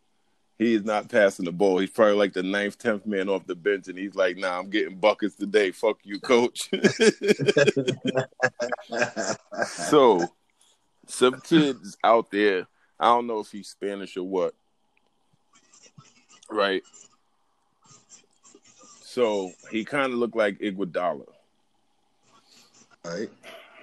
he 0.58 0.74
is 0.74 0.84
not 0.84 1.08
passing 1.08 1.44
the 1.44 1.52
ball. 1.52 1.78
He's 1.78 1.90
probably 1.90 2.14
like 2.14 2.32
the 2.32 2.42
ninth, 2.42 2.78
tenth 2.78 3.06
man 3.06 3.28
off 3.28 3.46
the 3.46 3.56
bench, 3.56 3.88
and 3.88 3.98
he's 3.98 4.14
like, 4.14 4.36
nah, 4.36 4.58
I'm 4.58 4.70
getting 4.70 4.98
buckets 4.98 5.34
today. 5.34 5.72
Fuck 5.72 5.98
you, 6.04 6.20
coach. 6.20 6.70
so 9.66 10.28
some 11.06 11.40
kids 11.40 11.96
out 12.04 12.30
there, 12.30 12.66
I 12.98 13.06
don't 13.06 13.26
know 13.26 13.40
if 13.40 13.50
he's 13.50 13.68
Spanish 13.68 14.16
or 14.16 14.22
what. 14.22 14.54
Right. 16.50 16.82
So 19.14 19.52
he 19.70 19.84
kind 19.84 20.12
of 20.12 20.18
looked 20.18 20.34
like 20.34 20.58
Iguodala. 20.58 21.28
right. 23.04 23.30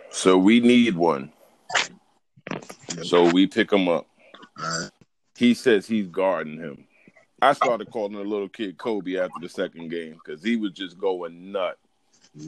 So 0.10 0.38
we 0.38 0.60
need 0.60 0.98
one. 0.98 1.32
So 3.04 3.32
we 3.32 3.48
pick 3.48 3.72
him 3.72 3.88
up. 3.88 4.08
All 4.62 4.82
right. 4.82 4.90
He 5.38 5.54
says 5.54 5.88
he's 5.88 6.08
guarding 6.08 6.58
him. 6.58 6.84
I 7.42 7.54
started 7.54 7.90
calling 7.90 8.12
the 8.12 8.26
little 8.26 8.50
kid 8.50 8.78
Kobe 8.78 9.16
after 9.16 9.40
the 9.42 9.48
second 9.48 9.88
game 9.88 10.20
because 10.22 10.44
he 10.44 10.58
was 10.58 10.74
just 10.74 11.00
going 11.00 11.54
nut. 11.54 11.78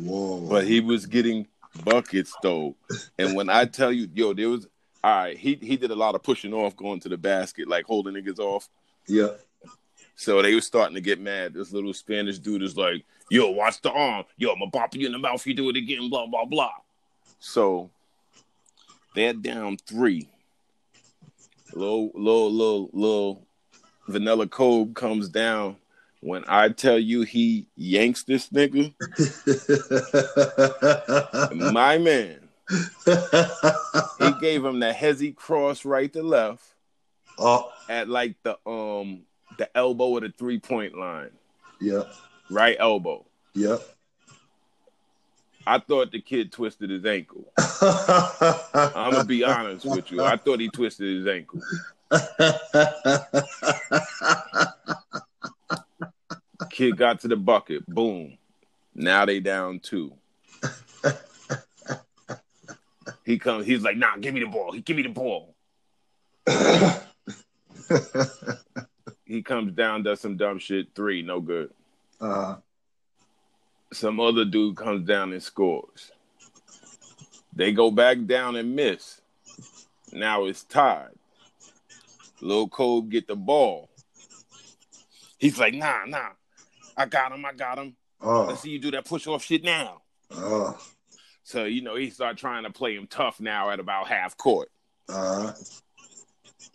Whoa. 0.01 0.41
But 0.41 0.67
he 0.67 0.81
was 0.81 1.05
getting 1.05 1.47
buckets 1.85 2.35
though. 2.43 2.75
And 3.17 3.33
when 3.33 3.49
I 3.49 3.63
tell 3.63 3.93
you, 3.93 4.09
yo, 4.13 4.33
there 4.33 4.49
was 4.49 4.67
all 5.05 5.15
right, 5.15 5.37
he 5.37 5.57
he 5.61 5.77
did 5.77 5.91
a 5.91 5.95
lot 5.95 6.15
of 6.15 6.23
pushing 6.23 6.53
off 6.53 6.75
going 6.75 6.99
to 6.99 7.09
the 7.09 7.17
basket, 7.17 7.69
like 7.69 7.85
holding 7.85 8.13
niggas 8.13 8.39
off. 8.39 8.67
yeah. 9.07 9.29
So 10.15 10.41
they 10.41 10.53
were 10.53 10.61
starting 10.61 10.95
to 10.95 11.01
get 11.01 11.19
mad. 11.19 11.53
This 11.53 11.71
little 11.71 11.93
Spanish 11.93 12.39
dude 12.39 12.63
is 12.63 12.77
like, 12.77 13.03
yo, 13.29 13.51
watch 13.51 13.81
the 13.81 13.91
arm. 13.91 14.25
Yo, 14.37 14.51
I'm 14.51 14.59
gonna 14.59 14.71
bop 14.71 14.95
you 14.95 15.05
in 15.05 15.11
the 15.11 15.17
mouth, 15.17 15.45
you 15.45 15.53
do 15.53 15.69
it 15.69 15.75
again, 15.75 16.09
blah, 16.09 16.27
blah, 16.27 16.45
blah. 16.45 16.71
So 17.39 17.89
they're 19.15 19.33
down 19.33 19.77
three. 19.77 20.29
Little, 21.73 22.11
little, 22.13 22.51
little, 22.51 22.89
little 22.93 23.47
vanilla 24.07 24.47
Kobe 24.47 24.93
comes 24.93 25.29
down. 25.29 25.77
When 26.21 26.45
I 26.47 26.69
tell 26.69 26.97
you 26.97 27.23
he 27.23 27.67
yanks 27.75 28.23
this 28.23 28.47
nigga, 28.49 28.93
my 31.73 31.97
man, 31.97 32.39
he 34.19 34.31
gave 34.39 34.63
him 34.63 34.79
the 34.79 34.93
hezzy 34.93 35.35
cross 35.35 35.83
right 35.83 36.13
to 36.13 36.23
left 36.23 36.63
oh, 37.37 37.69
at 37.89 38.07
like 38.07 38.35
the 38.43 38.57
um 38.65 39.23
the 39.57 39.69
elbow 39.75 40.17
of 40.17 40.23
the 40.23 40.29
three 40.29 40.59
point 40.59 40.97
line, 40.97 41.31
yeah. 41.79 42.03
right 42.49 42.75
elbow. 42.79 43.25
Yeah. 43.53 43.77
I 45.65 45.79
thought 45.79 46.11
the 46.11 46.19
kid 46.19 46.51
twisted 46.51 46.89
his 46.89 47.05
ankle. 47.05 47.45
I'm 47.57 49.13
gonna 49.13 49.23
be 49.23 49.45
honest 49.45 49.85
with 49.85 50.11
you. 50.11 50.21
I 50.21 50.35
thought 50.35 50.59
he 50.59 50.67
twisted 50.69 51.07
his 51.07 51.25
ankle. 51.27 51.61
Kid 56.69 56.97
got 56.97 57.21
to 57.21 57.29
the 57.29 57.37
bucket. 57.37 57.85
Boom. 57.87 58.37
Now 58.93 59.25
they 59.25 59.39
down 59.39 59.79
two. 59.79 60.13
He 63.25 63.39
comes. 63.39 63.65
He's 63.65 63.81
like, 63.81 63.97
"Nah, 63.97 64.17
give 64.17 64.33
me 64.33 64.41
the 64.41 64.47
ball. 64.47 64.73
He 64.73 64.81
give 64.81 64.97
me 64.97 65.03
the 65.03 65.09
ball." 65.09 65.55
He 69.25 69.41
comes 69.41 69.73
down, 69.73 70.03
does 70.03 70.19
some 70.19 70.37
dumb 70.37 70.59
shit. 70.59 70.87
Three, 70.95 71.21
no 71.21 71.39
good. 71.39 71.71
uh, 72.19 72.55
Some 73.91 74.19
other 74.19 74.45
dude 74.45 74.75
comes 74.75 75.07
down 75.07 75.31
and 75.31 75.41
scores. 75.41 76.11
They 77.55 77.71
go 77.71 77.91
back 77.91 78.25
down 78.25 78.55
and 78.55 78.75
miss. 78.75 79.21
Now 80.11 80.45
it's 80.45 80.63
tied. 80.63 81.09
Lil 82.41 82.67
Kobe 82.67 83.09
get 83.09 83.27
the 83.27 83.35
ball. 83.35 83.89
He's 85.39 85.57
like, 85.59 85.73
nah, 85.73 86.05
nah. 86.05 86.29
I 86.97 87.05
got 87.05 87.31
him, 87.31 87.45
I 87.45 87.53
got 87.53 87.77
him. 87.77 87.95
oh, 88.21 88.45
Let's 88.45 88.61
see 88.61 88.71
you 88.71 88.79
do 88.79 88.91
that 88.91 89.05
push 89.05 89.25
off 89.27 89.43
shit 89.43 89.63
now. 89.63 90.01
oh, 90.31 90.77
So, 91.43 91.63
you 91.65 91.81
know, 91.81 91.95
he 91.95 92.09
start 92.09 92.37
trying 92.37 92.63
to 92.63 92.69
play 92.71 92.95
him 92.95 93.07
tough 93.07 93.39
now 93.39 93.69
at 93.69 93.79
about 93.79 94.07
half 94.07 94.35
court. 94.37 94.69
uh, 95.09 95.53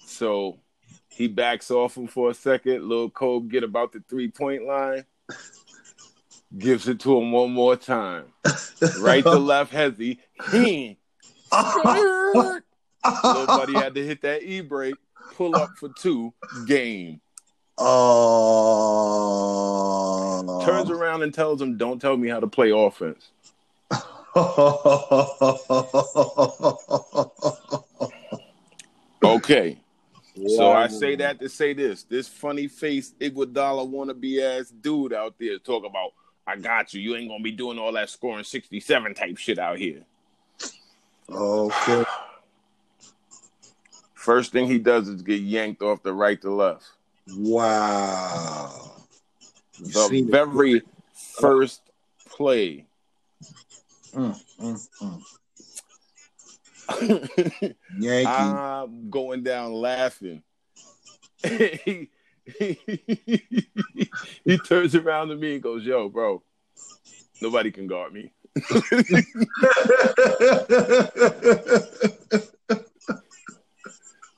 So 0.07 0.59
he 1.19 1.27
backs 1.27 1.71
off 1.73 1.97
him 1.97 2.07
for 2.07 2.31
a 2.31 2.35
second. 2.35 2.89
Little 2.89 3.11
Kobe 3.11 3.49
get 3.49 3.65
about 3.65 3.91
the 3.93 4.01
three 4.09 4.31
point 4.31 4.65
line. 4.65 5.05
Gives 6.57 6.87
it 6.89 7.01
to 7.01 7.19
him 7.19 7.33
one 7.33 7.51
more 7.51 7.75
time. 7.75 8.27
Right 9.01 9.25
to 9.25 9.39
left 9.39 9.73
hezzy. 9.73 10.19
He 10.53 10.97
buddy 13.03 13.75
had 13.75 13.97
to 13.97 14.07
hit 14.07 14.23
that 14.23 14.45
e 14.45 14.61
brake, 14.61 14.95
pull 15.35 15.57
up 15.57 15.71
for 15.77 15.89
two, 15.89 16.33
game. 16.67 17.21
oh, 17.79 17.89
Turns 20.65 20.91
around 20.91 21.23
and 21.23 21.35
tells 21.35 21.61
him, 21.61 21.77
Don't 21.77 22.01
tell 22.01 22.17
me 22.17 22.29
how 22.29 22.39
to 22.39 22.47
play 22.47 22.71
offense. 22.71 23.31
Okay. 29.21 29.77
So 30.47 30.73
I 30.73 30.89
say 30.89 31.17
that 31.17 31.41
to 31.41 31.49
say 31.49 31.73
this. 31.73 32.05
This 32.05 32.29
funny 32.29 32.69
faced 32.69 33.19
Iguodala 33.19 33.89
wannabe 33.89 34.41
ass 34.41 34.71
dude 34.71 35.13
out 35.13 35.35
there 35.39 35.59
talk 35.59 35.85
about, 35.85 36.13
I 36.47 36.57
got 36.57 36.95
you. 36.95 37.01
You 37.01 37.17
ain't 37.17 37.29
gonna 37.29 37.43
be 37.43 37.53
doing 37.53 37.79
all 37.79 37.93
that 37.93 38.11
scoring 38.11 38.45
67 38.45 39.15
type 39.15 39.37
shit 39.37 39.59
out 39.59 39.79
here. 39.79 40.03
Okay. 41.31 42.05
First 44.15 44.53
thing 44.53 44.67
he 44.67 44.79
does 44.79 45.09
is 45.09 45.23
get 45.23 45.41
yanked 45.41 45.83
off 45.83 46.03
the 46.03 46.13
right 46.13 46.41
to 46.43 46.51
left. 46.51 46.85
Wow. 47.37 48.93
The 49.81 50.09
seen 50.09 50.29
it. 50.29 50.31
very 50.31 50.83
first 51.41 51.83
play. 52.29 52.87
Mm, 54.13 54.41
mm, 54.61 54.89
mm. 55.03 55.23
Yankee. 57.99 58.27
I'm 58.27 59.11
going 59.11 59.43
down 59.43 59.73
laughing. 59.73 60.43
he, 61.45 62.09
he, 62.59 64.11
he 64.45 64.59
turns 64.59 64.95
around 64.95 65.29
to 65.29 65.37
me 65.37 65.55
and 65.55 65.63
goes, 65.63 65.85
Yo, 65.85 66.09
bro, 66.09 66.43
nobody 67.43 67.71
can 67.71 67.87
guard 67.87 68.13
me. 68.13 68.33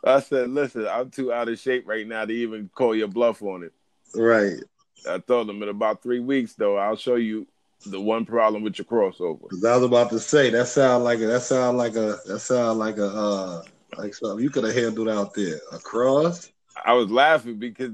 I 0.03 0.21
said, 0.21 0.51
Listen, 0.51 0.89
I'm 0.89 1.11
too 1.11 1.33
out 1.33 1.49
of 1.49 1.59
shape 1.59 1.87
right 1.87 2.07
now 2.07 2.25
to 2.25 2.33
even 2.33 2.69
call 2.75 2.95
your 2.95 3.09
bluff 3.09 3.43
on 3.43 3.63
it. 3.63 3.73
right. 4.15 4.59
I 5.09 5.19
told 5.19 5.49
him 5.49 5.63
in 5.63 5.69
about 5.69 6.03
three 6.03 6.21
weeks, 6.21 6.55
though, 6.55 6.77
I'll 6.77 6.97
show 6.97 7.15
you 7.15 7.47
the 7.87 8.01
one 8.01 8.25
problem 8.27 8.63
with 8.63 8.79
your 8.79 8.85
crossover. 8.85 9.49
'Cause 9.49 9.65
I 9.65 9.75
was 9.77 9.85
about 9.85 10.11
to 10.11 10.19
say 10.21 10.51
that 10.51 10.69
sound 10.69 11.05
like 11.05 11.21
a 11.21 11.27
that 11.27 11.43
sound 11.43 11.79
like 11.79 11.97
a 11.97 12.19
that 12.27 12.41
sound 12.41 12.79
like 12.79 12.99
a 12.99 13.07
uh 13.07 13.63
like 13.97 14.15
something 14.15 14.43
you 14.43 14.51
could 14.51 14.65
have 14.65 14.75
handled 14.75 15.09
out 15.09 15.35
there. 15.35 15.61
A 15.73 15.79
cross? 15.79 16.51
I 16.85 16.93
was 16.95 17.11
laughing 17.11 17.59
because, 17.59 17.91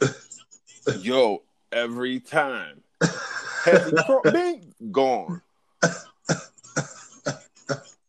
yo, 0.98 1.42
every 1.70 2.20
time, 2.20 2.82
cro- 4.06 4.22
bing, 4.32 4.74
gone. 4.90 5.42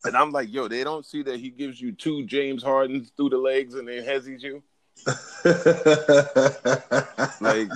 And 0.04 0.16
I'm 0.16 0.30
like, 0.30 0.50
yo, 0.52 0.68
they 0.68 0.84
don't 0.84 1.04
see 1.04 1.22
that 1.24 1.38
he 1.38 1.50
gives 1.50 1.80
you 1.80 1.92
two 1.92 2.24
James 2.24 2.62
Hardens 2.62 3.12
through 3.16 3.28
the 3.30 3.36
legs 3.38 3.74
and 3.74 3.86
then 3.88 4.02
hezzies 4.04 4.42
you. 4.42 4.62
Like, 7.40 7.68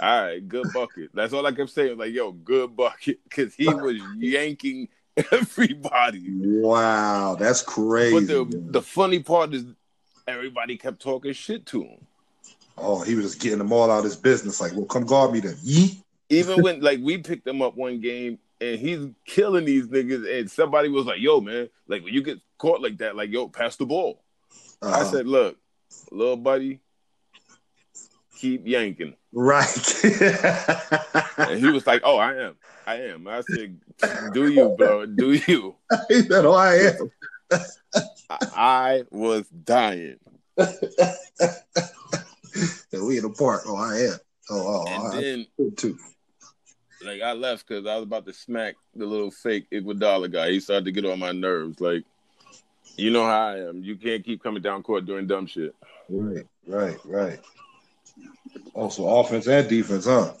all 0.00 0.22
right, 0.22 0.46
good 0.48 0.66
bucket. 0.74 1.10
That's 1.14 1.32
all 1.32 1.46
I 1.46 1.52
kept 1.52 1.70
saying. 1.70 1.98
Like, 1.98 2.12
yo, 2.12 2.32
good 2.32 2.74
bucket, 2.76 3.18
because 3.24 3.54
he 3.54 3.66
was 3.72 3.96
yanking 4.16 4.88
everybody. 5.30 6.24
wow, 6.30 7.36
that's 7.38 7.62
crazy. 7.62 8.14
But 8.14 8.26
the 8.26 8.44
man. 8.58 8.72
the 8.72 8.82
funny 8.82 9.20
part 9.20 9.54
is, 9.54 9.64
everybody 10.26 10.76
kept 10.76 11.00
talking 11.00 11.32
shit 11.32 11.66
to 11.66 11.82
him. 11.82 12.06
oh, 12.78 13.02
he 13.02 13.14
was 13.14 13.24
just 13.26 13.40
getting 13.40 13.58
them 13.58 13.72
all 13.72 13.90
out 13.90 13.98
of 13.98 14.04
his 14.04 14.16
business. 14.16 14.60
Like, 14.60 14.72
well, 14.74 14.86
come 14.86 15.04
guard 15.04 15.32
me 15.32 15.40
then. 15.40 15.54
Yeet. 15.56 16.02
Even 16.30 16.62
when 16.62 16.80
like 16.80 17.00
we 17.02 17.18
picked 17.18 17.46
him 17.46 17.62
up 17.62 17.76
one 17.76 18.00
game 18.00 18.38
and 18.60 18.78
he's 18.80 19.06
killing 19.26 19.64
these 19.64 19.86
niggas, 19.86 20.40
and 20.40 20.50
somebody 20.50 20.88
was 20.88 21.06
like, 21.06 21.20
"Yo, 21.20 21.40
man, 21.40 21.68
like 21.86 22.02
when 22.02 22.14
you 22.14 22.22
get 22.22 22.38
caught 22.58 22.80
like 22.80 22.98
that, 22.98 23.14
like 23.16 23.30
yo, 23.30 23.48
pass 23.48 23.76
the 23.76 23.86
ball." 23.86 24.22
I 24.82 25.00
Uh, 25.02 25.04
said, 25.04 25.26
"Look, 25.26 25.56
little 26.10 26.36
buddy, 26.36 26.80
keep 28.36 28.66
yanking." 28.66 29.14
right. 29.32 30.04
And 31.36 31.58
he 31.58 31.70
was 31.70 31.86
like, 31.86 32.02
"Oh, 32.04 32.16
I 32.16 32.34
am, 32.34 32.56
I 32.86 32.94
am." 32.96 33.26
I 33.26 33.40
said, 33.42 33.78
"Do 34.32 34.48
you, 34.48 34.74
bro? 34.78 35.06
Do 35.06 35.32
you?" 35.32 35.76
he 36.08 36.22
said, 36.22 36.44
"Oh, 36.44 36.54
I 36.54 36.74
am." 36.76 37.10
I, 38.30 39.04
was 39.10 39.48
dying, 39.48 40.18
And 40.56 40.66
we 43.06 43.18
in 43.18 43.22
the 43.22 43.34
park. 43.36 43.62
Oh, 43.66 43.76
I 43.76 43.98
am. 43.98 44.18
Oh, 44.50 44.84
oh, 44.86 44.86
and 44.86 45.06
I 45.08 45.20
then 45.20 45.46
too. 45.76 45.98
like 47.04 47.22
I 47.22 47.32
left 47.32 47.66
because 47.66 47.86
I 47.86 47.96
was 47.96 48.04
about 48.04 48.26
to 48.26 48.32
smack 48.32 48.74
the 48.94 49.06
little 49.06 49.30
fake 49.30 49.66
Iguodala 49.72 50.30
guy. 50.30 50.50
He 50.50 50.60
started 50.60 50.84
to 50.84 50.92
get 50.92 51.06
on 51.06 51.18
my 51.18 51.32
nerves. 51.32 51.80
Like, 51.80 52.04
you 52.96 53.10
know 53.10 53.24
how 53.24 53.48
I 53.48 53.68
am. 53.68 53.82
You 53.82 53.96
can't 53.96 54.24
keep 54.24 54.42
coming 54.42 54.62
down 54.62 54.82
court 54.82 55.06
doing 55.06 55.26
dumb 55.26 55.46
shit. 55.46 55.74
Right, 56.08 56.46
right, 56.66 56.98
right. 57.04 57.40
Also, 58.74 59.06
offense 59.06 59.46
and 59.46 59.68
defense, 59.68 60.06
huh? 60.06 60.32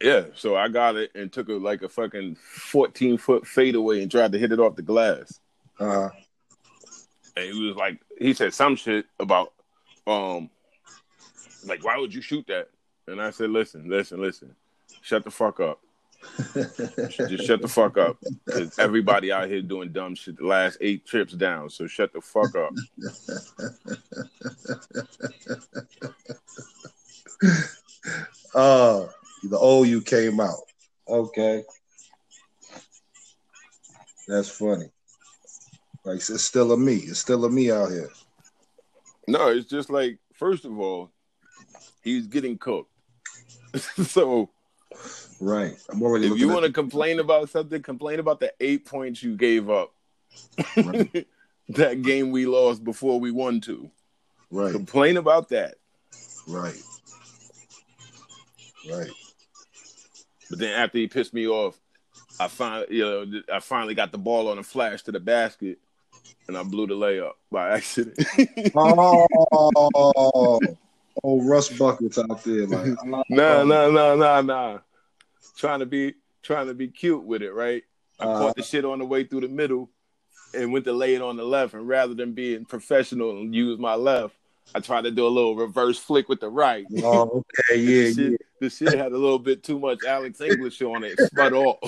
Yeah, 0.00 0.24
so 0.34 0.56
I 0.56 0.68
got 0.68 0.96
it 0.96 1.12
and 1.14 1.32
took 1.32 1.48
a 1.48 1.52
like 1.52 1.82
a 1.82 1.88
fucking 1.88 2.36
fourteen 2.36 3.18
foot 3.18 3.46
fadeaway 3.46 4.02
and 4.02 4.10
tried 4.10 4.32
to 4.32 4.38
hit 4.38 4.52
it 4.52 4.60
off 4.60 4.76
the 4.76 4.82
glass. 4.82 5.40
Uh, 5.78 6.08
And 7.36 7.52
he 7.52 7.66
was 7.66 7.76
like, 7.76 8.00
he 8.18 8.32
said 8.34 8.54
some 8.54 8.76
shit 8.76 9.06
about, 9.18 9.52
um, 10.06 10.50
like 11.66 11.84
why 11.84 11.98
would 11.98 12.14
you 12.14 12.22
shoot 12.22 12.46
that? 12.48 12.68
And 13.06 13.20
I 13.20 13.30
said, 13.30 13.50
listen, 13.50 13.88
listen, 13.88 14.20
listen, 14.20 14.54
shut 15.02 15.24
the 15.24 15.30
fuck 15.30 15.60
up. 15.60 15.80
Just 16.54 17.44
shut 17.44 17.60
the 17.60 17.68
fuck 17.68 17.98
up. 17.98 18.16
Because 18.46 18.78
everybody 18.78 19.30
out 19.30 19.48
here 19.48 19.60
doing 19.62 19.92
dumb 19.92 20.14
shit 20.14 20.38
the 20.38 20.46
last 20.46 20.78
eight 20.80 21.04
trips 21.04 21.34
down. 21.34 21.68
So 21.68 21.86
shut 21.86 22.12
the 22.12 22.20
fuck 22.20 22.54
up. 22.56 22.72
uh 28.54 29.06
the 29.44 29.58
OU 29.58 30.00
came 30.02 30.40
out. 30.40 30.58
Okay. 31.08 31.62
That's 34.26 34.48
funny. 34.48 34.86
Like 36.04 36.16
it's 36.16 36.44
still 36.44 36.72
a 36.72 36.76
me. 36.76 36.96
It's 36.96 37.18
still 37.20 37.44
a 37.44 37.50
me 37.50 37.70
out 37.70 37.90
here. 37.90 38.10
No, 39.26 39.48
it's 39.48 39.68
just 39.68 39.90
like, 39.90 40.18
first 40.34 40.64
of 40.64 40.78
all, 40.78 41.10
he's 42.02 42.26
getting 42.26 42.58
cooked. 42.58 42.90
so 43.76 44.50
Right. 45.40 45.74
I'm 45.90 46.02
already 46.02 46.26
if 46.28 46.38
you 46.38 46.48
want 46.48 46.64
to 46.64 46.72
complain 46.72 47.18
about 47.18 47.50
something, 47.50 47.82
complain 47.82 48.20
about 48.20 48.40
the 48.40 48.52
eight 48.60 48.86
points 48.86 49.22
you 49.22 49.36
gave 49.36 49.68
up. 49.68 49.92
Right. 50.76 51.26
that 51.70 52.02
game 52.02 52.30
we 52.30 52.46
lost 52.46 52.84
before 52.84 53.18
we 53.18 53.30
won 53.30 53.60
two. 53.60 53.90
right, 54.50 54.72
Complain 54.72 55.16
about 55.16 55.48
that. 55.50 55.76
right, 56.46 56.76
right. 58.90 59.10
But 60.50 60.58
then 60.58 60.78
after 60.78 60.98
he 60.98 61.06
pissed 61.06 61.34
me 61.34 61.48
off, 61.48 61.78
I 62.38 62.48
finally, 62.48 62.86
you 62.90 63.04
know, 63.04 63.42
I 63.52 63.60
finally 63.60 63.94
got 63.94 64.12
the 64.12 64.18
ball 64.18 64.48
on 64.48 64.58
a 64.58 64.62
flash 64.62 65.02
to 65.02 65.12
the 65.12 65.20
basket, 65.20 65.78
and 66.48 66.56
I 66.56 66.62
blew 66.62 66.86
the 66.86 66.94
layup 66.94 67.32
by 67.50 67.70
accident. 67.70 68.18
Oh, 68.76 70.60
oh, 71.22 71.42
Russ 71.42 71.68
buckets 71.68 72.18
out 72.18 72.42
there, 72.42 72.66
like 72.66 72.96
nah, 73.04 73.22
nah, 73.62 73.88
nah, 73.88 74.14
nah, 74.14 74.40
nah. 74.40 74.78
Trying 75.56 75.80
to 75.80 75.86
be, 75.86 76.14
trying 76.42 76.66
to 76.66 76.74
be 76.74 76.88
cute 76.88 77.22
with 77.22 77.42
it, 77.42 77.52
right? 77.52 77.84
I 78.18 78.24
Uh, 78.24 78.38
caught 78.38 78.56
the 78.56 78.62
shit 78.62 78.84
on 78.84 78.98
the 78.98 79.04
way 79.04 79.24
through 79.24 79.42
the 79.42 79.48
middle, 79.48 79.90
and 80.52 80.72
went 80.72 80.84
to 80.86 80.92
lay 80.92 81.14
it 81.14 81.22
on 81.22 81.36
the 81.36 81.44
left. 81.44 81.74
And 81.74 81.86
rather 81.86 82.14
than 82.14 82.32
being 82.32 82.64
professional 82.64 83.30
and 83.30 83.54
use 83.54 83.78
my 83.78 83.94
left, 83.94 84.34
I 84.74 84.80
tried 84.80 85.02
to 85.02 85.10
do 85.10 85.26
a 85.26 85.28
little 85.28 85.54
reverse 85.54 85.98
flick 85.98 86.28
with 86.28 86.40
the 86.40 86.48
right. 86.48 86.84
Oh, 87.02 87.44
okay, 87.70 87.76
yeah, 87.80 88.02
the, 88.08 88.14
shit, 88.14 88.40
the 88.60 88.70
shit 88.70 88.94
had 88.98 89.12
a 89.12 89.18
little 89.18 89.38
bit 89.38 89.62
too 89.62 89.78
much 89.78 90.00
Alex 90.06 90.40
English 90.40 90.82
on 90.82 91.04
it. 91.04 91.18
Spud 91.18 91.52
off. 91.52 91.78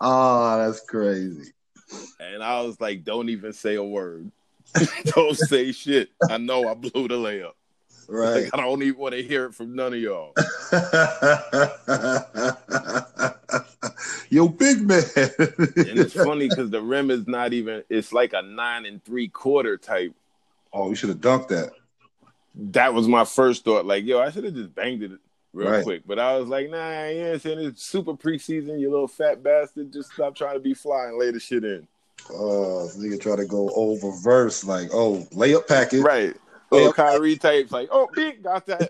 oh, 0.00 0.58
that's 0.66 0.80
crazy. 0.86 1.52
and 2.18 2.42
I 2.42 2.62
was 2.62 2.80
like, 2.80 3.04
don't 3.04 3.28
even 3.28 3.52
say 3.52 3.76
a 3.76 3.84
word. 3.84 4.30
don't 5.04 5.36
say 5.36 5.72
shit. 5.72 6.10
I 6.28 6.38
know 6.38 6.68
I 6.68 6.74
blew 6.74 7.08
the 7.08 7.16
layup. 7.16 7.52
Right. 8.08 8.44
Like, 8.44 8.54
I 8.54 8.60
don't 8.62 8.82
even 8.82 8.98
want 8.98 9.14
to 9.14 9.22
hear 9.22 9.46
it 9.46 9.54
from 9.54 9.76
none 9.76 9.94
of 9.94 10.00
y'all. 10.00 10.32
Yo, 14.30 14.48
big 14.48 14.80
man. 14.86 15.02
And 15.16 15.98
it's 15.98 16.14
funny 16.14 16.48
because 16.48 16.70
the 16.70 16.80
rim 16.80 17.10
is 17.10 17.26
not 17.26 17.52
even, 17.52 17.82
it's 17.90 18.12
like 18.12 18.32
a 18.32 18.42
nine 18.42 18.86
and 18.86 19.04
three 19.04 19.28
quarter 19.28 19.76
type. 19.76 20.14
oh, 20.72 20.88
you 20.88 20.94
should 20.94 21.08
have 21.08 21.18
dunked 21.18 21.48
that. 21.48 21.72
That 22.54 22.94
was 22.94 23.08
my 23.08 23.24
first 23.24 23.64
thought. 23.64 23.86
Like, 23.86 24.04
yo, 24.04 24.20
I 24.20 24.30
should 24.30 24.44
have 24.44 24.54
just 24.54 24.74
banged 24.74 25.02
it 25.02 25.12
real 25.52 25.70
Right. 25.70 25.82
quick. 25.84 26.02
But 26.06 26.18
I 26.18 26.36
was 26.38 26.48
like, 26.48 26.70
nah, 26.70 27.06
you 27.08 27.30
what 27.30 27.42
saying? 27.42 27.58
It's 27.58 27.84
super 27.84 28.14
preseason, 28.14 28.78
you 28.80 28.90
little 28.90 29.08
fat 29.08 29.42
bastard. 29.42 29.92
Just 29.92 30.12
stop 30.12 30.36
trying 30.36 30.54
to 30.54 30.60
be 30.60 30.74
fly 30.74 31.06
and 31.06 31.18
lay 31.18 31.30
the 31.32 31.40
shit 31.40 31.64
in. 31.64 31.86
Uh, 32.28 32.86
nigga 32.98 33.20
try 33.20 33.34
to 33.34 33.46
go 33.46 33.70
over 33.74 34.12
verse 34.12 34.62
like, 34.64 34.90
oh, 34.92 35.26
layup 35.32 35.66
packet, 35.66 36.02
Right. 36.02 36.36
Little 36.70 36.92
Kyrie 36.92 37.36
types, 37.36 37.72
like, 37.72 37.88
oh, 37.90 38.08
big, 38.14 38.44
got 38.44 38.64
that. 38.66 38.88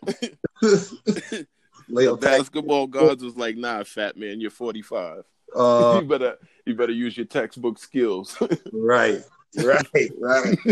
the 1.90 2.18
basketball 2.20 2.86
gods 2.86 3.22
was 3.22 3.36
like, 3.36 3.56
nah, 3.56 3.84
fat 3.84 4.16
man, 4.16 4.40
you're 4.40 4.50
45. 4.50 5.24
Uh, 5.54 5.98
you 6.02 6.08
better 6.08 6.38
you 6.64 6.74
better 6.74 6.92
use 6.92 7.16
your 7.16 7.26
textbook 7.26 7.78
skills. 7.78 8.36
right, 8.72 9.20
right, 9.56 9.86
right. 10.18 10.58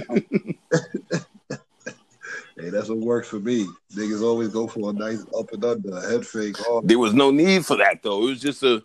hey, 2.56 2.70
that's 2.70 2.88
what 2.88 2.98
works 2.98 3.28
for 3.28 3.40
me. 3.40 3.66
Niggas 3.94 4.22
always 4.22 4.48
go 4.48 4.66
for 4.66 4.90
a 4.90 4.92
nice 4.92 5.24
up 5.36 5.52
and 5.52 5.64
under, 5.64 5.96
a 5.96 6.10
head 6.10 6.26
fake, 6.26 6.56
oh, 6.66 6.82
there 6.84 6.98
was 6.98 7.14
no 7.14 7.30
need 7.30 7.64
for 7.66 7.76
that 7.76 8.02
though. 8.02 8.22
It 8.24 8.30
was 8.30 8.40
just 8.40 8.62
a 8.62 8.82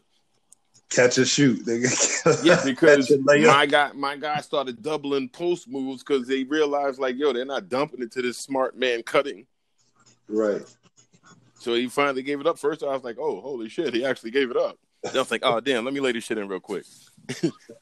catch 0.89 1.17
and 1.17 1.27
shoot. 1.27 1.65
Nigga. 1.65 2.43
yeah 2.43 2.61
because 2.63 3.07
Catch 3.07 3.17
and 3.17 3.27
layup. 3.27 3.47
my 3.47 3.65
guy 3.65 3.91
my 3.93 4.15
guy 4.15 4.41
started 4.41 4.81
doubling 4.81 5.29
post 5.29 5.67
moves 5.67 6.03
because 6.03 6.27
they 6.27 6.43
realized 6.43 6.99
like 6.99 7.17
yo 7.17 7.33
they're 7.33 7.45
not 7.45 7.69
dumping 7.69 8.01
it 8.01 8.11
to 8.13 8.21
this 8.21 8.37
smart 8.37 8.77
man 8.77 9.03
cutting. 9.03 9.45
right. 10.27 10.61
So 11.63 11.73
he 11.75 11.87
finally 11.87 12.23
gave 12.23 12.39
it 12.41 12.47
up. 12.47 12.59
First 12.59 12.83
I 12.83 12.87
was 12.87 13.03
like, 13.03 13.17
oh 13.19 13.39
holy 13.41 13.69
shit, 13.69 13.93
he 13.93 14.03
actually 14.05 14.31
gave 14.31 14.51
it 14.51 14.57
up. 14.57 14.77
Then 15.01 15.15
I 15.15 15.19
was 15.19 15.31
like, 15.31 15.41
oh 15.43 15.59
damn, 15.59 15.85
let 15.85 15.93
me 15.93 15.99
lay 15.99 16.11
this 16.11 16.23
shit 16.25 16.37
in 16.37 16.47
real 16.47 16.59
quick. 16.59 16.83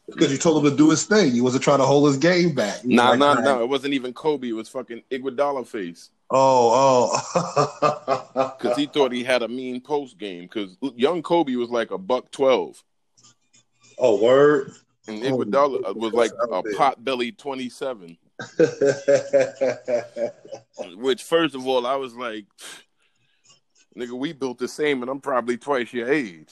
Because 0.08 0.32
you 0.32 0.38
told 0.38 0.64
him 0.64 0.70
to 0.72 0.78
do 0.78 0.90
his 0.92 1.06
thing. 1.06 1.32
He 1.32 1.42
wasn't 1.42 1.64
trying 1.64 1.80
to 1.80 1.86
hold 1.86 2.08
his 2.08 2.18
game 2.18 2.54
back. 2.54 2.82
He 2.82 2.88
was 2.90 2.96
Nah, 2.96 3.10
like, 3.12 3.20
nah, 3.20 3.34
nah. 3.36 3.60
It 3.62 3.70
wasn't 3.70 3.94
even 3.94 4.14
Kobe. 4.14 4.50
It 4.50 4.54
was 4.54 4.70
fucking 4.70 5.02
Iguodala 5.12 5.66
face 5.68 6.12
Oh, 6.30 7.12
oh. 7.14 8.56
because 8.60 8.78
he 8.78 8.86
thought 8.86 9.12
he 9.12 9.24
had 9.24 9.42
a 9.42 9.48
mean 9.48 9.82
post 9.82 10.18
game. 10.20 10.44
Because 10.44 10.78
young 10.96 11.22
Kobe 11.24 11.56
was 11.56 11.70
like 11.70 11.90
a 11.92 11.98
buck 11.98 12.32
twelve. 12.32 12.82
oh, 13.98 14.22
word. 14.22 14.72
And 15.08 15.24
Oh, 15.26 15.38
Iguodala 15.40 15.96
was 15.96 16.14
like 16.14 16.32
a 16.52 16.62
pot 16.78 17.04
belly 17.04 17.32
27. 17.32 18.16
Which, 20.96 21.24
first 21.24 21.56
of 21.56 21.68
all, 21.68 21.86
I 21.86 21.96
was 21.96 22.16
like, 22.16 22.46
nigga, 23.98 24.12
we 24.12 24.34
built 24.34 24.58
the 24.58 24.68
same 24.68 25.02
and 25.02 25.10
I'm 25.12 25.20
probably 25.22 25.58
twice 25.58 25.92
your 25.94 26.12
age. 26.12 26.50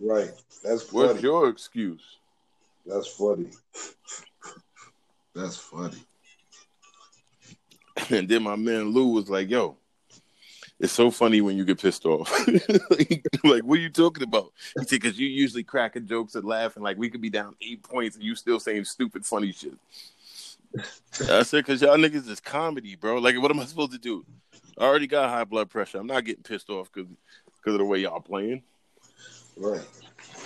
right. 0.00 0.30
That's 0.62 0.92
What's 0.92 1.12
funny. 1.12 1.22
your 1.22 1.48
excuse? 1.48 2.02
That's 2.86 3.08
funny. 3.08 3.50
That's 5.34 5.56
funny. 5.56 5.98
And 8.10 8.28
then 8.28 8.42
my 8.42 8.56
man 8.56 8.90
Lou 8.90 9.08
was 9.08 9.30
like, 9.30 9.48
yo, 9.48 9.78
it's 10.78 10.92
so 10.92 11.10
funny 11.10 11.40
when 11.40 11.56
you 11.56 11.64
get 11.64 11.80
pissed 11.80 12.04
off. 12.04 12.30
like, 12.90 13.24
like, 13.44 13.62
what 13.64 13.78
are 13.78 13.82
you 13.82 13.88
talking 13.88 14.22
about? 14.22 14.52
He 14.78 14.84
said, 14.84 15.00
because 15.00 15.18
you 15.18 15.26
usually 15.26 15.64
cracking 15.64 16.06
jokes 16.06 16.34
and 16.34 16.44
laughing. 16.44 16.82
Like, 16.82 16.98
we 16.98 17.08
could 17.08 17.22
be 17.22 17.30
down 17.30 17.56
eight 17.62 17.82
points 17.82 18.14
and 18.16 18.24
you 18.24 18.34
still 18.34 18.60
saying 18.60 18.84
stupid, 18.84 19.24
funny 19.24 19.50
shit. 19.50 19.72
I 21.30 21.42
said, 21.42 21.64
because 21.64 21.80
y'all 21.80 21.96
niggas 21.96 22.28
is 22.28 22.38
comedy, 22.40 22.96
bro. 22.96 23.16
Like, 23.16 23.40
what 23.40 23.50
am 23.50 23.60
I 23.60 23.64
supposed 23.64 23.92
to 23.92 23.98
do? 23.98 24.26
I 24.78 24.84
already 24.84 25.06
got 25.06 25.30
high 25.30 25.44
blood 25.44 25.70
pressure. 25.70 25.98
I'm 25.98 26.06
not 26.06 26.24
getting 26.24 26.42
pissed 26.42 26.70
off 26.70 26.90
because 26.92 27.10
of 27.66 27.78
the 27.78 27.84
way 27.84 28.00
y'all 28.00 28.20
playing. 28.20 28.62
Right. 29.56 29.86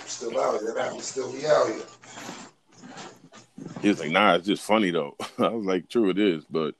Still 0.05 0.39
out 0.39 0.61
here. 0.61 0.73
That 0.73 0.99
still 1.01 1.31
be 1.31 1.45
out 1.45 1.67
here. 1.67 1.83
He 3.81 3.89
was 3.89 3.99
like, 3.99 4.11
nah, 4.11 4.35
it's 4.35 4.47
just 4.47 4.63
funny 4.63 4.91
though. 4.91 5.15
I 5.37 5.49
was 5.49 5.65
like, 5.65 5.89
true, 5.89 6.09
it 6.09 6.19
is, 6.19 6.45
but 6.49 6.75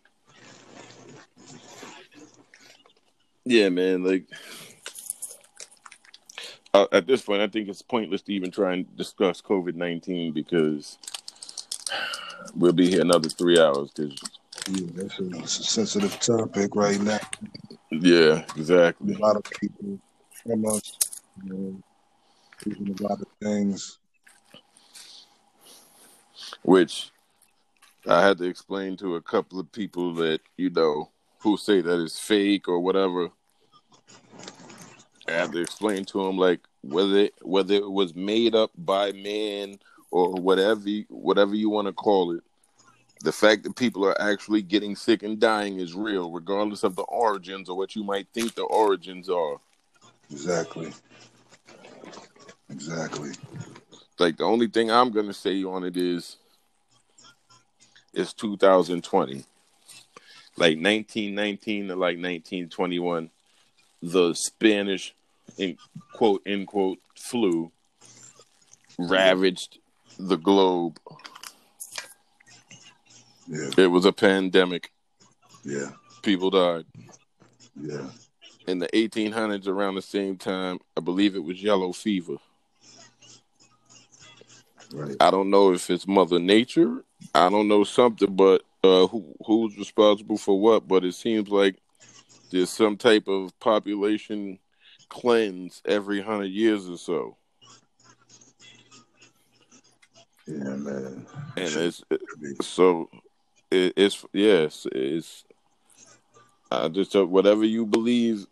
yeah, 3.44 3.70
man, 3.70 4.04
like 4.04 4.26
uh, 6.74 6.88
at 6.92 7.08
this 7.08 7.22
point, 7.22 7.42
I 7.42 7.48
think 7.48 7.68
it's 7.68 7.82
pointless 7.82 8.22
to 8.24 8.34
even 8.34 8.52
try 8.52 8.74
and 8.74 8.96
discuss 8.96 9.42
COVID 9.42 9.76
nineteen 9.76 10.32
because 10.32 10.98
we'll 12.56 12.72
be 12.74 12.90
here 12.90 13.02
another 13.02 13.30
three 13.30 13.60
hours. 13.60 13.92
Cause 13.96 14.16
Yeah, 14.68 14.88
that's 14.94 15.20
a, 15.20 15.30
it's 15.40 15.60
a 15.60 15.64
sensitive 15.64 16.20
topic 16.20 16.76
right 16.76 17.02
now. 17.02 17.20
yeah, 17.92 18.44
exactly. 18.56 19.16
A 19.16 19.18
lot 19.18 19.36
of 19.36 19.44
people 19.44 20.00
from 20.44 20.66
us, 20.66 20.98
you 21.44 21.54
know, 21.54 21.84
doing 22.64 22.96
a 23.00 23.04
lot 23.04 23.22
of 23.22 23.28
things. 23.42 23.98
Which 26.64 27.12
I 28.08 28.22
had 28.22 28.38
to 28.40 28.46
explain 28.46 28.98
to 28.98 29.16
a 29.16 29.22
couple 29.22 29.60
of 29.60 29.72
people 29.72 30.14
that 30.16 30.42
you 30.58 30.70
know 30.70 31.10
who 31.40 31.58
say 31.58 31.82
that 31.82 32.02
it's 32.02 32.20
fake 32.20 32.68
or 32.68 32.80
whatever. 32.80 33.30
I 35.28 35.32
had 35.32 35.52
to 35.54 35.62
explain 35.62 36.06
to 36.06 36.24
them 36.24 36.38
like 36.38 36.62
whether 36.82 37.30
whether 37.42 37.76
it 37.76 37.92
was 37.92 38.16
made 38.16 38.56
up 38.56 38.72
by 38.76 39.12
man 39.12 39.80
or 40.12 40.34
whatever 40.34 40.82
whatever 41.10 41.56
you 41.56 41.70
want 41.70 41.88
to 41.88 41.94
call 41.94 42.32
it. 42.34 42.44
The 43.24 43.32
fact 43.32 43.64
that 43.64 43.76
people 43.76 44.06
are 44.06 44.20
actually 44.20 44.62
getting 44.64 44.96
sick 44.96 45.22
and 45.22 45.40
dying 45.40 45.80
is 45.80 45.94
real, 45.94 46.32
regardless 46.32 46.84
of 46.84 46.96
the 46.96 47.04
origins 47.04 47.70
or 47.70 47.78
what 47.78 47.96
you 47.96 48.04
might 48.04 48.28
think 48.34 48.56
the 48.56 48.64
origins 48.64 49.30
are. 49.30 49.58
Exactly. 50.32 50.92
Exactly. 52.70 53.32
Like 54.18 54.38
the 54.38 54.44
only 54.44 54.68
thing 54.68 54.90
I'm 54.90 55.12
gonna 55.12 55.34
say 55.34 55.64
on 55.64 55.84
it 55.84 55.98
is 55.98 56.38
it's 58.14 58.34
2020. 58.34 59.44
Like 60.58 60.78
1919 60.78 61.88
to 61.88 61.96
like 61.96 62.18
1921, 62.18 63.30
the 64.02 64.34
Spanish 64.34 65.16
in 65.58 65.78
quote 66.14 66.42
end 66.46 66.68
quote 66.68 67.00
flu 67.16 67.72
ravaged 68.98 69.80
the 70.20 70.38
globe. 70.38 71.00
Yeah. 73.52 73.70
It 73.78 73.88
was 73.88 74.06
a 74.06 74.14
pandemic. 74.14 74.92
Yeah. 75.66 75.90
People 76.24 76.50
died. 76.52 76.86
Yeah. 77.76 78.08
in 78.68 78.80
the 78.80 78.88
1800s 78.90 79.68
around 79.68 79.96
the 79.96 80.02
same 80.02 80.38
time. 80.38 80.80
I 80.96 81.02
believe 81.02 81.36
it 81.36 81.44
was 81.44 81.62
yellow 81.62 81.92
fever. 81.92 82.38
Right. 84.94 85.16
I 85.20 85.32
don't 85.32 85.50
know 85.50 85.74
if 85.74 85.90
it's 85.90 86.08
Mother 86.08 86.40
Nature. 86.40 87.04
I 87.36 87.50
don't 87.50 87.68
know 87.68 87.84
something, 87.84 88.34
but 88.36 88.64
uh, 88.84 89.08
who 89.08 89.36
who's 89.46 89.78
responsible 89.78 90.38
for 90.38 90.60
what? 90.60 90.88
But 90.88 91.04
it 91.06 91.14
seems 91.14 91.50
like 91.50 91.76
there's 92.52 92.70
some 92.70 92.98
type 92.98 93.28
of 93.28 93.58
population 93.60 94.60
cleanse 95.10 95.82
every 95.86 96.22
hundred 96.22 96.52
years 96.52 96.90
or 96.90 96.98
so, 96.98 97.38
Yeah, 100.48 100.76
man. 100.76 101.26
and 101.58 101.76
it's 101.76 102.04
so 102.62 103.10
it, 103.72 103.94
it's 103.96 104.26
yes, 104.34 104.86
it's. 104.92 105.44
I 106.70 106.88
just 106.88 107.16
uh, 107.16 107.26
whatever 107.26 107.66
you 107.66 107.86
believe, 107.86 108.46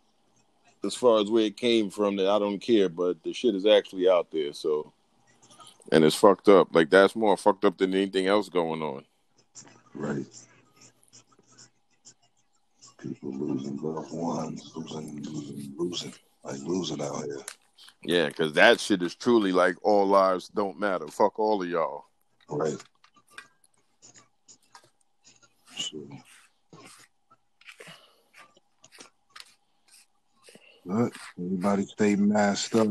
as 0.84 0.94
far 0.94 1.20
as 1.20 1.30
where 1.30 1.44
it 1.44 1.56
came 1.56 1.90
from, 1.90 2.16
that 2.16 2.28
I 2.28 2.38
don't 2.38 2.58
care. 2.58 2.88
But 2.88 3.22
the 3.22 3.32
shit 3.32 3.54
is 3.54 3.66
actually 3.66 4.08
out 4.08 4.30
there, 4.30 4.52
so 4.52 4.92
and 5.92 6.04
it's 6.04 6.16
fucked 6.16 6.48
up. 6.48 6.74
Like 6.74 6.90
that's 6.90 7.16
more 7.16 7.36
fucked 7.36 7.64
up 7.64 7.78
than 7.78 7.94
anything 7.94 8.26
else 8.26 8.48
going 8.48 8.82
on. 8.82 9.04
Right. 9.94 10.26
People 12.98 13.32
losing 13.32 13.78
loved 13.78 14.12
ones, 14.12 14.70
losing, 14.76 15.22
losing, 15.22 15.74
losing, 15.76 16.12
like 16.44 16.60
losing 16.60 17.00
out 17.00 17.24
here. 17.24 17.38
Yeah, 18.02 18.26
because 18.28 18.52
that 18.54 18.78
shit 18.78 19.02
is 19.02 19.14
truly 19.14 19.52
like 19.52 19.76
all 19.82 20.06
lives 20.06 20.48
don't 20.48 20.78
matter. 20.78 21.08
Fuck 21.08 21.38
all 21.38 21.62
of 21.62 21.68
y'all. 21.68 22.04
Right. 22.48 22.76
So, 25.80 26.06
but 30.84 31.12
everybody 31.38 31.86
stay 31.86 32.16
masked 32.16 32.74
up. 32.74 32.88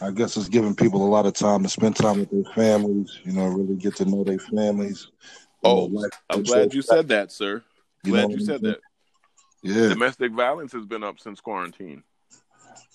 I 0.00 0.10
guess 0.10 0.36
it's 0.36 0.48
giving 0.48 0.74
people 0.74 1.06
a 1.06 1.10
lot 1.10 1.26
of 1.26 1.34
time 1.34 1.62
to 1.62 1.68
spend 1.68 1.96
time 1.96 2.20
with 2.20 2.30
their 2.30 2.54
families. 2.54 3.18
You 3.24 3.32
know, 3.32 3.46
really 3.46 3.76
get 3.76 3.96
to 3.96 4.04
know 4.04 4.24
their 4.24 4.38
families. 4.38 5.08
You 5.62 5.70
know, 5.70 5.90
Oh, 5.92 6.08
I'm 6.30 6.42
glad 6.42 6.72
you 6.72 6.82
said 6.82 7.08
that, 7.08 7.32
sir. 7.32 7.62
You 8.04 8.12
Glad 8.12 8.32
you 8.32 8.40
said 8.40 8.62
that. 8.62 8.78
Yeah, 9.62 9.88
Domestic 9.88 10.32
violence 10.32 10.72
has 10.72 10.86
been 10.86 11.04
up 11.04 11.20
since 11.20 11.40
quarantine. 11.40 12.02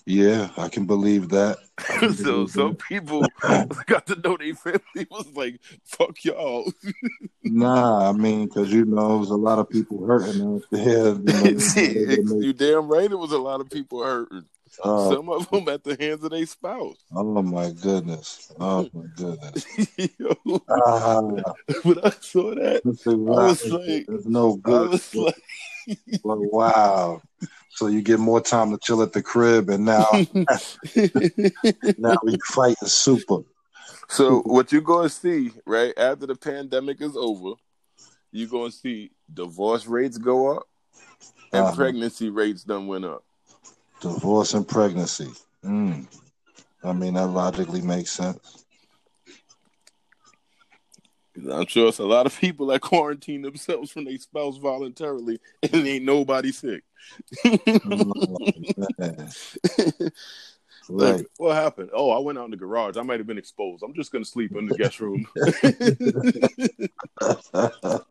Yeah, 0.06 0.48
I 0.56 0.68
can 0.68 0.86
believe 0.86 1.28
that. 1.30 1.58
so 2.16 2.46
some 2.46 2.74
people 2.76 3.28
got 3.86 4.06
to 4.06 4.16
know 4.24 4.36
their 4.36 4.54
family 4.54 5.06
was 5.10 5.26
like, 5.34 5.60
fuck 5.84 6.24
y'all. 6.24 6.70
Nah, 7.48 8.08
I 8.08 8.12
mean, 8.12 8.46
because 8.46 8.72
you 8.72 8.84
know, 8.84 9.18
there's 9.18 9.30
a 9.30 9.36
lot 9.36 9.60
of 9.60 9.70
people 9.70 10.04
hurting 10.04 10.42
out 10.42 10.62
there. 10.72 11.14
You 11.14 12.22
know, 12.24 12.36
you 12.40 12.52
damn 12.52 12.88
right 12.88 13.10
it 13.10 13.14
was 13.16 13.30
a 13.30 13.38
lot 13.38 13.60
of 13.60 13.70
people 13.70 14.02
hurting. 14.02 14.44
uh, 14.82 15.10
Some 15.10 15.28
of 15.28 15.48
them 15.50 15.68
at 15.68 15.84
the 15.84 15.96
hands 15.98 16.24
of 16.24 16.30
their 16.30 16.44
spouse. 16.44 16.96
oh 17.14 17.40
my 17.42 17.70
goodness! 17.70 18.52
Oh 18.58 18.88
my 18.92 19.04
goodness! 19.16 19.64
Yo, 20.18 20.60
Ah, 20.68 21.20
when 21.84 21.98
I 22.02 22.10
saw 22.20 22.52
that, 22.56 22.82
is 22.84 23.06
was 23.06 23.64
like- 23.70 24.06
it's 24.08 24.26
no 24.26 24.54
I 24.54 24.68
good. 24.68 24.90
was 24.90 25.14
like, 25.14 25.36
wow! 26.24 27.22
So 27.76 27.88
you 27.88 28.00
get 28.00 28.18
more 28.18 28.40
time 28.40 28.70
to 28.70 28.78
chill 28.82 29.02
at 29.02 29.12
the 29.12 29.22
crib, 29.22 29.68
and 29.68 29.84
now 29.84 30.06
now 31.98 32.18
you 32.24 32.38
fighting 32.46 32.88
super. 32.88 33.40
So 34.08 34.40
what 34.46 34.72
you're 34.72 34.80
gonna 34.80 35.10
see, 35.10 35.50
right, 35.66 35.92
after 35.98 36.26
the 36.26 36.36
pandemic 36.36 37.02
is 37.02 37.16
over, 37.18 37.52
you're 38.32 38.48
gonna 38.48 38.70
see 38.70 39.10
divorce 39.32 39.86
rates 39.86 40.16
go 40.16 40.56
up 40.56 40.62
and 41.52 41.66
Uh-huh. 41.66 41.74
pregnancy 41.74 42.30
rates 42.30 42.64
done 42.64 42.86
went 42.86 43.04
up. 43.04 43.22
Divorce 44.00 44.54
and 44.54 44.66
pregnancy. 44.66 45.30
Mm. 45.62 46.06
I 46.82 46.92
mean, 46.94 47.14
that 47.14 47.26
logically 47.26 47.82
makes 47.82 48.10
sense. 48.10 48.64
I'm 51.50 51.66
sure 51.66 51.88
it's 51.88 51.98
a 51.98 52.04
lot 52.04 52.26
of 52.26 52.38
people 52.38 52.66
that 52.68 52.80
quarantine 52.80 53.42
themselves 53.42 53.90
from 53.90 54.04
their 54.04 54.18
spouse 54.18 54.56
voluntarily 54.56 55.40
and 55.62 55.86
ain't 55.86 56.04
nobody 56.04 56.52
sick. 56.52 56.82
Like, 60.88 61.16
Right. 61.16 61.26
what 61.38 61.56
happened? 61.56 61.90
Oh, 61.92 62.10
I 62.10 62.20
went 62.20 62.38
out 62.38 62.44
in 62.44 62.52
the 62.52 62.56
garage. 62.56 62.96
I 62.96 63.02
might 63.02 63.18
have 63.18 63.26
been 63.26 63.38
exposed. 63.38 63.82
I'm 63.82 63.94
just 63.94 64.12
gonna 64.12 64.24
sleep 64.24 64.54
in 64.54 64.66
the 64.66 64.76
guest 64.76 65.00
room. 65.00 65.26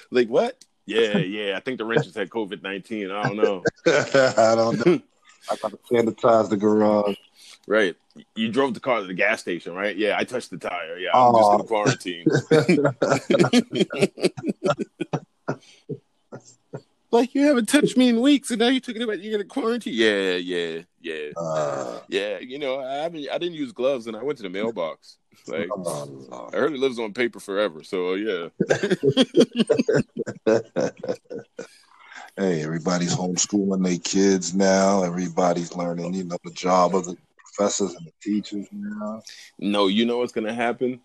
like 0.10 0.28
what? 0.28 0.64
Yeah, 0.86 1.18
yeah. 1.18 1.56
I 1.56 1.60
think 1.60 1.78
the 1.78 1.84
wrenches 1.84 2.16
had 2.16 2.28
COVID 2.28 2.62
nineteen. 2.62 3.10
I 3.10 3.22
don't 3.22 3.36
know. 3.36 3.62
I 3.86 4.54
don't 4.56 4.84
know. 4.84 5.00
I 5.48 5.56
gotta 5.62 5.78
sanitize 5.90 6.50
the 6.50 6.56
garage. 6.56 7.14
Right. 7.68 7.94
You 8.34 8.48
drove 8.50 8.74
the 8.74 8.80
car 8.80 9.00
to 9.00 9.06
the 9.06 9.14
gas 9.14 9.40
station, 9.40 9.72
right? 9.74 9.96
Yeah, 9.96 10.16
I 10.18 10.24
touched 10.24 10.50
the 10.50 10.58
tire. 10.58 10.98
Yeah, 10.98 11.10
I'm 11.14 11.32
just 11.32 11.44
Oh. 11.44 11.58
in 11.58 11.66
quarantine. 11.66 12.26
like 17.10 17.34
you 17.34 17.42
haven't 17.42 17.68
touched 17.68 17.96
me 17.96 18.08
in 18.08 18.20
weeks, 18.20 18.50
and 18.50 18.58
now 18.58 18.68
you're 18.68 18.80
talking 18.80 19.02
about 19.02 19.22
you're 19.22 19.32
gonna 19.32 19.44
quarantine. 19.48 19.94
Yeah, 19.94 20.36
yeah, 20.36 20.80
yeah, 21.00 21.30
Uh, 21.36 22.00
yeah. 22.08 22.38
You 22.40 22.58
know, 22.58 22.80
I 22.80 22.94
haven't. 22.94 23.28
I 23.30 23.38
didn't 23.38 23.54
use 23.54 23.72
gloves, 23.72 24.06
and 24.06 24.16
I 24.16 24.22
went 24.22 24.38
to 24.38 24.42
the 24.42 24.50
mailbox. 24.50 25.18
Like 25.46 25.68
oh, 25.72 26.50
I 26.52 26.56
heard 26.56 26.72
it 26.72 26.78
lives 26.78 26.98
on 26.98 27.12
paper 27.14 27.40
forever. 27.40 27.82
So 27.82 28.14
yeah. 28.14 28.48
hey, 32.36 32.62
everybody's 32.62 33.14
homeschooling 33.16 33.84
their 33.84 33.98
kids 33.98 34.54
now. 34.54 35.02
Everybody's 35.02 35.74
learning, 35.74 36.14
you 36.14 36.24
know, 36.24 36.36
the 36.44 36.50
job 36.52 36.94
of 36.94 37.06
the 37.06 37.16
professors 37.54 37.94
and 37.94 38.06
the 38.06 38.12
teachers 38.22 38.66
now. 38.72 39.22
No, 39.58 39.86
you 39.88 40.04
know 40.06 40.18
what's 40.18 40.32
gonna 40.32 40.52
happen 40.54 41.00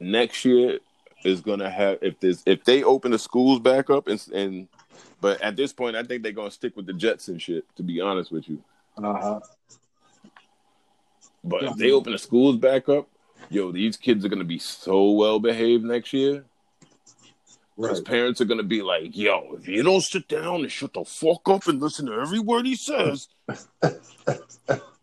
next 0.00 0.44
year 0.44 0.78
is 1.24 1.40
gonna 1.40 1.70
have 1.70 1.98
if 2.02 2.18
this 2.20 2.42
if 2.46 2.64
they 2.64 2.82
open 2.84 3.10
the 3.10 3.18
schools 3.18 3.60
back 3.60 3.90
up 3.90 4.06
and 4.08 4.24
and 4.32 4.68
but 5.20 5.40
at 5.40 5.56
this 5.56 5.72
point 5.72 5.96
I 5.96 6.02
think 6.02 6.22
they're 6.22 6.32
gonna 6.32 6.50
stick 6.50 6.76
with 6.76 6.86
the 6.86 6.92
Jetson 6.92 7.38
shit. 7.38 7.64
To 7.76 7.82
be 7.82 8.00
honest 8.00 8.30
with 8.30 8.48
you, 8.48 8.62
Uh-huh. 8.96 9.40
but 11.44 11.64
if 11.64 11.76
they 11.76 11.90
open 11.90 12.12
the 12.12 12.18
schools 12.18 12.56
back 12.56 12.88
up, 12.88 13.08
yo, 13.50 13.72
these 13.72 13.96
kids 13.96 14.24
are 14.24 14.28
gonna 14.28 14.44
be 14.44 14.58
so 14.58 15.10
well 15.12 15.40
behaved 15.40 15.84
next 15.84 16.12
year. 16.12 16.44
Because 17.76 18.00
Right. 18.00 18.06
parents 18.08 18.40
are 18.40 18.44
gonna 18.44 18.62
be 18.64 18.82
like, 18.82 19.16
yo, 19.16 19.54
if 19.58 19.68
you 19.68 19.82
don't 19.84 20.00
sit 20.00 20.26
down 20.28 20.60
and 20.62 20.70
shut 20.70 20.94
the 20.94 21.04
fuck 21.04 21.48
up 21.48 21.66
and 21.68 21.80
listen 21.80 22.06
to 22.06 22.12
every 22.20 22.40
word 22.40 22.66
he 22.66 22.74
says, 22.76 23.28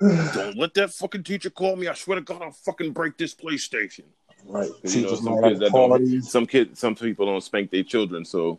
don't 0.00 0.56
let 0.56 0.74
that 0.74 0.92
fucking 0.92 1.24
teacher 1.24 1.50
call 1.50 1.76
me. 1.76 1.88
I 1.88 1.94
swear 1.94 2.16
to 2.16 2.22
God, 2.22 2.42
I'll 2.42 2.52
fucking 2.52 2.92
break 2.92 3.16
this 3.16 3.34
PlayStation. 3.34 4.04
Right. 4.46 4.70
You 4.84 5.02
know, 5.02 5.14
some 5.14 5.42
kids 5.42 5.60
that 5.60 5.72
don't, 5.72 6.22
some 6.22 6.46
kids, 6.46 6.78
some 6.78 6.94
people 6.94 7.26
don't 7.26 7.42
spank 7.42 7.70
their 7.70 7.82
children, 7.82 8.24
so 8.24 8.58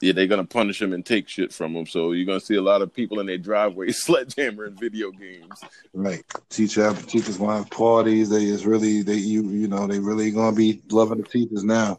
yeah, 0.00 0.12
they're 0.12 0.26
gonna 0.26 0.44
punish 0.44 0.78
them 0.78 0.92
and 0.92 1.04
take 1.04 1.28
shit 1.28 1.52
from 1.52 1.74
them. 1.74 1.86
So 1.86 2.12
you're 2.12 2.26
gonna 2.26 2.40
see 2.40 2.56
a 2.56 2.62
lot 2.62 2.82
of 2.82 2.92
people 2.92 3.20
in 3.20 3.26
their 3.26 3.38
driveway 3.38 3.88
sledgehammering 4.06 4.78
video 4.78 5.10
games. 5.10 5.60
Right. 5.92 6.24
Teacher 6.50 6.92
teachers 6.94 7.38
gonna 7.38 7.58
have 7.58 7.70
parties. 7.70 8.30
They 8.30 8.44
is 8.44 8.66
really 8.66 9.02
they 9.02 9.14
you 9.14 9.48
you 9.48 9.68
know, 9.68 9.86
they 9.86 9.98
really 9.98 10.30
gonna 10.30 10.56
be 10.56 10.82
loving 10.90 11.18
the 11.18 11.28
teachers 11.28 11.64
now. 11.64 11.98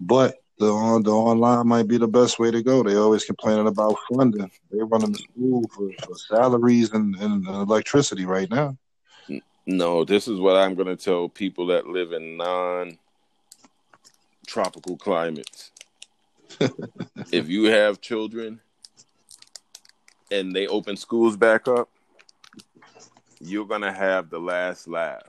But 0.00 0.36
the 0.60 0.70
on 0.70 1.02
the 1.02 1.10
online 1.10 1.66
might 1.66 1.88
be 1.88 1.96
the 1.96 2.06
best 2.06 2.38
way 2.38 2.50
to 2.50 2.62
go. 2.62 2.82
They 2.82 2.94
always 2.94 3.24
complaining 3.24 3.66
about 3.66 3.96
funding. 4.12 4.50
They're 4.70 4.84
running 4.84 5.12
the 5.12 5.18
school 5.18 5.66
for, 5.74 5.90
for 6.04 6.14
salaries 6.14 6.92
and, 6.92 7.16
and 7.16 7.46
electricity 7.46 8.26
right 8.26 8.48
now. 8.50 8.76
No, 9.66 10.04
this 10.04 10.28
is 10.28 10.38
what 10.38 10.56
I'm 10.56 10.74
gonna 10.74 10.96
tell 10.96 11.28
people 11.30 11.66
that 11.68 11.86
live 11.86 12.12
in 12.12 12.36
non-tropical 12.36 12.98
climates. 14.98 15.72
if 17.32 17.48
you 17.48 17.64
have 17.64 18.02
children 18.02 18.60
and 20.30 20.52
they 20.52 20.66
open 20.66 20.96
schools 20.96 21.36
back 21.36 21.68
up, 21.68 21.88
you're 23.40 23.66
gonna 23.66 23.92
have 23.92 24.28
the 24.28 24.38
last 24.38 24.86
laugh. 24.86 25.22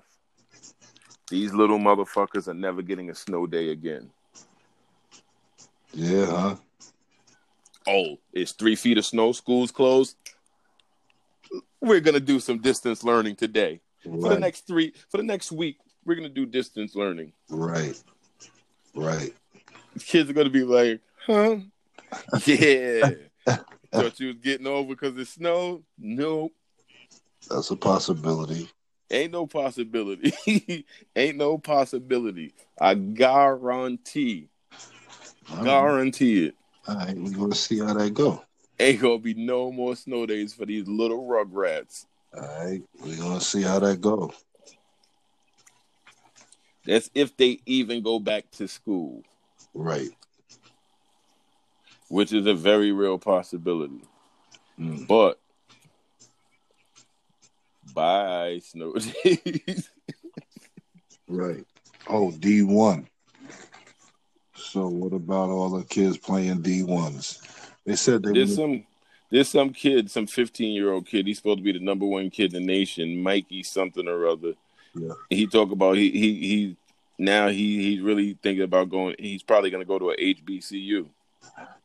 These 1.29 1.53
little 1.53 1.79
motherfuckers 1.79 2.49
are 2.49 2.53
never 2.53 2.81
getting 2.81 3.09
a 3.09 3.15
snow 3.15 3.47
day 3.47 3.69
again. 3.69 4.09
Yeah, 5.93 6.25
huh? 6.25 6.55
Oh, 7.87 8.17
it's 8.33 8.51
three 8.51 8.75
feet 8.75 8.97
of 8.97 9.05
snow, 9.05 9.31
school's 9.31 9.71
closed. 9.71 10.15
We're 11.81 11.99
gonna 11.99 12.19
do 12.19 12.39
some 12.39 12.59
distance 12.59 13.03
learning 13.03 13.35
today. 13.35 13.81
For 14.03 14.29
the 14.29 14.39
next 14.39 14.67
three 14.67 14.93
for 15.09 15.17
the 15.17 15.23
next 15.23 15.51
week, 15.51 15.77
we're 16.05 16.15
gonna 16.15 16.29
do 16.29 16.45
distance 16.45 16.95
learning. 16.95 17.33
Right. 17.49 18.01
Right. 18.95 19.33
kids 19.99 20.29
are 20.29 20.33
gonna 20.33 20.49
be 20.49 20.63
like, 20.63 21.01
huh? 21.25 21.57
Yeah. 22.45 23.11
Thought 23.91 24.19
you 24.19 24.27
was 24.27 24.37
getting 24.37 24.67
over 24.67 24.89
because 24.89 25.17
it 25.17 25.27
snowed? 25.27 25.83
Nope. 25.97 26.53
That's 27.49 27.71
a 27.71 27.75
possibility. 27.75 28.69
Ain't 29.09 29.33
no 29.33 29.45
possibility. 29.45 30.33
Ain't 31.15 31.37
no 31.37 31.57
possibility. 31.57 32.53
I 32.79 32.93
guarantee. 32.93 34.47
I 35.49 35.55
don't, 35.55 35.63
Guarantee 35.65 36.45
it. 36.47 36.55
All 36.87 36.95
right, 36.95 37.15
we're 37.17 37.31
gonna 37.31 37.55
see 37.55 37.79
how 37.79 37.93
that 37.93 38.13
go. 38.13 38.43
Ain't 38.79 39.01
gonna 39.01 39.19
be 39.19 39.33
no 39.33 39.71
more 39.71 39.95
snow 39.95 40.25
days 40.25 40.53
for 40.53 40.65
these 40.65 40.87
little 40.87 41.27
rugrats. 41.27 42.05
All 42.35 42.41
right, 42.41 42.81
we're 43.03 43.17
gonna 43.17 43.41
see 43.41 43.61
how 43.61 43.79
that 43.79 44.01
go. 44.01 44.33
That's 46.85 47.09
if 47.13 47.35
they 47.37 47.59
even 47.65 48.01
go 48.01 48.19
back 48.19 48.49
to 48.53 48.67
school, 48.67 49.23
Right. 49.73 50.09
which 52.09 52.33
is 52.33 52.45
a 52.47 52.53
very 52.55 52.91
real 52.91 53.19
possibility. 53.19 54.01
Mm. 54.79 55.05
But 55.07 55.39
bye 57.93 58.59
snow 58.63 58.93
days. 59.23 59.89
Right. 61.27 61.65
Oh, 62.07 62.31
D 62.31 62.63
one. 62.63 63.07
So 64.71 64.87
what 64.87 65.11
about 65.11 65.49
all 65.49 65.69
the 65.69 65.83
kids 65.83 66.17
playing 66.17 66.61
D 66.61 66.83
ones? 66.83 67.41
They 67.85 67.97
said 67.97 68.23
they 68.23 68.31
There's 68.31 68.55
some 68.55 68.85
there's 69.29 69.49
some 69.49 69.71
kid, 69.73 70.09
some 70.09 70.27
15 70.27 70.73
year 70.73 70.93
old 70.93 71.05
kid. 71.07 71.27
He's 71.27 71.37
supposed 71.37 71.57
to 71.57 71.63
be 71.63 71.73
the 71.73 71.83
number 71.83 72.05
one 72.05 72.29
kid 72.29 72.53
in 72.53 72.61
the 72.65 72.65
nation, 72.73 73.21
Mikey 73.21 73.63
something 73.63 74.07
or 74.07 74.27
other. 74.27 74.53
Yeah. 74.95 75.11
He 75.29 75.45
talk 75.45 75.71
about 75.71 75.97
he 75.97 76.09
he 76.11 76.33
he 76.39 76.77
now 77.17 77.49
he 77.49 77.83
he's 77.83 77.99
really 78.01 78.37
thinking 78.41 78.63
about 78.63 78.89
going. 78.89 79.15
He's 79.19 79.43
probably 79.43 79.71
going 79.71 79.83
to 79.83 79.87
go 79.87 79.99
to 79.99 80.11
a 80.11 80.15
HBCU. 80.15 81.05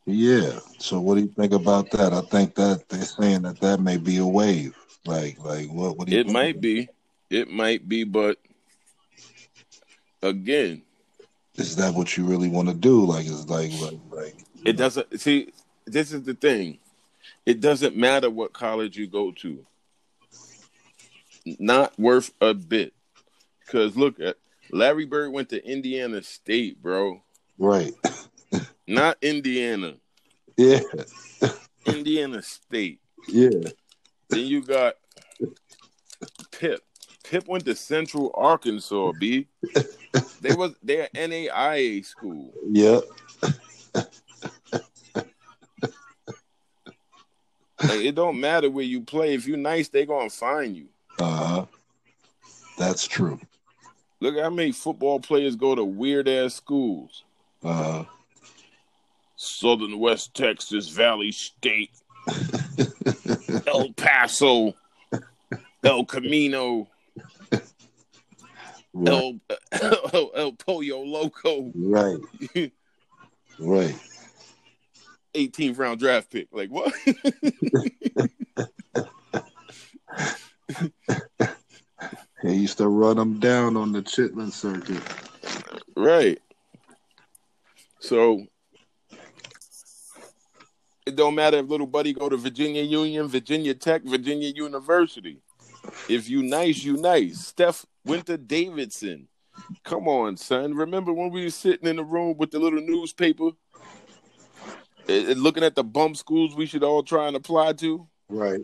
Yeah. 0.05 0.59
So 0.77 1.01
what 1.01 1.15
do 1.15 1.21
you 1.21 1.27
think 1.27 1.51
about 1.51 1.91
that? 1.91 2.13
I 2.13 2.21
think 2.21 2.55
that 2.55 2.87
they're 2.87 3.03
saying 3.03 3.41
that 3.41 3.59
that 3.59 3.81
may 3.81 3.97
be 3.97 4.17
a 4.17 4.25
wave. 4.25 4.77
Like, 5.05 5.37
like 5.43 5.67
what? 5.67 5.97
What 5.97 6.07
do 6.07 6.13
you? 6.13 6.21
It 6.21 6.27
might 6.29 6.51
about- 6.51 6.61
be, 6.61 6.89
it 7.29 7.49
might 7.49 7.87
be, 7.89 8.05
but 8.05 8.37
again, 10.21 10.83
Is 11.57 11.75
that 11.77 11.93
what 11.93 12.15
you 12.15 12.25
really 12.25 12.49
want 12.49 12.69
to 12.69 12.73
do? 12.75 13.03
Like, 13.03 13.25
it's 13.25 13.47
like, 13.47 13.71
like, 13.81 13.99
like. 14.11 14.35
it 14.63 14.73
doesn't. 14.73 15.19
See, 15.19 15.51
this 15.85 16.13
is 16.13 16.23
the 16.23 16.35
thing. 16.35 16.77
It 17.45 17.61
doesn't 17.61 17.95
matter 17.95 18.29
what 18.29 18.53
college 18.53 18.97
you 18.97 19.07
go 19.07 19.31
to. 19.31 19.65
Not 21.59 21.97
worth 21.97 22.31
a 22.41 22.53
bit. 22.53 22.93
Because 23.61 23.97
look 23.97 24.19
at 24.19 24.37
Larry 24.71 25.05
Bird 25.05 25.31
went 25.31 25.49
to 25.49 25.65
Indiana 25.65 26.21
State, 26.21 26.81
bro. 26.81 27.21
Right. 27.57 27.93
Not 28.87 29.17
Indiana. 29.21 29.95
Yeah. 30.57 30.81
Indiana 31.85 32.41
State. 32.41 32.99
Yeah. 33.27 33.69
Then 34.29 34.45
you 34.45 34.61
got 34.61 34.95
Pip. 36.51 36.83
Pip 37.29 37.47
went 37.47 37.65
to 37.65 37.75
Central 37.75 38.31
Arkansas, 38.35 39.11
B. 39.19 39.47
They 40.41 40.55
was 40.55 40.75
they're 40.81 41.09
NAIA 41.13 42.05
school. 42.05 42.53
Yep. 42.71 43.03
Like, 47.83 47.99
it 47.99 48.15
don't 48.15 48.39
matter 48.39 48.69
where 48.69 48.85
you 48.85 49.01
play. 49.01 49.33
If 49.33 49.45
you're 49.45 49.57
nice, 49.57 49.89
they 49.89 50.05
gonna 50.05 50.29
find 50.29 50.75
you. 50.75 50.87
Uh 51.19 51.45
huh. 51.45 51.65
That's 52.77 53.05
true. 53.05 53.39
Look 54.19 54.35
at 54.35 54.43
how 54.43 54.49
many 54.49 54.71
football 54.71 55.19
players 55.19 55.55
go 55.55 55.75
to 55.75 55.83
weird 55.83 56.27
ass 56.27 56.55
schools. 56.55 57.23
Uh 57.63 57.73
huh. 57.73 58.05
Southern 59.35 59.99
West 59.99 60.33
Texas, 60.33 60.89
Valley 60.89 61.31
State, 61.31 61.91
El 63.67 63.93
Paso, 63.93 64.73
El 65.83 66.05
Camino, 66.05 66.87
Right. 68.97 69.13
El, 69.13 69.39
El, 70.13 70.31
El 70.35 70.51
Pollo 70.53 71.01
Loco, 71.03 71.71
Right. 71.75 72.71
Right. 73.59 73.95
18th 75.33 75.77
round 75.77 75.99
draft 75.99 76.31
pick. 76.31 76.47
Like 76.51 76.69
what? 76.69 76.93
He 82.43 82.53
used 82.53 82.77
to 82.77 82.87
run 82.87 83.17
them 83.17 83.39
down 83.39 83.75
on 83.75 83.91
the 83.91 84.01
Chitlin 84.01 84.51
circuit. 84.51 85.01
right. 85.95 86.39
So 87.99 88.45
it 91.05 91.15
don't 91.15 91.35
matter 91.35 91.57
if 91.57 91.67
little 91.67 91.87
buddy 91.87 92.13
go 92.13 92.29
to 92.29 92.37
Virginia 92.37 92.83
Union, 92.83 93.27
Virginia 93.27 93.73
Tech, 93.73 94.03
Virginia 94.03 94.49
University. 94.49 95.39
If 96.07 96.29
you 96.29 96.43
nice, 96.43 96.83
you 96.83 96.97
nice. 96.97 97.39
Steph 97.47 97.85
went 98.07 98.25
to 98.27 98.37
Davidson. 98.37 99.27
Come 99.83 100.07
on, 100.07 100.37
son. 100.37 100.73
Remember 100.73 101.13
when 101.13 101.31
we 101.31 101.43
were 101.43 101.49
sitting 101.49 101.87
in 101.87 101.95
the 101.97 102.03
room 102.03 102.37
with 102.37 102.51
the 102.51 102.59
little 102.59 102.81
newspaper 102.81 103.51
and 105.07 105.27
and 105.27 105.41
looking 105.41 105.63
at 105.63 105.75
the 105.75 105.83
bump 105.83 106.17
schools 106.17 106.55
we 106.55 106.65
should 106.65 106.83
all 106.83 107.03
try 107.03 107.27
and 107.27 107.35
apply 107.35 107.73
to? 107.73 108.07
Right. 108.29 108.61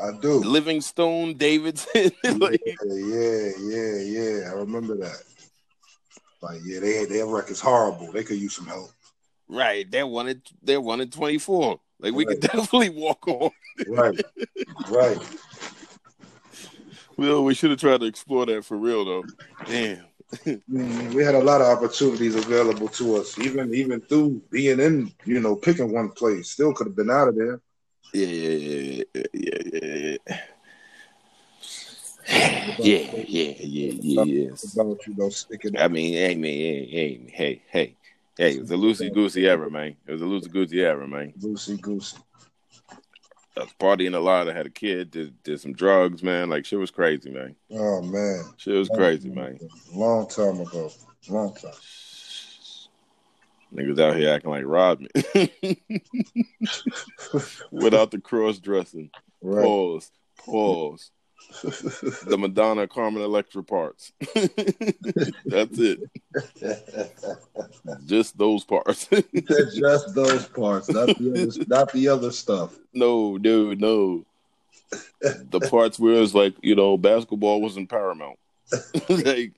I 0.00 0.12
do. 0.20 0.40
Livingstone, 0.40 1.34
Davidson. 1.34 2.12
like, 2.24 2.60
yeah, 2.64 2.74
yeah, 2.88 3.48
yeah, 3.60 3.96
yeah. 3.98 4.50
I 4.50 4.54
remember 4.54 4.96
that. 4.96 5.22
Like, 6.40 6.60
yeah, 6.64 6.80
they 6.80 7.04
their 7.04 7.26
record's 7.26 7.60
horrible. 7.60 8.10
They 8.10 8.24
could 8.24 8.38
use 8.38 8.56
some 8.56 8.66
help. 8.66 8.90
right. 9.48 9.88
they're 9.90 10.06
wanted 10.06 10.42
they 10.62 10.76
wanted 10.78 11.12
24. 11.12 11.80
Like 12.00 12.14
we 12.14 12.24
could 12.24 12.40
definitely 12.40 12.90
walk 12.90 13.26
on. 13.28 13.50
Right. 13.86 14.20
right. 14.90 15.18
Well, 17.16 17.44
we 17.44 17.54
should 17.54 17.70
have 17.70 17.80
tried 17.80 18.00
to 18.00 18.06
explore 18.06 18.46
that 18.46 18.64
for 18.64 18.76
real 18.76 19.04
though. 19.04 19.24
Damn. 19.66 20.06
We 20.66 21.22
had 21.22 21.34
a 21.34 21.42
lot 21.42 21.60
of 21.60 21.66
opportunities 21.66 22.34
available 22.34 22.88
to 22.88 23.16
us, 23.16 23.38
even 23.38 23.74
even 23.74 24.00
through 24.00 24.42
being 24.50 24.80
in, 24.80 25.12
you 25.26 25.40
know, 25.40 25.54
picking 25.56 25.92
one 25.92 26.08
place. 26.10 26.50
Still 26.50 26.72
could 26.72 26.86
have 26.86 26.96
been 26.96 27.10
out 27.10 27.28
of 27.28 27.36
there. 27.36 27.60
Yeah, 28.14 28.26
yeah, 28.26 28.56
yeah, 28.56 29.04
yeah, 29.14 29.24
yeah, 29.32 29.58
yeah, 29.72 30.16
yeah. 30.28 30.40
Yeah, 32.78 32.98
yeah, 33.26 33.54
yeah, 33.58 33.92
yeah, 34.00 34.24
yes. 34.24 34.74
About 34.74 35.06
you 35.06 35.14
know, 35.16 35.28
sticking 35.28 35.76
I 35.76 35.88
mean, 35.88 36.14
hey, 36.14 36.34
man, 36.34 36.50
hey, 36.50 36.88
hey, 36.90 37.30
hey, 37.32 37.62
hey, 37.68 37.96
hey, 38.38 38.54
it 38.54 38.60
was 38.60 38.70
a 38.70 38.74
loosey 38.74 39.12
goosey 39.12 39.46
era, 39.46 39.70
man. 39.70 39.96
It 40.06 40.12
was 40.12 40.22
a 40.22 40.24
loosey 40.24 40.50
goosey 40.50 40.80
era, 40.80 41.06
man. 41.06 41.34
loosey 41.40 41.80
goosey. 41.80 42.16
I 43.56 43.60
was 43.60 43.72
partying 43.78 44.14
a 44.14 44.18
lot. 44.18 44.48
I 44.48 44.54
had 44.54 44.66
a 44.66 44.70
kid, 44.70 45.10
did, 45.10 45.42
did 45.42 45.60
some 45.60 45.74
drugs, 45.74 46.22
man. 46.22 46.48
Like, 46.48 46.64
shit 46.64 46.78
was 46.78 46.90
crazy, 46.90 47.30
man. 47.30 47.54
Oh 47.70 48.00
man, 48.00 48.44
Shit 48.56 48.74
was 48.74 48.88
crazy, 48.88 49.28
man. 49.28 49.58
Long 49.92 50.26
time 50.28 50.60
ago. 50.60 50.90
Long 51.28 51.54
time. 51.54 51.72
Niggas 53.74 54.00
out 54.00 54.16
here 54.16 54.30
acting 54.30 54.50
like 54.50 54.64
Rodman 54.66 55.08
without 57.70 58.10
the 58.10 58.20
cross 58.22 58.58
dressing. 58.58 59.10
Right. 59.40 59.64
Pause. 59.64 60.10
Pause. 60.44 61.10
The 61.62 62.36
Madonna 62.38 62.88
Carmen 62.88 63.22
Electra 63.22 63.62
parts. 63.62 64.12
That's 65.44 65.78
it. 65.78 66.00
Just 68.06 68.36
those 68.38 68.64
parts. 68.64 69.08
Just 69.74 70.14
those 70.14 70.46
parts, 70.48 70.88
not 70.88 71.08
the 71.18 71.30
other, 71.30 71.64
not 71.68 71.92
the 71.92 72.08
other 72.08 72.30
stuff. 72.32 72.74
no, 72.92 73.38
dude, 73.38 73.80
no. 73.80 74.24
The 75.20 75.60
parts 75.70 75.98
where 75.98 76.20
it's 76.22 76.34
like, 76.34 76.54
you 76.62 76.74
know, 76.74 76.96
basketball 76.98 77.60
wasn't 77.62 77.88
paramount. 77.88 78.38
like 79.08 79.52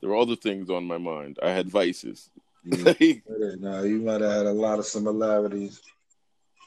there 0.00 0.10
were 0.10 0.16
other 0.16 0.36
things 0.36 0.68
on 0.70 0.84
my 0.84 0.98
mind. 0.98 1.38
I 1.42 1.50
had 1.50 1.68
vices. 1.68 2.28
Mm-hmm. 2.66 2.84
Like, 2.84 3.60
Nah, 3.60 3.82
you 3.82 4.00
might 4.00 4.20
have 4.20 4.32
had 4.32 4.46
a 4.46 4.52
lot 4.52 4.78
of 4.78 4.86
similarities. 4.86 5.80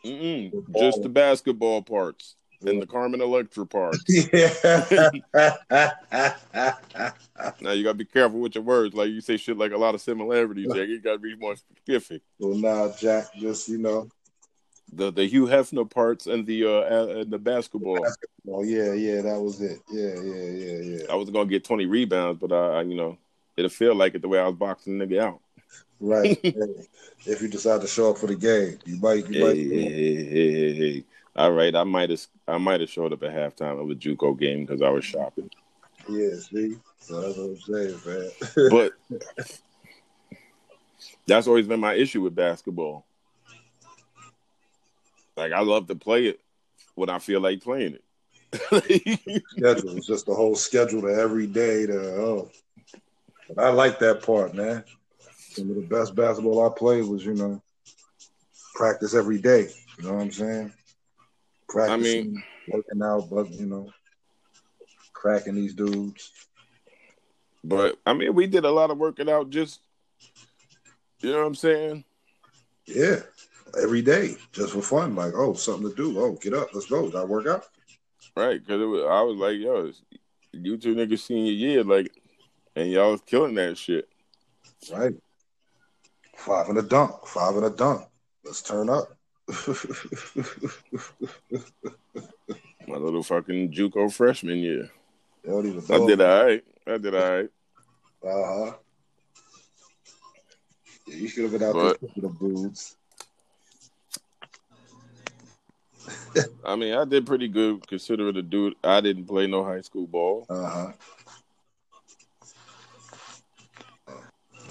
mm-mm, 0.06 0.52
just 0.80 1.02
the 1.04 1.10
basketball 1.10 1.82
parts 1.82 2.36
and 2.66 2.82
the 2.82 2.88
Carmen 2.88 3.22
Electra 3.22 3.66
parts. 3.66 4.04
Yeah. 4.34 5.10
Now 7.62 7.72
you 7.72 7.84
gotta 7.84 7.94
be 7.94 8.06
careful 8.06 8.40
with 8.40 8.56
your 8.56 8.64
words. 8.64 8.96
Like 8.96 9.10
you 9.10 9.22
say 9.22 9.38
shit 9.38 9.58
like 9.58 9.72
a 9.72 9.78
lot 9.78 9.94
of 9.96 10.02
similarities 10.02 10.68
there. 10.70 10.86
You 10.86 11.00
gotta 11.00 11.20
be 11.20 11.36
more 11.36 11.56
specific. 11.56 12.22
well, 12.40 12.58
nah, 12.58 12.92
Jack, 12.98 13.26
just 13.36 13.70
you 13.70 13.78
know. 13.78 14.10
The 14.92 15.12
the 15.12 15.26
Hugh 15.26 15.46
Hefner 15.46 15.90
parts 15.90 16.28
and 16.28 16.46
the 16.46 16.66
uh 16.66 17.20
and 17.20 17.32
the 17.32 17.38
basketball. 17.38 18.06
Oh 18.50 18.64
yeah, 18.64 18.94
yeah, 18.94 19.22
that 19.22 19.40
was 19.40 19.62
it. 19.62 19.80
Yeah, 19.90 20.14
yeah, 20.22 20.50
yeah, 20.50 20.98
yeah. 20.98 21.12
I 21.12 21.16
was 21.16 21.30
gonna 21.30 21.50
get 21.50 21.64
twenty 21.64 21.86
rebounds, 21.86 22.40
but 22.40 22.52
I, 22.52 22.80
I 22.80 22.82
you 22.84 22.96
know 22.96 23.18
it'll 23.56 23.70
feel 23.70 23.96
like 23.96 24.16
it 24.16 24.22
the 24.22 24.28
way 24.28 24.40
I 24.40 24.48
was 24.48 24.56
boxing 24.56 24.98
the 24.98 25.06
nigga 25.06 25.20
out. 25.20 25.42
Right. 26.00 26.40
if 26.44 27.42
you 27.42 27.48
decide 27.48 27.82
to 27.82 27.88
show 27.88 28.12
up 28.12 28.18
for 28.18 28.28
the 28.28 28.36
game, 28.36 28.80
you 28.86 28.98
might. 28.98 29.28
You 29.30 29.34
Hey, 29.34 29.42
might. 29.42 29.58
hey, 29.58 29.86
hey, 29.86 30.16
hey, 30.16 30.54
hey, 30.54 30.74
hey. 30.74 31.04
All 31.38 31.52
right, 31.52 31.76
I 31.76 31.84
might 31.84 32.10
have 32.10 32.26
I 32.48 32.58
might 32.58 32.82
have 32.82 32.90
showed 32.90 33.14
up 33.14 33.22
at 33.22 33.32
halftime 33.32 33.80
of 33.80 33.92
a 33.92 33.96
JUCO 33.96 34.40
game 34.40 34.66
because 34.66 34.82
I 34.82 34.90
was 34.90 35.06
shopping. 35.06 35.52
Yeah, 36.10 36.30
see. 36.40 36.78
So 37.00 37.22
that's 37.22 37.38
what 37.38 37.46
I'm 37.46 37.58
saying, 37.60 38.00
man. 38.06 38.30
But 38.72 38.94
that's 41.28 41.48
always 41.48 41.68
been 41.68 41.80
my 41.80 41.94
issue 41.94 42.22
with 42.22 42.36
basketball. 42.36 43.06
Like 45.36 45.52
I 45.52 45.60
love 45.60 45.88
to 45.88 45.96
play 45.96 46.26
it 46.26 46.40
when 46.96 47.12
I 47.12 47.20
feel 47.20 47.40
like 47.40 47.62
playing 47.62 47.94
it. 47.94 48.04
schedule. 49.50 49.96
It's 49.98 50.08
just 50.08 50.26
the 50.26 50.34
whole 50.34 50.56
schedule 50.56 51.04
to 51.04 51.10
every 51.10 51.46
day 51.46 51.86
to 51.86 52.00
oh. 52.00 52.52
But 53.54 53.64
I 53.64 53.70
like 53.70 54.00
that 54.00 54.24
part, 54.24 54.56
man. 54.56 54.84
Some 55.52 55.70
of 55.70 55.76
the 55.76 55.84
best 55.84 56.16
basketball 56.16 56.66
I 56.66 56.74
played 56.76 57.06
was, 57.06 57.24
you 57.24 57.36
know, 57.36 57.62
practice 58.74 59.14
every 59.14 59.40
day. 59.40 59.70
You 59.98 60.06
know 60.06 60.14
what 60.16 60.22
I'm 60.22 60.32
saying? 60.32 60.74
Practicing, 61.70 62.34
mean- 62.34 62.44
working 62.70 63.02
out, 63.04 63.30
but 63.30 63.52
you 63.52 63.66
know, 63.66 63.92
cracking 65.14 65.56
these 65.56 65.74
dudes. 65.74 66.32
But 67.64 67.98
I 68.06 68.14
mean, 68.14 68.34
we 68.34 68.48
did 68.48 68.66
a 68.66 68.72
lot 68.72 68.92
of 68.92 68.98
working 68.98 69.30
out 69.30 69.50
just, 69.50 69.82
you 71.20 71.32
know 71.32 71.40
what 71.40 71.48
I'm 71.48 71.56
saying? 71.56 72.06
Yeah, 72.86 73.20
every 73.82 74.02
day, 74.02 74.38
just 74.54 74.74
for 74.74 74.82
fun. 74.82 75.16
Like, 75.16 75.34
oh, 75.36 75.54
something 75.54 75.90
to 75.90 75.96
do. 75.96 76.18
Oh, 76.20 76.38
get 76.42 76.54
up, 76.54 76.70
let's 76.74 76.88
go. 76.88 77.10
To 77.10 77.26
work 77.26 77.48
out. 77.48 77.66
Right? 78.36 78.60
Because 78.60 78.80
I 78.80 79.22
was 79.22 79.38
like, 79.38 79.58
yo, 79.58 79.88
it's, 79.88 80.02
you 80.54 80.78
two 80.78 80.96
niggas 80.96 81.20
senior 81.20 81.52
year, 81.52 81.84
like, 81.84 82.12
and 82.76 82.90
y'all 82.90 83.12
was 83.12 83.22
killing 83.22 83.56
that 83.56 83.78
shit. 83.78 84.08
Right. 84.94 85.16
Five 86.38 86.70
in 86.70 86.78
a 86.78 86.84
dunk. 86.84 87.26
Five 87.26 87.58
in 87.58 87.64
a 87.64 87.70
dunk. 87.70 88.04
Let's 88.46 88.62
turn 88.62 88.90
up. 88.90 89.17
My 92.88 92.98
little 92.98 93.24
fucking 93.24 93.72
JUCO 93.72 94.12
freshman 94.14 94.58
year. 94.60 94.90
Even 95.46 95.82
I 95.90 96.06
did 96.06 96.22
all 96.22 96.46
right. 96.46 96.64
I 96.86 96.98
did 96.98 97.16
all 97.16 97.32
right. 97.32 97.50
Uh 98.24 98.28
huh. 98.68 98.74
Yeah, 101.08 101.16
you 101.16 101.28
should 101.28 101.44
have 101.44 101.52
been 101.54 101.64
out 101.64 101.74
But- 101.74 102.00
there 102.02 102.10
with 102.16 102.40
the 102.40 102.46
dudes. 102.48 102.98
I 106.66 106.76
mean, 106.76 106.94
I 106.94 107.04
did 107.06 107.26
pretty 107.26 107.48
good 107.48 107.86
considering 107.88 108.36
the 108.36 108.42
dude. 108.42 108.76
I 108.84 109.02
didn't 109.02 109.26
play 109.26 109.48
no 109.48 109.64
high 109.64 109.82
school 109.82 110.06
ball. 110.08 110.46
Uh 110.50 110.70
huh. 110.70 110.92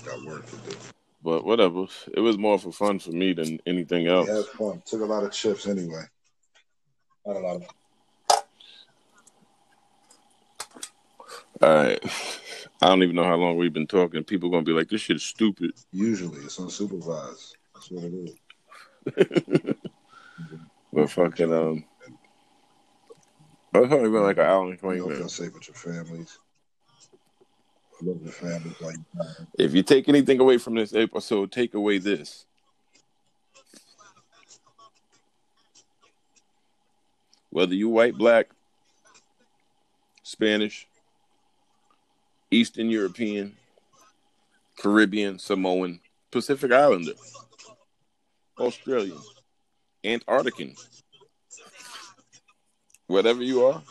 Got 0.04 0.24
work 0.24 0.46
to 0.46 0.56
do. 0.56 0.76
But 1.26 1.44
whatever. 1.44 1.86
It 2.14 2.20
was 2.20 2.38
more 2.38 2.56
for 2.56 2.70
fun 2.70 3.00
for 3.00 3.10
me 3.10 3.32
than 3.32 3.58
anything 3.66 4.06
else. 4.06 4.28
Yeah, 4.28 4.34
it 4.34 4.36
was 4.36 4.48
fun. 4.50 4.82
Took 4.86 5.00
a 5.00 5.06
lot 5.06 5.24
of 5.24 5.32
chips 5.32 5.66
anyway. 5.66 6.04
Not 7.26 7.36
a 7.36 7.40
lot 7.40 7.56
of. 7.56 7.62
All 11.60 11.74
right. 11.74 11.98
I 12.80 12.86
don't 12.86 13.02
even 13.02 13.16
know 13.16 13.24
how 13.24 13.34
long 13.34 13.56
we've 13.56 13.72
been 13.72 13.88
talking. 13.88 14.22
People 14.22 14.50
gonna 14.50 14.62
be 14.62 14.70
like, 14.70 14.88
"This 14.88 15.00
shit 15.00 15.16
is 15.16 15.24
stupid." 15.24 15.72
Usually, 15.90 16.44
it's 16.44 16.58
unsupervised. 16.58 17.54
That's 17.74 17.90
what 17.90 18.04
it 18.04 18.30
is. 19.16 19.74
But 20.92 21.10
fucking 21.10 21.52
um, 21.52 21.84
I 23.74 23.80
was 23.80 23.90
talking 23.90 24.06
about 24.06 24.22
like 24.22 24.38
an 24.38 24.44
hour 24.44 24.70
and 24.70 24.78
twenty 24.78 24.98
know, 25.00 25.08
feel 25.08 25.16
minutes. 25.16 25.34
safe 25.34 25.52
with 25.52 25.68
your 25.68 25.74
families. 25.74 26.38
Like. 28.80 28.96
If 29.58 29.74
you 29.74 29.82
take 29.82 30.08
anything 30.08 30.40
away 30.40 30.58
from 30.58 30.74
this 30.74 30.94
episode, 30.94 31.50
take 31.50 31.74
away 31.74 31.98
this. 31.98 32.46
Whether 37.50 37.74
you 37.74 37.88
white, 37.88 38.14
black, 38.14 38.48
Spanish, 40.22 40.86
Eastern 42.50 42.90
European, 42.90 43.56
Caribbean, 44.76 45.38
Samoan, 45.38 46.00
Pacific 46.30 46.70
Islander, 46.70 47.12
Australian, 48.58 49.18
Antarctican, 50.04 50.78
whatever 53.06 53.42
you 53.42 53.64
are, 53.64 53.82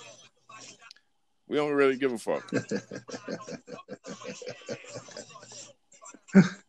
we 1.47 1.57
don't 1.57 1.73
really 1.73 1.97
give 1.97 2.13
a 2.13 2.17
fuck. 2.17 2.49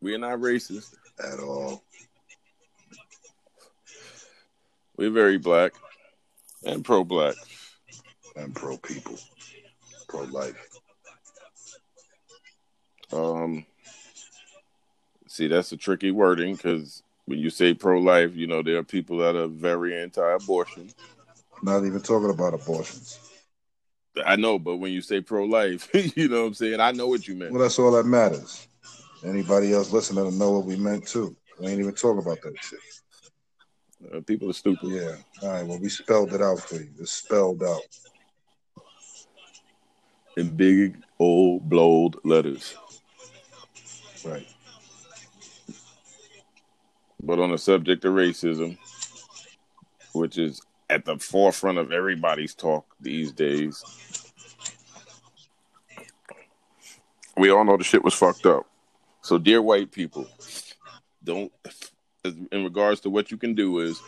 We 0.00 0.14
are 0.14 0.18
not 0.18 0.38
racist. 0.38 0.94
at 1.18 1.40
all. 1.40 1.82
We're 4.96 5.10
very 5.10 5.38
black 5.38 5.74
and 6.64 6.84
pro 6.84 7.04
black. 7.04 7.34
I'm 8.36 8.52
pro 8.52 8.76
people, 8.76 9.16
pro 10.08 10.22
life. 10.22 10.68
Um, 13.12 13.66
see, 15.26 15.48
that's 15.48 15.72
a 15.72 15.76
tricky 15.76 16.10
wording 16.10 16.54
because 16.54 17.02
when 17.26 17.38
you 17.38 17.50
say 17.50 17.74
pro 17.74 17.98
life, 17.98 18.36
you 18.36 18.46
know, 18.46 18.62
there 18.62 18.78
are 18.78 18.84
people 18.84 19.18
that 19.18 19.34
are 19.34 19.48
very 19.48 20.00
anti 20.00 20.34
abortion. 20.34 20.90
Not 21.62 21.84
even 21.84 22.00
talking 22.00 22.30
about 22.30 22.54
abortions. 22.54 23.18
I 24.24 24.36
know, 24.36 24.58
but 24.58 24.76
when 24.76 24.92
you 24.92 25.00
say 25.00 25.20
pro 25.20 25.44
life, 25.44 25.88
you 26.16 26.28
know 26.28 26.42
what 26.42 26.48
I'm 26.48 26.54
saying? 26.54 26.80
I 26.80 26.92
know 26.92 27.08
what 27.08 27.26
you 27.28 27.34
meant. 27.34 27.52
Well, 27.52 27.62
that's 27.62 27.78
all 27.78 27.92
that 27.92 28.04
matters. 28.04 28.66
Anybody 29.24 29.72
else 29.72 29.92
listening 29.92 30.30
to 30.30 30.36
know 30.36 30.52
what 30.52 30.64
we 30.64 30.76
meant 30.76 31.06
too. 31.06 31.36
We 31.58 31.68
ain't 31.68 31.80
even 31.80 31.94
talking 31.94 32.22
about 32.22 32.40
that 32.42 32.54
shit. 32.60 32.78
Uh, 34.14 34.20
people 34.20 34.48
are 34.48 34.54
stupid. 34.54 34.90
Yeah. 34.90 35.16
All 35.42 35.52
right. 35.52 35.66
Well, 35.66 35.80
we 35.80 35.88
spelled 35.88 36.32
it 36.32 36.40
out 36.40 36.60
for 36.60 36.76
you. 36.76 36.88
It's 37.00 37.12
spelled 37.12 37.62
out. 37.62 37.80
In 40.36 40.50
big, 40.50 41.02
old, 41.18 41.68
bold 41.68 42.20
letters. 42.24 42.76
Right. 44.24 44.46
But 47.20 47.40
on 47.40 47.50
the 47.50 47.58
subject 47.58 48.04
of 48.04 48.14
racism, 48.14 48.78
which 50.12 50.38
is 50.38 50.62
at 50.90 51.04
the 51.04 51.18
forefront 51.18 51.78
of 51.78 51.92
everybody's 51.92 52.54
talk 52.54 52.86
these 53.00 53.32
days, 53.32 53.84
we 57.36 57.50
all 57.50 57.64
know 57.64 57.76
the 57.76 57.84
shit 57.84 58.02
was 58.02 58.14
fucked 58.14 58.46
up. 58.46 58.66
So, 59.22 59.38
dear 59.38 59.60
white 59.60 59.92
people, 59.92 60.26
don't, 61.22 61.52
in 62.24 62.64
regards 62.64 63.00
to 63.02 63.10
what 63.10 63.30
you 63.30 63.36
can 63.36 63.54
do, 63.54 63.80
is 63.80 64.00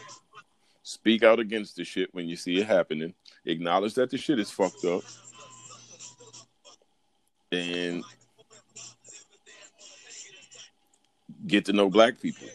speak 0.82 1.22
out 1.22 1.38
against 1.38 1.76
the 1.76 1.84
shit 1.84 2.12
when 2.14 2.28
you 2.28 2.36
see 2.36 2.58
it 2.58 2.66
happening, 2.66 3.14
acknowledge 3.44 3.94
that 3.94 4.10
the 4.10 4.18
shit 4.18 4.38
is 4.38 4.50
fucked 4.50 4.84
up, 4.84 5.02
and 7.52 8.02
get 11.46 11.64
to 11.66 11.72
know 11.72 11.90
black 11.90 12.20
people. 12.20 12.48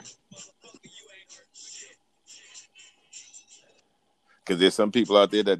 Because 4.45 4.59
there's 4.59 4.76
some 4.76 4.91
people 4.91 5.17
out 5.17 5.31
there 5.31 5.43
that 5.43 5.59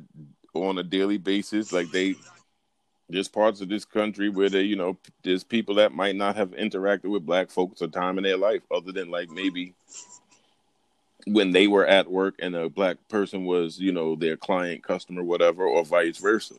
on 0.54 0.78
a 0.78 0.84
daily 0.84 1.18
basis 1.18 1.74
like 1.74 1.90
they 1.92 2.16
there's 3.10 3.28
parts 3.28 3.62
of 3.62 3.70
this 3.70 3.86
country 3.86 4.30
where 4.30 4.50
they 4.50 4.62
you 4.62 4.76
know 4.76 4.98
there's 5.24 5.44
people 5.44 5.76
that 5.76 5.94
might 5.94 6.16
not 6.16 6.36
have 6.36 6.52
interacted 6.52 7.06
with 7.06 7.26
black 7.26 7.50
folks 7.50 7.82
a 7.82 7.88
time 7.88 8.18
in 8.18 8.24
their 8.24 8.38
life 8.38 8.62
other 8.72 8.92
than 8.92 9.10
like 9.10 9.30
maybe 9.30 9.74
when 11.28 11.52
they 11.52 11.68
were 11.68 11.86
at 11.86 12.10
work 12.10 12.36
and 12.40 12.56
a 12.56 12.70
black 12.70 12.98
person 13.10 13.46
was 13.46 13.80
you 13.80 13.92
know 13.92 14.16
their 14.16 14.38
client 14.38 14.84
customer 14.84 15.24
whatever 15.24 15.66
or 15.66 15.84
vice 15.84 16.18
versa. 16.18 16.56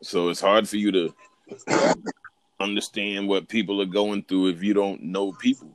So 0.00 0.28
it's 0.28 0.40
hard 0.40 0.68
for 0.68 0.76
you 0.76 0.92
to 0.92 1.14
understand 2.60 3.28
what 3.28 3.48
people 3.48 3.82
are 3.82 3.86
going 3.86 4.22
through 4.22 4.48
if 4.48 4.62
you 4.62 4.74
don't 4.74 5.02
know 5.02 5.32
people 5.32 5.72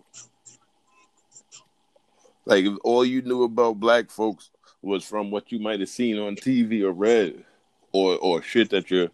like 2.46 2.66
if 2.66 2.78
all 2.84 3.06
you 3.06 3.22
knew 3.22 3.44
about 3.44 3.80
black 3.80 4.10
folks 4.10 4.50
was 4.82 5.06
from 5.06 5.32
what 5.32 5.52
you 5.52 5.60
might 5.60 5.80
have 5.80 5.90
seen 5.90 6.20
on 6.20 6.36
TV 6.36 6.84
or 6.84 6.92
read, 6.92 7.44
or 7.92 8.18
or 8.18 8.42
shit 8.42 8.70
that 8.72 8.92
your 8.92 9.10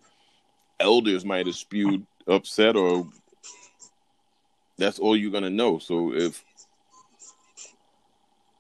elders 0.80 1.26
might 1.26 1.46
have 1.46 1.56
spewed 1.56 2.06
upset, 2.28 2.76
or 2.76 3.08
that's 4.78 5.00
all 5.00 5.16
you're 5.16 5.32
gonna 5.32 5.50
know. 5.50 5.78
So 5.80 6.14
if 6.14 6.44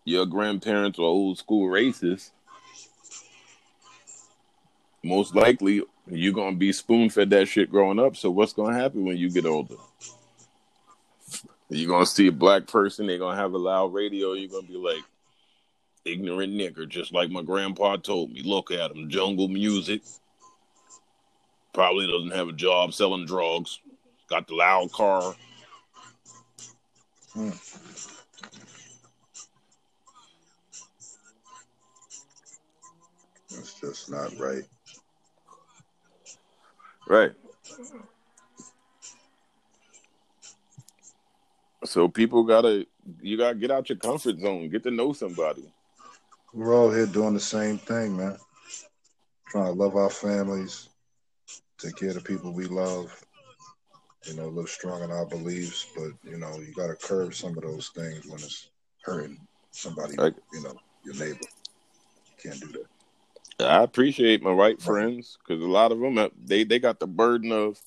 your 0.05 0.25
grandparents 0.25 0.99
are 0.99 1.03
old 1.03 1.37
school 1.37 1.67
racist, 1.69 2.31
most 5.03 5.35
likely 5.35 5.83
you're 6.07 6.33
gonna 6.33 6.55
be 6.55 6.73
spoon 6.73 7.09
fed 7.09 7.29
that 7.31 7.47
shit 7.47 7.71
growing 7.71 7.99
up. 7.99 8.15
So 8.15 8.29
what's 8.29 8.53
gonna 8.53 8.77
happen 8.77 9.05
when 9.05 9.17
you 9.17 9.29
get 9.29 9.45
older? 9.45 9.75
You're 11.69 11.89
gonna 11.89 12.05
see 12.05 12.27
a 12.27 12.31
black 12.31 12.67
person, 12.67 13.05
they're 13.05 13.19
gonna 13.19 13.37
have 13.37 13.53
a 13.53 13.57
loud 13.57 13.93
radio, 13.93 14.33
you're 14.33 14.49
gonna 14.49 14.67
be 14.67 14.77
like, 14.77 15.03
ignorant 16.05 16.53
nigger, 16.53 16.87
just 16.87 17.13
like 17.13 17.29
my 17.29 17.41
grandpa 17.41 17.97
told 17.97 18.31
me. 18.31 18.41
Look 18.43 18.71
at 18.71 18.91
him, 18.91 19.09
jungle 19.09 19.47
music. 19.47 20.01
Probably 21.73 22.07
doesn't 22.07 22.35
have 22.35 22.47
a 22.47 22.53
job 22.53 22.93
selling 22.93 23.25
drugs. 23.25 23.79
Got 24.27 24.47
the 24.47 24.55
loud 24.55 24.91
car. 24.91 25.35
Hmm. 27.33 27.49
That's 33.49 33.79
just 33.79 34.09
not 34.09 34.37
right. 34.39 34.63
Right. 37.07 37.31
So 41.89 42.07
people 42.07 42.43
gotta 42.43 42.85
you 43.19 43.35
gotta 43.35 43.55
get 43.55 43.71
out 43.71 43.89
your 43.89 43.97
comfort 43.97 44.39
zone, 44.39 44.69
get 44.69 44.83
to 44.83 44.91
know 44.91 45.11
somebody. 45.11 45.73
We're 46.53 46.75
all 46.75 46.91
here 46.91 47.07
doing 47.07 47.33
the 47.33 47.39
same 47.39 47.79
thing, 47.79 48.15
man. 48.15 48.37
Trying 49.47 49.65
to 49.65 49.71
love 49.71 49.95
our 49.95 50.11
families, 50.11 50.89
take 51.79 51.95
care 51.95 52.09
of 52.09 52.13
the 52.13 52.21
people 52.21 52.53
we 52.53 52.67
love, 52.67 53.11
you 54.27 54.35
know, 54.35 54.49
little 54.49 54.67
strong 54.67 55.01
in 55.01 55.09
our 55.09 55.25
beliefs, 55.25 55.87
but 55.95 56.11
you 56.29 56.37
know, 56.37 56.59
you 56.59 56.71
got 56.75 56.87
to 56.87 56.95
curb 56.95 57.33
some 57.33 57.57
of 57.57 57.63
those 57.63 57.89
things 57.95 58.23
when 58.27 58.35
it's 58.35 58.69
hurting 59.01 59.39
somebody, 59.71 60.15
Right. 60.15 60.35
you 60.53 60.61
know, 60.61 60.75
your 61.03 61.15
neighbor. 61.15 61.39
Can't 62.37 62.61
do 62.61 62.67
that. 63.57 63.67
I 63.67 63.81
appreciate 63.81 64.43
my 64.43 64.53
white 64.53 64.79
friends 64.79 65.39
because 65.39 65.59
a 65.63 65.67
lot 65.67 65.91
of 65.91 65.99
them 65.99 66.19
uh, 66.19 66.29
they 66.39 66.63
they 66.65 66.77
got 66.77 66.99
the 66.99 67.07
burden 67.07 67.51
of 67.51 67.81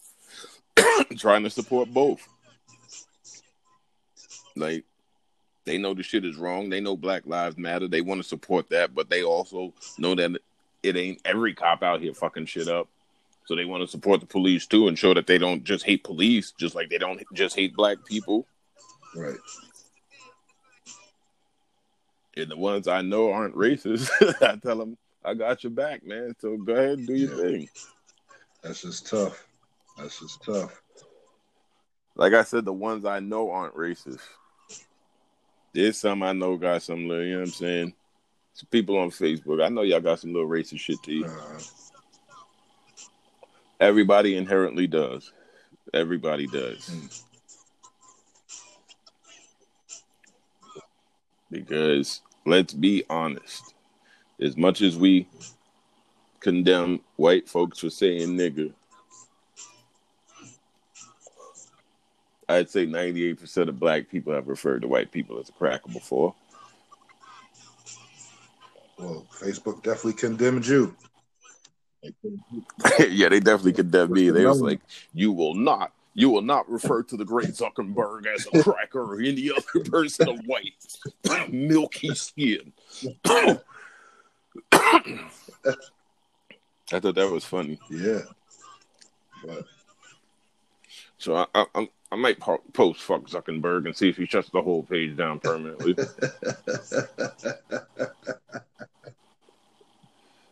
trying 1.17 1.45
to 1.45 1.51
support 1.51 1.95
both. 1.95 2.29
Like 4.57 4.85
they 5.65 5.79
know 5.79 5.95
the 5.95 6.03
shit 6.03 6.25
is 6.25 6.37
wrong. 6.37 6.71
They 6.71 6.81
know 6.81 6.97
Black 6.97 7.23
Lives 7.27 7.57
Matter. 7.57 7.89
They 7.89 8.01
want 8.01 8.21
to 8.21 8.29
support 8.29 8.69
that, 8.71 8.95
but 8.95 9.09
they 9.11 9.23
also 9.23 9.73
know 9.99 10.15
that 10.15 10.39
it 10.83 10.97
ain't 10.97 11.21
every 11.25 11.55
cop 11.55 11.83
out 11.83 12.01
here 12.01 12.15
fucking 12.15 12.47
shit 12.47 12.69
up. 12.69 12.89
So 13.45 13.57
they 13.57 13.65
want 13.65 13.83
to 13.83 13.89
support 13.89 14.21
the 14.21 14.27
police 14.27 14.67
too 14.67 14.89
and 14.89 14.99
show 14.99 15.15
that 15.15 15.27
they 15.27 15.39
don't 15.39 15.65
just 15.65 15.85
hate 15.85 16.05
police, 16.05 16.53
just 16.53 16.75
like 16.75 16.91
they 16.91 16.99
don't 16.99 17.23
just 17.33 17.57
hate 17.57 17.75
black 17.75 17.99
people. 18.07 18.47
Right. 19.15 19.37
And 22.37 22.51
the 22.51 22.57
ones 22.57 22.89
I 22.89 23.03
know 23.03 23.31
aren't 23.31 23.55
racist, 23.55 24.09
I 24.43 24.57
tell 24.57 24.79
them 24.79 24.97
I 25.25 25.35
got 25.35 25.63
your 25.63 25.71
back, 25.71 26.05
man. 26.05 26.35
So 26.41 26.57
go 26.57 26.73
ahead 26.73 26.99
and 26.99 27.07
do 27.07 27.15
your 27.15 27.31
Yeah. 27.31 27.37
thing. 27.37 27.69
That's 28.63 28.83
just 28.83 29.07
tough. 29.09 29.47
That's 29.99 30.19
just 30.21 30.43
tough. 30.43 30.81
Like 32.15 32.33
I 32.33 32.43
said, 32.45 32.65
the 32.65 32.73
ones 32.73 33.05
I 33.05 33.21
know 33.21 33.51
aren't 33.51 33.75
racist. 33.75 34.21
There's 35.73 35.99
some 35.99 36.23
I 36.23 36.33
know 36.33 36.57
got 36.57 36.83
some 36.83 37.09
little, 37.09 37.25
you 37.25 37.33
know 37.33 37.41
what 37.41 37.49
I'm 37.49 37.53
saying? 37.53 37.95
Some 38.55 38.69
people 38.71 38.99
on 38.99 39.11
Facebook. 39.11 39.65
I 39.65 39.69
know 39.69 39.83
y'all 39.83 40.01
got 40.01 40.21
some 40.21 40.33
little 40.33 40.49
racist 40.49 40.81
shit 40.81 41.03
to 41.05 41.13
you. 41.13 41.25
Uh, 41.25 41.61
Everybody 43.81 44.37
inherently 44.37 44.87
does. 44.87 45.33
Everybody 45.93 46.47
does. 46.47 46.89
Mm. 46.89 47.25
Because 51.51 52.21
let's 52.47 52.73
be 52.73 53.05
honest. 53.11 53.75
As 54.41 54.57
much 54.57 54.83
as 54.83 54.97
we 54.97 55.27
condemn 56.41 57.01
white 57.17 57.49
folks 57.49 57.81
for 57.81 57.91
saying 57.91 58.37
nigger, 58.37 58.73
I'd 62.49 62.71
say 62.71 62.87
98% 62.87 63.69
of 63.69 63.79
black 63.79 64.09
people 64.11 64.33
have 64.35 64.49
referred 64.49 64.83
to 64.83 64.89
white 64.89 65.13
people 65.13 65.39
as 65.39 65.49
a 65.49 65.53
cracker 65.53 65.91
before. 65.93 66.35
well, 68.99 69.27
Facebook 69.33 69.83
definitely 69.83 70.15
condemned 70.15 70.67
you. 70.67 70.95
yeah, 73.09 73.29
they 73.29 73.39
definitely 73.39 73.73
condemned 73.73 74.11
me. 74.11 74.29
They 74.31 74.45
was 74.45 74.61
like, 74.61 74.81
"You 75.15 75.31
will 75.31 75.55
not, 75.55 75.93
you 76.15 76.31
will 76.31 76.43
not 76.43 76.69
refer 76.69 77.05
to 77.05 77.17
the 77.17 77.25
great 77.25 77.51
Zuckerberg 77.51 78.27
as 78.27 78.45
a 78.53 78.63
cracker 78.65 79.15
or 79.15 79.21
any 79.21 79.53
other 79.53 79.85
person 79.89 80.29
of 80.29 80.41
white, 80.47 80.75
milky 81.49 82.13
skin." 82.17 82.73
I 84.73 85.31
thought 87.01 87.15
that 87.15 87.31
was 87.31 87.45
funny, 87.45 87.79
Yeah. 87.89 88.23
But 89.47 89.65
so 91.19 91.37
I, 91.37 91.47
I, 91.55 91.67
I'm- 91.75 91.89
I 92.13 92.17
might 92.17 92.39
po- 92.39 92.63
post 92.75 93.01
"fuck 93.01 93.23
Zuckerberg" 93.23 93.87
and 93.87 93.97
see 93.97 94.11
if 94.11 94.19
he 94.19 94.27
shuts 94.27 94.51
the 94.51 94.61
whole 94.61 94.83
page 94.83 95.17
down 95.17 95.41
permanently. 95.41 95.95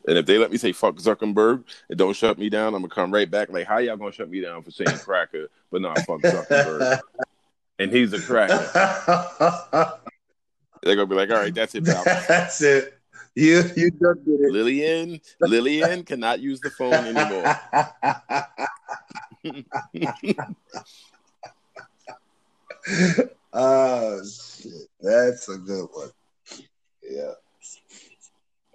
and 0.09 0.17
if 0.17 0.25
they 0.25 0.39
let 0.39 0.51
me 0.51 0.57
say 0.57 0.73
"fuck 0.73 0.97
Zuckerberg" 0.97 1.65
and 1.91 1.99
don't 1.99 2.17
shut 2.17 2.39
me 2.39 2.49
down, 2.49 2.75
I'm 2.75 2.81
gonna 2.81 2.89
come 2.89 3.13
right 3.13 3.31
back. 3.31 3.51
Like, 3.51 3.67
how 3.67 3.77
y'all 3.77 3.99
gonna 3.99 4.11
shut 4.11 4.31
me 4.31 4.41
down 4.41 4.63
for 4.63 4.71
saying 4.71 5.01
cracker, 5.01 5.49
but 5.71 5.83
not 5.83 5.99
fuck 6.07 6.23
Zuckerberg? 6.23 7.01
And 7.79 7.91
he's 7.91 8.13
a 8.13 8.21
cracker. 8.21 8.59
They're 10.83 10.97
gonna 10.97 11.07
be 11.07 11.15
like, 11.15 11.31
all 11.31 11.37
right, 11.39 11.55
that's 11.55 11.75
it, 11.75 11.87
pal. 11.87 12.05
That's 12.05 12.61
it. 12.61 12.93
You 13.35 13.63
you 13.75 13.91
just 13.91 14.25
did 14.27 14.41
it. 14.41 14.53
Lillian, 14.53 15.19
Lillian 15.41 16.05
cannot 16.05 16.41
use 16.41 16.61
the 16.61 16.69
phone 16.69 16.93
anymore. 16.93 17.57
Oh 23.53 24.23
shit. 24.25 24.73
That's 25.01 25.49
a 25.49 25.59
good 25.59 25.89
one. 25.93 26.11
Yeah. 27.03 27.33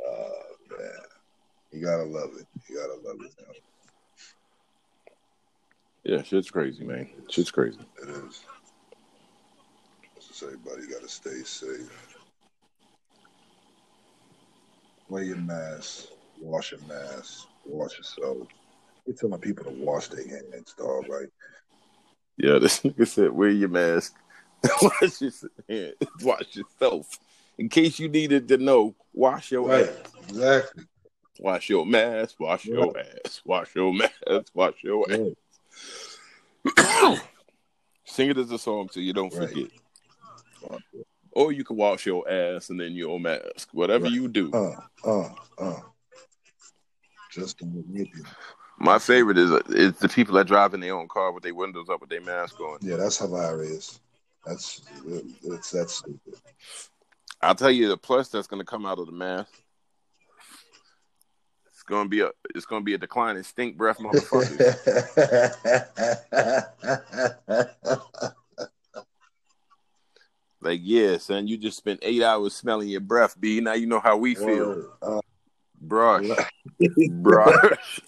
Oh 0.06 0.32
man. 0.77 0.90
You 1.72 1.82
gotta 1.86 2.03
love 2.03 2.32
it. 2.40 2.48
You 2.69 2.77
gotta 2.77 2.99
love 3.07 3.18
it. 3.22 3.34
man. 3.40 3.56
Yeah, 6.03 6.22
shit's 6.22 6.52
crazy, 6.52 6.84
man. 6.84 7.10
Shit's 7.30 7.52
crazy. 7.52 7.80
It 8.02 8.10
is. 8.10 8.44
Just 10.27 10.44
everybody 10.44 10.88
gotta 10.91 11.10
stay 11.10 11.41
safe. 11.44 12.18
Wear 15.10 15.23
your 15.23 15.38
mask. 15.38 16.07
Wash 16.40 16.72
your 16.72 16.82
mask. 16.88 17.48
Wash 17.65 17.98
yourself. 17.98 18.48
You're 19.06 19.15
telling 19.15 19.40
people 19.40 19.65
to 19.65 19.72
wash 19.72 20.07
their 20.07 20.27
hands, 20.27 20.73
dog. 20.77 21.07
Like 21.07 21.30
Yeah, 22.37 22.59
this 22.59 22.81
nigga 22.81 23.07
said, 23.07 23.31
wear 23.31 23.49
your 23.49 23.69
mask. 23.69 24.15
wash, 24.81 25.21
your, 25.21 25.31
hand. 25.69 25.93
wash 26.23 26.55
yourself. 26.55 27.19
In 27.57 27.69
case 27.69 27.99
you 27.99 28.09
needed 28.09 28.47
to 28.49 28.57
know, 28.57 28.95
wash 29.13 29.51
your 29.51 29.67
right, 29.67 29.87
ass. 29.89 30.11
exactly. 30.29 30.83
Wash 31.39 31.69
your 31.69 31.85
mask. 31.85 32.39
Wash 32.39 32.65
your 32.65 32.97
ass. 32.97 33.41
Wash 33.45 33.75
your 33.75 33.93
mask. 33.93 34.51
Wash 34.53 34.83
your 34.83 35.05
ass. 35.11 35.35
Sing 38.05 38.29
it 38.29 38.37
as 38.37 38.51
a 38.51 38.57
song 38.57 38.89
so 38.91 38.99
you 38.99 39.13
don't 39.13 39.33
Right. 39.33 39.49
forget. 39.49 39.69
Or 41.31 41.51
you 41.51 41.65
can 41.65 41.75
wash 41.75 42.05
your 42.05 42.27
ass 42.29 42.69
and 42.69 42.79
then 42.79 42.93
your 42.93 43.19
mask. 43.19 43.69
Whatever 43.73 44.05
Right. 44.05 44.13
you 44.13 44.27
do. 44.29 44.51
Uh, 44.53 44.75
uh, 45.03 45.29
uh. 45.57 45.79
Just 47.31 47.61
it. 47.61 48.07
My 48.77 48.99
favorite 48.99 49.38
is 49.38 49.52
is 49.69 49.93
the 49.93 50.10
people 50.10 50.35
that 50.35 50.47
drive 50.47 50.73
in 50.73 50.80
their 50.80 50.95
own 50.95 51.07
car 51.07 51.31
with 51.31 51.43
their 51.43 51.56
windows 51.56 51.88
up 51.89 52.02
with 52.02 52.10
their 52.10 52.22
mask 52.22 52.60
on. 52.60 52.80
Yeah, 52.81 52.97
that's 52.97 53.18
hilarious. 53.18 53.99
That's 54.45 54.81
it's 55.06 55.72
that's 55.72 55.93
stupid. 55.95 56.35
I'll 57.41 57.56
tell 57.56 57.72
you 57.72 57.88
the 57.88 57.97
plus 57.97 58.30
that's 58.30 58.47
going 58.47 58.61
to 58.61 58.65
come 58.65 58.85
out 58.85 58.99
of 58.99 59.06
the 59.06 59.11
mask. 59.11 59.53
It's 61.68 61.84
going 61.84 62.06
to 62.06 62.10
be 62.10 62.22
a 62.22 62.31
it's 62.53 62.65
going 62.65 62.81
to 62.81 62.85
be 62.85 62.93
a 62.95 62.97
decline 62.97 63.38
in 63.38 63.43
stink 63.43 63.77
breath, 63.77 63.99
motherfuckers. 63.99 64.76
like, 70.61 70.80
yeah, 70.84 71.18
son, 71.18 71.47
you 71.47 71.57
just 71.57 71.77
spent 71.77 71.99
eight 72.02 72.23
hours 72.23 72.56
smelling 72.56 72.89
your 72.89 73.02
breath, 73.02 73.39
B. 73.39 73.61
Now 73.61 73.73
you 73.73 73.88
know 73.88 73.99
how 73.99 74.18
we 74.18 74.35
feel. 74.35 74.91
Uh, 75.02 75.22
Brush, 75.87 76.25
brush. 77.09 78.01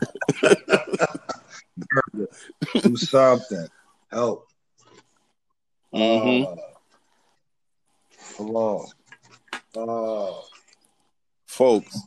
do 2.81 2.95
something. 2.97 3.67
Help. 4.09 4.47
hmm 5.93 6.43
Uh, 6.43 6.55
come 8.35 8.55
on. 8.55 8.87
Uh, 9.75 10.41
Folks, 11.45 11.97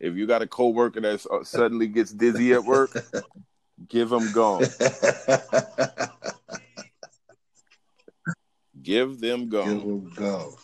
if 0.00 0.16
you 0.16 0.26
got 0.26 0.42
a 0.42 0.46
coworker 0.46 1.00
that 1.00 1.26
uh, 1.30 1.44
suddenly 1.44 1.86
gets 1.86 2.12
dizzy 2.12 2.52
at 2.52 2.64
work, 2.64 2.90
give 3.88 4.08
them 4.08 4.32
gum. 4.32 4.62
Give 8.82 9.18
them 9.20 9.48
Give 9.48 9.80
them 9.82 10.12
go. 10.14 10.56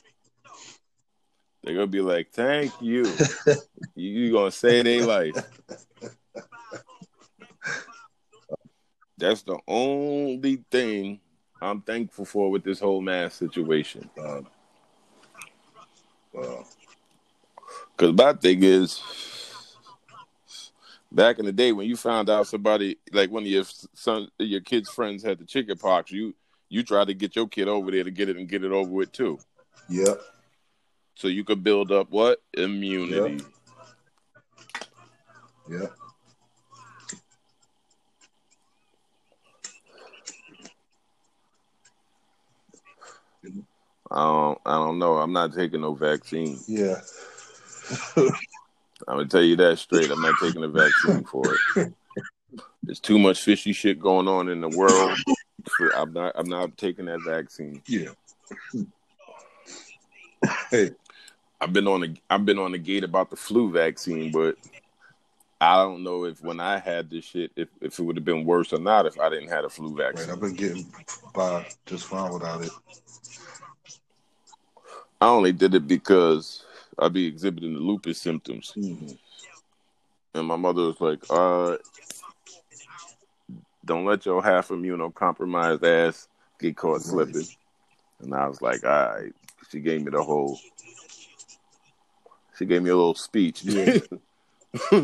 They're 1.63 1.75
gonna 1.75 1.87
be 1.87 2.01
like, 2.01 2.31
"Thank 2.33 2.73
you." 2.81 3.05
you 3.95 4.11
you 4.11 4.33
gonna 4.33 4.51
save 4.51 4.85
their 4.85 5.07
life. 5.07 5.35
That's 9.17 9.43
the 9.43 9.59
only 9.69 10.65
thing 10.71 11.21
I'm 11.61 11.81
thankful 11.83 12.25
for 12.25 12.51
with 12.51 12.65
this 12.65 12.81
whole 12.81 13.01
mask 13.01 13.39
situation. 13.39 14.11
Um, 14.19 14.49
well, 16.33 16.67
Because 17.97 18.15
my 18.17 18.33
thing 18.33 18.65
is, 18.65 19.01
back 21.13 21.39
in 21.39 21.45
the 21.45 21.53
day 21.53 21.71
when 21.71 21.87
you 21.87 21.97
found 21.97 22.29
out 22.29 22.49
somebody 22.49 22.99
like 23.13 23.31
one 23.31 23.45
of 23.45 23.49
your 23.49 23.65
son, 23.95 24.29
your 24.39 24.61
kid's 24.61 24.91
friends 24.91 25.23
had 25.23 25.39
the 25.39 25.45
chicken 25.45 25.79
pox, 25.79 26.11
you 26.11 26.35
you 26.69 26.83
tried 26.83 27.07
to 27.07 27.15
get 27.15 27.37
your 27.37 27.47
kid 27.47 27.69
over 27.69 27.93
there 27.93 28.03
to 28.03 28.11
get 28.11 28.29
it 28.29 28.37
and 28.37 28.49
get 28.49 28.65
it 28.65 28.73
over 28.73 28.91
with 28.91 29.13
too, 29.13 29.39
yep. 29.89 30.21
So 31.15 31.29
you 31.29 31.45
could 31.45 31.63
build 31.63 31.93
up 31.93 32.11
what 32.11 32.43
immunity. 32.55 33.45
Yeah. 35.69 35.87
I 44.11 44.25
don't, 44.25 44.59
I 44.67 44.73
don't 44.73 44.99
know. 44.99 45.15
I'm 45.15 45.33
not 45.33 45.55
taking 45.55 45.81
no 45.81 45.95
vaccine. 45.95 46.59
Yeah. 46.67 47.01
I'm 48.17 49.17
gonna 49.17 49.27
tell 49.27 49.43
you 49.43 49.57
that 49.57 49.79
straight. 49.79 50.11
I'm 50.11 50.21
not 50.21 50.35
taking 50.41 50.63
a 50.63 50.69
vaccine 50.69 51.25
for 51.25 51.43
it. 51.77 51.93
There's 52.83 53.01
too 53.01 53.19
much 53.19 53.41
fishy 53.43 53.73
shit 53.73 53.99
going 53.99 54.29
on 54.29 54.49
in 54.49 54.61
the 54.61 54.69
world 54.69 55.17
I'm 55.95 56.13
not. 56.13 56.33
I'm 56.35 56.49
not 56.49 56.77
taking 56.77 57.07
that 57.07 57.21
vaccine. 57.23 57.83
Yeah. 57.87 58.11
hey, 60.71 60.91
I've 61.63 61.73
been 61.73 61.87
on 61.87 62.01
the. 62.01 62.17
I've 62.29 62.45
been 62.45 62.59
on 62.59 62.73
the 62.73 62.79
gate 62.79 63.05
about 63.05 63.31
the 63.31 63.37
flu 63.37 63.71
vaccine, 63.71 64.33
but 64.33 64.57
I 65.61 65.77
don't 65.77 66.03
know 66.03 66.25
if 66.25 66.43
when 66.43 66.59
I 66.59 66.79
had 66.79 67.09
this 67.09 67.25
shit, 67.25 67.53
if, 67.55 67.69
if 67.81 67.97
it 67.97 68.03
would 68.03 68.17
have 68.17 68.25
been 68.25 68.45
worse 68.45 68.73
or 68.73 68.81
not 68.81 69.07
if 69.07 69.21
I 69.21 69.29
didn't 69.29 69.51
have 69.51 69.65
a 69.65 69.69
flu 69.69 69.97
right, 69.97 70.13
vaccine. 70.13 70.31
I've 70.31 70.41
been 70.41 70.55
getting 70.57 70.93
by 71.33 71.65
just 71.87 72.07
fine 72.07 72.33
without 72.33 72.65
it. 72.65 72.73
I 75.21 75.29
only 75.29 75.53
did 75.53 75.77
it 75.77 75.87
because 75.87 76.65
I'd 76.99 77.13
be 77.13 77.27
exhibiting 77.27 77.75
the 77.75 77.81
lupus 77.81 78.21
symptoms, 78.21 78.73
Mhm. 78.77 79.17
and 80.35 80.47
my 80.49 80.57
mother 80.57 80.83
was 80.83 81.01
like, 81.01 81.23
"Uh, 81.31 81.77
don't 83.85 84.05
let 84.05 84.27
your 84.27 84.43
half 84.43 84.71
immunocompromised 84.71 85.85
ass 85.85 86.27
get 86.59 86.77
caught 86.77 86.95
Right. 86.95 87.03
slipping." 87.05 87.47
And 88.19 88.35
I 88.35 88.49
was 88.49 88.61
like, 88.61 88.83
"All 88.85 88.91
right." 88.91 89.33
She 89.71 89.79
gave 89.79 90.03
me 90.03 90.11
the 90.11 90.25
whole. 90.25 90.59
She 92.63 92.67
gave 92.67 92.85
me 92.85 92.91
a 92.91 92.97
little 92.97 93.17
speech. 93.17 93.65
Yeah. 93.65 93.99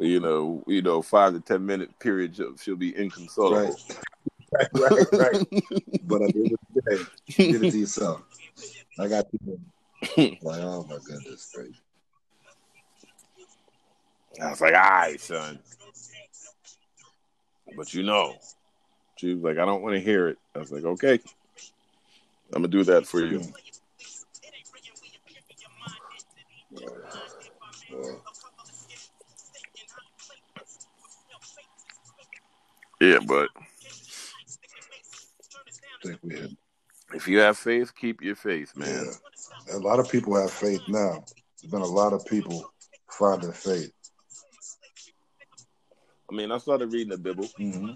you 0.00 0.18
know, 0.18 0.64
you 0.66 0.82
know, 0.82 1.00
five 1.00 1.32
to 1.34 1.40
ten 1.40 1.64
minute 1.64 1.96
period. 2.00 2.34
She'll, 2.34 2.56
she'll 2.56 2.74
be 2.74 2.92
inconsolable. 2.96 3.78
Right. 4.52 4.68
right, 4.74 4.90
right, 4.90 5.06
right. 5.12 5.62
But 6.02 6.22
at 6.22 6.34
the 6.34 6.40
end 6.40 6.52
of 6.52 6.74
the 6.74 6.82
day, 6.82 7.02
you 7.26 7.52
did 7.52 7.64
it 7.66 7.70
to 7.70 7.78
yourself. 7.78 8.22
I 8.98 9.06
got 9.06 9.30
people 9.30 9.60
like, 10.42 10.60
oh 10.60 10.84
my 10.90 10.98
goodness, 11.04 11.52
great. 11.54 11.76
I 14.42 14.50
was 14.50 14.60
like, 14.60 14.74
all 14.74 14.80
right, 14.80 15.20
son. 15.20 15.60
But 17.76 17.94
you 17.94 18.02
know, 18.02 18.34
she 19.18 19.34
was 19.34 19.44
like, 19.44 19.58
I 19.58 19.64
don't 19.64 19.82
want 19.82 19.94
to 19.94 20.00
hear 20.00 20.26
it. 20.26 20.38
I 20.56 20.58
was 20.58 20.72
like, 20.72 20.82
okay, 20.82 21.20
I'm 22.52 22.62
gonna 22.62 22.66
do 22.66 22.82
that 22.82 23.06
for 23.06 23.20
you. 23.20 23.40
Well, 26.72 28.22
Yeah, 33.00 33.18
but 33.26 33.48
I 33.56 33.64
think 36.06 36.20
we 36.22 36.36
had, 36.36 36.56
if 37.14 37.26
you 37.26 37.40
have 37.40 37.58
faith, 37.58 37.92
keep 37.96 38.22
your 38.22 38.36
faith, 38.36 38.76
man. 38.76 39.06
yeah. 39.68 39.76
A 39.76 39.78
lot 39.78 39.98
of 39.98 40.08
people 40.08 40.40
have 40.40 40.52
faith 40.52 40.80
now. 40.86 41.24
There's 41.60 41.72
been 41.72 41.82
a 41.82 41.86
lot 41.86 42.12
of 42.12 42.24
people 42.26 42.72
finding 43.10 43.50
faith. 43.50 43.92
I 46.30 46.34
mean, 46.34 46.52
I 46.52 46.58
started 46.58 46.92
reading 46.92 47.08
the 47.10 47.18
Bible. 47.18 47.48
Mm-hmm. 47.58 47.90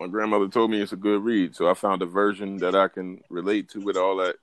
My 0.00 0.06
grandmother 0.06 0.48
told 0.48 0.70
me 0.70 0.80
it's 0.80 0.92
a 0.92 0.96
good 0.96 1.22
read, 1.22 1.54
so 1.54 1.68
I 1.68 1.74
found 1.74 2.00
a 2.00 2.06
version 2.06 2.56
that 2.58 2.74
I 2.74 2.88
can 2.88 3.20
relate 3.28 3.68
to 3.70 3.80
with 3.80 3.98
all 3.98 4.16
that 4.16 4.36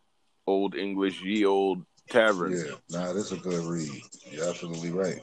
old 0.46 0.76
English, 0.76 1.22
ye 1.24 1.46
old 1.46 1.84
tavern. 2.16 2.52
Yeah, 2.54 2.76
nah, 2.90 3.14
this 3.14 3.32
is 3.32 3.34
a 3.34 3.38
good 3.38 3.64
read. 3.66 4.02
You're 4.32 4.50
absolutely 4.50 4.92
right. 4.92 5.20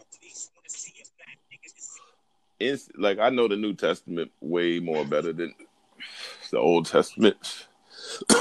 It's 2.60 2.90
like 2.96 3.18
I 3.18 3.30
know 3.30 3.48
the 3.48 3.56
New 3.56 3.74
Testament 3.74 4.30
way 4.40 4.78
more 4.78 5.04
better 5.04 5.32
than 5.32 5.54
the 6.50 6.58
Old 6.58 6.86
Testament. 6.86 7.66
but 8.28 8.38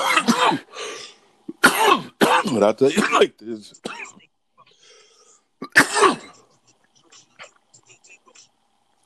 I 1.61 2.73
tell 2.77 2.91
you 2.91 3.13
like 3.13 3.37
this. 3.37 3.81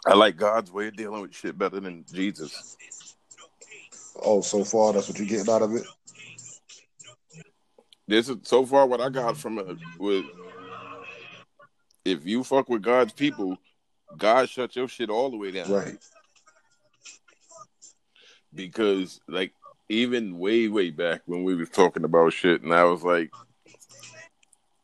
I 0.08 0.14
like 0.14 0.38
God's 0.38 0.72
way 0.72 0.88
of 0.88 0.96
dealing 0.96 1.22
with 1.22 1.34
shit 1.34 1.58
better 1.58 1.80
than 1.80 2.06
Jesus. 2.12 2.76
Oh, 4.22 4.42
so 4.42 4.64
far 4.64 4.94
that's 4.94 5.08
what 5.08 5.18
you're 5.18 5.28
getting 5.28 5.52
out 5.52 5.62
of 5.62 5.74
it. 5.74 5.86
This 8.07 8.30
is 8.30 8.38
so 8.44 8.65
far 8.65 8.86
what 8.86 9.02
I 9.02 9.10
got 9.10 9.38
from 9.38 9.57
it 9.60 9.77
with 9.98 10.26
if 12.03 12.26
you 12.26 12.44
fuck 12.44 12.69
with 12.69 12.84
God's 12.84 13.14
people, 13.14 13.57
God 14.15 14.48
shut 14.48 14.76
your 14.76 14.88
shit 14.88 15.10
all 15.10 15.32
the 15.32 15.38
way 15.38 15.52
down. 15.52 15.72
Right. 15.72 15.98
because 18.53 19.19
like 19.27 19.53
even 19.90 20.38
way 20.40 20.68
way 20.68 20.90
back 20.91 21.22
when 21.26 21.44
we 21.44 21.56
was 21.56 21.69
talking 21.69 22.03
about 22.03 22.32
shit 22.34 22.61
and 22.61 22.73
I 22.73 22.84
was 22.86 23.03
like 23.03 23.32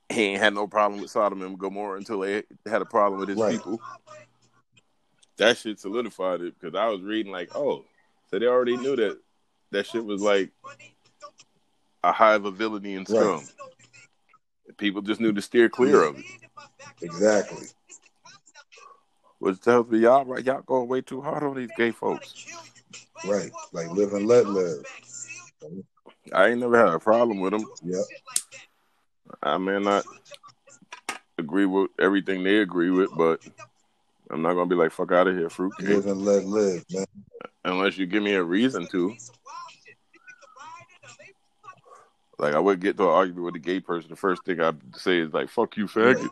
he 0.10 0.24
ain't 0.24 0.42
had 0.42 0.54
no 0.54 0.68
problem 0.68 1.00
with 1.00 1.10
Sodom 1.10 1.42
and 1.42 1.58
Gomorrah 1.58 1.98
until 1.98 2.20
they 2.20 2.44
had 2.66 2.82
a 2.82 2.86
problem 2.86 3.20
with 3.20 3.30
his 3.30 3.38
Right. 3.38 3.54
people. 3.58 3.80
That 5.38 5.58
shit 5.58 5.80
solidified 5.80 6.42
it 6.42 6.60
because 6.60 6.76
I 6.76 6.88
was 6.90 7.02
reading 7.02 7.32
like, 7.32 7.56
oh, 7.56 7.86
so 8.30 8.38
they 8.38 8.46
already 8.46 8.76
knew 8.76 8.96
that 8.98 9.18
that 9.72 9.88
shit 9.88 10.04
was 10.04 10.22
like 10.22 10.52
a 12.04 12.12
hive 12.12 12.46
of 12.46 12.56
villainy 12.56 12.96
and 12.96 13.08
scum. 13.08 13.36
Right. 13.36 14.78
People 14.78 15.02
just 15.02 15.20
knew 15.22 15.34
to 15.34 15.42
steer 15.42 15.70
clear 15.70 16.04
of 16.04 16.18
it. 16.18 16.26
Exactly. 17.02 17.68
Which 19.40 19.60
tells 19.62 19.88
me 19.90 20.00
y'all 20.00 20.26
right, 20.26 20.44
y'all 20.44 20.62
going 20.62 20.88
way 20.88 21.02
too 21.02 21.22
hard 21.22 21.44
on 21.44 21.56
these 21.56 21.70
gay 21.78 21.92
folks. 21.92 22.46
Right. 23.28 23.52
Like 23.74 23.90
live 23.90 24.14
and 24.14 24.28
let 24.28 24.46
live. 24.48 24.84
I 26.34 26.50
ain't 26.50 26.60
never 26.60 26.78
had 26.78 26.94
a 26.94 27.00
problem 27.00 27.40
with 27.40 27.52
them. 27.52 27.66
Yep. 27.84 28.06
I 29.44 29.58
may 29.58 29.80
not 29.80 30.06
agree 31.38 31.66
with 31.66 31.90
everything 32.00 32.44
they 32.44 32.58
agree 32.58 32.92
with, 32.92 33.10
but 33.18 33.40
I'm 34.30 34.42
not 34.42 34.54
gonna 34.54 34.68
be 34.68 34.76
like 34.76 34.92
fuck 34.92 35.12
out 35.12 35.28
of 35.28 35.36
here, 35.36 35.50
fruitcake, 35.50 35.88
Live 35.90 36.06
and 36.08 36.22
let 36.22 36.46
live, 36.46 36.86
man. 36.92 37.06
unless 37.66 37.98
you 37.98 38.06
give 38.06 38.24
me 38.24 38.34
a 38.34 38.44
reason 38.44 38.88
to. 38.92 39.16
Like 42.42 42.56
I 42.56 42.60
wouldn't 42.60 42.84
get 42.84 42.98
to 42.98 43.04
an 43.04 43.10
argument 43.10 43.46
with 43.46 43.56
a 43.56 43.60
gay 43.60 43.80
person. 43.80 44.10
The 44.10 44.16
first 44.16 44.44
thing 44.44 44.60
I'd 44.60 44.96
say 44.96 45.20
is 45.20 45.32
like 45.32 45.48
"fuck 45.48 45.78
you, 45.78 45.86
faggot." 45.86 46.28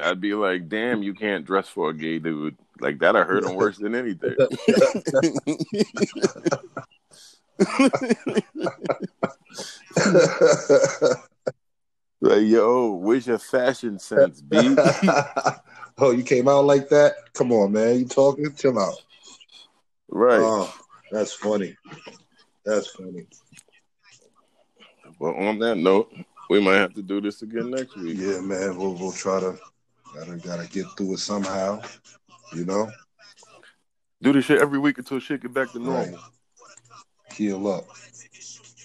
I'd 0.00 0.22
be 0.22 0.32
like, 0.32 0.70
"Damn, 0.70 1.02
you 1.02 1.12
can't 1.12 1.44
dress 1.44 1.68
for 1.68 1.90
a 1.90 1.94
gay 1.94 2.18
dude." 2.18 2.56
Like 2.80 3.00
that, 3.00 3.14
I 3.14 3.24
hurt 3.24 3.44
him 3.44 3.56
worse 3.56 3.76
than 3.76 3.94
anything. 3.94 4.34
like, 12.22 12.42
yo, 12.46 12.92
where's 12.92 13.26
your 13.26 13.38
fashion 13.38 13.98
sense, 13.98 14.40
B? 14.40 14.56
oh, 15.98 16.10
you 16.10 16.22
came 16.22 16.48
out 16.48 16.64
like 16.64 16.88
that? 16.88 17.34
Come 17.34 17.52
on, 17.52 17.72
man. 17.72 17.98
You 17.98 18.06
talking? 18.06 18.50
Chill 18.54 18.78
out. 18.78 18.94
right. 20.08 20.40
Oh, 20.40 20.74
that's 21.12 21.34
funny. 21.34 21.76
That's 22.64 22.88
funny. 22.88 23.26
Well, 25.18 25.34
on 25.34 25.58
that 25.60 25.76
note, 25.76 26.12
we 26.50 26.60
might 26.60 26.76
have 26.76 26.94
to 26.94 27.02
do 27.02 27.20
this 27.20 27.42
again 27.42 27.70
next 27.70 27.96
week. 27.96 28.16
Yeah, 28.18 28.40
man. 28.40 28.76
We'll 28.76 28.94
we'll 28.94 29.12
try 29.12 29.40
to 29.40 29.58
gotta 30.14 30.36
gotta 30.36 30.68
get 30.68 30.86
through 30.96 31.14
it 31.14 31.18
somehow. 31.18 31.82
You 32.54 32.64
know? 32.64 32.90
Do 34.22 34.32
this 34.32 34.46
shit 34.46 34.60
every 34.60 34.78
week 34.78 34.98
until 34.98 35.18
shit 35.18 35.42
get 35.42 35.52
back 35.52 35.72
to 35.72 35.78
normal. 35.78 36.04
Right. 36.04 37.34
Heal 37.34 37.66
up. 37.68 37.84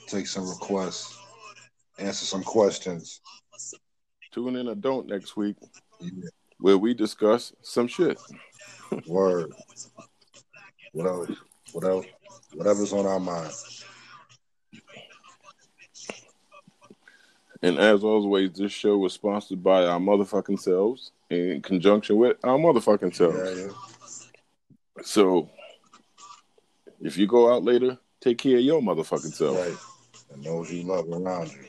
Take 0.08 0.28
some 0.28 0.50
requests. 0.50 1.18
Answer 1.98 2.26
some 2.26 2.44
questions. 2.44 3.22
Tune 4.32 4.56
in 4.56 4.68
or 4.68 4.76
don't 4.76 5.08
next 5.08 5.38
week 5.38 5.56
Yeah. 6.00 6.30
where 6.60 6.78
we 6.78 6.94
discuss 6.94 7.54
some 7.62 7.88
shit. 7.88 8.20
Word. 9.08 9.54
What 10.94 11.06
else? 11.08 11.30
What 11.74 11.84
else? 11.86 12.06
Whatever's 12.54 12.94
on 12.94 13.06
our 13.06 13.20
mind. 13.20 13.52
And 17.62 17.78
as 17.78 18.04
always, 18.04 18.54
this 18.54 18.72
show 18.72 18.98
was 18.98 19.14
sponsored 19.14 19.62
by 19.62 19.86
our 19.86 20.00
motherfucking 20.00 20.60
selves 20.60 21.12
in 21.30 21.62
conjunction 21.62 22.16
with 22.16 22.38
our 22.44 22.58
motherfucking 22.58 23.14
selves. 23.14 23.38
Yeah, 23.38 23.66
yeah. 23.66 25.04
So 25.04 25.50
if 27.02 27.18
you 27.18 27.28
go 27.28 27.54
out 27.54 27.64
later, 27.64 27.98
take 28.22 28.38
care 28.38 28.58
of 28.58 28.64
your 28.64 28.82
motherfucking 28.82 29.34
self. 29.34 29.58
Right. 29.58 29.78
And 30.34 30.44
those 30.44 30.72
you 30.72 30.84
love 30.84 31.10
around 31.10 31.52
you. 31.52 31.66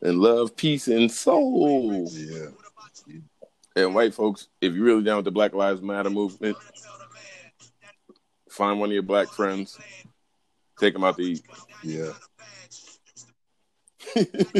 And 0.00 0.20
love, 0.20 0.56
peace, 0.56 0.86
and 0.86 1.10
soul. 1.10 2.08
Yeah. 2.12 2.50
And 3.74 3.94
white 3.94 4.14
folks, 4.14 4.48
if 4.60 4.74
you're 4.74 4.84
really 4.84 5.02
down 5.02 5.16
with 5.16 5.24
the 5.24 5.32
Black 5.32 5.54
Lives 5.54 5.82
Matter 5.82 6.10
movement, 6.10 6.56
find 8.58 8.80
one 8.80 8.88
of 8.88 8.92
your 8.92 9.04
black 9.04 9.28
friends, 9.28 9.78
take 10.80 10.92
them 10.92 11.04
out 11.04 11.16
to 11.16 11.22
eat. 11.22 11.46
Yeah. 11.84 12.10